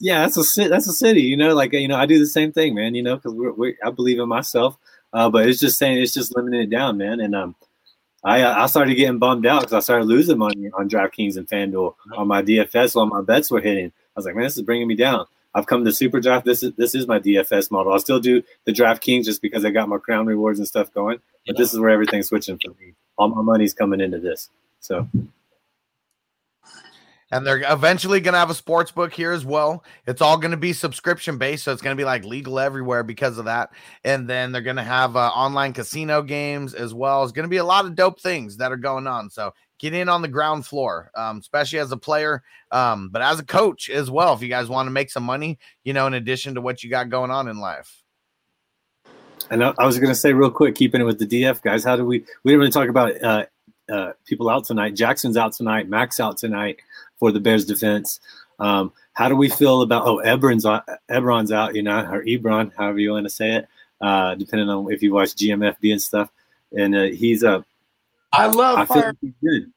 yeah, 0.00 0.20
that's 0.26 0.36
a 0.58 0.68
that's 0.68 0.88
a 0.88 0.92
city. 0.92 1.22
You 1.22 1.36
know, 1.36 1.54
like 1.54 1.72
you 1.72 1.88
know, 1.88 1.96
I 1.96 2.06
do 2.06 2.18
the 2.18 2.26
same 2.26 2.52
thing, 2.52 2.74
man. 2.74 2.94
You 2.94 3.02
know, 3.02 3.16
because 3.16 3.32
we're, 3.34 3.52
we 3.52 3.76
I 3.84 3.90
believe 3.90 4.18
in 4.18 4.28
myself, 4.28 4.76
uh, 5.12 5.30
but 5.30 5.48
it's 5.48 5.60
just 5.60 5.78
saying 5.78 5.98
it's 6.02 6.14
just 6.14 6.34
limiting 6.36 6.62
it 6.62 6.70
down, 6.70 6.96
man. 6.98 7.20
And 7.20 7.34
um, 7.36 7.54
I 8.24 8.44
I 8.44 8.66
started 8.66 8.94
getting 8.96 9.18
bummed 9.18 9.46
out 9.46 9.60
because 9.60 9.74
I 9.74 9.80
started 9.80 10.06
losing 10.06 10.38
money 10.38 10.70
on 10.74 10.88
DraftKings 10.88 11.36
and 11.36 11.46
FanDuel 11.48 11.94
on 12.16 12.26
my 12.26 12.42
DFS 12.42 12.96
while 12.96 13.06
my 13.06 13.20
bets 13.20 13.50
were 13.50 13.60
hitting. 13.60 13.86
I 13.88 14.12
was 14.16 14.26
like, 14.26 14.34
man, 14.34 14.44
this 14.44 14.56
is 14.56 14.62
bringing 14.62 14.88
me 14.88 14.96
down. 14.96 15.26
I've 15.54 15.66
come 15.66 15.84
to 15.84 15.92
Super 15.92 16.20
Draft. 16.20 16.46
This 16.46 16.62
is 16.62 16.72
this 16.76 16.94
is 16.94 17.06
my 17.06 17.18
DFS 17.18 17.70
model. 17.70 17.92
I'll 17.92 18.00
still 18.00 18.20
do 18.20 18.42
the 18.64 18.72
DraftKings 18.72 19.24
just 19.24 19.42
because 19.42 19.64
I 19.64 19.70
got 19.70 19.88
my 19.88 19.98
crown 19.98 20.26
rewards 20.26 20.58
and 20.58 20.66
stuff 20.66 20.92
going. 20.94 21.18
But 21.46 21.56
this 21.56 21.72
is 21.72 21.80
where 21.80 21.90
everything's 21.90 22.28
switching 22.28 22.58
for 22.58 22.70
me. 22.80 22.94
All 23.18 23.28
my 23.28 23.42
money's 23.42 23.74
coming 23.74 24.00
into 24.00 24.18
this. 24.18 24.48
So 24.80 25.06
And 27.30 27.46
they're 27.46 27.62
eventually 27.72 28.20
going 28.20 28.34
to 28.34 28.38
have 28.38 28.50
a 28.50 28.54
sports 28.54 28.90
book 28.90 29.12
here 29.12 29.32
as 29.32 29.44
well. 29.44 29.84
It's 30.06 30.20
all 30.20 30.36
going 30.36 30.50
to 30.50 30.56
be 30.56 30.72
subscription 30.72 31.38
based. 31.38 31.64
So 31.64 31.72
it's 31.72 31.82
going 31.82 31.96
to 31.96 32.00
be 32.00 32.04
like 32.04 32.24
legal 32.24 32.58
everywhere 32.58 33.02
because 33.02 33.38
of 33.38 33.46
that. 33.46 33.70
And 34.04 34.28
then 34.28 34.52
they're 34.52 34.60
going 34.60 34.76
to 34.76 34.82
have 34.82 35.16
uh, 35.16 35.28
online 35.28 35.72
casino 35.72 36.22
games 36.22 36.74
as 36.74 36.92
well. 36.92 37.22
It's 37.22 37.32
going 37.32 37.44
to 37.44 37.50
be 37.50 37.56
a 37.56 37.64
lot 37.64 37.86
of 37.86 37.94
dope 37.94 38.20
things 38.20 38.58
that 38.58 38.70
are 38.70 38.76
going 38.76 39.06
on. 39.06 39.30
So 39.30 39.52
get 39.82 39.92
in 39.94 40.08
on 40.08 40.22
the 40.22 40.28
ground 40.28 40.64
floor, 40.64 41.10
um, 41.16 41.38
especially 41.38 41.80
as 41.80 41.90
a 41.90 41.96
player, 41.96 42.42
um, 42.70 43.08
but 43.10 43.20
as 43.20 43.40
a 43.40 43.44
coach 43.44 43.90
as 43.90 44.08
well. 44.08 44.32
If 44.32 44.40
you 44.40 44.48
guys 44.48 44.68
want 44.68 44.86
to 44.86 44.92
make 44.92 45.10
some 45.10 45.24
money, 45.24 45.58
you 45.82 45.92
know, 45.92 46.06
in 46.06 46.14
addition 46.14 46.54
to 46.54 46.60
what 46.60 46.84
you 46.84 46.88
got 46.88 47.10
going 47.10 47.32
on 47.32 47.48
in 47.48 47.58
life. 47.58 48.02
And 49.50 49.62
I, 49.62 49.74
I 49.76 49.84
was 49.84 49.98
going 49.98 50.08
to 50.08 50.14
say 50.14 50.32
real 50.32 50.52
quick, 50.52 50.76
keeping 50.76 51.00
it 51.00 51.04
with 51.04 51.18
the 51.18 51.26
DF 51.26 51.62
guys, 51.62 51.82
how 51.82 51.96
do 51.96 52.06
we? 52.06 52.20
We 52.44 52.52
didn't 52.52 52.60
really 52.60 52.70
talk 52.70 52.88
about 52.88 53.20
uh, 53.22 53.46
uh, 53.92 54.12
people 54.24 54.48
out 54.48 54.64
tonight. 54.64 54.94
Jackson's 54.94 55.36
out 55.36 55.52
tonight. 55.52 55.88
Mack's 55.88 56.20
out 56.20 56.38
tonight 56.38 56.78
for 57.18 57.32
the 57.32 57.40
Bears 57.40 57.66
defense. 57.66 58.20
Um, 58.60 58.92
how 59.14 59.28
do 59.28 59.34
we 59.34 59.48
feel 59.48 59.82
about? 59.82 60.06
Oh, 60.06 60.22
Ebron's 60.24 60.64
out, 60.64 60.88
Ebron's 61.10 61.50
out. 61.50 61.74
You 61.74 61.82
know, 61.82 61.98
or 62.08 62.22
Ebron, 62.24 62.70
however 62.78 63.00
you 63.00 63.10
want 63.10 63.26
to 63.26 63.30
say 63.30 63.56
it, 63.56 63.68
uh, 64.00 64.36
depending 64.36 64.68
on 64.68 64.92
if 64.92 65.02
you 65.02 65.12
watch 65.12 65.34
GMFB 65.34 65.90
and 65.90 66.00
stuff. 66.00 66.30
And 66.70 66.94
uh, 66.94 67.02
he's 67.02 67.42
a. 67.42 67.64
I 68.32 68.46
love 68.46 68.78
I 68.78 68.84
fire. 68.86 69.06
like 69.08 69.16
he's 69.20 69.32
good. 69.42 69.72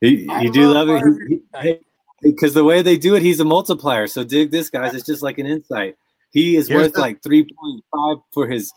He, 0.00 0.28
I 0.28 0.42
you 0.42 0.52
do 0.52 0.72
love 0.72 0.88
love 0.88 0.96
it. 0.96 1.02
Fire 1.52 1.62
He- 1.62 1.68
he- 1.70 1.78
because 2.22 2.54
the 2.54 2.64
way 2.64 2.80
they 2.80 2.96
do 2.96 3.14
it, 3.16 3.22
he's 3.22 3.40
a 3.40 3.44
multiplier. 3.44 4.06
So 4.06 4.24
dig 4.24 4.50
this, 4.50 4.70
guys. 4.70 4.94
It's 4.94 5.04
just 5.04 5.22
like 5.22 5.36
an 5.38 5.44
insight. 5.46 5.96
He 6.32 6.56
is 6.56 6.68
Here's 6.68 6.80
worth 6.84 6.92
the- 6.94 7.00
like 7.00 7.22
three 7.22 7.42
point 7.44 7.84
five 7.94 8.16
for 8.32 8.48
his 8.48 8.72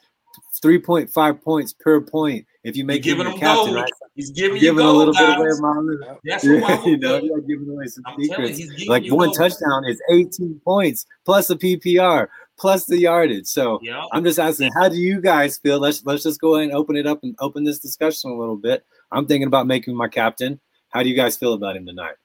three 0.61 0.79
point 0.79 1.09
five 1.09 1.41
points 1.41 1.73
per 1.73 2.01
point. 2.01 2.45
If 2.63 2.75
you 2.75 2.83
make 2.83 3.05
You're 3.05 3.15
him 3.15 3.19
giving 3.21 3.33
him 3.33 3.39
captain, 3.39 3.65
gold. 3.67 3.75
right? 3.77 3.91
He's 4.15 4.31
giving 4.31 4.55
you 4.57 4.61
giving 4.61 4.83
a 4.85 4.91
little 4.91 5.13
gold, 5.13 5.27
bit 5.27 5.37
away, 5.37 5.47
guys. 5.47 5.61
Mom. 5.61 5.99
That's 6.25 6.43
what 6.43 6.85
you 6.87 6.97
know, 6.97 7.21
you're 7.21 7.39
giving 7.41 7.69
away 7.69 7.85
some 7.87 8.03
I'm 8.05 8.15
telling 8.27 8.47
you, 8.47 8.53
secrets. 8.55 8.75
he's 8.79 8.87
Like 8.89 9.03
one 9.09 9.27
gold. 9.27 9.37
touchdown 9.37 9.85
is 9.87 10.01
18 10.11 10.59
points 10.65 11.05
plus 11.23 11.47
the 11.47 11.55
PPR 11.55 12.27
plus 12.59 12.85
the 12.85 12.99
yardage. 12.99 13.45
So 13.47 13.79
Yeah. 13.81 14.03
I'm 14.11 14.25
just 14.25 14.39
asking, 14.39 14.71
how 14.73 14.89
do 14.89 14.97
you 14.97 15.21
guys 15.21 15.57
feel? 15.57 15.79
Let's 15.79 16.03
let's 16.05 16.23
just 16.23 16.41
go 16.41 16.55
ahead 16.55 16.67
and 16.69 16.75
open 16.77 16.97
it 16.97 17.07
up 17.07 17.23
and 17.23 17.33
open 17.39 17.63
this 17.63 17.79
discussion 17.79 18.31
a 18.31 18.37
little 18.37 18.57
bit. 18.57 18.83
I'm 19.11 19.25
thinking 19.25 19.47
about 19.47 19.67
making 19.67 19.95
my 19.95 20.07
captain. 20.07 20.59
How 20.89 21.03
do 21.03 21.09
you 21.09 21.15
guys 21.15 21.37
feel 21.37 21.53
about 21.53 21.75
him 21.75 21.85
tonight? 21.85 22.15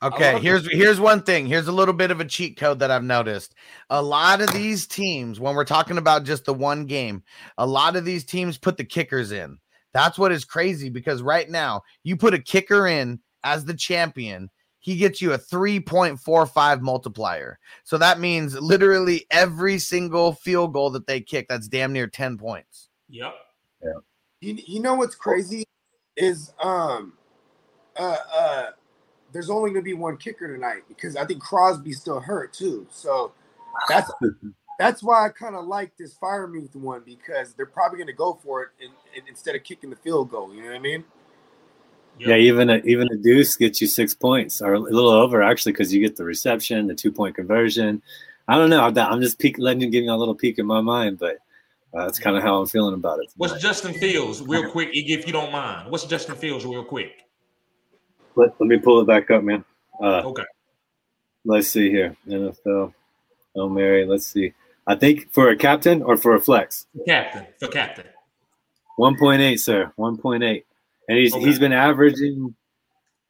Okay, 0.00 0.34
love 0.34 0.42
here's 0.42 0.72
here's 0.72 1.00
one 1.00 1.22
thing. 1.22 1.46
Here's 1.46 1.66
a 1.66 1.72
little 1.72 1.94
bit 1.94 2.12
of 2.12 2.20
a 2.20 2.24
cheat 2.24 2.56
code 2.56 2.78
that 2.78 2.90
I've 2.90 3.02
noticed. 3.02 3.54
A 3.90 4.00
lot 4.00 4.40
of 4.40 4.52
these 4.52 4.86
teams, 4.86 5.40
when 5.40 5.56
we're 5.56 5.64
talking 5.64 5.98
about 5.98 6.24
just 6.24 6.44
the 6.44 6.54
one 6.54 6.86
game, 6.86 7.24
a 7.56 7.66
lot 7.66 7.96
of 7.96 8.04
these 8.04 8.24
teams 8.24 8.58
put 8.58 8.76
the 8.76 8.84
kickers 8.84 9.32
in. 9.32 9.58
That's 9.92 10.18
what 10.18 10.30
is 10.30 10.44
crazy 10.44 10.88
because 10.88 11.20
right 11.20 11.48
now 11.50 11.82
you 12.04 12.16
put 12.16 12.34
a 12.34 12.38
kicker 12.38 12.86
in 12.86 13.18
as 13.42 13.64
the 13.64 13.74
champion, 13.74 14.50
he 14.78 14.96
gets 14.96 15.20
you 15.20 15.32
a 15.32 15.38
3.45 15.38 16.80
multiplier. 16.80 17.58
So 17.82 17.98
that 17.98 18.20
means 18.20 18.54
literally 18.60 19.26
every 19.30 19.78
single 19.78 20.34
field 20.34 20.74
goal 20.74 20.90
that 20.90 21.06
they 21.06 21.20
kick, 21.20 21.46
that's 21.48 21.66
damn 21.66 21.92
near 21.92 22.06
10 22.06 22.38
points. 22.38 22.88
Yep. 23.08 23.34
Yeah. 23.82 23.90
You, 24.40 24.58
you 24.66 24.80
know 24.80 24.94
what's 24.94 25.16
crazy 25.16 25.64
is 26.18 26.52
um 26.60 27.14
uh 27.96 28.16
uh 28.34 28.66
there's 29.32 29.50
only 29.50 29.70
gonna 29.70 29.82
be 29.82 29.94
one 29.94 30.16
kicker 30.16 30.52
tonight 30.52 30.82
because 30.88 31.16
I 31.16 31.24
think 31.24 31.40
Crosby's 31.40 32.00
still 32.00 32.20
hurt 32.20 32.52
too. 32.52 32.86
So 32.90 33.32
that's 33.88 34.10
that's 34.78 35.02
why 35.02 35.26
I 35.26 35.28
kind 35.30 35.54
of 35.54 35.66
like 35.66 35.96
this 35.96 36.14
Freiermuth 36.14 36.74
one 36.76 37.02
because 37.04 37.54
they're 37.54 37.66
probably 37.66 37.98
gonna 37.98 38.12
go 38.12 38.38
for 38.42 38.62
it 38.62 38.68
in, 38.80 38.90
in- 39.14 39.28
instead 39.28 39.54
of 39.54 39.64
kicking 39.64 39.90
the 39.90 39.96
field 39.96 40.30
goal. 40.30 40.54
You 40.54 40.62
know 40.62 40.68
what 40.68 40.76
I 40.76 40.80
mean? 40.80 41.04
Yeah, 42.18 42.36
even 42.36 42.68
a, 42.68 42.78
even 42.78 43.08
a 43.12 43.16
deuce 43.16 43.54
gets 43.56 43.80
you 43.80 43.86
six 43.86 44.12
points 44.12 44.60
or 44.60 44.74
a 44.74 44.78
little 44.80 45.10
over 45.10 45.42
actually 45.42 45.72
because 45.72 45.94
you 45.94 46.00
get 46.00 46.16
the 46.16 46.24
reception, 46.24 46.86
the 46.88 46.94
two 46.94 47.12
point 47.12 47.36
conversion. 47.36 48.02
I 48.48 48.56
don't 48.56 48.70
know. 48.70 48.82
I'm, 48.82 48.96
I'm 48.98 49.20
just 49.20 49.38
peek, 49.38 49.58
letting 49.58 49.82
you 49.82 49.90
give 49.90 50.02
me 50.02 50.08
a 50.08 50.16
little 50.16 50.34
peek 50.34 50.58
in 50.58 50.66
my 50.66 50.80
mind, 50.80 51.18
but 51.18 51.38
uh, 51.94 52.04
that's 52.04 52.18
kind 52.18 52.36
of 52.36 52.42
how 52.42 52.60
I'm 52.60 52.66
feeling 52.66 52.94
about 52.94 53.18
it. 53.20 53.30
What's. 53.36 53.60
Justin 53.60 53.94
Fields, 53.94 54.42
real 54.42 54.70
quick, 54.70 54.90
if 54.92 55.26
you 55.26 55.32
don't 55.32 55.50
mind? 55.52 55.90
What's 55.90 56.04
Justin 56.04 56.34
Fields, 56.36 56.64
real 56.64 56.84
quick? 56.84 57.12
Let, 58.36 58.50
let 58.60 58.66
me 58.68 58.78
pull 58.78 59.00
it 59.00 59.06
back 59.06 59.30
up, 59.30 59.42
man. 59.42 59.64
Uh, 60.02 60.22
Okay. 60.24 60.44
Let's 61.44 61.68
see 61.68 61.88
here. 61.90 62.14
NFL. 62.26 62.92
Oh, 63.56 63.68
Mary. 63.68 64.04
Let's 64.04 64.26
see. 64.26 64.52
I 64.86 64.94
think 64.96 65.32
for 65.32 65.48
a 65.48 65.56
captain 65.56 66.02
or 66.02 66.16
for 66.16 66.34
a 66.34 66.40
flex. 66.40 66.86
Captain. 67.06 67.46
For 67.58 67.68
captain. 67.68 68.06
1.8, 68.98 69.58
sir. 69.58 69.92
1.8. 69.98 70.64
And 71.08 71.18
he's 71.18 71.34
Okay. 71.34 71.44
he's 71.44 71.58
been 71.58 71.72
averaging 71.72 72.54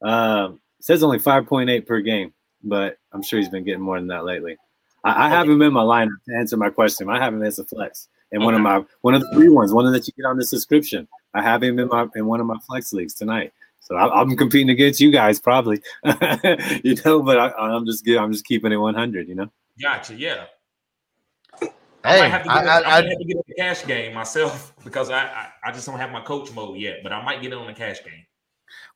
um 0.01 0.59
says 0.81 1.03
only 1.03 1.19
5.8 1.19 1.85
per 1.85 1.99
game, 2.01 2.33
but 2.63 2.97
I'm 3.13 3.21
sure 3.21 3.39
he's 3.39 3.49
been 3.49 3.63
getting 3.63 3.81
more 3.81 3.97
than 3.99 4.07
that 4.07 4.25
lately. 4.25 4.57
I, 5.03 5.25
I 5.27 5.29
have 5.29 5.47
him 5.47 5.61
in 5.61 5.73
my 5.73 5.83
lineup 5.83 6.09
to 6.27 6.35
answer 6.35 6.57
my 6.57 6.69
question. 6.69 7.09
I 7.09 7.19
have 7.19 7.33
him 7.33 7.43
as 7.43 7.59
a 7.59 7.65
flex. 7.65 8.07
And 8.31 8.43
one 8.43 8.53
of 8.53 8.61
my 8.61 8.83
one 9.01 9.15
of 9.15 9.21
the 9.21 9.33
free 9.33 9.49
ones, 9.49 9.73
one 9.73 9.85
of 9.85 9.93
that 9.93 10.07
you 10.07 10.13
get 10.15 10.25
on 10.25 10.37
the 10.37 10.45
subscription. 10.45 11.07
I 11.33 11.41
have 11.41 11.63
him 11.63 11.79
in 11.79 11.87
my 11.87 12.07
in 12.15 12.25
one 12.25 12.39
of 12.39 12.45
my 12.45 12.57
flex 12.59 12.93
leagues 12.93 13.13
tonight. 13.13 13.53
So 13.79 13.95
I, 13.95 14.21
I'm 14.21 14.35
competing 14.37 14.69
against 14.69 14.99
you 14.99 15.11
guys 15.11 15.39
probably, 15.39 15.81
you 16.83 16.95
know. 17.05 17.23
But 17.23 17.39
I, 17.39 17.49
I'm 17.57 17.85
just 17.85 18.05
gi- 18.05 18.17
I'm 18.17 18.31
just 18.31 18.45
keeping 18.45 18.71
it 18.71 18.77
100. 18.77 19.27
You 19.27 19.35
know. 19.35 19.51
Gotcha. 19.81 20.15
Yeah. 20.15 20.45
I 21.61 22.13
Hey, 22.13 22.19
might 22.21 22.27
have 22.29 22.43
to 22.43 22.51
I, 22.51 22.63
get, 22.63 22.67
I, 22.67 22.69
I, 22.69 22.79
I, 22.79 23.01
might 23.01 23.09
have 23.09 23.19
to 23.19 23.25
get 23.25 23.35
in 23.35 23.43
the 23.47 23.55
cash 23.55 23.85
game 23.85 24.13
myself 24.13 24.73
because 24.83 25.09
I, 25.09 25.23
I 25.23 25.47
I 25.65 25.71
just 25.71 25.85
don't 25.85 25.97
have 25.97 26.11
my 26.11 26.21
coach 26.21 26.51
mode 26.53 26.77
yet, 26.77 26.99
but 27.03 27.11
I 27.11 27.23
might 27.23 27.41
get 27.41 27.51
on 27.53 27.67
the 27.67 27.73
cash 27.73 28.03
game. 28.03 28.25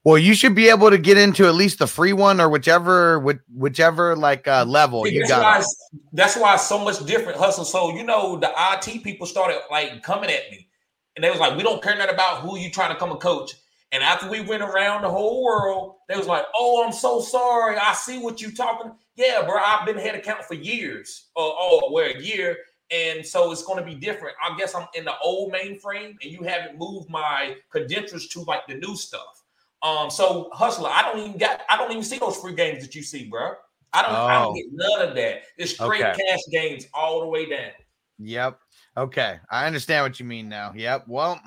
Well, 0.04 0.18
you 0.18 0.34
should 0.34 0.54
be 0.54 0.68
able 0.68 0.90
to 0.90 0.98
get 0.98 1.16
into 1.16 1.46
at 1.46 1.54
least 1.54 1.78
the 1.78 1.86
free 1.86 2.12
one 2.12 2.38
or 2.38 2.50
whichever, 2.50 3.18
which, 3.18 3.38
whichever 3.54 4.14
like 4.14 4.46
uh, 4.46 4.64
level 4.66 5.04
See, 5.04 5.14
you 5.14 5.20
that's 5.20 5.30
got. 5.30 5.42
why 5.42 5.64
that's 6.12 6.36
why 6.36 6.54
it's 6.54 6.68
so 6.68 6.78
much 6.78 7.04
different 7.06 7.38
hustle. 7.38 7.64
So 7.64 7.96
you 7.96 8.04
know 8.04 8.36
the 8.36 8.52
IT 8.56 9.02
people 9.02 9.26
started 9.26 9.60
like 9.70 10.02
coming 10.02 10.30
at 10.30 10.50
me, 10.50 10.68
and 11.16 11.24
they 11.24 11.30
was 11.30 11.40
like, 11.40 11.56
"We 11.56 11.62
don't 11.62 11.82
care 11.82 11.96
nothing 11.96 12.12
about 12.12 12.40
who 12.40 12.58
you 12.58 12.70
trying 12.70 12.92
to 12.92 12.98
come 12.98 13.12
a 13.12 13.16
coach." 13.16 13.52
And 13.92 14.02
after 14.02 14.28
we 14.28 14.40
went 14.40 14.62
around 14.62 15.02
the 15.02 15.10
whole 15.10 15.42
world, 15.42 15.94
they 16.08 16.16
was 16.16 16.26
like, 16.26 16.44
"Oh, 16.54 16.84
I'm 16.84 16.92
so 16.92 17.22
sorry. 17.22 17.76
I 17.78 17.94
see 17.94 18.18
what 18.18 18.42
you 18.42 18.52
talking. 18.52 18.92
Yeah, 19.16 19.42
bro, 19.46 19.56
I've 19.56 19.86
been 19.86 19.96
head 19.96 20.16
account 20.16 20.44
for 20.44 20.54
years. 20.54 21.28
Oh, 21.34 21.56
oh, 21.58 21.92
well, 21.92 22.10
a 22.14 22.20
year." 22.20 22.58
And 22.90 23.24
so 23.24 23.50
it's 23.50 23.64
going 23.64 23.78
to 23.78 23.84
be 23.84 23.94
different. 23.94 24.36
I 24.42 24.54
guess 24.58 24.74
I'm 24.74 24.86
in 24.94 25.06
the 25.06 25.14
old 25.22 25.54
mainframe, 25.54 26.16
and 26.22 26.30
you 26.30 26.42
haven't 26.42 26.78
moved 26.78 27.08
my 27.08 27.56
credentials 27.70 28.28
to 28.28 28.42
like 28.42 28.66
the 28.66 28.74
new 28.74 28.94
stuff. 28.94 29.43
Um, 29.84 30.10
so 30.10 30.48
hustler, 30.52 30.88
I 30.90 31.02
don't 31.02 31.18
even 31.20 31.36
got, 31.38 31.60
I 31.68 31.76
don't 31.76 31.90
even 31.90 32.02
see 32.02 32.18
those 32.18 32.36
free 32.38 32.54
games 32.54 32.82
that 32.82 32.94
you 32.94 33.02
see, 33.02 33.28
bro. 33.28 33.52
I 33.92 34.02
don't, 34.02 34.12
I 34.12 34.36
Oh. 34.38 34.44
don't 34.44 34.54
get 34.56 34.66
none 34.72 35.08
of 35.10 35.14
that. 35.14 35.42
It's 35.58 35.72
straight 35.74 36.02
Okay. 36.02 36.14
cash 36.28 36.40
games 36.50 36.86
all 36.94 37.20
the 37.20 37.26
way 37.28 37.48
down. 37.48 37.70
Yep. 38.18 38.58
Okay. 38.96 39.38
I 39.50 39.66
understand 39.66 40.04
what 40.04 40.18
you 40.18 40.24
mean 40.26 40.48
now. 40.48 40.72
Yep. 40.74 41.04
Well, 41.06 41.38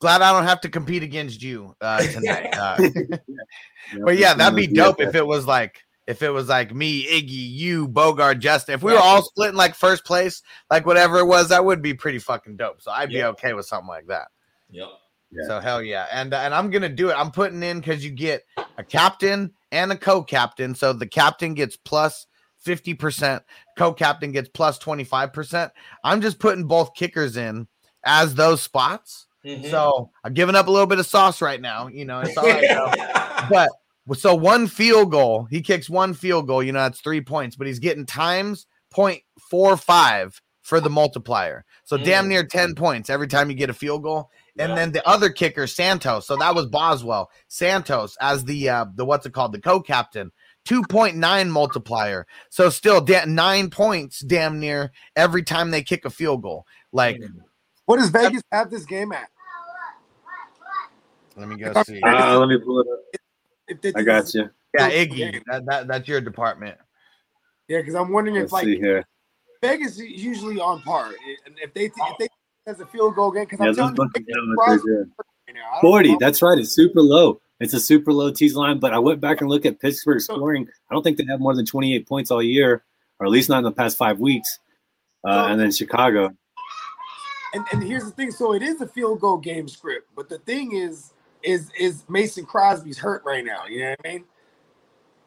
glad 0.00 0.20
I 0.20 0.32
don't 0.32 0.46
have 0.48 0.60
to 0.62 0.68
compete 0.68 1.02
against 1.04 1.40
you 1.42 1.76
uh, 1.80 2.02
tonight. 2.12 2.48
Uh, 2.58 2.76
but 4.04 4.16
yeah, 4.18 4.34
that'd 4.34 4.56
be 4.56 4.66
dope 4.66 5.00
if 5.00 5.14
it 5.14 5.26
was 5.26 5.46
like 5.46 5.80
if 6.06 6.22
it 6.22 6.30
was 6.30 6.48
like 6.48 6.72
me, 6.74 7.04
Iggy, 7.06 7.28
you, 7.52 7.88
Bogart, 7.88 8.38
Justin. 8.38 8.74
If 8.74 8.82
we 8.82 8.92
were 8.92 8.98
all 8.98 9.22
splitting 9.22 9.56
like 9.56 9.74
first 9.74 10.04
place, 10.04 10.40
like 10.70 10.86
whatever 10.86 11.18
it 11.18 11.26
was, 11.26 11.48
that 11.48 11.64
would 11.64 11.82
be 11.82 11.94
pretty 11.94 12.18
fucking 12.20 12.56
dope. 12.56 12.80
So 12.80 12.90
I'd 12.92 13.08
be 13.08 13.16
Yeah. 13.16 13.28
okay 13.28 13.54
with 13.54 13.66
something 13.66 13.88
like 13.88 14.06
that. 14.06 14.28
Yep. 14.70 14.88
Yeah. 15.30 15.46
So 15.48 15.60
hell 15.60 15.82
yeah, 15.82 16.06
and 16.12 16.32
and 16.32 16.54
I'm 16.54 16.70
gonna 16.70 16.88
do 16.88 17.10
it. 17.10 17.14
I'm 17.14 17.30
putting 17.30 17.62
in 17.62 17.80
because 17.80 18.04
you 18.04 18.10
get 18.10 18.44
a 18.78 18.84
captain 18.84 19.52
and 19.72 19.90
a 19.92 19.96
co-captain. 19.96 20.74
So 20.74 20.92
the 20.92 21.06
captain 21.06 21.54
gets 21.54 21.76
plus 21.76 22.26
fifty 22.58 22.94
percent, 22.94 23.42
co-captain 23.76 24.32
gets 24.32 24.48
plus 24.48 24.78
twenty 24.78 25.04
five 25.04 25.32
percent. 25.32 25.72
I'm 26.04 26.20
just 26.20 26.38
putting 26.38 26.64
both 26.64 26.94
kickers 26.94 27.36
in 27.36 27.66
as 28.04 28.34
those 28.34 28.62
spots. 28.62 29.26
Mhm. 29.44 29.68
So 29.70 30.10
I'm 30.24 30.32
giving 30.34 30.54
up 30.54 30.68
a 30.68 30.70
little 30.70 30.86
bit 30.86 30.98
of 31.00 31.06
sauce 31.06 31.42
right 31.42 31.60
now. 31.60 31.88
You 31.88 32.04
know, 32.04 32.20
it's 32.20 32.36
all 32.36 32.44
right 32.46 32.64
though. 32.68 33.46
but 33.50 33.68
so 34.18 34.34
one 34.34 34.68
field 34.68 35.10
goal, 35.10 35.44
he 35.50 35.60
kicks 35.60 35.90
one 35.90 36.14
field 36.14 36.46
goal. 36.46 36.62
You 36.62 36.72
know, 36.72 36.80
that's 36.80 37.00
three 37.00 37.20
points, 37.20 37.56
but 37.56 37.66
he's 37.66 37.80
getting 37.80 38.06
times 38.06 38.66
0.45 39.50 40.40
for 40.62 40.80
the 40.80 40.90
multiplier. 40.90 41.64
So 41.84 41.96
damn 41.96 42.24
Mm. 42.24 42.28
near 42.28 42.44
10 42.44 42.74
points 42.74 43.08
every 43.10 43.28
time 43.28 43.50
you 43.50 43.56
get 43.56 43.70
a 43.70 43.74
field 43.74 44.02
goal. 44.02 44.30
And 44.58 44.76
then 44.76 44.92
the 44.92 45.06
other 45.06 45.30
kicker, 45.30 45.66
Santos. 45.66 46.26
So 46.26 46.36
that 46.36 46.54
was 46.54 46.66
Boswell. 46.66 47.30
Santos 47.48 48.16
as 48.20 48.44
the 48.44 48.68
uh 48.68 48.86
the 48.94 49.04
what's 49.04 49.26
it 49.26 49.32
called? 49.32 49.52
The 49.52 49.60
co-captain. 49.60 50.32
2.9 50.66 51.48
multiplier. 51.48 52.26
So 52.50 52.70
still 52.70 53.00
da- 53.00 53.24
nine 53.24 53.70
points 53.70 54.20
damn 54.20 54.58
near 54.58 54.90
every 55.14 55.44
time 55.44 55.70
they 55.70 55.82
kick 55.82 56.04
a 56.04 56.10
field 56.10 56.42
goal. 56.42 56.66
Like, 56.92 57.18
Mm. 57.20 57.42
What 57.86 57.98
does 57.98 58.10
Vegas 58.10 58.42
have 58.50 58.68
this 58.68 58.84
game 58.84 59.12
at? 59.12 59.28
let 61.36 61.48
me 61.48 61.56
go 61.56 61.72
see. 61.84 62.00
Uh, 62.02 62.38
let 62.38 62.48
me 62.48 62.58
pull 62.58 62.80
it 62.80 62.86
up. 62.92 63.20
If 63.68 63.80
they 63.80 63.92
I 63.94 64.02
got 64.02 64.32
you. 64.34 64.50
Yeah, 64.74 64.90
Iggy. 64.90 65.40
That, 65.46 65.66
that 65.66 65.88
that's 65.88 66.08
your 66.08 66.20
department. 66.20 66.76
Yeah, 67.68 67.78
because 67.78 67.94
I'm 67.94 68.10
wondering 68.12 68.36
Let's 68.36 68.48
if 68.48 68.52
like 68.52 68.64
see 68.64 68.76
here. 68.76 69.04
Vegas 69.62 69.92
is 69.92 70.00
usually 70.00 70.60
on 70.60 70.82
par, 70.82 71.06
and 71.46 71.56
if 71.62 71.72
they 71.74 71.86
if 71.86 72.18
they 72.18 72.28
as 72.66 72.80
a 72.80 72.86
field 72.86 73.14
goal 73.14 73.30
game, 73.30 73.44
because 73.44 73.60
Yeah, 73.60 73.68
I'm 73.68 73.74
telling 73.74 73.92
you, 73.92 73.96
bucket 73.96 74.24
Vegas 74.26 74.34
down 74.34 74.54
Crosby 74.56 74.90
right 74.90 75.06
right 75.48 75.54
now. 75.54 75.80
40. 75.80 76.12
know. 76.12 76.18
That's 76.20 76.42
right. 76.42 76.58
It's 76.58 76.70
super 76.70 77.00
low. 77.00 77.40
It's 77.60 77.72
a 77.72 77.80
super 77.80 78.12
low 78.12 78.30
tease 78.30 78.54
line, 78.54 78.78
but 78.78 78.92
I 78.92 78.98
went 78.98 79.20
back 79.20 79.40
and 79.40 79.48
looked 79.48 79.64
at 79.66 79.80
Pittsburgh 79.80 80.20
scoring. 80.20 80.68
I 80.90 80.94
don't 80.94 81.02
think 81.02 81.16
they 81.16 81.24
have 81.30 81.40
more 81.40 81.54
than 81.54 81.64
28 81.64 82.06
points 82.06 82.30
all 82.30 82.42
year, 82.42 82.84
or 83.18 83.26
at 83.26 83.32
least 83.32 83.48
not 83.48 83.58
in 83.58 83.64
the 83.64 83.72
past 83.72 83.96
five 83.96 84.18
weeks. 84.18 84.58
Uh, 85.24 85.46
and 85.48 85.58
then 85.58 85.72
Chicago. 85.72 86.36
And 87.54 87.64
and 87.72 87.82
here's 87.82 88.04
the 88.04 88.10
thing. 88.10 88.30
So 88.30 88.52
it 88.52 88.62
is 88.62 88.80
a 88.80 88.86
field 88.86 89.20
goal 89.20 89.38
game 89.38 89.68
script, 89.68 90.08
but 90.14 90.28
the 90.28 90.38
thing 90.38 90.76
is, 90.76 91.12
is 91.42 91.70
is 91.78 92.04
Mason 92.08 92.44
Crosby's 92.44 92.98
hurt 92.98 93.22
right 93.24 93.44
now. 93.44 93.64
You 93.66 93.80
know 93.80 93.90
what 93.90 93.98
I 94.04 94.12
mean? 94.12 94.24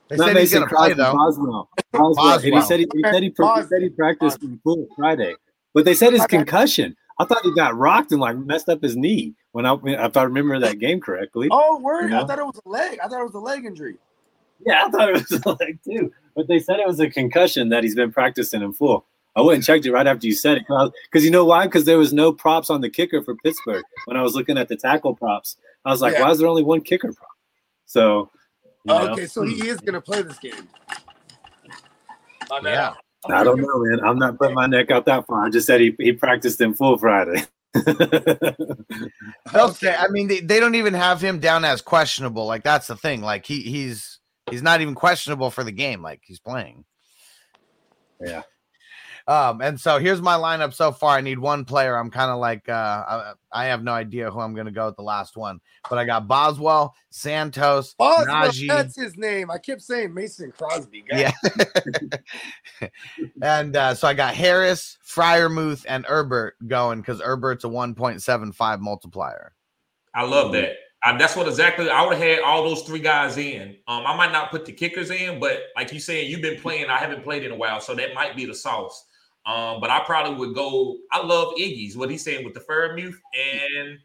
They 0.09 0.17
Not 0.17 0.27
said 0.27 0.37
he's 0.37 0.51
Mason 0.51 0.59
gonna 0.59 0.69
play 0.69 0.93
Crosby, 0.93 0.93
though. 0.95 1.13
Boswell. 1.13 1.69
Boswell. 1.91 2.33
And 2.35 2.53
he 2.53 2.61
said 2.61 2.79
he, 2.79 2.87
he 2.93 3.03
said 3.03 3.23
he, 3.23 3.29
he 3.29 3.63
said 3.67 3.81
he 3.81 3.89
practiced 3.89 4.43
in 4.43 4.59
full 4.63 4.87
Friday, 4.95 5.35
but 5.73 5.85
they 5.85 5.95
said 5.95 6.13
his 6.13 6.25
concussion. 6.27 6.95
I 7.19 7.25
thought 7.25 7.43
he 7.43 7.53
got 7.53 7.75
rocked 7.77 8.11
and 8.11 8.21
like 8.21 8.37
messed 8.37 8.69
up 8.69 8.81
his 8.81 8.95
knee. 8.95 9.35
When 9.51 9.65
I 9.65 9.75
if 9.83 10.15
I 10.15 10.23
remember 10.23 10.59
that 10.59 10.79
game 10.79 11.01
correctly. 11.01 11.49
Oh, 11.51 11.79
word! 11.79 12.11
Yeah. 12.11 12.21
I 12.21 12.25
thought 12.25 12.39
it 12.39 12.45
was 12.45 12.59
a 12.65 12.69
leg. 12.69 12.99
I 13.03 13.07
thought 13.07 13.19
it 13.19 13.25
was 13.25 13.33
a 13.33 13.39
leg 13.39 13.65
injury. 13.65 13.97
Yeah, 14.65 14.85
I 14.85 14.89
thought 14.89 15.09
it 15.09 15.13
was 15.13 15.31
a 15.45 15.49
leg 15.63 15.79
too, 15.83 16.11
but 16.35 16.47
they 16.47 16.59
said 16.59 16.79
it 16.79 16.87
was 16.87 16.99
a 16.99 17.09
concussion 17.09 17.69
that 17.69 17.83
he's 17.83 17.95
been 17.95 18.11
practicing 18.11 18.61
in 18.61 18.73
full. 18.73 19.05
I 19.35 19.41
went 19.41 19.55
and 19.55 19.63
checked 19.63 19.85
it 19.85 19.91
right 19.91 20.07
after 20.07 20.27
you 20.27 20.33
said 20.33 20.57
it 20.57 20.65
because 21.11 21.23
you 21.23 21.31
know 21.31 21.45
why? 21.45 21.65
Because 21.65 21.85
there 21.85 21.97
was 21.97 22.11
no 22.11 22.33
props 22.33 22.69
on 22.69 22.81
the 22.81 22.89
kicker 22.89 23.21
for 23.21 23.35
Pittsburgh 23.35 23.83
when 24.05 24.17
I 24.17 24.21
was 24.21 24.35
looking 24.35 24.57
at 24.57 24.67
the 24.67 24.75
tackle 24.75 25.15
props. 25.15 25.57
I 25.85 25.91
was 25.91 26.01
like, 26.01 26.13
Yeah. 26.13 26.23
why 26.23 26.31
is 26.31 26.39
there 26.39 26.47
only 26.47 26.63
one 26.63 26.81
kicker? 26.81 27.13
prop? 27.13 27.29
So, 27.85 28.29
you 28.83 28.93
oh, 28.93 29.05
know, 29.05 29.13
okay, 29.13 29.27
so 29.27 29.43
he 29.43 29.67
is 29.67 29.79
gonna 29.79 30.01
play 30.01 30.21
this 30.23 30.39
game. 30.39 30.67
My 32.49 32.59
bad. 32.59 32.73
Yeah. 32.73 32.93
I 33.27 33.43
don't 33.43 33.59
know, 33.59 33.67
man. 33.75 33.99
I'm 34.03 34.17
not 34.17 34.37
putting 34.37 34.55
my 34.55 34.65
neck 34.65 34.91
out 34.91 35.05
that 35.05 35.27
far. 35.27 35.45
I 35.45 35.49
just 35.49 35.67
said 35.67 35.81
he, 35.81 35.95
he 35.99 36.13
practiced 36.13 36.61
in 36.61 36.73
full 36.73 36.97
Friday. 36.97 37.43
They'll. 37.73 38.55
I 39.53 40.07
mean, 40.09 40.27
they, 40.27 40.39
they 40.39 40.59
don't 40.59 40.75
even 40.75 40.93
have 40.93 41.21
him 41.21 41.39
down 41.39 41.65
as 41.65 41.81
questionable. 41.81 42.45
Like 42.45 42.63
that's 42.63 42.87
the 42.87 42.95
thing. 42.95 43.21
Like 43.21 43.45
he 43.45 43.61
he's 43.61 44.19
he's 44.49 44.63
not 44.63 44.81
even 44.81 44.95
questionable 44.95 45.51
for 45.51 45.63
the 45.63 45.71
game. 45.71 46.01
Like 46.01 46.21
he's 46.23 46.39
playing. 46.39 46.85
Yeah. 48.21 48.43
Um, 49.29 49.61
and 49.61 49.79
so 49.79 49.99
here's 49.99 50.23
my 50.23 50.33
lineup 50.37 50.73
so 50.73 50.91
far. 50.91 51.15
I 51.15 51.21
need 51.21 51.37
one 51.37 51.63
player. 51.63 51.95
I'm 51.95 52.09
kind 52.09 52.31
of 52.31 52.39
like 52.39 52.67
uh 52.67 52.73
I, 52.73 53.33
I 53.51 53.65
have 53.65 53.83
no 53.83 53.91
idea 53.91 54.31
who 54.31 54.39
I'm 54.39 54.55
gonna 54.55 54.71
go 54.71 54.87
with 54.87 54.95
the 54.95 55.03
last 55.03 55.37
one, 55.37 55.59
but 55.87 55.99
I 55.99 56.05
got 56.05 56.27
Boswell, 56.27 56.95
Santos, 57.11 57.93
Boswell, 57.93 58.25
Najee. 58.25 58.67
that's 58.67 58.99
his 58.99 59.17
name. 59.17 59.51
I 59.51 59.59
kept 59.59 59.83
saying 59.83 60.15
Mason 60.15 60.51
Crosby. 60.51 61.03
God. 61.07 61.19
Yeah. 61.19 62.87
and 63.43 63.75
uh, 63.75 63.93
so 63.93 64.07
I 64.07 64.15
got 64.15 64.33
Harris, 64.33 64.97
Freiermuth, 65.07 65.85
and 65.87 66.07
Herbert 66.07 66.55
going 66.67 66.99
because 67.01 67.21
Herbert's 67.21 67.65
a 67.65 67.67
1.75 67.67 68.79
multiplier. 68.79 69.53
I 70.15 70.23
love 70.23 70.53
that. 70.53 70.71
I, 71.03 71.15
that's 71.19 71.35
what 71.35 71.47
exactly 71.47 71.87
I 71.87 72.01
would 72.01 72.17
have 72.17 72.23
had 72.23 72.39
all 72.39 72.63
those 72.63 72.81
three 72.81 72.99
guys 72.99 73.37
in. 73.37 73.77
Um, 73.87 74.07
I 74.07 74.17
might 74.17 74.31
not 74.31 74.49
put 74.49 74.65
the 74.65 74.73
kickers 74.73 75.11
in, 75.11 75.39
but 75.39 75.65
like 75.75 75.93
you 75.93 75.99
saying, 75.99 76.31
you've 76.31 76.41
been 76.41 76.59
playing. 76.59 76.87
I 76.89 76.97
haven't 76.97 77.23
played 77.23 77.43
in 77.43 77.51
a 77.51 77.55
while, 77.55 77.79
so 77.79 77.93
that 77.93 78.15
might 78.15 78.35
be 78.35 78.45
the 78.45 78.55
sauce. 78.55 79.05
Um, 79.45 79.79
but 79.81 79.89
I 79.89 80.01
probably 80.01 80.35
would 80.35 80.55
go. 80.55 80.97
I 81.11 81.25
love 81.25 81.53
Iggy's 81.55 81.97
what 81.97 82.09
he's 82.11 82.23
saying 82.23 82.45
with 82.45 82.53
the 82.53 82.59
Freiermuth, 82.59 83.15
and 83.33 83.97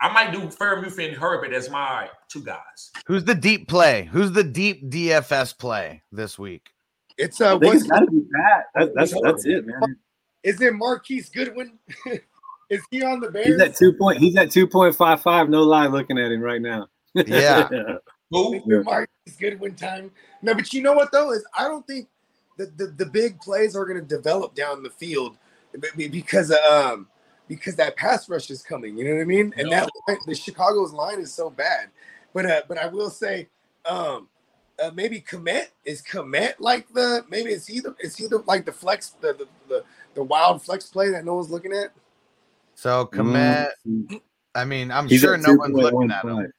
I 0.00 0.12
might 0.12 0.32
do 0.32 0.40
Freiermuth 0.40 1.04
and 1.04 1.16
Herbert 1.16 1.52
as 1.52 1.70
my 1.70 2.08
two 2.28 2.42
guys. 2.42 2.92
Who's 3.06 3.24
the 3.24 3.34
deep 3.34 3.68
play? 3.68 4.08
Who's 4.12 4.32
the 4.32 4.44
deep 4.44 4.90
DFS 4.90 5.58
play 5.58 6.02
this 6.12 6.38
week? 6.38 6.70
It's 7.18 7.40
I 7.40 7.52
uh, 7.52 7.58
think 7.58 7.72
what's, 7.72 7.80
it's 7.82 7.90
gotta 7.90 8.10
be 8.10 8.20
Pat. 8.34 8.66
That, 8.74 8.94
that's 8.94 9.20
that's 9.22 9.46
it, 9.46 9.66
man. 9.66 9.96
is 10.42 10.60
it 10.60 10.74
Marquise 10.74 11.30
Goodwin? 11.30 11.78
is 12.70 12.82
he 12.90 13.02
on 13.02 13.20
the 13.20 13.30
Bears? 13.30 13.46
He's 13.46 13.60
at 13.60 13.74
two 13.74 13.94
point. 13.94 14.18
He's 14.18 14.36
at 14.36 14.50
two 14.50 14.66
point 14.66 14.94
five 14.94 15.22
five. 15.22 15.48
No 15.48 15.62
lie, 15.62 15.86
looking 15.86 16.18
at 16.18 16.30
him 16.30 16.40
right 16.40 16.60
now. 16.60 16.88
Yeah. 17.14 17.68
Who? 18.30 18.54
Is 18.56 18.62
it 18.66 18.84
Marquise 18.84 19.36
Goodwin 19.38 19.74
time? 19.74 20.10
No, 20.42 20.54
but 20.54 20.72
you 20.72 20.82
know 20.82 20.92
what 20.92 21.12
though 21.12 21.32
is 21.32 21.44
I 21.56 21.68
don't 21.68 21.86
think 21.86 22.08
the 22.56 22.66
the, 22.76 22.86
the 22.86 23.06
big 23.06 23.40
plays 23.40 23.76
are 23.76 23.84
going 23.84 24.00
to 24.00 24.06
develop 24.06 24.54
down 24.54 24.82
the 24.82 24.90
field 24.90 25.36
be- 25.78 25.88
be- 25.96 26.08
because 26.08 26.50
um 26.50 27.08
because 27.48 27.76
that 27.76 27.96
pass 27.96 28.28
rush 28.28 28.50
is 28.50 28.62
coming. 28.62 28.96
You 28.96 29.04
know 29.04 29.14
what 29.14 29.22
I 29.22 29.24
mean? 29.24 29.54
And 29.56 29.70
that 29.70 29.88
the 30.26 30.34
Chicago's 30.34 30.92
line 30.92 31.20
is 31.20 31.32
so 31.32 31.50
bad. 31.50 31.88
But 32.34 32.46
uh, 32.46 32.62
but 32.68 32.78
I 32.78 32.86
will 32.88 33.10
say, 33.10 33.48
um, 33.84 34.28
uh, 34.82 34.90
maybe 34.94 35.20
Kmet 35.20 35.68
is 35.84 36.02
Kmet 36.02 36.54
like 36.58 36.92
the 36.92 37.24
maybe 37.30 37.50
is 37.50 37.66
he 37.66 37.80
the 37.80 37.94
is 38.00 38.16
he 38.16 38.26
the 38.26 38.38
like 38.46 38.64
the 38.64 38.72
flex 38.72 39.10
the 39.20 39.32
the 39.32 39.46
the, 39.68 39.84
the 40.14 40.22
wild 40.22 40.62
flex 40.62 40.86
play 40.86 41.10
that 41.10 41.24
no 41.24 41.34
one's 41.34 41.50
looking 41.50 41.72
at? 41.72 41.92
So 42.74 43.06
Kmet. 43.06 43.70
I 44.54 44.64
mean, 44.64 44.90
I'm. 44.90 45.06
He's 45.06 45.20
sure 45.20 45.36
no 45.36 45.52
one's 45.54 45.74
looking 45.74 46.10
at 46.10 46.24
him. 46.24 46.52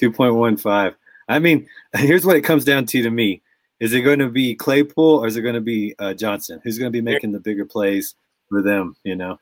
2.15. 0.00 0.94
I 1.28 1.38
mean, 1.38 1.68
here's 1.96 2.26
what 2.26 2.36
it 2.36 2.40
comes 2.40 2.64
down 2.64 2.86
to 2.86 3.02
to 3.02 3.10
me. 3.10 3.42
Is 3.80 3.92
it 3.92 4.02
going 4.02 4.20
to 4.20 4.28
be 4.28 4.54
Claypool 4.54 5.18
or 5.18 5.26
is 5.26 5.36
it 5.36 5.42
going 5.42 5.54
to 5.54 5.60
be 5.60 5.94
uh, 5.98 6.14
Johnson? 6.14 6.60
Who's 6.62 6.78
going 6.78 6.90
to 6.92 6.96
be 6.96 7.00
making 7.02 7.32
the 7.32 7.40
bigger 7.40 7.64
plays 7.64 8.14
for 8.48 8.62
them, 8.62 8.96
you 9.04 9.16
know? 9.16 9.38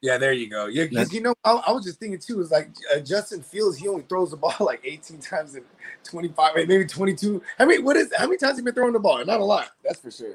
Yeah, 0.00 0.18
there 0.18 0.32
you 0.32 0.50
go. 0.50 0.66
Yeah, 0.66 0.84
because 0.84 1.12
you 1.14 1.22
know, 1.22 1.34
I, 1.44 1.52
I 1.66 1.72
was 1.72 1.84
just 1.84 1.98
thinking 1.98 2.18
too. 2.18 2.40
Is 2.42 2.50
like 2.50 2.68
uh, 2.94 3.00
Justin 3.00 3.40
Fields. 3.40 3.78
He 3.78 3.88
only 3.88 4.02
throws 4.02 4.32
the 4.32 4.36
ball 4.38 4.54
like 4.60 4.82
18 4.84 5.18
times 5.18 5.54
in 5.54 5.64
25, 6.04 6.54
maybe 6.68 6.84
22. 6.84 7.40
I 7.58 7.64
mean, 7.64 7.82
what 7.84 7.96
is 7.96 8.12
how 8.16 8.26
many 8.26 8.36
times 8.36 8.50
has 8.50 8.58
he 8.58 8.62
been 8.64 8.74
throwing 8.74 8.92
the 8.92 9.00
ball? 9.00 9.24
Not 9.24 9.40
a 9.40 9.44
lot, 9.44 9.70
that's 9.82 10.00
for 10.00 10.10
sure. 10.10 10.34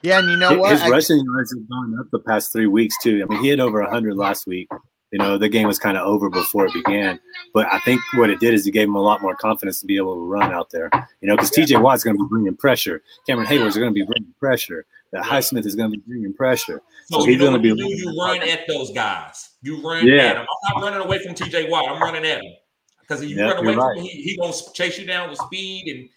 Yeah, 0.00 0.20
and 0.20 0.30
you 0.30 0.36
know 0.36 0.50
His- 0.50 0.58
what? 0.58 0.72
His 0.72 0.82
I- 0.82 0.88
rushing 0.88 1.24
yards 1.24 1.54
have 1.54 1.68
gone 1.68 1.98
up 2.00 2.06
the 2.12 2.18
past 2.20 2.50
three 2.52 2.66
weeks, 2.66 2.94
too. 3.02 3.22
I 3.22 3.30
mean, 3.30 3.42
he 3.42 3.48
had 3.50 3.60
over 3.60 3.82
100 3.82 4.16
last 4.16 4.46
week. 4.46 4.68
You 5.10 5.18
know, 5.18 5.38
the 5.38 5.48
game 5.48 5.66
was 5.68 5.78
kind 5.78 5.96
of 5.96 6.04
over 6.06 6.28
before 6.28 6.66
it 6.66 6.72
began. 6.72 7.20
But 7.52 7.72
I 7.72 7.78
think 7.80 8.00
what 8.14 8.30
it 8.30 8.40
did 8.40 8.52
is 8.52 8.66
it 8.66 8.72
gave 8.72 8.88
him 8.88 8.96
a 8.96 9.00
lot 9.00 9.22
more 9.22 9.36
confidence 9.36 9.78
to 9.80 9.86
be 9.86 9.96
able 9.96 10.14
to 10.14 10.20
run 10.20 10.52
out 10.52 10.70
there. 10.70 10.90
You 11.20 11.28
know, 11.28 11.36
because 11.36 11.50
TJ 11.52 11.80
Watt's 11.80 12.02
going 12.02 12.16
to 12.16 12.24
be 12.24 12.28
bringing 12.28 12.56
pressure. 12.56 13.00
Cameron 13.26 13.46
Heyward's 13.46 13.76
going 13.76 13.90
to 13.90 13.94
be 13.94 14.02
bringing 14.04 14.34
pressure. 14.40 14.86
That 15.12 15.22
Highsmith 15.22 15.64
is 15.66 15.76
going 15.76 15.92
to 15.92 15.96
be 15.98 16.02
bringing 16.04 16.34
pressure. 16.34 16.82
So, 17.06 17.20
So 17.20 17.26
you 17.26 17.32
he's 17.32 17.40
going 17.40 17.52
to 17.52 17.60
be. 17.60 17.68
you? 17.68 17.76
You 17.76 18.20
run 18.20 18.42
at 18.42 18.66
those 18.66 18.90
guys. 18.92 19.50
You 19.62 19.80
run 19.88 20.04
Yeah. 20.06 20.22
at 20.24 20.34
them. 20.34 20.46
I'm 20.74 20.80
not 20.80 20.90
running 20.90 21.06
away 21.06 21.18
from 21.24 21.34
TJ 21.34 21.70
Watt. 21.70 21.88
I'm 21.88 22.02
running 22.02 22.24
at 22.24 22.42
him 22.42 22.52
because 23.00 23.22
if 23.22 23.30
you 23.30 23.36
Yeah, 23.36 23.50
run 23.52 23.58
away 23.58 23.66
you're 23.66 23.74
from 23.74 23.88
right. 23.90 23.98
him, 23.98 24.04
he, 24.04 24.22
he 24.22 24.36
gonna 24.36 24.52
chase 24.72 24.98
you 24.98 25.06
down 25.06 25.30
with 25.30 25.38
speed 25.38 25.94
and 25.94 26.08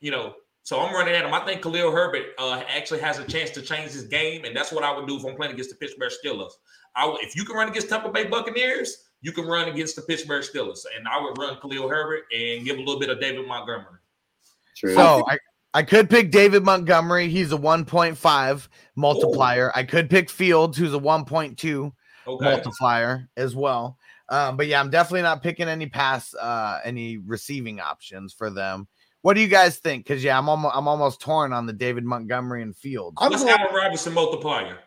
you 0.00 0.10
know. 0.10 0.34
So 0.62 0.78
I'm 0.80 0.92
running 0.92 1.14
at 1.14 1.24
him. 1.24 1.32
I 1.32 1.40
think 1.40 1.62
Khalil 1.62 1.90
Herbert 1.90 2.26
uh, 2.38 2.62
actually 2.68 3.00
has 3.00 3.18
a 3.18 3.24
chance 3.24 3.50
to 3.50 3.62
change 3.62 3.92
his 3.92 4.04
game, 4.04 4.44
and 4.44 4.54
that's 4.56 4.70
what 4.72 4.84
I 4.84 4.94
would 4.94 5.06
do 5.08 5.16
if 5.16 5.24
I'm 5.24 5.34
playing 5.34 5.52
against 5.52 5.70
the 5.70 5.76
Pittsburgh 5.76 6.12
Steelers. 6.24 6.52
I 6.96 7.16
if 7.20 7.36
you 7.36 7.44
can 7.44 7.56
run 7.56 7.68
against 7.68 7.88
Tampa 7.88 8.10
Bay 8.10 8.26
Buccaneers, 8.26 9.04
you 9.22 9.32
can 9.32 9.46
run 9.46 9.68
against 9.68 9.96
the 9.96 10.02
Pittsburgh 10.02 10.42
Steelers, 10.42 10.84
and 10.96 11.06
I 11.08 11.20
would 11.22 11.36
run 11.38 11.58
Khalil 11.60 11.88
Herbert 11.88 12.24
and 12.36 12.64
give 12.64 12.76
a 12.76 12.80
little 12.80 12.98
bit 13.00 13.10
of 13.10 13.20
David 13.20 13.46
Montgomery. 13.46 13.98
True. 14.76 14.94
So 14.94 15.24
I, 15.28 15.38
I 15.74 15.82
could 15.82 16.08
pick 16.08 16.30
David 16.30 16.64
Montgomery. 16.64 17.28
He's 17.28 17.52
a 17.52 17.56
1.5 17.58 18.68
multiplier. 18.96 19.70
I 19.74 19.82
could 19.84 20.08
pick 20.10 20.30
Fields, 20.30 20.76
who's 20.78 20.94
a 20.94 20.98
1.2 20.98 21.92
Okay. 22.26 22.44
multiplier 22.44 23.28
as 23.36 23.54
well. 23.56 23.96
Um, 24.28 24.56
but 24.56 24.66
yeah, 24.68 24.78
I'm 24.80 24.90
definitely 24.90 25.22
not 25.22 25.42
picking 25.42 25.68
any 25.68 25.86
pass, 25.86 26.34
uh, 26.34 26.78
any 26.84 27.18
receiving 27.18 27.80
options 27.80 28.32
for 28.32 28.48
them. 28.50 28.86
What 29.22 29.34
do 29.34 29.40
you 29.40 29.48
guys 29.48 29.78
think? 29.78 30.06
Because 30.06 30.22
yeah, 30.24 30.38
I'm 30.38 30.48
almost 30.48 30.74
I'm 30.74 30.88
almost 30.88 31.20
torn 31.20 31.52
on 31.52 31.66
the 31.66 31.72
David 31.72 32.04
Montgomery 32.04 32.62
and 32.62 32.74
Fields. 32.76 33.16
I'm 33.20 33.30
What's 33.30 33.44
going- 33.44 33.58
Allen 33.58 33.74
Robinson 33.74 34.14
multiplier? 34.14 34.78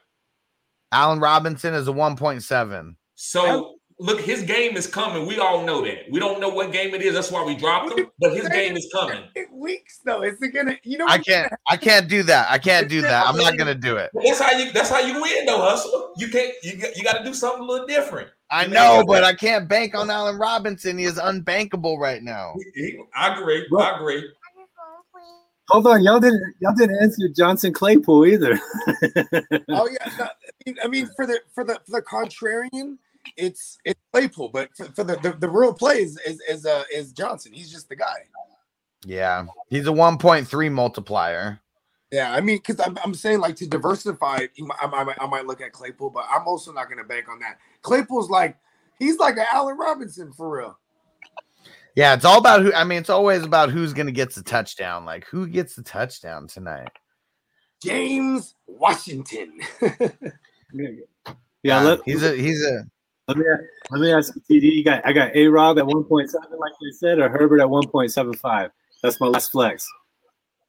Allen 0.93 1.19
Robinson 1.19 1.73
is 1.73 1.87
a 1.87 1.91
1.7. 1.91 2.95
So 3.15 3.75
look, 3.99 4.19
his 4.21 4.43
game 4.43 4.75
is 4.75 4.85
coming. 4.87 5.25
We 5.25 5.39
all 5.39 5.63
know 5.65 5.83
that. 5.85 6.09
We 6.11 6.19
don't 6.19 6.39
know 6.39 6.49
what 6.49 6.71
game 6.71 6.93
it 6.93 7.01
is. 7.01 7.13
That's 7.13 7.31
why 7.31 7.43
we 7.43 7.55
dropped 7.55 7.97
him. 7.97 8.09
But 8.19 8.33
his 8.35 8.47
game 8.49 8.75
is 8.75 8.87
coming. 8.93 9.23
Eight 9.35 9.51
weeks 9.51 9.99
though. 10.05 10.21
Is 10.23 10.41
it 10.41 10.49
gonna? 10.53 10.77
You 10.83 10.97
know, 10.97 11.07
I 11.07 11.17
can't 11.19 11.51
I 11.69 11.77
can't 11.77 12.07
do 12.07 12.23
that. 12.23 12.47
I 12.49 12.57
can't 12.57 12.89
do 12.89 13.01
that. 13.01 13.27
I'm 13.27 13.37
not 13.37 13.57
gonna 13.57 13.75
do 13.75 13.97
it. 13.97 14.11
That's 14.13 14.39
how 14.39 14.51
you. 14.57 14.71
That's 14.71 14.89
how 14.89 14.99
you 14.99 15.21
win, 15.21 15.45
though, 15.45 15.61
hustler. 15.61 16.09
You 16.17 16.27
can't. 16.29 16.53
You 16.63 16.77
got, 16.77 16.97
you 16.97 17.03
got 17.03 17.17
to 17.19 17.23
do 17.23 17.33
something 17.33 17.61
a 17.63 17.65
little 17.65 17.87
different. 17.87 18.29
I 18.51 18.67
know, 18.67 19.03
but 19.07 19.23
I 19.23 19.33
can't 19.33 19.67
bank 19.67 19.95
on 19.95 20.09
Allen 20.11 20.37
Robinson. 20.37 20.97
He 20.97 21.05
is 21.05 21.15
unbankable 21.17 21.97
right 21.97 22.21
now. 22.21 22.53
He- 22.75 22.81
he- 22.81 22.99
I 23.15 23.39
agree. 23.39 23.65
I 23.79 23.95
agree. 23.97 24.23
Hold 25.69 25.87
on, 25.87 26.03
y'all 26.03 26.19
didn't 26.19 26.41
y'all 26.59 26.75
didn't 26.75 27.01
answer 27.01 27.29
Johnson 27.35 27.73
Claypool 27.73 28.25
either. 28.25 28.59
Oh 29.69 29.87
yeah, 29.89 30.11
no, 30.19 30.27
I, 30.83 30.87
mean, 30.87 31.09
for 31.15 31.25
the 31.25 31.39
for 31.53 31.63
the 31.63 31.79
for 31.85 31.91
the 31.91 32.01
contrarian, 32.01 32.97
it's 33.37 33.77
it's 33.85 33.99
Claypool, 34.11 34.49
but 34.49 34.75
for, 34.75 34.85
for 34.85 35.03
the, 35.03 35.15
the 35.17 35.33
the 35.33 35.49
real 35.49 35.73
play 35.73 35.95
is 35.95 36.19
is 36.25 36.41
is, 36.49 36.65
uh, 36.65 36.83
is 36.93 37.11
Johnson. 37.11 37.53
He's 37.53 37.71
just 37.71 37.89
the 37.89 37.95
guy. 37.95 38.25
Yeah, 39.05 39.45
he's 39.69 39.87
a 39.87 39.91
1.3 39.91 40.71
multiplier. 40.71 41.59
Yeah, 42.11 42.31
I 42.31 42.41
mean, 42.41 42.57
because 42.57 42.79
I'm, 42.79 42.97
I'm 43.03 43.13
saying 43.13 43.39
like 43.39 43.55
to 43.57 43.67
diversify, 43.67 44.47
I 44.81 44.87
might, 44.87 45.17
I 45.19 45.25
might 45.25 45.45
look 45.45 45.61
at 45.61 45.73
Claypool, 45.73 46.11
but 46.11 46.25
I'm 46.31 46.47
also 46.47 46.71
not 46.71 46.85
going 46.85 46.99
to 46.99 47.03
bank 47.03 47.27
on 47.27 47.39
that. 47.39 47.57
Claypool's 47.81 48.29
like 48.29 48.57
he's 48.99 49.17
like 49.17 49.35
an 49.37 49.45
Allen 49.51 49.77
Robinson 49.77 50.31
for 50.31 50.57
real. 50.57 50.79
Yeah, 51.95 52.13
it's 52.13 52.25
all 52.25 52.39
about 52.39 52.61
who. 52.61 52.73
I 52.73 52.83
mean, 52.83 52.99
it's 52.99 53.09
always 53.09 53.43
about 53.43 53.69
who's 53.69 53.93
going 53.93 54.07
to 54.07 54.11
get 54.11 54.33
the 54.33 54.41
touchdown. 54.41 55.05
Like, 55.05 55.25
who 55.25 55.47
gets 55.47 55.75
the 55.75 55.83
touchdown 55.83 56.47
tonight? 56.47 56.89
James 57.83 58.55
Washington. 58.65 59.59
yeah, 61.63 61.81
let, 61.81 61.99
he's 62.05 62.23
a 62.23 62.35
he's 62.35 62.63
a. 62.63 62.85
let 63.27 63.37
me 63.37 63.45
let 63.91 64.01
me 64.01 64.11
ask 64.11 64.33
you, 64.35 64.61
TD. 64.61 64.71
You 64.75 64.83
got 64.83 65.05
I 65.05 65.13
got 65.13 65.35
A 65.35 65.47
Rob 65.47 65.77
at 65.79 65.85
one 65.85 66.03
point 66.03 66.29
seven, 66.29 66.59
like 66.59 66.73
they 66.81 66.91
said, 66.91 67.19
or 67.19 67.29
Herbert 67.29 67.61
at 67.61 67.69
one 67.69 67.87
point 67.87 68.11
seven 68.11 68.33
five. 68.33 68.71
That's 69.01 69.19
my 69.19 69.27
last 69.27 69.51
flex 69.51 69.87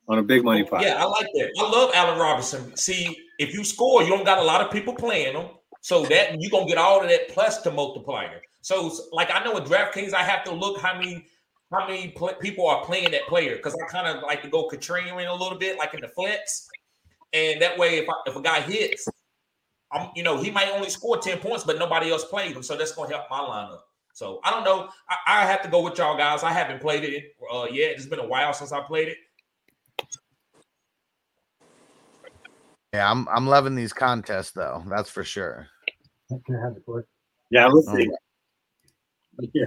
on 0.09 0.18
a 0.18 0.22
big 0.22 0.44
money 0.44 0.64
pot. 0.64 0.82
Yeah, 0.82 1.02
I 1.02 1.05
like 1.05 1.28
that. 1.35 1.51
I 1.59 1.70
love 1.70 1.90
Allen 1.94 2.18
Robinson. 2.18 2.76
See, 2.76 3.16
if 3.39 3.55
you 3.55 3.64
score, 3.64 4.02
you 4.02 4.10
don't 4.10 4.24
got 4.24 4.39
a 4.39 4.43
lot 4.43 4.60
of 4.60 4.70
people 4.70 4.94
playing 4.94 5.35
them, 5.35 5.48
so 5.81 6.05
that 6.06 6.40
you're 6.40 6.51
gonna 6.51 6.66
get 6.66 6.78
all 6.78 7.02
of 7.02 7.09
that 7.09 7.28
plus 7.28 7.62
to 7.62 7.70
multiplier. 7.70 8.40
So, 8.60 8.93
like 9.12 9.31
I 9.32 9.43
know 9.44 9.55
with 9.55 9.64
DraftKings, 9.64 10.14
I 10.14 10.22
have 10.22 10.44
to 10.44 10.52
look 10.52 10.81
how 10.81 10.94
many 10.94 11.26
how 11.72 11.86
many 11.89 12.09
pl- 12.09 12.35
people 12.40 12.66
are 12.68 12.85
playing 12.85 13.10
that 13.12 13.26
player 13.26 13.56
because 13.56 13.74
I 13.74 13.90
kind 13.90 14.06
of 14.06 14.22
like 14.22 14.43
to 14.43 14.48
go 14.48 14.68
contrarian 14.68 15.28
a 15.28 15.32
little 15.32 15.59
bit, 15.59 15.78
like 15.78 15.94
in 15.94 16.01
the 16.01 16.09
flex, 16.09 16.68
and 17.32 17.60
that 17.60 17.78
way, 17.78 17.98
if 17.98 18.09
I, 18.09 18.14
if 18.26 18.36
a 18.36 18.40
guy 18.40 18.60
hits, 18.60 19.09
I'm 19.95 20.11
you 20.16 20.23
know 20.23 20.43
he 20.43 20.51
might 20.51 20.71
only 20.71 20.91
score 20.91 21.19
ten 21.19 21.39
points, 21.39 21.65
but 21.65 21.79
nobody 21.79 22.11
else 22.11 22.25
played 22.25 22.55
him, 22.55 22.62
so 22.62 22.77
that's 22.77 22.93
gonna 22.93 23.09
help 23.09 23.31
my 23.31 23.39
lineup. 23.39 23.81
So 24.12 24.41
I 24.45 24.51
don't 24.51 24.65
know. 24.65 24.89
I, 25.09 25.43
I 25.43 25.47
have 25.47 25.62
to 25.62 25.69
go 25.69 25.83
with 25.83 25.99
y'all 25.99 26.16
guys. 26.16 26.43
I 26.43 26.53
haven't 26.53 26.81
played 26.81 27.05
it 27.05 27.35
uh, 27.53 27.66
yet. 27.71 27.93
It's 27.93 28.07
been 28.07 28.19
a 28.19 28.27
while 28.27 28.53
since 28.53 28.73
I 28.73 28.81
played 28.81 29.09
it. 29.09 29.16
Yeah, 32.93 33.11
I'm 33.11 33.29
I'm 33.29 33.47
loving 33.47 33.75
these 33.75 33.93
contests 33.93 34.53
though. 34.53 34.85
That's 34.89 35.11
for 35.11 35.25
sure. 35.25 35.69
Yeah, 37.51 37.66
let's 37.69 37.91
see. 37.91 38.09
Yeah, 39.53 39.65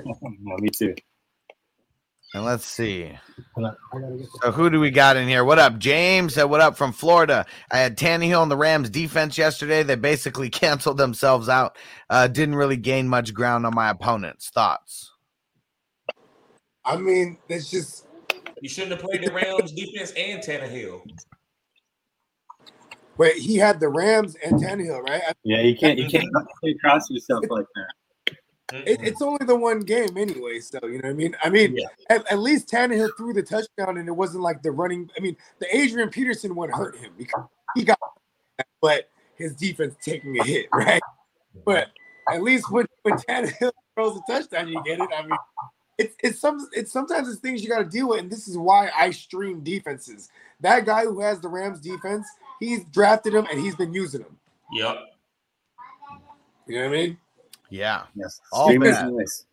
me 0.62 0.70
too. 0.70 0.96
And 2.34 2.46
let's 2.46 2.66
see. 2.66 3.18
So 4.42 4.52
who 4.52 4.70
do 4.70 4.80
we 4.80 4.92
got 4.92 5.18
in 5.18 5.28
here? 5.28 5.44
What 5.46 5.60
up, 5.60 5.78
James? 5.80 6.36
Said 6.36 6.46
what 6.46 6.62
up 6.62 6.78
from 6.78 6.92
Florida. 6.92 7.46
I 7.72 7.78
had 7.80 7.98
Tannehill 7.98 8.44
and 8.44 8.52
the 8.52 8.58
Rams 8.58 8.90
defense 8.90 9.38
yesterday. 9.38 9.84
They 9.84 9.96
basically 9.96 10.50
canceled 10.52 10.98
themselves 10.98 11.50
out. 11.50 11.78
Uh, 12.10 12.28
didn't 12.28 12.56
really 12.56 12.78
gain 12.78 13.08
much 13.08 13.34
ground 13.34 13.66
on 13.66 13.74
my 13.74 13.90
opponents. 13.90 14.50
Thoughts? 14.50 15.12
I 16.86 16.98
mean, 16.98 17.38
it's 17.50 17.70
just 17.72 18.08
You 18.62 18.70
shouldn't 18.70 18.94
have 18.94 19.02
played 19.02 19.24
the 19.24 19.32
Rams 19.32 19.72
defense 19.72 20.14
and 20.18 20.42
Tannehill. 20.42 21.02
wait. 23.18 23.36
He 23.38 23.58
had 23.58 23.80
the 23.80 23.90
Rams 23.90 24.36
and 24.44 24.62
Tannehill, 24.62 25.02
right? 25.04 25.22
Yeah, 25.44 25.62
you 25.62 25.76
can't 25.78 25.98
you 25.98 26.08
can't, 26.08 26.24
you 26.26 26.46
can't 26.64 26.82
cross 26.82 27.10
yourself 27.10 27.46
like 27.50 27.66
that. 27.76 28.07
It, 28.74 29.00
it's 29.02 29.22
only 29.22 29.46
the 29.46 29.56
one 29.56 29.80
game 29.80 30.18
anyway, 30.18 30.60
so 30.60 30.80
you 30.84 31.00
know 31.02 31.08
what 31.08 31.12
I 31.12 31.14
mean. 31.14 31.36
I 31.44 31.50
mean, 31.50 31.78
Yeah. 31.78 31.88
at, 32.10 32.30
at 32.32 32.40
least 32.40 32.68
Tannehill 32.68 33.16
threw 33.16 33.32
the 33.34 33.42
touchdown, 33.42 33.98
and 33.98 34.08
it 34.08 34.12
wasn't 34.12 34.44
like 34.44 34.62
the 34.62 34.72
running. 34.72 35.10
I 35.18 35.22
mean, 35.22 35.38
the 35.60 35.76
Adrian 35.76 36.10
Peterson 36.10 36.54
one 36.54 36.70
hurt 36.70 36.98
him 36.98 37.14
because 37.18 37.46
he 37.76 37.86
got, 37.86 38.00
but 38.82 39.10
his 39.36 39.56
defense 39.56 39.96
taking 40.04 40.38
a 40.40 40.44
hit, 40.44 40.68
right? 40.74 41.02
But 41.66 41.92
at 42.30 42.44
least 42.44 42.70
when 42.70 42.86
when 43.04 43.16
Tannehill 43.16 43.72
throws 43.96 44.18
a 44.18 44.32
touchdown, 44.32 44.68
you 44.68 44.84
get 44.84 45.00
it. 45.00 45.10
I 45.18 45.22
mean, 45.22 45.38
it's 45.98 46.16
it's 46.22 46.40
some 46.40 46.68
it's 46.74 46.92
sometimes 46.92 47.30
it's 47.30 47.40
things 47.40 47.64
you 47.64 47.70
got 47.70 47.80
to 47.80 47.86
deal 47.86 48.10
with, 48.10 48.20
and 48.20 48.30
this 48.30 48.50
is 48.50 48.58
why 48.58 48.92
I 48.96 49.12
stream 49.12 49.62
defenses. 49.64 50.30
That 50.60 50.86
guy 50.86 51.06
who 51.06 51.22
has 51.22 51.40
the 51.40 51.48
Rams 51.48 51.80
defense, 51.80 52.28
he's 52.60 52.84
drafted 52.86 53.34
him 53.34 53.48
and 53.50 53.62
he's 53.62 53.76
been 53.76 53.94
using 53.94 54.24
them. 54.24 54.36
Yep. 54.74 54.98
You 56.68 56.76
know 56.76 56.82
what 56.82 56.90
I 56.90 56.92
mean? 56.92 57.18
Yeah. 57.70 58.04
Yes. 58.16 58.40
All 58.52 58.68
Streaming's 58.68 58.96
bad. 58.96 59.12
nice. 59.14 59.46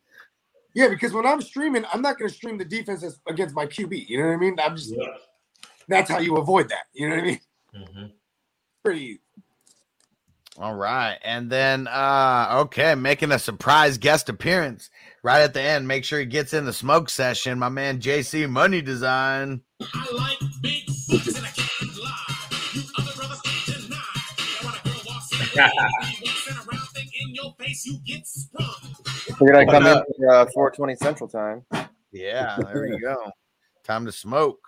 Yeah, 0.74 0.88
because 0.88 1.12
when 1.12 1.24
I'm 1.26 1.40
streaming, 1.40 1.84
I'm 1.92 2.02
not 2.02 2.18
going 2.18 2.28
to 2.28 2.34
stream 2.34 2.58
the 2.58 2.64
defense 2.64 3.02
as- 3.04 3.20
against 3.28 3.54
my 3.54 3.66
QB. 3.66 4.08
You 4.08 4.18
know 4.18 4.26
what 4.28 4.34
I 4.34 4.36
mean? 4.38 4.56
I'm 4.60 4.76
just 4.76 4.90
Yep. 4.96 5.06
that's 5.88 6.10
how 6.10 6.18
you 6.18 6.36
avoid 6.36 6.68
that. 6.70 6.86
You 6.92 7.08
know 7.08 7.14
what 7.16 7.22
I 7.24 7.26
mean? 7.26 7.40
Mhm. 7.76 8.12
Pretty. 8.84 9.20
All 10.58 10.74
right. 10.74 11.18
And 11.24 11.50
then 11.50 11.88
uh 11.88 12.48
okay, 12.66 12.94
making 12.94 13.32
a 13.32 13.38
surprise 13.40 13.98
guest 13.98 14.28
appearance 14.28 14.90
right 15.24 15.40
at 15.42 15.52
the 15.54 15.60
end. 15.60 15.88
Make 15.88 16.04
sure 16.04 16.20
he 16.20 16.26
gets 16.26 16.52
in 16.54 16.64
the 16.64 16.72
smoke 16.72 17.08
session. 17.10 17.58
My 17.58 17.68
man 17.68 17.98
JC 18.00 18.48
Money 18.48 18.80
Design. 18.80 19.62
I 19.80 20.08
like 20.12 20.38
big 20.62 20.86
boots 21.08 21.36
and 21.36 21.44
I 21.46 21.50
can't 21.50 21.96
lie. 21.98 22.36
You 22.74 22.82
other 22.98 23.12
brothers 23.16 23.40
can't 23.42 23.82
deny. 23.82 23.98
Now 24.62 24.68
when 24.68 24.74
a 24.74 24.82
girl 24.84 25.02
walks 25.06 25.32
in, 25.32 26.23
face, 27.64 27.86
you 27.86 27.98
get 28.04 28.26
sprung. 28.26 28.94
Figured 29.38 29.56
I'd 29.56 29.68
come 29.68 29.86
in 29.86 29.94
What 29.94 30.06
for 30.16 30.30
uh, 30.30 30.46
420 30.52 30.96
Central 30.96 31.28
Time. 31.28 31.64
Yeah, 32.12 32.56
there 32.72 32.86
you 32.86 33.00
go. 33.00 33.30
Time 33.82 34.06
to 34.06 34.12
smoke. 34.12 34.60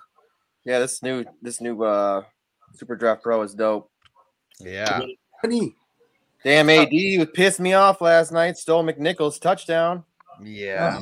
Yeah, 0.65 0.81
this 0.81 1.03
new 1.03 1.25
this 1.41 1.61
new 1.61 1.83
uh 1.85 2.23
Super 2.75 2.97
Draft 2.97 3.23
Pro 3.23 3.43
is 3.43 3.55
dope. 3.55 3.91
Yeah. 4.59 5.01
Honey, 5.41 5.77
Damn 6.43 6.69
AD 6.71 6.91
was 6.91 7.29
pissed 7.35 7.61
me 7.61 7.75
off 7.75 8.01
last 8.01 8.33
night. 8.33 8.57
Stole 8.57 8.85
McNichols 8.85 9.41
touchdown. 9.41 10.05
Yeah. 10.43 11.01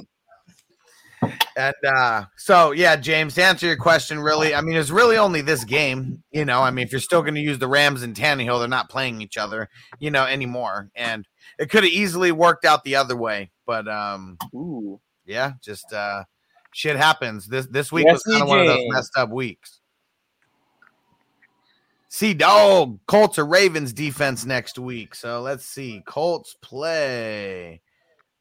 And 1.56 1.74
uh 1.96 2.24
so 2.36 2.72
yeah, 2.72 2.96
James, 2.96 3.34
to 3.36 3.44
answer 3.44 3.66
your 3.66 3.76
question, 3.76 4.20
really, 4.20 4.54
I 4.54 4.60
mean, 4.60 4.76
it's 4.76 4.90
really 4.90 5.16
only 5.16 5.40
this 5.40 5.64
game. 5.64 6.22
You 6.30 6.44
know, 6.44 6.60
I 6.60 6.70
mean, 6.70 6.84
if 6.84 6.92
you're 6.92 7.00
still 7.00 7.22
gonna 7.22 7.40
use 7.40 7.58
the 7.58 7.68
Rams 7.68 8.02
and 8.02 8.14
Tannehill, 8.14 8.58
they're 8.58 8.68
not 8.68 8.90
playing 8.90 9.22
each 9.22 9.38
other, 9.38 9.68
you 9.98 10.10
know, 10.10 10.26
anymore. 10.26 10.90
And 10.94 11.26
it 11.58 11.70
could 11.70 11.84
have 11.84 11.92
easily 11.92 12.32
worked 12.32 12.64
out 12.64 12.84
the 12.84 12.96
other 12.96 13.16
way, 13.16 13.50
but 13.66 13.86
um 13.88 14.38
Ooh. 14.54 15.00
yeah, 15.24 15.52
just 15.62 15.92
uh 15.92 16.24
shit 16.72 16.96
happens. 16.96 17.46
This 17.46 17.66
this 17.66 17.90
week 17.92 18.06
Yes, 18.06 18.22
was 18.26 18.34
kind 18.34 18.42
of 18.42 18.48
one 18.48 18.60
of 18.60 18.66
those 18.66 18.84
messed 18.88 19.16
up 19.16 19.30
weeks. 19.30 19.80
See, 22.08 22.32
dog, 22.32 23.00
Colts 23.06 23.40
or 23.40 23.44
Ravens 23.44 23.92
defense 23.92 24.44
next 24.44 24.78
week. 24.78 25.16
So 25.16 25.40
let's 25.40 25.64
see. 25.64 26.00
Colts 26.06 26.54
play. 26.62 27.80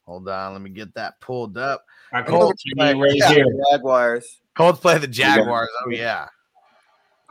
Hold 0.05 0.29
on, 0.29 0.53
let 0.53 0.61
me 0.61 0.69
get 0.69 0.93
that 0.93 1.19
pulled 1.21 1.57
up. 1.57 1.83
I 2.13 2.21
Colts 2.21 2.61
called 2.63 2.77
play- 2.77 2.93
right 2.93 3.15
yeah. 3.15 3.29
here. 3.29 3.45
Jaguars. 3.71 4.41
Colts 4.55 4.79
play 4.79 4.99
the 4.99 5.07
Jaguars. 5.07 5.69
Oh 5.85 5.89
yeah. 5.89 6.27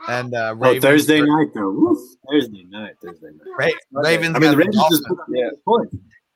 And 0.07 0.33
uh 0.33 0.49
Oh, 0.51 0.53
Ravens, 0.55 0.83
Thursday 0.83 1.21
night 1.21 1.47
though. 1.53 1.71
Woof. 1.71 1.97
Thursday 2.29 2.65
night. 2.69 2.93
Thursday 3.01 3.27
night. 3.27 3.73
Ra- 3.91 4.01
Ravens 4.01 4.35
I 4.35 4.39
mean, 4.39 4.49
got 4.49 4.51
the 4.51 4.57
Ravens 4.57 4.75
the 4.75 4.89
just 4.89 5.05
put 5.05 5.19
up 5.19 5.25
yeah. 5.29 5.49
points. 5.65 5.95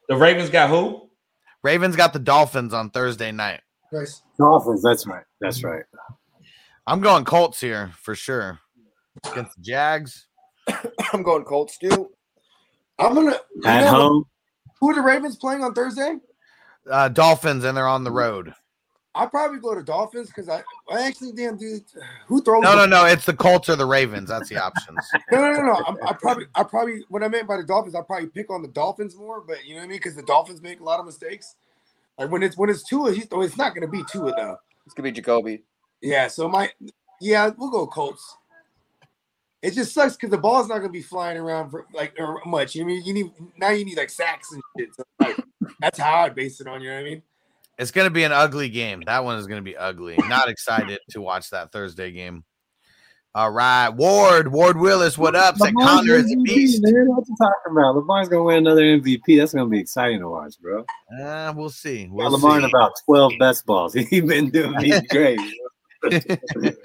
The 0.10 0.16
Ravens 0.16 0.50
got 0.50 0.70
who? 0.70 1.10
Ravens 1.64 1.96
got 1.96 2.14
the 2.14 2.20
Dolphins 2.20 2.74
on 2.74 2.90
Thursday 2.90 3.32
night. 3.32 3.62
nice. 3.92 4.22
Dolphins. 4.38 4.82
That's 4.82 5.06
right. 5.08 5.24
That's 5.42 5.64
right. 5.64 5.84
I'm 6.86 7.02
going 7.02 7.26
Colts 7.26 7.60
here 7.60 7.92
for 8.02 8.16
sure. 8.16 8.60
Against 9.30 9.56
the 9.58 9.62
Jags. 9.64 10.28
I'm 11.14 11.24
going 11.24 11.44
Colts 11.44 11.78
too. 11.78 12.10
I'm 13.00 13.14
gonna. 13.16 13.38
At 13.66 13.88
home. 13.88 14.24
Who 14.80 14.92
are 14.92 14.96
the 14.96 15.02
Ravens 15.02 15.36
playing 15.38 15.64
on 15.64 15.74
Thursday? 15.74 16.18
Uh 16.90 17.10
Dolphins 17.10 17.64
and 17.66 17.76
they're 17.76 17.88
on 17.88 18.04
the 18.04 18.12
road. 18.12 18.54
I'll 19.18 19.30
probably 19.30 19.60
go 19.60 19.74
to 19.74 19.82
Dolphins 19.82 20.28
because 20.28 20.48
I, 20.48 20.64
I 20.92 21.08
actually 21.08 21.32
damn 21.32 21.58
dude. 21.58 21.84
Who 22.28 22.42
throws? 22.42 22.62
No, 22.64 22.72
the- 22.72 22.86
no, 22.86 23.04
no. 23.04 23.06
It's 23.06 23.26
the 23.26 23.34
Colts 23.34 23.68
or 23.68 23.76
the 23.76 23.86
Ravens. 23.86 24.30
That's 24.30 24.48
the 24.48 24.58
options. 24.58 25.00
no, 25.32 25.42
no, 25.42 25.52
no, 25.54 25.62
no. 25.64 25.74
I'm- 25.74 25.98
I 26.06 26.14
probably, 26.14 26.46
I 26.54 26.64
probably, 26.64 27.04
what 27.10 27.24
I 27.24 27.28
meant 27.28 27.48
by 27.48 27.58
the 27.58 27.64
Dolphins, 27.64 27.96
I 27.96 28.02
probably 28.02 28.28
pick 28.28 28.52
on 28.52 28.62
the 28.62 28.68
Dolphins 28.68 29.16
more. 29.16 29.42
But 29.42 29.66
you 29.66 29.74
know 29.74 29.80
what 29.80 29.86
I 29.86 29.88
mean? 29.88 29.98
Because 29.98 30.16
the 30.16 30.24
Dolphins 30.24 30.62
make 30.62 30.80
a 30.80 30.84
lot 30.84 31.00
of 31.00 31.06
mistakes. 31.08 31.56
Like 32.20 32.32
when 32.32 32.44
it's 32.44 32.58
when 32.58 32.70
it's 32.70 32.84
Tua, 32.84 33.12
he's 33.12 33.28
oh, 33.32 33.42
it's 33.42 33.58
not 33.58 33.74
going 33.74 33.82
to 33.82 33.92
be 33.92 34.04
Tua 34.12 34.34
though. 34.36 34.58
It's 34.86 34.94
gonna 34.94 35.10
be 35.10 35.12
Jacoby. 35.12 35.64
Yeah. 36.02 36.28
So 36.28 36.48
my, 36.48 36.72
yeah, 37.20 37.50
we'll 37.58 37.72
go 37.72 37.88
Colts. 37.88 38.38
It 39.62 39.74
just 39.74 39.94
sucks 39.94 40.16
because 40.16 40.30
the 40.30 40.38
ball's 40.38 40.68
not 40.68 40.76
going 40.78 40.90
to 40.90 40.94
be 40.94 41.02
flying 41.02 41.38
around 41.38 41.72
for 41.72 41.88
like 41.94 42.14
er, 42.20 42.38
much. 42.46 42.76
You 42.76 42.82
know 42.82 42.86
what 42.86 42.92
I 42.92 42.96
mean? 42.98 43.06
You 43.06 43.14
need 43.14 43.32
now 43.58 43.70
you 43.72 43.86
need 43.86 43.98
like 43.98 44.12
sacks 44.12 44.52
and 44.52 44.62
shit. 44.78 44.90
So 44.96 45.04
like, 45.20 45.38
that's 45.80 45.98
how 45.98 46.22
I 46.22 46.30
base 46.30 46.62
it 46.62 46.68
on. 46.68 46.82
You 46.82 46.90
know 46.90 46.96
what 46.96 47.02
I 47.02 47.04
mean? 47.04 47.24
It's 47.78 47.92
going 47.92 48.08
to 48.08 48.12
be 48.12 48.24
an 48.24 48.32
ugly 48.32 48.70
game. 48.70 49.04
That 49.06 49.24
one 49.24 49.38
is 49.38 49.48
going 49.48 49.60
to 49.60 49.64
be 49.64 49.78
ugly. 49.78 50.18
Not 50.28 50.50
excited 50.50 51.00
to 51.12 51.22
watch 51.22 51.52
that 51.52 51.72
Thursday 51.72 52.12
game. 52.12 52.44
All 53.36 53.52
right, 53.52 53.90
Ward, 53.90 54.52
Ward 54.52 54.80
Willis, 54.80 55.16
what 55.16 55.36
up? 55.36 55.58
Said 55.58 55.72
Conner 55.80 56.16
is 56.16 56.34
a 56.34 56.38
beast. 56.38 56.82
Man, 56.82 57.08
what 57.08 57.28
you 57.28 57.36
talking 57.38 57.72
about? 57.72 57.96
Lamar's 57.96 58.30
gonna 58.30 58.42
win 58.42 58.66
another 58.66 58.82
MVP. 58.82 59.38
That's 59.38 59.54
gonna 59.54 59.70
be 59.70 59.80
exciting 59.80 60.22
to 60.22 60.30
watch, 60.30 60.56
bro. 60.60 60.84
Uh, 61.22 61.54
we'll 61.56 61.70
see. 61.70 62.08
We'll 62.10 62.32
Lamar 62.32 62.58
in 62.58 62.66
about 62.66 62.94
twelve 63.06 63.34
best 63.38 63.68
balls. 63.68 63.94
He's 64.10 64.24
been 64.24 64.50
doing 64.50 64.74
he's 64.80 65.02
great. 65.10 65.40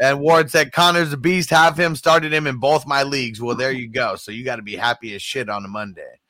and 0.00 0.20
Ward 0.20 0.52
said 0.52 0.70
Conner's 0.70 1.12
a 1.12 1.16
beast. 1.16 1.50
Have 1.50 1.76
him 1.76 1.96
started 1.96 2.32
him 2.32 2.46
in 2.46 2.58
both 2.58 2.86
my 2.86 3.02
leagues. 3.02 3.40
Well, 3.40 3.56
there 3.56 3.72
you 3.72 3.88
go. 3.88 4.14
So 4.14 4.30
you 4.30 4.44
got 4.44 4.56
to 4.56 4.62
be 4.62 4.76
happy 4.76 5.16
as 5.16 5.22
shit 5.22 5.48
on 5.48 5.64
a 5.64 5.68
Monday. 5.68 6.20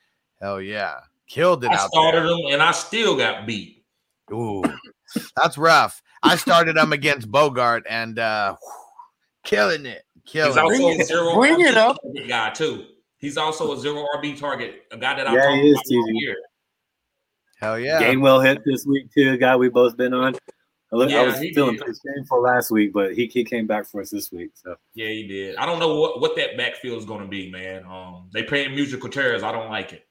Hell 0.41 0.63
yeah, 0.63 1.01
killed 1.29 1.65
it 1.65 1.71
I 1.71 1.75
out 1.75 1.89
started 1.91 2.21
there. 2.23 2.29
them 2.29 2.41
and 2.51 2.63
I 2.63 2.73
still 2.73 3.17
got 3.17 3.47
beat. 3.47 3.85
Ooh, 4.33 4.63
that's 5.37 5.59
rough. 5.59 6.03
I 6.23 6.37
started 6.37 6.77
him 6.77 6.93
against 6.93 7.31
Bogart 7.31 7.85
and 7.89 8.19
uh, 8.19 8.57
killing 9.45 9.85
it, 9.87 10.03
He's 10.25 10.33
killing. 10.33 10.59
also 10.59 10.73
it. 10.75 10.79
Bring 10.79 10.89
a 10.89 11.03
it- 11.03 11.07
zero 11.07 11.35
bring 11.35 11.57
RB 11.57 11.69
it 11.71 11.77
up. 11.77 11.97
guy 12.29 12.51
too. 12.51 12.87
He's 13.19 13.37
also 13.37 13.73
a 13.73 13.79
zero 13.79 14.05
RB 14.17 14.39
target, 14.39 14.83
a 14.91 14.97
guy 14.99 15.15
that 15.17 15.27
I 15.27 15.35
Yeah, 15.35 15.41
talked 15.43 15.55
he 15.57 15.69
is, 15.69 15.75
about 15.75 15.97
all 15.97 16.09
TJ. 16.09 16.13
year. 16.21 16.37
Hell 17.61 17.79
yeah. 17.79 18.03
Gainwell 18.03 18.45
hit 18.45 18.63
this 18.67 18.85
week 18.87 19.13
too. 19.13 19.33
A 19.33 19.37
guy 19.39 19.57
we 19.57 19.69
both 19.69 19.97
been 19.97 20.13
on. 20.13 20.35
I, 20.93 20.97
look, 20.97 21.11
I 21.11 21.23
was 21.25 21.37
feeling 21.39 21.77
did. 21.77 21.81
pretty 21.85 21.99
shameful 22.07 22.43
last 22.43 22.71
week, 22.71 22.93
but 22.93 23.15
he, 23.15 23.27
he 23.27 23.43
came 23.45 23.67
back 23.67 23.87
for 23.87 24.01
us 24.03 24.11
this 24.11 24.31
week. 24.31 24.51
So 24.55 24.77
Yeah, 24.95 25.09
he 25.09 25.27
did. 25.27 25.57
I 25.57 25.65
don't 25.67 25.79
know 25.79 25.99
what, 25.99 26.21
what 26.21 26.37
that 26.37 26.57
backfield 26.57 26.99
is 26.99 27.05
going 27.05 27.23
to 27.23 27.27
be, 27.29 27.51
man. 27.51 27.85
Um, 27.85 28.29
they 28.35 28.43
playing 28.43 28.75
musical 28.75 29.09
chairs. 29.09 29.43
I 29.43 29.53
don't 29.53 29.71
like 29.71 29.93
it. 29.93 30.07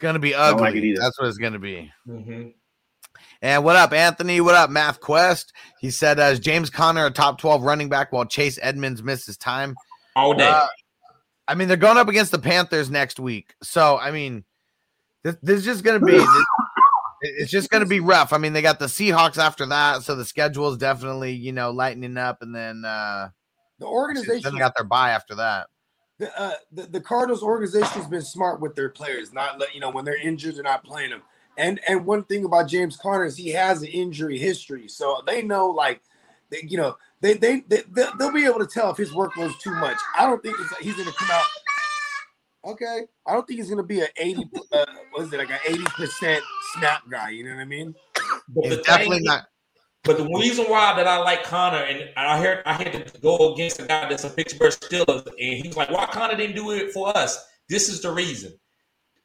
It's 0.00 0.02
gonna 0.06 0.18
be 0.18 0.30
don't 0.30 0.40
ugly. 0.54 0.62
like 0.62 0.74
it. 0.76 0.98
That's 0.98 1.20
what 1.20 1.28
it's 1.28 1.36
gonna 1.36 1.58
be. 1.58 1.92
Mm-hmm. 2.08 2.48
And 3.42 3.64
what 3.64 3.76
up, 3.76 3.92
Anthony? 3.92 4.40
What 4.40 4.54
up, 4.54 4.70
Math 4.70 4.98
Quest? 4.98 5.52
He 5.78 5.90
said, 5.90 6.18
uh, 6.18 6.22
"Is 6.22 6.40
James 6.40 6.70
Conner 6.70 7.04
a 7.04 7.10
top 7.10 7.38
twelve 7.38 7.62
running 7.64 7.90
back 7.90 8.10
while 8.10 8.24
Chase 8.24 8.58
Edmonds 8.62 9.02
misses 9.02 9.36
time?" 9.36 9.76
All 10.16 10.32
day. 10.32 10.48
Uh, 10.48 10.66
I 11.48 11.54
mean, 11.54 11.68
they're 11.68 11.76
going 11.76 11.98
up 11.98 12.08
against 12.08 12.32
the 12.32 12.38
Panthers 12.38 12.88
next 12.88 13.20
week, 13.20 13.54
so 13.62 13.98
I 13.98 14.10
mean, 14.10 14.44
this, 15.22 15.36
this 15.42 15.58
is 15.58 15.64
just 15.66 15.84
gonna 15.84 16.00
be. 16.00 16.12
this- 16.16 16.44
it's 17.22 17.50
just 17.50 17.68
gonna 17.68 17.84
be 17.84 18.00
rough. 18.00 18.32
I 18.32 18.38
mean, 18.38 18.54
they 18.54 18.62
got 18.62 18.78
the 18.78 18.86
Seahawks 18.86 19.36
after 19.36 19.66
that, 19.66 20.00
so 20.02 20.14
the 20.14 20.24
schedule 20.24 20.70
is 20.70 20.78
definitely 20.78 21.32
you 21.32 21.52
know 21.52 21.72
lightening 21.72 22.16
up, 22.16 22.40
and 22.40 22.54
then 22.54 22.86
uh, 22.86 23.28
The 23.78 23.84
then 23.84 23.92
organization, 23.92 24.54
they 24.54 24.58
got 24.58 24.74
their 24.74 24.86
bye 24.86 25.10
after 25.10 25.34
that. 25.34 25.66
The, 26.20 26.40
uh, 26.40 26.54
the 26.72 26.82
the 26.82 27.00
Cardinals 27.00 27.42
organization 27.42 27.88
has 28.00 28.06
been 28.06 28.22
smart 28.22 28.60
with 28.60 28.74
their 28.76 28.90
players, 28.90 29.32
not 29.32 29.58
let 29.58 29.74
you 29.74 29.80
know 29.80 29.90
when 29.90 30.04
they're 30.04 30.20
injured, 30.20 30.54
they're 30.56 30.62
not 30.62 30.84
playing 30.84 31.10
them. 31.10 31.22
And 31.58 31.80
and 31.88 32.06
one 32.06 32.22
thing 32.24 32.44
about 32.44 32.68
James 32.68 32.96
Conner 32.96 33.24
is 33.24 33.36
he 33.36 33.48
has 33.50 33.82
an 33.82 33.88
injury 33.88 34.38
history, 34.38 34.86
so 34.86 35.22
they 35.26 35.42
know 35.42 35.68
like, 35.68 36.00
they, 36.50 36.62
you 36.68 36.76
know, 36.76 36.96
they 37.20 37.34
they, 37.34 37.60
they 37.66 37.82
they- 37.90 38.06
they'll 38.18 38.32
be 38.32 38.44
able 38.46 38.60
to 38.60 38.66
tell 38.66 38.90
if 38.90 38.96
his 38.96 39.10
workload's 39.10 39.58
too 39.58 39.72
much. 39.74 39.96
I 40.16 40.26
don't 40.26 40.42
think 40.42 40.56
it's, 40.60 40.76
he's 40.78 40.94
going 40.94 41.08
to 41.08 41.14
come 41.14 41.30
out. 41.32 41.46
Okay, 42.72 43.00
I 43.26 43.32
don't 43.32 43.46
think 43.46 43.58
he's 43.58 43.68
going 43.68 43.78
to 43.78 43.82
be 43.82 44.00
an 44.00 44.08
eighty. 44.18 44.44
Uh, 44.72 44.84
what 45.12 45.24
is 45.24 45.32
it 45.32 45.38
like 45.38 45.50
an 45.50 45.58
eighty 45.66 45.84
percent 45.84 46.42
snap 46.76 47.02
guy. 47.10 47.30
You 47.30 47.44
know 47.44 47.54
what 47.54 47.62
I 47.62 47.64
mean? 47.64 47.94
But 48.48 48.64
He's 48.66 48.76
definitely 48.82 49.18
thing- 49.18 49.24
not. 49.24 49.46
But 50.04 50.16
the 50.16 50.24
reason 50.24 50.64
why 50.66 50.94
that 50.96 51.06
I 51.06 51.18
like 51.18 51.44
Conner, 51.44 51.84
and 51.84 52.08
I 52.16 52.40
heard 52.40 52.62
I 52.64 52.72
had 52.72 52.92
to 52.92 53.20
go 53.20 53.52
against 53.52 53.80
a 53.80 53.84
guy 53.84 54.08
that's 54.08 54.24
a 54.24 54.30
Pittsburgh 54.30 54.72
Steelers, 54.72 55.26
and 55.26 55.64
he's 55.64 55.76
like, 55.76 55.90
"Why 55.90 56.06
Conner 56.06 56.36
didn't 56.36 56.56
do 56.56 56.70
it 56.70 56.92
for 56.92 57.14
us?" 57.16 57.46
This 57.68 57.88
is 57.88 58.00
the 58.00 58.10
reason. 58.10 58.58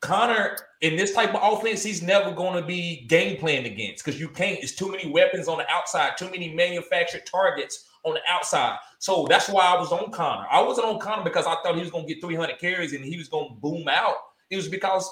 Conner 0.02 0.58
in 0.82 0.96
this 0.96 1.14
type 1.14 1.34
of 1.34 1.42
offense, 1.42 1.82
he's 1.82 2.04
never 2.04 2.32
going 2.32 2.62
to 2.62 2.68
be 2.68 3.06
game 3.08 3.38
planned 3.38 3.66
against 3.66 4.04
because 4.06 4.20
you 4.20 4.30
can't. 4.30 4.60
It's 4.62 4.76
too 4.76 4.92
many 4.92 5.10
weapons 5.10 5.48
on 5.48 5.58
the 5.58 5.70
outside, 5.70 6.18
too 6.18 6.30
many 6.30 6.54
manufactured 6.54 7.26
targets 7.26 7.88
on 8.04 8.14
the 8.14 8.22
outside. 8.30 8.78
So 9.00 9.26
that's 9.28 9.50
why 9.50 9.66
I 9.66 9.80
was 9.80 9.92
on 9.92 10.12
Conner. 10.12 10.46
I 10.52 10.62
wasn't 10.62 10.88
on 10.88 11.00
Conner 11.00 11.24
because 11.24 11.48
I 11.48 11.56
thought 11.64 11.76
he 11.76 11.82
was 11.82 11.90
going 11.90 12.06
to 12.06 12.14
get 12.14 12.22
300 12.22 12.60
carries 12.60 12.94
and 12.94 13.04
he 13.04 13.18
was 13.18 13.30
going 13.30 13.50
to 13.50 13.56
boom 13.56 13.88
out. 13.88 14.16
It 14.52 14.58
was 14.58 14.68
because 14.68 15.10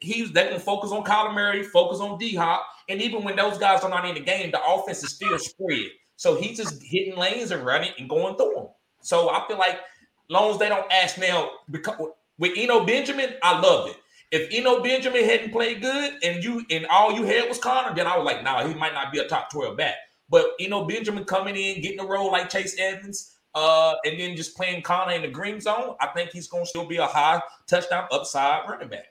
he's 0.00 0.32
they 0.32 0.48
can 0.48 0.60
focus 0.60 0.90
on 0.90 1.04
Kyler 1.04 1.34
Murray, 1.34 1.62
focus 1.62 2.00
on 2.00 2.18
D 2.18 2.34
Hop, 2.34 2.64
and 2.88 3.00
even 3.00 3.24
when 3.24 3.36
those 3.36 3.58
guys 3.58 3.82
are 3.82 3.90
not 3.90 4.06
in 4.06 4.14
the 4.14 4.20
game, 4.20 4.50
the 4.50 4.64
offense 4.64 5.02
is 5.02 5.14
still 5.14 5.38
spread. 5.38 5.90
So 6.16 6.36
he's 6.36 6.56
just 6.56 6.82
hitting 6.82 7.16
lanes 7.16 7.50
and 7.50 7.64
running 7.64 7.90
and 7.98 8.08
going 8.08 8.36
through 8.36 8.54
them. 8.54 8.68
So 9.02 9.30
I 9.30 9.46
feel 9.46 9.58
like 9.58 9.80
long 10.28 10.52
as 10.52 10.58
they 10.58 10.68
don't 10.68 10.90
ask 10.92 11.18
now, 11.18 11.50
because 11.70 11.96
with 12.38 12.52
Eno 12.56 12.84
Benjamin, 12.84 13.34
I 13.42 13.60
loved 13.60 13.90
it. 13.90 13.96
If 14.30 14.48
Eno 14.52 14.82
Benjamin 14.82 15.24
hadn't 15.24 15.52
played 15.52 15.80
good 15.80 16.14
and 16.22 16.42
you 16.42 16.64
and 16.70 16.86
all 16.86 17.12
you 17.12 17.24
had 17.24 17.48
was 17.48 17.58
Conner, 17.58 17.94
then 17.94 18.06
I 18.06 18.16
was 18.16 18.24
like, 18.24 18.42
nah, 18.42 18.66
he 18.66 18.74
might 18.74 18.94
not 18.94 19.12
be 19.12 19.18
a 19.18 19.28
top 19.28 19.50
12 19.50 19.76
back. 19.76 19.94
But 20.28 20.52
Eno 20.58 20.84
Benjamin 20.86 21.24
coming 21.24 21.56
in, 21.56 21.82
getting 21.82 22.00
a 22.00 22.06
role 22.06 22.32
like 22.32 22.48
Chase 22.48 22.76
Evans, 22.78 23.36
uh, 23.54 23.94
and 24.04 24.18
then 24.18 24.34
just 24.34 24.56
playing 24.56 24.82
Conner 24.82 25.12
in 25.12 25.22
the 25.22 25.28
green 25.28 25.60
zone, 25.60 25.94
I 26.00 26.08
think 26.08 26.30
he's 26.30 26.48
gonna 26.48 26.66
still 26.66 26.86
be 26.86 26.96
a 26.96 27.06
high 27.06 27.40
touchdown 27.68 28.08
upside 28.10 28.68
running 28.68 28.88
back. 28.88 29.06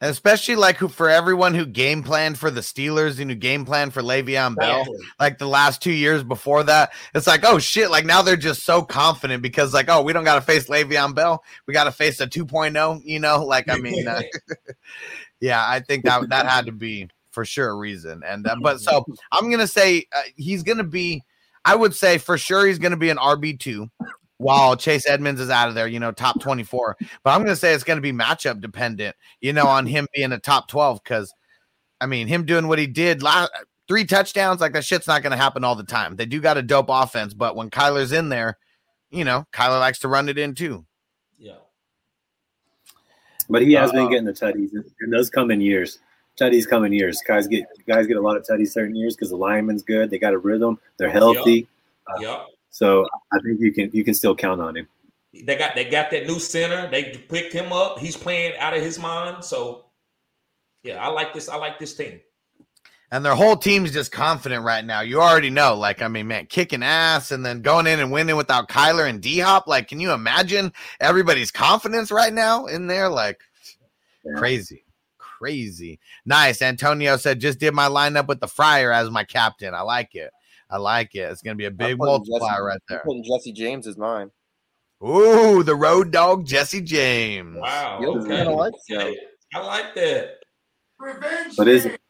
And 0.00 0.10
especially 0.10 0.56
like 0.56 0.76
who 0.76 0.88
for 0.88 1.08
everyone 1.08 1.54
who 1.54 1.64
game 1.64 2.02
planned 2.02 2.38
for 2.38 2.50
the 2.50 2.60
Steelers 2.60 3.18
and 3.18 3.30
who 3.30 3.34
game 3.34 3.64
planned 3.64 3.94
for 3.94 4.02
Le'Veon 4.02 4.54
Bell, 4.54 4.84
like 5.18 5.38
the 5.38 5.48
last 5.48 5.80
two 5.80 5.92
years 5.92 6.22
before 6.22 6.62
that, 6.64 6.92
it's 7.14 7.26
like, 7.26 7.44
oh 7.44 7.58
shit, 7.58 7.90
like 7.90 8.04
now 8.04 8.20
they're 8.20 8.36
just 8.36 8.64
so 8.64 8.82
confident 8.82 9.42
because 9.42 9.72
like, 9.72 9.88
oh, 9.88 10.02
we 10.02 10.12
don't 10.12 10.24
got 10.24 10.34
to 10.34 10.42
face 10.42 10.68
Le'Veon 10.68 11.14
Bell, 11.14 11.42
we 11.66 11.72
got 11.72 11.84
to 11.84 11.92
face 11.92 12.20
a 12.20 12.26
2.0, 12.26 13.00
you 13.04 13.18
know, 13.18 13.42
like 13.42 13.70
I 13.70 13.78
mean, 13.78 14.06
uh, 14.06 14.20
yeah, 15.40 15.64
I 15.66 15.80
think 15.80 16.04
that 16.04 16.28
that 16.28 16.46
had 16.46 16.66
to 16.66 16.72
be 16.72 17.08
for 17.36 17.44
sure 17.44 17.70
a 17.70 17.74
reason. 17.74 18.22
And 18.26 18.46
uh, 18.46 18.56
but 18.62 18.80
so 18.80 19.04
I'm 19.32 19.50
gonna 19.50 19.66
say 19.66 20.06
uh, 20.14 20.22
he's 20.36 20.62
gonna 20.62 20.84
be, 20.84 21.22
I 21.64 21.76
would 21.76 21.94
say 21.94 22.18
for 22.18 22.38
sure 22.38 22.66
he's 22.66 22.78
gonna 22.78 22.96
be 22.96 23.10
an 23.10 23.18
RB 23.18 23.60
two. 23.60 23.90
While 24.38 24.76
Chase 24.76 25.08
Edmonds 25.08 25.40
is 25.40 25.48
out 25.48 25.68
of 25.68 25.74
there, 25.74 25.88
you 25.88 25.98
know, 25.98 26.12
top 26.12 26.40
24. 26.40 26.96
But 27.24 27.30
I'm 27.30 27.40
going 27.40 27.52
to 27.52 27.56
say 27.56 27.72
it's 27.72 27.84
going 27.84 27.96
to 27.96 28.02
be 28.02 28.12
matchup 28.12 28.60
dependent, 28.60 29.16
you 29.40 29.52
know, 29.52 29.66
on 29.66 29.86
him 29.86 30.06
being 30.14 30.32
a 30.32 30.38
top 30.38 30.68
12. 30.68 31.02
Cause 31.04 31.32
I 32.00 32.06
mean, 32.06 32.26
him 32.28 32.44
doing 32.44 32.68
what 32.68 32.78
he 32.78 32.86
did 32.86 33.22
last 33.22 33.50
three 33.88 34.04
touchdowns, 34.04 34.60
like 34.60 34.72
that 34.74 34.84
shit's 34.84 35.06
not 35.06 35.22
going 35.22 35.30
to 35.30 35.36
happen 35.36 35.64
all 35.64 35.74
the 35.74 35.84
time. 35.84 36.16
They 36.16 36.26
do 36.26 36.40
got 36.40 36.58
a 36.58 36.62
dope 36.62 36.86
offense, 36.88 37.34
but 37.34 37.56
when 37.56 37.70
Kyler's 37.70 38.12
in 38.12 38.28
there, 38.28 38.58
you 39.10 39.24
know, 39.24 39.46
Kyler 39.52 39.80
likes 39.80 40.00
to 40.00 40.08
run 40.08 40.28
it 40.28 40.38
in 40.38 40.54
too. 40.54 40.84
Yeah. 41.38 41.52
But 43.48 43.62
he 43.62 43.72
has 43.74 43.92
been 43.92 44.06
Uh, 44.06 44.08
getting 44.08 44.24
the 44.24 44.32
tutties, 44.32 44.70
and 45.00 45.12
those 45.12 45.30
come 45.30 45.50
in 45.50 45.60
years. 45.60 46.00
Tutties 46.38 46.68
come 46.68 46.84
in 46.84 46.92
years. 46.92 47.22
Guys 47.26 47.46
get 47.46 47.64
guys 47.86 48.06
get 48.06 48.16
a 48.16 48.20
lot 48.20 48.36
of 48.36 48.44
tutties 48.44 48.72
certain 48.72 48.94
years 48.94 49.14
because 49.14 49.30
the 49.30 49.36
lineman's 49.36 49.82
good. 49.82 50.10
They 50.10 50.18
got 50.18 50.34
a 50.34 50.38
rhythm. 50.38 50.78
They're 50.98 51.08
healthy. 51.08 51.66
Yep. 52.20 52.46
So 52.76 53.06
I 53.32 53.38
think 53.40 53.58
you 53.58 53.72
can 53.72 53.90
you 53.94 54.04
can 54.04 54.12
still 54.12 54.36
count 54.36 54.60
on 54.60 54.76
him. 54.76 54.86
They 55.32 55.56
got 55.56 55.74
they 55.74 55.86
got 55.86 56.10
that 56.10 56.26
new 56.26 56.38
center. 56.38 56.90
They 56.90 57.04
picked 57.26 57.54
him 57.54 57.72
up. 57.72 57.98
He's 57.98 58.18
playing 58.18 58.54
out 58.58 58.76
of 58.76 58.82
his 58.82 58.98
mind. 58.98 59.42
So 59.42 59.86
yeah, 60.82 61.02
I 61.02 61.08
like 61.08 61.32
this. 61.32 61.48
I 61.48 61.56
like 61.56 61.78
this 61.78 61.94
team. 61.94 62.20
And 63.10 63.24
their 63.24 63.34
whole 63.34 63.56
team's 63.56 63.92
just 63.92 64.12
confident 64.12 64.62
right 64.62 64.84
now. 64.84 65.00
You 65.00 65.22
already 65.22 65.48
know, 65.48 65.74
like, 65.74 66.02
I 66.02 66.08
mean, 66.08 66.26
man, 66.26 66.46
kicking 66.46 66.82
ass 66.82 67.30
and 67.30 67.46
then 67.46 67.62
going 67.62 67.86
in 67.86 67.98
and 67.98 68.12
winning 68.12 68.36
without 68.36 68.68
Kyler 68.68 69.08
and 69.08 69.22
D 69.22 69.38
Hop. 69.38 69.66
Like, 69.66 69.88
can 69.88 69.98
you 69.98 70.12
imagine 70.12 70.70
everybody's 71.00 71.50
confidence 71.50 72.10
right 72.10 72.32
now 72.32 72.66
in 72.66 72.88
there? 72.88 73.08
Like, 73.08 73.40
Yeah. 74.22 74.34
crazy, 74.36 74.84
crazy. 75.16 75.98
Nice. 76.26 76.60
Antonio 76.60 77.16
said, 77.16 77.40
just 77.40 77.58
did 77.58 77.72
my 77.72 77.88
lineup 77.88 78.26
with 78.26 78.40
the 78.40 78.48
Fryer 78.48 78.92
as 78.92 79.08
my 79.10 79.24
captain. 79.24 79.72
I 79.72 79.80
like 79.80 80.14
it. 80.14 80.30
I 80.70 80.78
like 80.78 81.14
it. 81.14 81.30
It's 81.30 81.42
going 81.42 81.56
to 81.56 81.58
be 81.58 81.66
a 81.66 81.70
big 81.70 81.92
I'm 81.92 81.98
Jesse- 81.98 82.30
multiplier 82.30 82.64
right 82.64 82.74
I'm 82.74 82.80
there. 82.88 83.02
putting 83.04 83.24
Jesse 83.24 83.52
James 83.52 83.86
is 83.86 83.96
mine. 83.96 84.30
Ooh, 85.06 85.62
the 85.62 85.74
road 85.76 86.10
dog, 86.10 86.46
Jesse 86.46 86.80
James. 86.80 87.56
Wow. 87.60 87.98
Yep, 88.00 88.08
Okay. 88.08 88.36
kinda 88.36 88.50
like 88.50 88.72
that. 88.88 89.16
I 89.54 89.58
like 89.60 89.94
that. 89.94 90.30
Revenge. 90.98 91.56
But 91.56 91.68
is 91.68 91.86
it? 91.86 92.00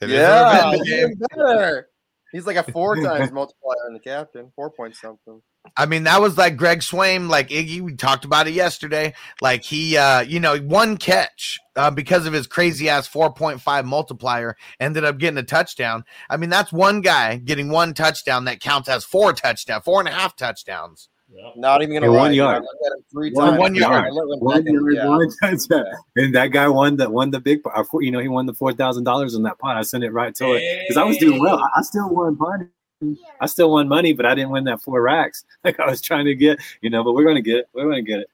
It 0.00 0.10
is 0.10 0.12
a 0.12 0.16
Yeah, 0.16 0.70
revenge 0.70 0.88
game. 0.88 1.20
better. 1.36 1.88
He's 2.36 2.46
like 2.46 2.56
a 2.56 2.70
four 2.70 2.96
times 3.02 3.32
multiplier 3.32 3.86
in 3.88 3.94
the 3.94 4.00
captain, 4.00 4.52
four 4.54 4.70
point 4.70 4.94
something. 4.94 5.40
I 5.74 5.86
mean, 5.86 6.04
that 6.04 6.20
was 6.20 6.36
like 6.36 6.58
Greg 6.58 6.80
Swaim, 6.80 7.30
like 7.30 7.48
Iggy. 7.48 7.80
We 7.80 7.94
talked 7.94 8.26
about 8.26 8.46
it 8.46 8.52
yesterday. 8.52 9.14
Like 9.40 9.64
he, 9.64 9.96
uh, 9.96 10.20
you 10.20 10.38
know, 10.38 10.58
one 10.58 10.98
catch 10.98 11.58
uh, 11.76 11.90
because 11.90 12.26
of 12.26 12.34
his 12.34 12.46
crazy 12.46 12.90
ass 12.90 13.08
4.5 13.08 13.84
multiplier 13.86 14.54
ended 14.78 15.02
up 15.02 15.16
getting 15.16 15.38
a 15.38 15.42
touchdown. 15.42 16.04
I 16.28 16.36
mean, 16.36 16.50
that's 16.50 16.74
one 16.74 17.00
guy 17.00 17.38
getting 17.38 17.70
one 17.70 17.94
touchdown 17.94 18.44
that 18.44 18.60
counts 18.60 18.90
as 18.90 19.02
four 19.02 19.32
touchdowns, 19.32 19.84
four 19.84 20.00
and 20.00 20.08
a 20.08 20.12
half 20.12 20.36
touchdowns. 20.36 21.08
Yep. 21.28 21.56
Not 21.56 21.82
even 21.82 21.94
gonna 21.94 22.12
Yeah, 22.12 22.18
one 22.18 22.34
yard. 22.34 22.56
I 22.56 22.60
looked 22.60 22.86
at 22.86 22.92
him 22.92 23.04
three 23.10 23.30
One- 23.32 23.46
times. 23.48 23.58
one 23.58 23.74
yard. 23.74 24.04
I 24.04 24.08
let 24.10 24.34
him 24.34 24.40
One 24.40 24.64
yard, 24.64 24.94
yeah. 24.94 25.08
one. 25.08 25.84
And 26.16 26.34
that 26.34 26.48
guy 26.52 26.68
won 26.68 26.96
the 26.96 27.10
won 27.10 27.30
the 27.30 27.40
big 27.40 27.62
part. 27.62 27.86
You 28.00 28.10
know, 28.12 28.20
he 28.20 28.28
won 28.28 28.46
the 28.46 28.54
four 28.54 28.72
thousand 28.72 29.04
dollars 29.04 29.34
in 29.34 29.42
that 29.42 29.58
pot. 29.58 29.76
I 29.76 29.82
sent 29.82 30.04
it 30.04 30.12
right 30.12 30.34
to 30.36 30.52
it 30.54 30.82
because 30.82 30.96
I 30.96 31.02
was 31.04 31.16
doing 31.18 31.40
well. 31.40 31.58
I, 31.58 31.80
I 31.80 31.82
still 31.82 32.08
won 32.08 32.38
money. 32.38 33.16
I 33.40 33.46
still 33.46 33.70
won 33.72 33.88
money, 33.88 34.12
but 34.12 34.24
I 34.24 34.34
didn't 34.34 34.50
win 34.50 34.64
that 34.64 34.80
four 34.82 35.02
racks 35.02 35.44
like 35.64 35.78
I 35.80 35.86
was 35.86 36.00
trying 36.00 36.26
to 36.26 36.34
get. 36.34 36.58
You 36.80 36.90
know, 36.90 37.02
but 37.02 37.12
we're 37.14 37.24
gonna 37.26 37.42
get 37.42 37.56
it. 37.56 37.68
We're 37.74 37.88
gonna 37.88 38.02
get 38.02 38.20
it. 38.20 38.30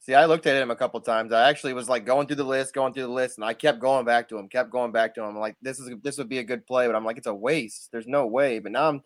See, 0.00 0.14
I 0.14 0.26
looked 0.26 0.46
at 0.46 0.54
him 0.62 0.70
a 0.70 0.76
couple 0.76 1.00
times. 1.00 1.32
I 1.32 1.48
actually 1.48 1.72
was 1.72 1.88
like 1.88 2.06
going 2.06 2.28
through 2.28 2.36
the 2.36 2.44
list, 2.44 2.72
going 2.74 2.92
through 2.92 3.02
the 3.02 3.08
list, 3.08 3.38
and 3.38 3.44
I 3.44 3.54
kept 3.54 3.80
going 3.80 4.04
back 4.04 4.28
to 4.28 4.38
him, 4.38 4.48
kept 4.48 4.70
going 4.70 4.92
back 4.92 5.16
to 5.16 5.22
him. 5.22 5.30
I'm 5.30 5.38
like, 5.38 5.56
this 5.60 5.80
is 5.80 5.90
this 6.04 6.16
would 6.16 6.28
be 6.28 6.38
a 6.38 6.44
good 6.44 6.64
play, 6.64 6.86
but 6.86 6.94
I'm 6.94 7.04
like, 7.04 7.18
it's 7.18 7.26
a 7.26 7.34
waste. 7.34 7.90
There's 7.90 8.06
no 8.06 8.24
way. 8.28 8.60
But 8.60 8.70
now 8.70 8.88
I'm 8.88 9.02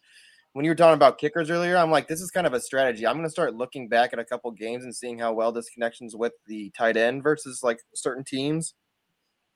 when 0.52 0.64
you 0.64 0.70
were 0.70 0.76
talking 0.76 0.94
about 0.94 1.18
kickers 1.18 1.50
earlier, 1.50 1.76
I'm 1.76 1.90
like, 1.90 2.08
this 2.08 2.20
is 2.20 2.30
kind 2.30 2.46
of 2.46 2.54
a 2.54 2.60
strategy. 2.60 3.06
I'm 3.06 3.16
gonna 3.16 3.30
start 3.30 3.54
looking 3.54 3.88
back 3.88 4.12
at 4.12 4.18
a 4.18 4.24
couple 4.24 4.50
games 4.50 4.84
and 4.84 4.94
seeing 4.94 5.18
how 5.18 5.32
well 5.32 5.52
this 5.52 5.70
connections 5.70 6.16
with 6.16 6.32
the 6.46 6.70
tight 6.76 6.96
end 6.96 7.22
versus 7.22 7.62
like 7.62 7.78
certain 7.94 8.24
teams. 8.24 8.74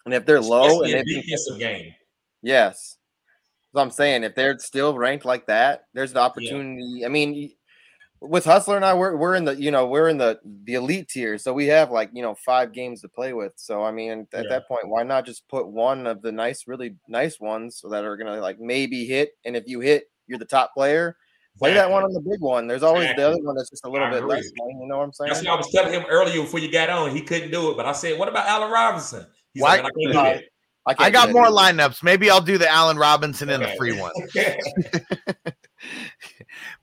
And 0.04 0.14
if 0.14 0.24
they're 0.26 0.40
low 0.40 0.66
Especially 0.66 0.92
and 0.92 1.00
a 1.00 1.04
they 1.04 1.14
can 1.14 1.22
defensive 1.22 1.58
game. 1.58 1.94
Yes. 2.42 2.98
So 3.74 3.80
I'm 3.80 3.90
saying 3.90 4.22
if 4.22 4.34
they're 4.34 4.58
still 4.58 4.96
ranked 4.96 5.24
like 5.24 5.46
that, 5.46 5.86
there's 5.94 6.12
the 6.12 6.20
opportunity. 6.20 7.04
I 7.04 7.08
mean, 7.08 7.50
with 8.20 8.44
Hustler 8.44 8.76
and 8.76 8.84
I, 8.84 8.94
we're 8.94 9.16
we're 9.16 9.34
in 9.34 9.44
the 9.44 9.56
you 9.56 9.70
know 9.70 9.86
we're 9.86 10.08
in 10.08 10.18
the 10.18 10.38
the 10.64 10.74
elite 10.74 11.08
tier, 11.08 11.38
so 11.38 11.52
we 11.52 11.66
have 11.66 11.90
like 11.90 12.10
you 12.12 12.22
know 12.22 12.36
five 12.46 12.72
games 12.72 13.00
to 13.00 13.08
play 13.08 13.32
with. 13.32 13.52
So 13.56 13.82
I 13.82 13.90
mean, 13.90 14.28
at 14.32 14.44
Yeah. 14.44 14.48
that 14.50 14.68
point, 14.68 14.88
why 14.88 15.02
not 15.02 15.26
just 15.26 15.48
put 15.48 15.66
one 15.66 16.06
of 16.06 16.22
the 16.22 16.30
nice, 16.30 16.68
really 16.68 16.96
nice 17.08 17.40
ones 17.40 17.78
so 17.78 17.88
that 17.88 18.04
are 18.04 18.16
gonna 18.16 18.40
like 18.40 18.60
maybe 18.60 19.06
hit, 19.06 19.32
and 19.44 19.56
if 19.56 19.64
you 19.66 19.80
hit, 19.80 20.04
you're 20.26 20.38
the 20.38 20.44
top 20.44 20.74
player. 20.74 21.16
Play 21.59 21.72
that 21.74 21.88
one 21.88 22.02
on 22.02 22.12
the 22.12 22.20
big 22.20 22.40
one. 22.40 22.66
There's 22.66 22.82
always 22.82 23.09
the 23.16 23.28
other 23.28 23.38
one 23.40 23.55
that's 23.55 23.70
just 23.70 23.84
a 23.84 23.88
little 23.88 24.09
I 24.09 24.10
bit 24.10 24.18
agree. 24.18 24.36
less 24.36 24.51
money. 24.56 24.74
You 24.80 24.88
know 24.88 24.98
what 24.98 25.05
I'm 25.05 25.12
saying? 25.12 25.28
That's 25.28 25.44
what 25.44 25.52
I 25.52 25.56
was 25.56 25.70
telling 25.70 25.92
him 25.92 26.05
earlier 26.10 26.40
before 26.42 26.59
you 26.59 26.70
got 26.70 26.90
on. 26.90 27.14
He 27.14 27.22
couldn't 27.22 27.52
do 27.52 27.70
it, 27.70 27.76
but 27.76 27.86
I 27.86 27.92
said, 27.92 28.18
"What 28.18 28.28
about 28.28 28.48
Allen 28.48 28.72
Robinson?" 28.72 29.24
He's 29.52 29.62
Why- 29.62 29.76
like, 29.76 29.80
"I 29.80 29.82
can't 29.84 29.94
do 29.96 30.12
that." 30.14 30.42
can't 30.88 31.01
I 31.01 31.10
got 31.10 31.26
that 31.28 31.32
more 31.32 31.46
either. 31.46 31.78
lineups. 31.78 32.02
Maybe 32.02 32.28
I'll 32.28 32.40
do 32.40 32.59
the 32.59 32.68
Allen 32.68 32.96
Robinson 32.98 33.51
and 33.51 33.62
the 33.62 33.68
free 33.78 33.92
one. 34.01 34.12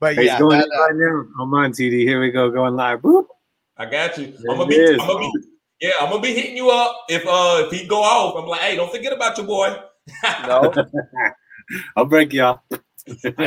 But 0.00 0.14
Hey, 0.16 0.26
yeah, 0.26 0.32
it's 0.32 0.40
going 0.40 0.58
that, 0.58 0.68
uh, 0.74 0.82
right 0.82 0.94
now. 0.94 1.24
I'm 1.40 1.54
on 1.54 1.72
TD. 1.72 2.00
Here 2.00 2.20
we 2.20 2.30
go, 2.30 2.50
going 2.50 2.74
live. 2.74 3.00
Boop. 3.00 3.26
I 3.76 3.86
got 3.86 4.16
you. 4.18 4.26
There 4.26 4.50
I'm 4.50 4.58
gonna 4.58 4.68
be. 4.68 4.92
I'm 4.92 4.98
gonna 4.98 5.18
be, 5.18 5.32
yeah, 5.80 5.90
I'm 6.00 6.10
gonna 6.10 6.22
be 6.22 6.34
hitting 6.34 6.56
you 6.56 6.70
up 6.70 6.96
if 7.08 7.24
uh 7.26 7.64
if 7.66 7.72
he 7.72 7.86
go 7.86 8.02
off. 8.02 8.36
I'm 8.36 8.46
like, 8.48 8.60
hey, 8.60 8.76
don't 8.76 8.90
forget 8.90 9.12
about 9.12 9.36
your 9.38 9.46
boy. 9.46 9.76
No, 10.46 10.72
I'll 11.96 12.04
break 12.04 12.32
y'all. 12.32 12.60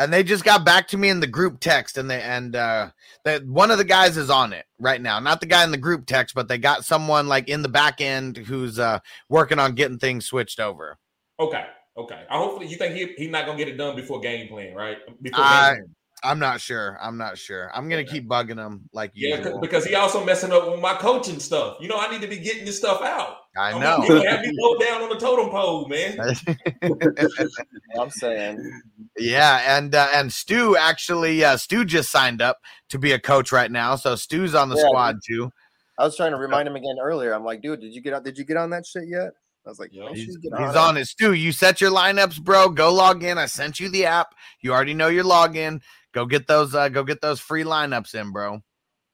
and 0.00 0.12
they 0.12 0.22
just 0.22 0.44
got 0.44 0.64
back 0.64 0.88
to 0.88 0.96
me 0.96 1.10
in 1.10 1.20
the 1.20 1.26
group 1.26 1.60
text 1.60 1.98
and 1.98 2.10
they 2.10 2.22
and 2.22 2.56
uh 2.56 2.90
that 3.24 3.46
one 3.46 3.70
of 3.70 3.78
the 3.78 3.84
guys 3.84 4.16
is 4.16 4.30
on 4.30 4.52
it 4.52 4.64
right 4.78 5.00
now 5.02 5.20
not 5.20 5.40
the 5.40 5.46
guy 5.46 5.62
in 5.62 5.70
the 5.70 5.76
group 5.76 6.06
text 6.06 6.34
but 6.34 6.48
they 6.48 6.58
got 6.58 6.84
someone 6.84 7.28
like 7.28 7.48
in 7.48 7.62
the 7.62 7.68
back 7.68 8.00
end 8.00 8.36
who's 8.36 8.78
uh 8.78 8.98
working 9.28 9.58
on 9.58 9.74
getting 9.74 9.98
things 9.98 10.26
switched 10.26 10.58
over 10.58 10.98
Okay, 11.38 11.64
okay. 11.96 12.24
I 12.28 12.36
hopefully 12.36 12.66
you 12.66 12.76
think 12.76 12.94
he 12.94 13.14
he's 13.16 13.30
not 13.30 13.46
gonna 13.46 13.56
get 13.56 13.68
it 13.68 13.78
done 13.78 13.96
before 13.96 14.20
game 14.20 14.46
plan, 14.48 14.74
right? 14.74 14.98
Before 15.22 15.42
I, 15.42 15.70
plan. 15.72 15.94
i'm 16.22 16.38
not 16.38 16.60
sure 16.60 16.98
i'm 17.00 17.16
not 17.16 17.38
sure 17.38 17.70
i'm 17.74 17.88
gonna 17.88 18.02
Okay. 18.02 18.12
keep 18.12 18.28
bugging 18.28 18.58
him 18.58 18.88
like 18.92 19.10
Yeah, 19.14 19.36
usual 19.38 19.58
because 19.60 19.86
he 19.86 19.94
also 19.94 20.22
messing 20.24 20.52
up 20.52 20.70
with 20.70 20.80
my 20.80 20.94
coaching 20.94 21.40
stuff. 21.40 21.78
You 21.80 21.88
know, 21.88 21.96
I 21.98 22.10
need 22.10 22.20
to 22.20 22.28
be 22.28 22.38
getting 22.38 22.64
this 22.66 22.76
stuff 22.76 23.00
out. 23.02 23.36
I 23.58 23.72
know 23.72 23.78
gonna- 23.78 24.02
he 24.02 24.08
gonna 24.08 24.30
have 24.30 24.40
me 24.46 24.52
low 24.58 24.78
down 24.78 25.02
on 25.02 25.08
the 25.08 25.16
totem 25.16 25.50
pole, 25.50 25.88
man. 25.88 26.18
I'm 27.98 28.10
saying 28.10 28.80
yeah 29.18 29.76
and 29.76 29.94
uh, 29.94 30.08
and 30.14 30.32
stu 30.32 30.76
actually 30.76 31.44
uh 31.44 31.56
stu 31.56 31.84
just 31.84 32.10
signed 32.10 32.40
up 32.40 32.58
to 32.90 32.98
be 32.98 33.12
a 33.12 33.18
coach 33.18 33.50
right 33.52 33.70
now 33.70 33.96
so 33.96 34.14
stu's 34.14 34.54
on 34.54 34.68
the 34.68 34.76
Yeah. 34.76 34.86
squad 34.86 35.16
too 35.26 35.50
I 35.98 36.04
was 36.04 36.16
trying 36.16 36.30
to 36.30 36.38
remind 36.38 36.66
him 36.66 36.76
again 36.76 36.96
earlier. 36.98 37.34
I'm 37.34 37.44
like, 37.44 37.60
dude, 37.60 37.82
did 37.82 37.92
you 37.92 38.00
get 38.00 38.14
on? 38.14 38.22
Did 38.22 38.38
you 38.38 38.44
get 38.46 38.56
on 38.56 38.70
that 38.70 38.86
shit 38.86 39.02
yet? 39.06 39.32
I 39.66 39.68
was 39.68 39.78
like, 39.78 39.90
Yeah. 39.92 40.04
"You 40.08 40.16
should 40.16 40.24
He's, 40.28 40.36
get 40.38 40.52
he's 40.58 40.70
it." 40.70 40.76
on 40.76 40.96
it. 40.96 41.04
Stu, 41.04 41.34
you 41.34 41.52
set 41.52 41.82
your 41.82 41.90
lineups, 41.90 42.40
bro. 42.42 42.70
Go 42.70 42.90
log 42.90 43.22
in. 43.22 43.36
I 43.36 43.44
sent 43.44 43.78
you 43.78 43.90
the 43.90 44.06
app. 44.06 44.34
You 44.62 44.72
already 44.72 44.94
know 44.94 45.08
your 45.08 45.24
login. 45.24 45.82
Go 46.14 46.24
get 46.24 46.46
those. 46.46 46.74
Uh, 46.74 46.88
go 46.88 47.04
get 47.04 47.20
those 47.20 47.38
free 47.38 47.64
lineups 47.64 48.14
in, 48.14 48.32
bro. 48.32 48.62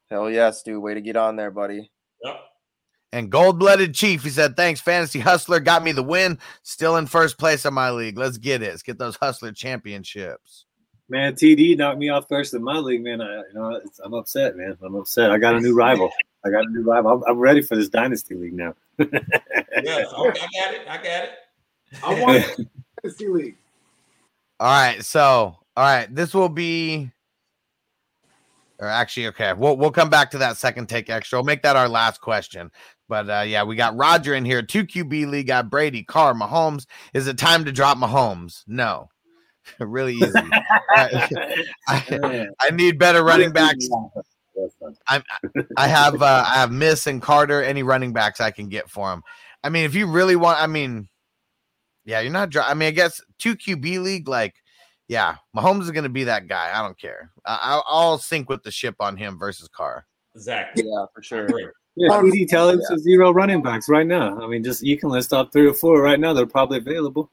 Hell 0.09 0.29
yes, 0.29 0.63
dude. 0.63 0.81
Way 0.81 0.93
to 0.93 1.01
get 1.01 1.17
on 1.17 1.35
there, 1.35 1.51
buddy. 1.51 1.91
Yep. 2.23 2.35
And 3.13 3.31
gold 3.31 3.57
blooded 3.57 3.93
chief, 3.93 4.23
he 4.23 4.29
said, 4.29 4.57
"Thanks, 4.57 4.81
fantasy 4.81 5.19
hustler, 5.19 5.59
got 5.59 5.83
me 5.83 5.93
the 5.93 6.03
win. 6.03 6.39
Still 6.63 6.97
in 6.97 7.07
first 7.07 7.37
place 7.37 7.63
of 7.63 7.73
my 7.73 7.89
league. 7.91 8.17
Let's 8.17 8.37
get 8.37 8.61
it. 8.61 8.69
Let's 8.69 8.83
get 8.83 8.99
those 8.99 9.15
hustler 9.15 9.51
championships." 9.53 10.65
Man, 11.09 11.35
TD 11.35 11.77
knocked 11.77 11.99
me 11.99 12.09
off 12.09 12.27
first 12.27 12.53
in 12.53 12.61
my 12.61 12.77
league, 12.79 13.01
man. 13.01 13.21
I, 13.21 13.37
you 13.37 13.53
know, 13.53 13.75
it's, 13.75 13.99
I'm 13.99 14.13
upset, 14.13 14.57
man. 14.57 14.77
I'm 14.83 14.95
upset. 14.95 15.31
I 15.31 15.37
got 15.37 15.55
a 15.55 15.59
new 15.61 15.73
rival. 15.73 16.11
I 16.45 16.49
got 16.49 16.65
a 16.65 16.69
new 16.69 16.83
rival. 16.83 17.11
I'm, 17.11 17.23
I'm 17.31 17.39
ready 17.39 17.61
for 17.61 17.77
this 17.77 17.87
dynasty 17.87 18.35
league 18.35 18.53
now. 18.53 18.73
Yeah. 19.83 20.05
Okay, 20.11 20.39
I 20.41 20.65
got 20.65 20.73
it. 20.73 20.81
I 20.89 20.97
got 20.97 21.23
it. 21.23 21.31
I 22.03 22.21
want 22.21 22.67
fantasy 23.03 23.27
league. 23.29 23.57
All 24.59 24.67
right, 24.67 25.03
so 25.03 25.55
all 25.77 25.83
right, 25.83 26.13
this 26.13 26.33
will 26.33 26.49
be. 26.49 27.11
Or 28.79 28.87
actually, 28.87 29.27
okay, 29.27 29.53
we'll 29.53 29.77
we'll 29.77 29.91
come 29.91 30.09
back 30.09 30.31
to 30.31 30.39
that 30.39 30.57
second 30.57 30.87
take 30.87 31.11
extra. 31.11 31.37
We'll 31.37 31.45
make 31.45 31.61
that 31.61 31.75
our 31.75 31.87
last 31.87 32.21
question. 32.21 32.71
But 33.09 33.29
uh, 33.29 33.43
yeah, 33.47 33.63
we 33.63 33.75
got 33.75 33.95
Roger 33.95 34.33
in 34.35 34.45
here. 34.45 34.61
Two 34.61 34.85
QB 34.85 35.29
league 35.29 35.47
got 35.47 35.69
Brady, 35.69 36.03
Carr, 36.03 36.33
Mahomes. 36.33 36.85
Is 37.13 37.27
it 37.27 37.37
time 37.37 37.65
to 37.65 37.71
drop 37.71 37.97
Mahomes? 37.97 38.63
No, 38.67 39.09
really 39.79 40.13
easy. 40.13 40.31
I, 40.89 41.29
I, 41.87 42.47
I 42.59 42.69
need 42.71 42.99
better 42.99 43.23
running 43.23 43.51
backs. 43.51 43.87
I'm, 45.07 45.23
I 45.77 45.87
have 45.87 46.21
uh, 46.21 46.43
I 46.47 46.55
have 46.55 46.71
Miss 46.71 47.07
and 47.07 47.21
Carter. 47.21 47.63
Any 47.63 47.83
running 47.83 48.11
backs 48.11 48.41
I 48.41 48.51
can 48.51 48.69
get 48.69 48.89
for 48.89 49.11
him. 49.11 49.23
I 49.63 49.69
mean, 49.69 49.85
if 49.85 49.95
you 49.95 50.07
really 50.07 50.35
want, 50.35 50.61
I 50.61 50.67
mean, 50.67 51.07
yeah, 52.05 52.21
you're 52.21 52.31
not. 52.31 52.49
dri- 52.49 52.61
I 52.61 52.73
mean, 52.73 52.87
I 52.87 52.91
guess 52.91 53.21
two 53.37 53.55
QB 53.55 54.01
league, 54.01 54.27
like, 54.27 54.55
yeah, 55.07 55.35
Mahomes 55.55 55.83
is 55.83 55.91
going 55.91 56.03
to 56.03 56.09
be 56.09 56.25
that 56.25 56.47
guy. 56.47 56.71
I 56.73 56.81
don't 56.81 56.99
care. 56.99 57.31
I, 57.45 57.59
I'll, 57.61 57.83
I'll 57.87 58.17
sink 58.17 58.49
with 58.49 58.63
the 58.63 58.71
ship 58.71 58.95
on 58.99 59.17
him 59.17 59.37
versus 59.37 59.67
Carr. 59.67 60.05
Exactly. 60.35 60.83
Yeah, 60.85 61.05
for 61.13 61.21
sure. 61.21 61.47
Great. 61.97 62.09
Yeah, 62.09 62.15
Um, 62.17 62.31
TD, 62.31 62.47
tell 62.47 62.69
him 62.69 62.81
zero 62.99 63.31
running 63.31 63.61
backs 63.61 63.89
right 63.89 64.05
now. 64.07 64.39
I 64.41 64.47
mean, 64.47 64.63
just 64.63 64.83
you 64.83 64.97
can 64.97 65.09
list 65.09 65.33
off 65.33 65.51
three 65.51 65.67
or 65.67 65.73
four 65.73 66.01
right 66.01 66.19
now. 66.19 66.33
They're 66.33 66.45
probably 66.45 66.77
available. 66.77 67.31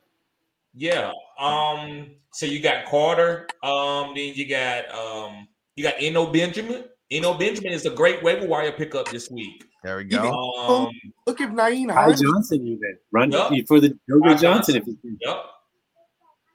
Yeah. 0.75 1.13
Um. 1.39 2.11
So 2.33 2.47
you 2.47 2.61
got 2.61 2.87
Carter. 2.87 3.47
Um. 3.63 4.13
Then 4.15 4.33
you 4.35 4.49
got 4.49 4.91
um. 4.95 5.47
You 5.77 5.85
got 5.85 5.95
Eno 5.99 6.27
Benjamin. 6.33 6.85
Eno 7.11 7.35
Benjamin 7.35 7.73
is 7.73 7.85
a 7.87 7.91
great 7.91 8.23
waiver 8.23 8.47
wire 8.47 8.73
pickup 8.73 9.09
this 9.11 9.31
week. 9.31 9.65
There 9.83 9.99
we 9.99 10.05
You 10.05 10.11
think- 10.11 10.23
go. 10.23 10.53
Um. 10.87 10.91
Look 11.27 11.41
at 11.41 11.51
Naeem 11.51 11.89
Ty 11.89 11.95
Hines. 11.95 12.21
Johnson, 12.23 12.67
even 12.67 12.97
run 13.13 13.31
Yup. 13.33 13.53
for 13.69 13.81
the 13.81 13.91
Joe 14.09 14.35
Johnson. 14.37 14.77
If 14.77 14.87
you 14.87 14.97
can. 14.97 15.19
Yep. 15.21 15.37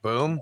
Boom. 0.02 0.40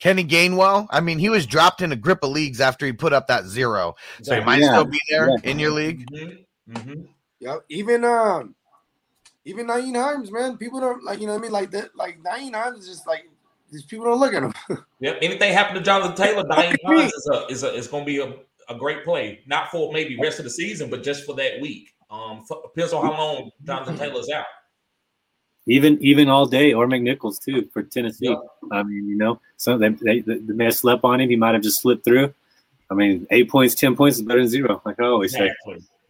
Kenny 0.00 0.24
Gainwell. 0.24 0.86
I 0.90 1.00
mean, 1.00 1.18
he 1.18 1.28
was 1.30 1.46
dropped 1.46 1.80
in 1.80 1.92
a 1.92 1.96
grip 1.96 2.24
of 2.24 2.30
leagues 2.30 2.60
after 2.60 2.84
he 2.84 2.92
put 2.92 3.12
up 3.12 3.26
that 3.28 3.44
zero, 3.44 3.94
so 4.22 4.34
he 4.34 4.44
might 4.44 4.60
Yeah. 4.60 4.72
still 4.72 4.84
be 4.86 5.00
there 5.08 5.28
Yeah. 5.30 5.50
in 5.50 5.58
your 5.58 5.70
league. 5.70 6.06
Mm-hmm. 6.10 6.34
Mm-hmm. 6.70 7.02
Yep. 7.40 7.64
Even 7.68 8.04
um, 8.04 8.54
even 9.44 9.66
Nyheim 9.66 9.94
Hines, 10.00 10.30
man. 10.30 10.56
People 10.56 10.80
don't 10.80 11.04
like 11.04 11.20
you 11.20 11.26
know 11.26 11.34
what 11.34 11.40
I 11.40 11.42
mean. 11.42 11.52
Like 11.52 11.70
that. 11.72 11.96
Like 11.96 12.22
Nyheim 12.22 12.54
Hines 12.54 12.80
is 12.80 12.88
just 12.88 13.06
like 13.06 13.28
these 13.70 13.84
people 13.84 14.06
don't 14.06 14.20
look 14.20 14.34
at 14.34 14.42
him. 14.42 14.54
Yep. 15.00 15.18
Anything 15.20 15.52
happen 15.52 15.74
to 15.74 15.82
Jonathan 15.82 16.16
Taylor, 16.16 16.44
Nyheim 16.50 16.76
Hines 16.86 17.12
is 17.12 17.30
a 17.32 17.46
is 17.48 17.62
a 17.64 17.74
is 17.74 17.88
going 17.88 18.04
to 18.04 18.06
be 18.06 18.18
a, 18.20 18.34
a 18.72 18.78
great 18.78 19.04
play. 19.04 19.40
Not 19.46 19.70
for 19.70 19.92
maybe 19.92 20.16
rest 20.18 20.38
of 20.38 20.44
the 20.44 20.50
season, 20.50 20.88
but 20.88 21.02
just 21.02 21.24
for 21.26 21.34
that 21.34 21.60
week. 21.60 21.90
Um. 22.10 22.42
f- 22.50 22.58
Depends 22.74 22.92
on 22.94 23.04
how 23.04 23.12
long 23.12 23.50
Jonathan 23.64 23.98
Taylor's 23.98 24.30
out. 24.30 24.46
Even 25.66 25.98
even 26.02 26.28
all 26.28 26.46
day, 26.46 26.72
or 26.72 26.86
McNichols 26.86 27.42
too 27.42 27.68
for 27.72 27.82
Tennessee. 27.82 28.28
Yeah. 28.28 28.36
I 28.72 28.82
mean, 28.82 29.08
you 29.08 29.16
know, 29.16 29.40
so 29.56 29.76
they, 29.76 29.90
they 29.90 30.20
the 30.20 30.38
the 30.38 30.54
man 30.54 30.72
slept 30.72 31.04
on 31.04 31.20
him. 31.20 31.28
He 31.28 31.36
might 31.36 31.54
have 31.54 31.62
just 31.62 31.80
slipped 31.82 32.04
through. 32.04 32.32
I 32.90 32.94
mean, 32.94 33.26
eight 33.30 33.48
points, 33.50 33.74
ten 33.74 33.96
points 33.96 34.18
is 34.18 34.22
better 34.22 34.40
than 34.40 34.48
zero. 34.48 34.80
Like 34.84 35.00
I 35.00 35.04
always 35.04 35.32
say. 35.32 35.50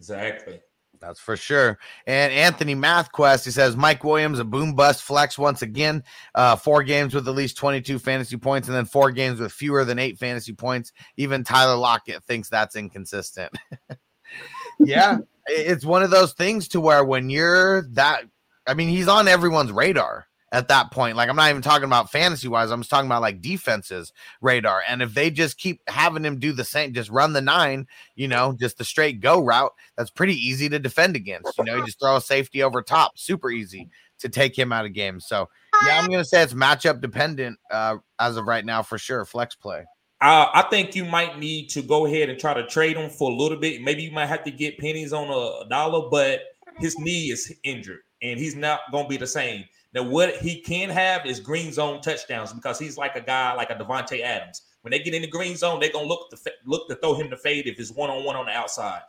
Exactly. 0.05 0.61
That's 1.01 1.19
for 1.19 1.37
sure. 1.37 1.79
And 2.07 2.33
Anthony 2.33 2.75
MathQuest, 2.75 3.45
he 3.45 3.51
says 3.51 3.75
Mike 3.75 4.05
Williams, 4.05 4.39
a 4.39 4.45
boom 4.45 4.75
bust 4.75 5.03
flex 5.03 5.39
once 5.39 5.63
again. 5.63 6.05
Uh, 6.35 6.57
four 6.57 6.83
games 6.83 7.15
with 7.15 7.27
at 7.27 7.35
least 7.35 7.57
22 7.57 7.99
fantasy 7.99 8.37
points, 8.37 8.69
and 8.69 8.77
then 8.77 8.85
four 8.85 9.11
games 9.11 9.41
with 9.41 9.53
fewer 9.53 9.85
than 9.85 9.99
eight 9.99 10.19
fantasy 10.19 10.53
points. 10.53 10.93
Even 11.17 11.43
Tyler 11.43 11.77
Lockett 11.77 12.23
thinks 12.25 12.49
that's 12.49 12.77
inconsistent. 12.77 13.53
yeah, 14.79 15.19
it's 15.47 15.85
one 15.85 16.03
of 16.03 16.11
those 16.11 16.35
things 16.35 16.69
to 16.69 16.81
where 16.81 17.05
when 17.05 17.31
you're 17.31 17.83
that, 17.93 18.25
I 18.67 18.75
mean, 18.75 18.89
he's 18.89 19.09
on 19.09 19.27
everyone's 19.27 19.73
radar 19.73 20.27
at 20.55 20.69
that 20.69 20.93
point. 20.93 21.17
Like, 21.17 21.29
I'm 21.29 21.35
not 21.35 21.51
even 21.51 21.63
talking 21.63 21.85
about 21.85 22.11
fantasy 22.11 22.47
wise, 22.47 22.71
I'm 22.71 22.81
just 22.81 22.91
talking 22.91 23.09
about 23.09 23.23
like 23.23 23.43
defenses 23.43 24.13
radar. 24.41 24.83
And 24.89 25.03
if 25.03 25.13
they 25.13 25.31
just 25.31 25.59
keep 25.59 25.83
having 25.89 26.25
him 26.25 26.39
do 26.39 26.53
the 26.53 26.65
same, 26.65 26.95
just 26.95 27.11
run 27.11 27.33
the 27.33 27.41
nine, 27.41 27.89
you 28.15 28.29
know, 28.29 28.55
just 28.59 28.79
the 28.79 28.85
straight 28.85 29.21
go 29.21 29.45
route, 29.45 29.73
that's 29.97 30.11
pretty 30.11 30.35
easy 30.35 30.69
to 30.69 30.79
defend 30.79 31.17
against. 31.17 31.59
You 31.59 31.65
know, 31.65 31.77
you 31.77 31.85
just 31.85 31.99
throw 32.01 32.17
a 32.17 32.21
safety 32.21 32.63
over 32.63 32.83
top, 32.83 33.19
super 33.19 33.51
easy 33.51 33.91
to 34.21 34.29
take 34.29 34.57
him 34.57 34.73
out 34.73 34.87
of 34.87 34.93
games. 34.93 35.27
So, 35.27 35.49
yeah, 35.85 35.99
I'm 35.99 36.09
gonna 36.09 36.25
say 36.25 36.43
it's 36.43 36.55
matchup 36.55 37.01
dependent 37.01 37.59
uh, 37.71 37.97
as 38.21 38.37
of 38.37 38.47
right 38.47 38.65
now 38.65 38.83
for 38.83 38.97
sure. 38.97 39.25
Flex 39.25 39.57
play. 39.57 39.85
Uh, 40.21 40.49
I 40.55 40.63
think 40.71 40.95
you 40.95 41.05
might 41.05 41.39
need 41.41 41.69
to 41.71 41.83
go 41.83 42.07
ahead 42.07 42.31
and 42.31 42.39
try 42.39 42.55
to 42.55 42.65
trade 42.67 42.97
him 42.97 43.11
for 43.11 43.31
a 43.31 43.35
little 43.35 43.59
bit. 43.59 43.83
Maybe 43.83 44.05
you 44.05 44.13
might 44.13 44.27
have 44.27 44.45
to 44.45 44.53
get 44.53 44.79
pennies 44.79 45.13
on 45.13 45.29
a, 45.29 45.69
dollar, 45.69 46.09
but 46.09 46.41
his 46.79 46.97
knee 46.99 47.31
is 47.31 47.53
injured 47.65 48.01
and 48.23 48.39
he's 48.39 48.55
not 48.57 48.81
going 48.91 49.05
to 49.05 49.09
be 49.09 49.17
the 49.17 49.27
same. 49.27 49.65
Now, 49.95 50.03
what 50.03 50.37
he 50.37 50.61
can 50.61 50.91
have 50.91 51.25
is 51.25 51.39
green 51.39 51.73
zone 51.73 52.01
touchdowns 52.01 52.53
because 52.53 52.81
he's 52.81 52.99
like 52.99 53.15
a 53.15 53.21
guy 53.21 53.55
like 53.55 53.71
a 53.71 53.77
Davante 53.77 54.21
Adams. 54.21 54.63
When 54.83 54.91
they 54.91 54.99
get 54.99 55.15
in 55.15 55.23
the 55.23 55.29
green 55.29 55.57
zone, 55.57 55.79
they're 55.79 55.91
to 55.91 56.03
look 56.03 56.31
to 56.31 56.53
look 56.67 56.89
to 56.89 56.97
throw 56.97 57.15
him 57.15 57.31
the 57.31 57.37
fade 57.37 57.67
if 57.67 57.79
it's 57.79 57.93
one 57.93 58.11
on 58.11 58.25
one 58.25 58.35
on 58.35 58.47
the 58.47 58.53
outside. 58.53 59.03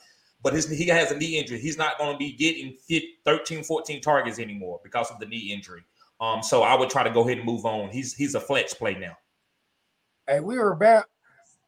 But 0.43 0.53
his 0.53 0.69
he 0.69 0.87
has 0.87 1.11
a 1.11 1.17
knee 1.17 1.39
injury. 1.39 1.57
He's 1.57 1.77
not 1.77 1.97
going 1.97 2.13
to 2.13 2.17
be 2.17 2.33
getting 2.33 2.77
fit 2.87 3.03
13, 3.25 3.63
14 3.63 3.99
targets 3.99 4.37
anymore 4.37 4.79
because 4.83 5.09
of 5.09 5.19
the 5.19 5.25
knee 5.25 5.51
injury. 5.51 5.83
Um, 6.21 6.43
so 6.43 6.61
I 6.61 6.75
would 6.75 6.91
try 6.91 7.03
to 7.03 7.09
go 7.09 7.25
ahead 7.25 7.37
and 7.37 7.45
move 7.45 7.65
on. 7.65 7.89
He's 7.89 8.13
he's 8.13 8.35
a 8.35 8.39
flex 8.39 8.73
play 8.75 8.93
now. 8.93 9.17
Hey, 10.27 10.39
we 10.39 10.57
were 10.57 10.75
bam. 10.75 11.03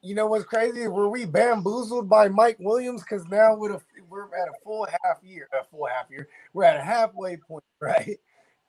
You 0.03 0.13
know 0.13 0.27
what's 0.27 0.45
crazy? 0.45 0.87
Were 0.87 1.09
we 1.09 1.25
bamboozled 1.25 2.07
by 2.07 2.29
Mike 2.29 2.57
Williams? 2.59 3.01
Because 3.01 3.25
now 3.25 3.55
we're 3.55 3.73
at 3.73 4.47
a 4.47 4.53
full 4.63 4.87
half 5.03 5.23
year, 5.23 5.49
a 5.59 5.63
full 5.65 5.87
half 5.87 6.05
year. 6.11 6.29
We're 6.53 6.65
at 6.65 6.77
a 6.77 6.83
halfway 6.83 7.37
point, 7.37 7.63
right? 7.81 8.17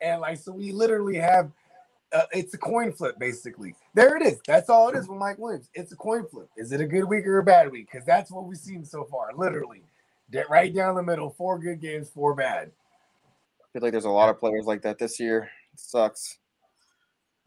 And 0.01 0.21
like, 0.21 0.39
so 0.39 0.53
we 0.53 0.73
literally 0.73 1.17
have. 1.17 1.51
Uh, 2.11 2.23
it's 2.33 2.55
a 2.55 2.59
coin 2.59 2.91
flip, 2.91 3.19
basically. 3.19 3.75
There 3.93 4.17
it 4.17 4.23
is. 4.23 4.41
That's 4.47 4.71
all 4.71 4.89
it 4.89 4.97
is 4.97 5.07
with 5.09 5.19
Mike 5.19 5.39
Williams. 5.39 5.69
It's 5.75 5.93
a 5.93 5.97
coin 5.97 6.25
flip. 6.27 6.49
Is 6.57 6.73
it 6.73 6.81
a 6.81 6.87
good 6.87 7.05
week 7.05 7.27
or 7.27 7.39
a 7.39 7.45
bad 7.45 7.71
week? 7.71 7.91
Because 7.93 8.07
that's 8.07 8.31
what 8.31 8.45
we've 8.47 8.57
seen 8.57 8.83
so 8.85 9.05
far. 9.05 9.29
Literally, 9.37 9.83
De- 10.31 10.47
right 10.49 10.75
down 10.75 10.95
the 10.95 11.03
middle. 11.03 11.29
Four 11.29 11.59
good 11.59 11.83
games, 11.83 12.09
four 12.09 12.35
bad. 12.35 12.71
I 13.61 13.65
feel 13.75 13.83
like 13.83 13.93
there's 13.93 14.07
a 14.07 14.11
lot 14.11 14.31
of 14.31 14.39
players 14.41 14.65
like 14.65 14.81
that 14.83 14.99
this 14.99 15.21
year. 15.21 15.51
It 15.75 15.81
sucks. 15.81 16.39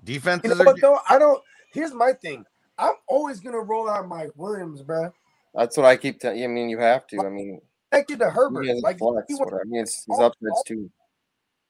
You 0.05 0.13
Defenses 0.13 0.55
know 0.57 0.61
are 0.63 0.65
what 0.65 0.81
though? 0.81 0.99
I 1.09 1.17
don't. 1.17 1.41
Here's 1.73 1.93
my 1.93 2.13
thing. 2.13 2.45
I'm 2.77 2.93
always 3.07 3.39
gonna 3.39 3.59
roll 3.61 3.89
out 3.89 4.07
Mike 4.07 4.31
Williams, 4.35 4.83
bro. 4.83 5.11
That's 5.55 5.75
what 5.75 5.85
I 5.87 5.97
keep 5.97 6.19
telling. 6.19 6.37
you. 6.37 6.45
I 6.45 6.47
mean, 6.47 6.69
you 6.69 6.77
have 6.77 7.07
to. 7.07 7.19
I 7.19 7.29
mean, 7.29 7.61
Connected 7.91 8.19
to 8.19 8.29
Herbert. 8.29 8.63
he 8.65 8.73
Like 8.81 8.99
flex. 8.99 9.25
he 9.27 9.35
went- 9.35 9.53
I 9.53 9.63
mean, 9.65 9.81
it's 9.81 10.05
his 10.05 10.19
all- 10.19 10.25
upsets 10.25 10.51
all- 10.53 10.63
too. 10.65 10.89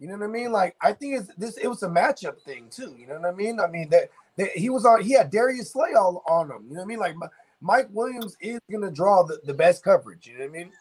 You 0.02 0.08
know 0.08 0.18
what 0.18 0.24
I 0.24 0.28
mean? 0.28 0.52
Like 0.52 0.76
I 0.82 0.94
think 0.94 1.20
it's 1.20 1.28
this. 1.36 1.58
It 1.58 1.68
was 1.68 1.84
a 1.84 1.88
matchup 1.88 2.42
thing 2.42 2.70
too. 2.72 2.96
You 2.98 3.06
know 3.06 3.20
what 3.20 3.26
I 3.30 3.36
mean? 3.36 3.60
I 3.60 3.68
mean 3.68 3.88
that, 3.92 4.10
that 4.36 4.50
he 4.50 4.72
was 4.72 4.84
on. 4.84 5.04
He 5.04 5.14
had 5.14 5.30
Darius 5.30 5.72
Slay 5.72 5.94
all 5.94 6.24
on 6.28 6.50
him. 6.50 6.66
You 6.68 6.74
know 6.74 6.80
what 6.80 6.86
I 6.86 6.88
mean? 6.88 7.00
Like 7.00 7.16
Mike 7.62 7.88
Williams 7.92 8.36
is 8.42 8.60
gonna 8.72 8.90
draw 8.90 9.22
the, 9.22 9.40
the 9.46 9.54
best 9.54 9.84
coverage. 9.84 10.26
You 10.26 10.40
know 10.40 10.46
what 10.46 10.50
I 10.50 10.54
mean? 10.54 10.72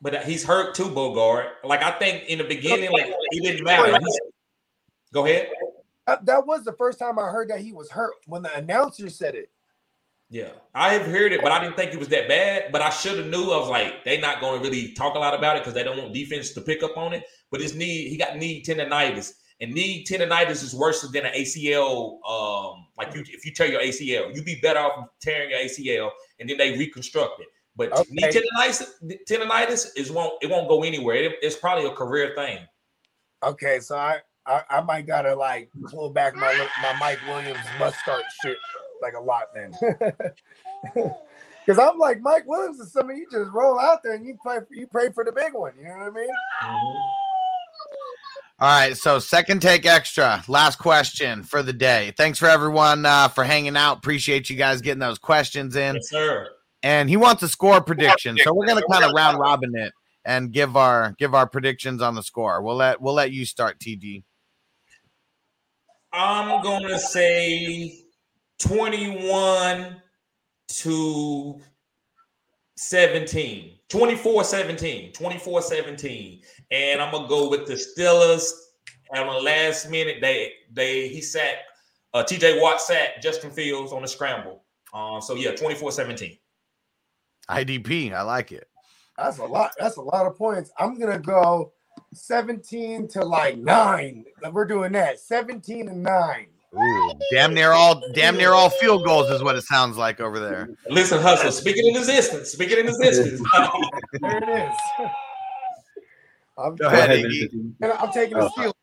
But 0.00 0.14
uh, 0.14 0.20
he's 0.20 0.44
hurt 0.44 0.76
too, 0.76 0.88
Bogart. 0.88 1.48
Like 1.64 1.82
I 1.82 1.90
think 1.98 2.24
in 2.28 2.38
the 2.38 2.44
beginning, 2.44 2.92
like 2.92 3.12
he 3.32 3.40
didn't 3.40 3.64
matter. 3.64 3.88
He's- 3.90 4.18
Go 5.12 5.26
ahead. 5.26 5.48
That, 6.06 6.24
that 6.26 6.46
was 6.46 6.62
the 6.62 6.72
first 6.74 7.00
time 7.00 7.18
I 7.18 7.28
heard 7.28 7.50
that 7.50 7.58
he 7.58 7.72
was 7.72 7.90
hurt 7.90 8.14
when 8.26 8.42
the 8.42 8.54
announcer 8.54 9.08
said 9.10 9.34
it. 9.34 9.50
Yeah, 10.32 10.50
I 10.76 10.92
have 10.92 11.06
heard 11.06 11.32
it, 11.32 11.42
but 11.42 11.50
I 11.50 11.60
didn't 11.60 11.74
think 11.76 11.92
it 11.92 11.98
was 11.98 12.06
that 12.08 12.28
bad. 12.28 12.70
But 12.70 12.82
I 12.82 12.90
should 12.90 13.18
have 13.18 13.26
knew. 13.26 13.50
I 13.50 13.58
was 13.58 13.68
like, 13.68 14.04
they're 14.04 14.20
not 14.20 14.40
going 14.40 14.62
to 14.62 14.68
really 14.68 14.92
talk 14.92 15.16
a 15.16 15.18
lot 15.18 15.34
about 15.34 15.56
it 15.56 15.60
because 15.62 15.74
they 15.74 15.82
don't 15.82 15.98
want 15.98 16.14
defense 16.14 16.50
to 16.52 16.60
pick 16.60 16.84
up 16.84 16.96
on 16.96 17.12
it. 17.12 17.24
But 17.50 17.60
his 17.60 17.74
knee, 17.74 18.08
he 18.08 18.16
got 18.16 18.36
knee 18.36 18.62
tendonitis, 18.62 19.32
and 19.60 19.72
knee 19.72 20.04
tendonitis 20.08 20.62
is 20.62 20.72
worse 20.72 21.02
than 21.10 21.26
an 21.26 21.32
ACL. 21.34 22.20
Um, 22.28 22.86
like 22.96 23.12
you, 23.12 23.22
if 23.26 23.44
you 23.44 23.52
tear 23.52 23.66
your 23.66 23.80
ACL, 23.80 24.32
you'd 24.34 24.44
be 24.44 24.60
better 24.62 24.78
off 24.78 25.08
tearing 25.20 25.50
your 25.50 25.58
ACL 25.58 26.10
and 26.38 26.48
then 26.48 26.56
they 26.58 26.78
reconstruct 26.78 27.40
it. 27.40 27.48
But 27.76 27.90
knee 28.10 28.22
tendonitis, 28.22 28.84
tendonitis 29.28 29.88
is 29.96 30.10
won't 30.12 30.34
it 30.42 30.50
won't 30.50 30.68
go 30.68 30.82
anywhere. 30.82 31.16
It- 31.16 31.38
it's 31.42 31.56
probably 31.56 31.86
a 31.86 31.92
career 31.92 32.34
thing. 32.36 32.58
Okay, 33.42 33.80
so 33.80 33.96
I 33.96 34.20
I, 34.46 34.62
I 34.70 34.80
might 34.80 35.06
gotta 35.06 35.34
like 35.34 35.70
pull 35.90 36.10
back 36.10 36.34
my 36.36 36.68
my 36.82 36.92
Mike 36.98 37.18
Williams 37.26 37.58
must 37.78 37.98
start 38.00 38.22
shit 38.42 38.58
like 39.02 39.14
a 39.14 39.20
lot 39.20 39.48
then. 39.54 39.72
Because 41.64 41.78
I'm 41.78 41.98
like 41.98 42.20
Mike 42.20 42.46
Williams 42.46 42.80
is 42.80 42.92
somebody 42.92 43.20
you 43.20 43.26
just 43.30 43.52
roll 43.52 43.78
out 43.78 44.02
there 44.02 44.14
and 44.14 44.26
you 44.26 44.36
play 44.42 44.58
you 44.70 44.86
pray 44.86 45.10
for 45.12 45.24
the 45.24 45.32
big 45.32 45.52
one. 45.52 45.72
You 45.78 45.84
know 45.84 45.98
what 45.98 46.06
I 46.06 46.10
mean? 46.10 46.28
All 48.58 48.68
right, 48.68 48.96
so 48.96 49.18
second 49.18 49.62
take 49.62 49.86
extra. 49.86 50.42
Last 50.48 50.78
question 50.78 51.42
for 51.42 51.62
the 51.62 51.72
day. 51.72 52.12
Thanks 52.16 52.38
for 52.38 52.46
everyone 52.46 53.06
uh, 53.06 53.28
for 53.28 53.44
hanging 53.44 53.76
out. 53.76 53.98
Appreciate 53.98 54.50
you 54.50 54.56
guys 54.56 54.80
getting 54.80 54.98
those 54.98 55.18
questions 55.18 55.76
in. 55.76 55.94
Yes, 55.94 56.10
sir. 56.10 56.48
And 56.82 57.08
he 57.08 57.16
wants 57.16 57.42
a 57.42 57.48
score 57.48 57.80
prediction, 57.80 58.36
so 58.42 58.52
we're 58.52 58.66
gonna 58.66 58.82
kind 58.90 59.04
of 59.04 59.12
round 59.14 59.38
robin 59.38 59.74
it 59.76 59.92
and 60.24 60.52
give 60.52 60.76
our 60.76 61.14
give 61.18 61.34
our 61.34 61.46
predictions 61.46 62.02
on 62.02 62.14
the 62.14 62.22
score. 62.22 62.62
We'll 62.62 62.76
let 62.76 63.00
we'll 63.00 63.14
let 63.14 63.32
you 63.32 63.44
start, 63.44 63.78
TD. 63.78 64.24
I'm 66.12 66.62
gonna 66.62 66.98
say 66.98 68.09
21 68.60 70.00
to 70.68 71.60
17. 72.76 73.78
24 73.88 74.44
17. 74.44 75.12
24 75.12 75.62
17. 75.62 76.42
And 76.70 77.02
I'm 77.02 77.10
gonna 77.10 77.28
go 77.28 77.50
with 77.50 77.66
the 77.66 77.74
Steelers. 77.74 78.52
And 79.12 79.28
on 79.28 79.34
the 79.34 79.42
last 79.42 79.90
minute, 79.90 80.18
they 80.20 80.52
they 80.72 81.08
he 81.08 81.20
sat 81.20 81.54
uh 82.14 82.22
TJ 82.22 82.62
Watt 82.62 82.80
sat 82.80 83.20
Justin 83.20 83.50
Fields 83.50 83.92
on 83.92 84.02
the 84.02 84.08
scramble. 84.08 84.62
Um, 84.94 85.20
so 85.20 85.34
yeah, 85.34 85.52
24 85.52 85.92
17. 85.92 86.38
IDP, 87.48 88.12
I 88.12 88.22
like 88.22 88.52
it. 88.52 88.68
That's 89.16 89.38
a 89.38 89.44
lot. 89.44 89.72
That's 89.78 89.96
a 89.96 90.02
lot 90.02 90.26
of 90.26 90.36
points. 90.36 90.70
I'm 90.78 90.98
gonna 90.98 91.18
go 91.18 91.72
17 92.14 93.08
to 93.08 93.24
like 93.24 93.58
nine. 93.58 94.24
We're 94.52 94.64
doing 94.64 94.92
that. 94.92 95.18
17 95.18 95.88
and 95.88 96.02
nine. 96.02 96.46
Ooh, 96.76 97.12
damn 97.32 97.52
near 97.52 97.72
all 97.72 98.00
damn 98.14 98.36
near 98.36 98.52
all 98.52 98.70
field 98.70 99.04
goals 99.04 99.28
is 99.30 99.42
what 99.42 99.56
it 99.56 99.62
sounds 99.62 99.96
like 99.96 100.20
over 100.20 100.38
there. 100.38 100.68
Listen, 100.88 101.20
hustle, 101.20 101.50
speaking 101.50 101.88
in 101.88 101.96
existence, 101.96 102.50
speaking 102.50 102.78
in 102.78 102.88
existence. 102.88 103.40
There 104.20 104.38
it 104.38 104.48
is. 104.48 105.06
I'm, 106.58 106.76
Go 106.76 106.86
ahead, 106.88 107.10
ahead, 107.10 107.24
Iggy. 107.24 107.72
and 107.80 107.92
I'm 107.92 108.12
taking 108.12 108.36
the 108.36 108.44
Oh. 108.44 108.48
steal. 108.48 108.76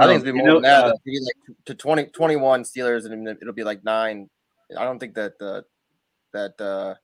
I 0.00 0.06
think 0.06 0.16
it's 0.16 0.24
been 0.24 0.36
more 0.36 0.46
know, 0.48 0.54
than 0.54 0.62
that. 0.62 0.84
uh, 0.86 0.88
like 1.06 1.56
to 1.66 1.74
20, 1.74 2.06
21 2.06 2.64
Steelers, 2.64 3.06
and 3.06 3.28
it'll 3.28 3.54
be 3.54 3.62
like 3.64 3.84
nine. 3.84 4.28
I 4.76 4.84
don't 4.84 4.98
think 4.98 5.14
that 5.14 5.34
uh, 5.40 5.62
that 6.32 6.60
uh, 6.60 6.94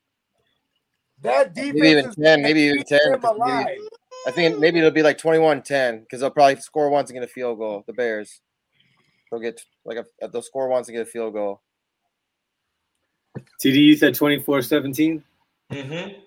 That 1.22 1.54
defense 1.54 1.74
maybe 1.78 1.88
even 1.90 2.14
ten, 2.14 2.42
maybe 2.42 2.60
even 2.62 2.82
ten. 2.84 2.98
them 3.12 3.20
'cause 3.20 3.36
alive. 3.36 3.66
maybe- 3.66 3.88
I 4.26 4.30
think 4.32 4.58
maybe 4.58 4.78
it'll 4.78 4.90
be 4.92 5.02
like 5.02 5.18
21-10 5.18 6.00
because 6.02 6.20
they'll 6.20 6.30
probably 6.30 6.56
score 6.60 6.90
once 6.90 7.10
and 7.10 7.16
get 7.18 7.24
a 7.24 7.32
field 7.32 7.58
goal. 7.58 7.82
The 7.86 7.92
Bears, 7.92 8.40
they'll 9.32 9.40
get 9.40 9.60
like 9.84 9.96
a, 9.96 10.28
they'll 10.28 10.42
score 10.42 10.68
once 10.68 10.86
and 10.86 10.94
get 10.94 11.02
a 11.02 11.10
field 11.10 11.32
goal. 11.32 11.62
TD, 13.64 13.74
you 13.74 13.96
said 13.96 14.14
24 14.14 14.62
17. 14.62 15.24
mm-hmm. 15.72 16.18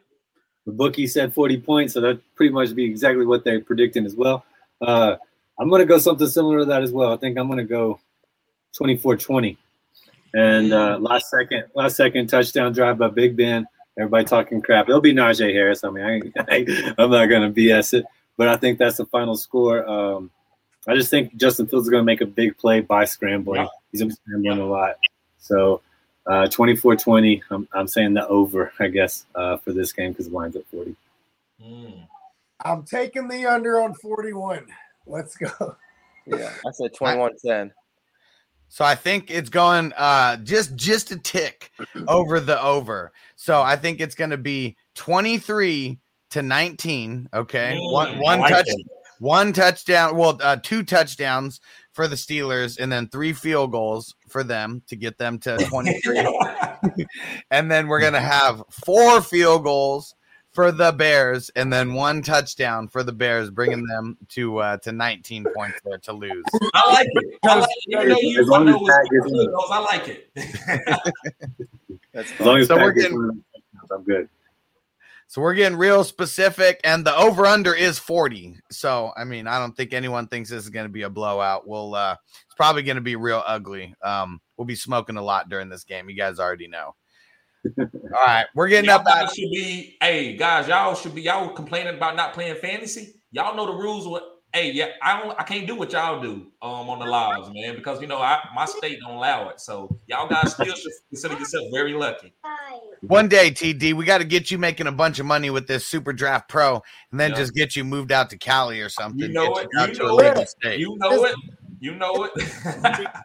The 0.65 0.71
bookie 0.71 1.05
said 1.05 1.31
40 1.31 1.61
points, 1.61 1.93
so 1.93 2.01
that 2.01 2.19
pretty 2.33 2.51
much 2.51 2.73
be 2.73 2.85
exactly 2.85 3.23
what 3.23 3.43
they're 3.43 3.61
predicting 3.61 4.03
as 4.03 4.15
well. 4.15 4.43
Uh, 4.81 5.15
I'm 5.59 5.69
going 5.69 5.79
to 5.79 5.85
go 5.85 5.99
something 5.99 6.27
similar 6.27 6.59
to 6.59 6.65
that 6.65 6.81
as 6.81 6.91
well. 6.91 7.13
I 7.13 7.17
think 7.17 7.37
I'm 7.37 7.45
going 7.45 7.59
to 7.59 7.63
go 7.63 7.99
24 8.75 9.17
20. 9.17 9.57
And 10.33 10.73
uh, 10.73 10.97
last 10.99 11.29
second, 11.29 11.65
last 11.75 11.95
second 11.95 12.27
touchdown 12.27 12.73
drive 12.73 12.97
by 12.97 13.09
Big 13.09 13.37
Ben. 13.37 13.67
Everybody 13.97 14.25
talking 14.25 14.59
crap. 14.59 14.89
It'll 14.89 14.99
be 14.99 15.13
Najee 15.13 15.53
Harris. 15.53 15.83
I 15.83 15.89
mean, 15.91 16.03
I, 16.03 16.41
I, 16.51 16.93
I'm 16.97 17.11
not 17.11 17.27
going 17.27 17.53
to 17.53 17.61
BS 17.61 17.93
it, 17.93 18.05
but 18.35 18.47
I 18.47 18.57
think 18.57 18.79
that's 18.79 18.97
the 18.97 19.05
final 19.05 19.37
score. 19.37 19.87
Um, 19.87 20.31
I 20.87 20.95
just 20.95 21.09
think 21.09 21.35
Justin 21.35 21.67
Fields 21.67 21.87
is 21.87 21.89
going 21.89 22.01
to 22.01 22.05
make 22.05 22.21
a 22.21 22.25
big 22.25 22.57
play 22.57 22.81
by 22.81 23.05
scrambling. 23.05 23.61
Yeah. 23.61 23.67
He's 23.91 24.01
going 24.01 24.11
to 24.11 24.15
be 24.15 24.21
scrambling 24.23 24.59
a 24.59 24.65
lot. 24.65 24.97
So 25.39 25.81
uh, 26.27 26.47
24-20, 26.47 27.41
I'm, 27.49 27.67
I'm 27.73 27.87
saying 27.87 28.13
the 28.13 28.27
over, 28.27 28.71
I 28.79 28.87
guess, 28.87 29.25
uh, 29.35 29.57
for 29.57 29.73
this 29.73 29.91
game 29.93 30.11
because 30.11 30.27
the 30.27 30.35
line's 30.35 30.55
at 30.55 30.65
40. 30.67 30.95
Mm. 31.63 32.07
I'm 32.63 32.83
taking 32.83 33.27
the 33.27 33.45
under 33.45 33.81
on 33.81 33.93
41. 33.93 34.65
Let's 35.05 35.35
go. 35.35 35.75
Yeah, 36.27 36.51
I 36.65 36.71
said 36.71 36.91
21-10. 36.91 37.69
So 38.67 38.83
I 38.83 38.95
think 38.95 39.29
it's 39.29 39.49
going 39.49 39.93
uh 39.95 40.37
just 40.37 40.75
just 40.75 41.11
a 41.11 41.19
tick 41.19 41.71
over 42.07 42.39
the 42.39 42.59
over. 42.59 43.11
So 43.35 43.61
I 43.61 43.75
think 43.75 44.01
it's 44.01 44.15
going 44.15 44.31
to 44.31 44.37
be 44.37 44.75
23 44.95 45.99
to 46.31 46.41
19, 46.41 47.29
okay? 47.31 47.77
One 47.79 48.07
Mm, 48.07 48.23
one 48.23 48.39
I 48.39 48.41
like 48.41 48.53
touch 48.53 48.65
that. 48.65 48.83
One 49.19 49.53
touchdown, 49.53 50.15
well 50.17 50.37
uh 50.41 50.57
two 50.57 50.83
touchdowns 50.83 51.59
for 51.93 52.07
the 52.07 52.15
Steelers 52.15 52.77
and 52.79 52.91
then 52.91 53.07
three 53.07 53.31
field 53.33 53.71
goals 53.71 54.15
for 54.27 54.43
them 54.43 54.81
to 54.87 54.95
get 54.95 55.17
them 55.17 55.39
to 55.39 55.57
23. 55.69 56.27
and 57.51 57.71
then 57.71 57.87
we're 57.87 58.01
going 58.01 58.13
to 58.13 58.19
have 58.19 58.61
four 58.69 59.21
field 59.21 59.63
goals 59.63 60.13
for 60.51 60.71
the 60.71 60.91
Bears 60.91 61.49
and 61.55 61.71
then 61.71 61.93
one 61.93 62.21
touchdown 62.21 62.87
for 62.89 63.01
the 63.03 63.11
Bears 63.13 63.49
bringing 63.49 63.85
them 63.85 64.17
to 64.29 64.57
uh 64.59 64.77
to 64.77 64.91
19 64.91 65.45
points 65.55 65.79
there 65.85 65.97
to 65.99 66.13
lose. 66.13 66.43
I 66.73 66.93
like 66.93 67.07
it. 67.11 67.39
I 67.43 67.55
like 67.59 67.69
it. 67.69 67.93
Even 67.93 68.09
though 68.09 68.19
you 68.19 68.41
As 68.41 68.47
long 68.47 68.67
as 68.69 68.75
it's 68.75 68.89
Pat 68.89 69.03
gets 69.11 69.25
field 69.25 69.47
in. 69.47 69.51
goals, 69.51 69.69
I 69.71 69.79
like 69.79 70.07
it. 70.07 70.31
As 72.13 72.39
long 72.39 72.57
as 72.59 72.67
So 72.67 72.75
Pat 72.77 72.85
we're 72.85 72.91
gets 72.93 73.03
getting- 73.05 73.17
one 73.17 73.29
of 73.29 73.35
those 73.35 73.43
touchdowns, 73.53 73.91
I'm 73.91 74.03
good. 74.03 74.29
So 75.35 75.41
we're 75.41 75.53
getting 75.53 75.77
real 75.77 76.05
specific, 76.05 76.79
and 76.85 77.03
the 77.03 77.13
over 77.13 77.45
under 77.45 77.73
is 77.73 77.99
40. 77.99 78.57
So 78.71 79.11
I 79.17 79.25
mean, 79.25 79.47
I 79.47 79.59
don't 79.59 79.75
think 79.75 79.91
anyone 79.91 80.27
thinks 80.27 80.49
this 80.49 80.63
is 80.63 80.69
going 80.69 80.85
to 80.85 80.89
be 80.89 81.01
a 81.01 81.09
blowout. 81.09 81.67
We'll 81.67 81.93
uh 81.93 82.15
it's 82.23 82.55
probably 82.55 82.83
going 82.83 82.95
to 82.95 83.01
be 83.01 83.17
real 83.17 83.43
ugly. 83.45 83.93
Um, 84.01 84.39
we'll 84.55 84.63
be 84.63 84.75
smoking 84.75 85.17
a 85.17 85.21
lot 85.21 85.49
during 85.49 85.67
this 85.67 85.83
game. 85.83 86.09
You 86.09 86.15
guys 86.15 86.39
already 86.39 86.69
know. 86.69 86.95
All 87.77 87.85
right, 88.25 88.45
we're 88.55 88.69
getting 88.69 88.89
Y'all 88.89 89.01
up 89.01 89.07
at 89.07 89.25
guys 89.25 89.35
should 89.35 89.51
be, 89.51 89.97
hey 89.99 90.37
guys, 90.37 90.69
y'all 90.69 90.95
should 90.95 91.13
be 91.13 91.23
y'all 91.23 91.49
complaining 91.49 91.97
about 91.97 92.15
not 92.15 92.31
playing 92.31 92.55
fantasy. 92.55 93.21
Y'all 93.31 93.57
know 93.57 93.65
the 93.65 93.73
rules. 93.73 94.07
What? 94.07 94.23
Hey, 94.55 94.71
yeah, 94.71 94.91
I 95.01 95.19
don't, 95.19 95.37
I 95.37 95.43
can't 95.43 95.67
do 95.67 95.75
what 95.75 95.91
y'all 95.91 96.21
do 96.21 96.47
um 96.61 96.89
on 96.89 96.99
the 96.99 97.05
lives, 97.05 97.49
man, 97.53 97.75
because 97.75 97.99
you 97.99 98.07
know 98.07 98.19
I 98.19 98.39
my 98.55 98.63
state 98.63 99.01
don't 99.01 99.17
allow 99.17 99.49
it. 99.49 99.59
So 99.59 99.99
y'all 100.07 100.29
guys 100.29 100.53
still 100.53 100.73
should 100.73 100.93
consider 101.09 101.37
yourself 101.37 101.65
very 101.73 101.91
lucky. 101.93 102.33
one 103.01 103.27
day, 103.27 103.51
TD. 103.51 103.91
We 103.91 104.05
got 104.05 104.19
to 104.19 104.23
get 104.23 104.49
you 104.51 104.57
making 104.57 104.87
a 104.87 104.93
bunch 104.93 105.19
of 105.19 105.25
money 105.25 105.49
with 105.49 105.67
this 105.67 105.85
Super 105.85 106.13
Draft 106.13 106.47
Pro, 106.47 106.81
and 107.11 107.19
then 107.19 107.31
Yeah. 107.31 107.35
just 107.35 107.53
get 107.53 107.75
you 107.75 107.83
moved 107.83 108.13
out 108.13 108.29
to 108.29 108.37
Cali 108.37 108.79
or 108.79 108.87
something. 108.87 109.19
You 109.27 109.33
know 109.33 109.55
get 109.55 109.65
it. 109.65 109.69
out 109.77 109.89
You 109.89 109.97
know 109.97 110.19
it. 110.19 110.47
state. 110.47 110.79
You 110.79 110.97
know 110.99 111.25
it. 111.25 111.35
You 111.81 111.95
know 111.95 112.29
it. 112.33 113.07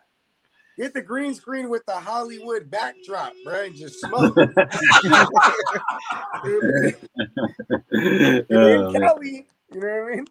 Get 0.77 0.95
the 0.95 1.03
green 1.03 1.35
screen 1.35 1.69
with 1.69 1.85
the 1.87 1.93
Hollywood 1.93 2.71
backdrop, 2.71 3.35
bro, 3.45 3.65
and 3.67 3.77
just 3.77 4.01
smoke. 4.01 4.35
You're 6.45 6.95
Oh, 8.51 8.95
in. 8.95 9.01
Cali, 9.01 9.47
you 9.73 9.81
know 9.81 9.87
what 9.87 10.13
I 10.13 10.17
mean? 10.17 10.25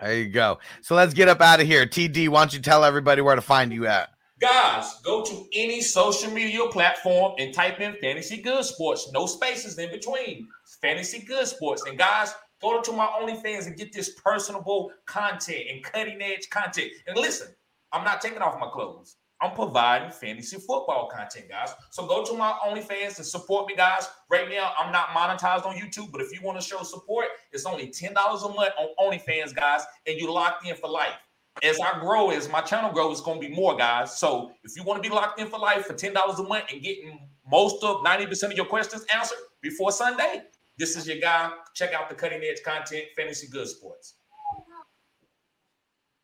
There 0.00 0.14
you 0.14 0.28
go. 0.28 0.58
So 0.82 0.94
let's 0.94 1.14
get 1.14 1.28
up 1.28 1.40
out 1.40 1.60
of 1.60 1.66
here. 1.66 1.86
TD, 1.86 2.28
why 2.28 2.40
don't 2.40 2.52
you 2.52 2.60
tell 2.60 2.84
everybody 2.84 3.22
where 3.22 3.34
to 3.34 3.40
find 3.40 3.72
you 3.72 3.86
at? 3.86 4.10
Guys, 4.38 5.00
go 5.02 5.24
to 5.24 5.46
any 5.54 5.80
social 5.80 6.30
media 6.30 6.66
platform 6.66 7.32
and 7.38 7.54
type 7.54 7.80
in 7.80 7.96
Fantasy 8.02 8.42
Good 8.42 8.64
Sports. 8.66 9.10
No 9.12 9.24
spaces 9.24 9.78
in 9.78 9.90
between. 9.90 10.46
Fantasy 10.82 11.20
Good 11.20 11.46
Sports. 11.46 11.84
And 11.88 11.96
guys, 11.96 12.34
go 12.60 12.82
to 12.82 12.92
my 12.92 13.06
OnlyFans 13.06 13.66
and 13.66 13.76
get 13.76 13.94
this 13.94 14.10
personable 14.22 14.92
content 15.06 15.64
and 15.70 15.82
cutting 15.82 16.20
edge 16.20 16.50
content. 16.50 16.90
And 17.06 17.16
listen, 17.16 17.48
I'm 17.92 18.04
not 18.04 18.20
taking 18.20 18.42
off 18.42 18.60
my 18.60 18.68
clothes. 18.68 19.16
I'm 19.40 19.54
providing 19.54 20.10
fantasy 20.10 20.56
football 20.56 21.08
content, 21.08 21.48
guys. 21.48 21.70
So 21.90 22.06
go 22.06 22.24
to 22.24 22.34
my 22.34 22.54
OnlyFans 22.66 23.18
and 23.18 23.26
support 23.26 23.66
me, 23.66 23.76
guys. 23.76 24.08
Right 24.30 24.48
now, 24.48 24.72
I'm 24.78 24.90
not 24.90 25.08
monetized 25.08 25.66
on 25.66 25.76
YouTube, 25.76 26.10
but 26.10 26.22
if 26.22 26.32
you 26.32 26.40
want 26.42 26.58
to 26.60 26.66
show 26.66 26.82
support, 26.82 27.26
it's 27.52 27.66
only 27.66 27.88
$10 27.88 28.12
a 28.14 28.54
month 28.54 28.72
on 28.78 28.88
OnlyFans, 28.98 29.54
guys, 29.54 29.82
and 30.06 30.18
you 30.18 30.32
locked 30.32 30.66
in 30.66 30.74
for 30.76 30.88
life 30.88 31.16
as 31.62 31.78
I 31.80 31.98
grow, 32.00 32.30
as 32.30 32.48
my 32.48 32.60
channel 32.60 32.92
grows, 32.92 33.18
it's 33.18 33.20
gonna 33.26 33.40
be 33.40 33.48
more 33.48 33.76
guys. 33.76 34.18
So 34.18 34.52
if 34.62 34.76
you 34.76 34.82
want 34.82 35.02
to 35.02 35.08
be 35.08 35.14
locked 35.14 35.40
in 35.40 35.48
for 35.48 35.58
life 35.58 35.86
for 35.86 35.94
ten 35.94 36.12
dollars 36.12 36.38
a 36.38 36.42
month 36.42 36.64
and 36.72 36.82
getting 36.82 37.28
most 37.50 37.82
of 37.82 38.02
ninety 38.02 38.26
percent 38.26 38.52
of 38.52 38.56
your 38.56 38.66
questions 38.66 39.04
answered 39.14 39.38
before 39.62 39.92
Sunday, 39.92 40.42
this 40.78 40.96
is 40.96 41.06
your 41.06 41.18
guy. 41.18 41.50
Check 41.74 41.94
out 41.94 42.08
the 42.08 42.14
cutting 42.14 42.42
edge 42.42 42.62
content, 42.64 43.06
Fantasy 43.16 43.48
Good 43.48 43.68
Sports. 43.68 44.14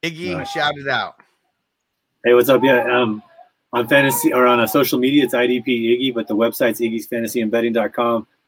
Iggy, 0.03 0.37
Nice. 0.37 0.51
shout 0.51 0.77
it 0.77 0.89
out. 0.89 1.15
Hey, 2.25 2.35
what's 2.35 2.49
up? 2.49 2.63
Yeah, 2.63 2.85
um, 2.89 3.21
on 3.73 3.89
fantasy 3.89 4.33
or 4.33 4.47
on 4.47 4.61
a 4.61 4.69
social 4.69 4.97
media, 5.01 5.25
it's 5.25 5.35
IDP 5.35 5.67
Iggy, 5.67 6.15
but 6.15 6.29
the 6.29 6.37
website's. 6.37 6.81
You 6.81 6.89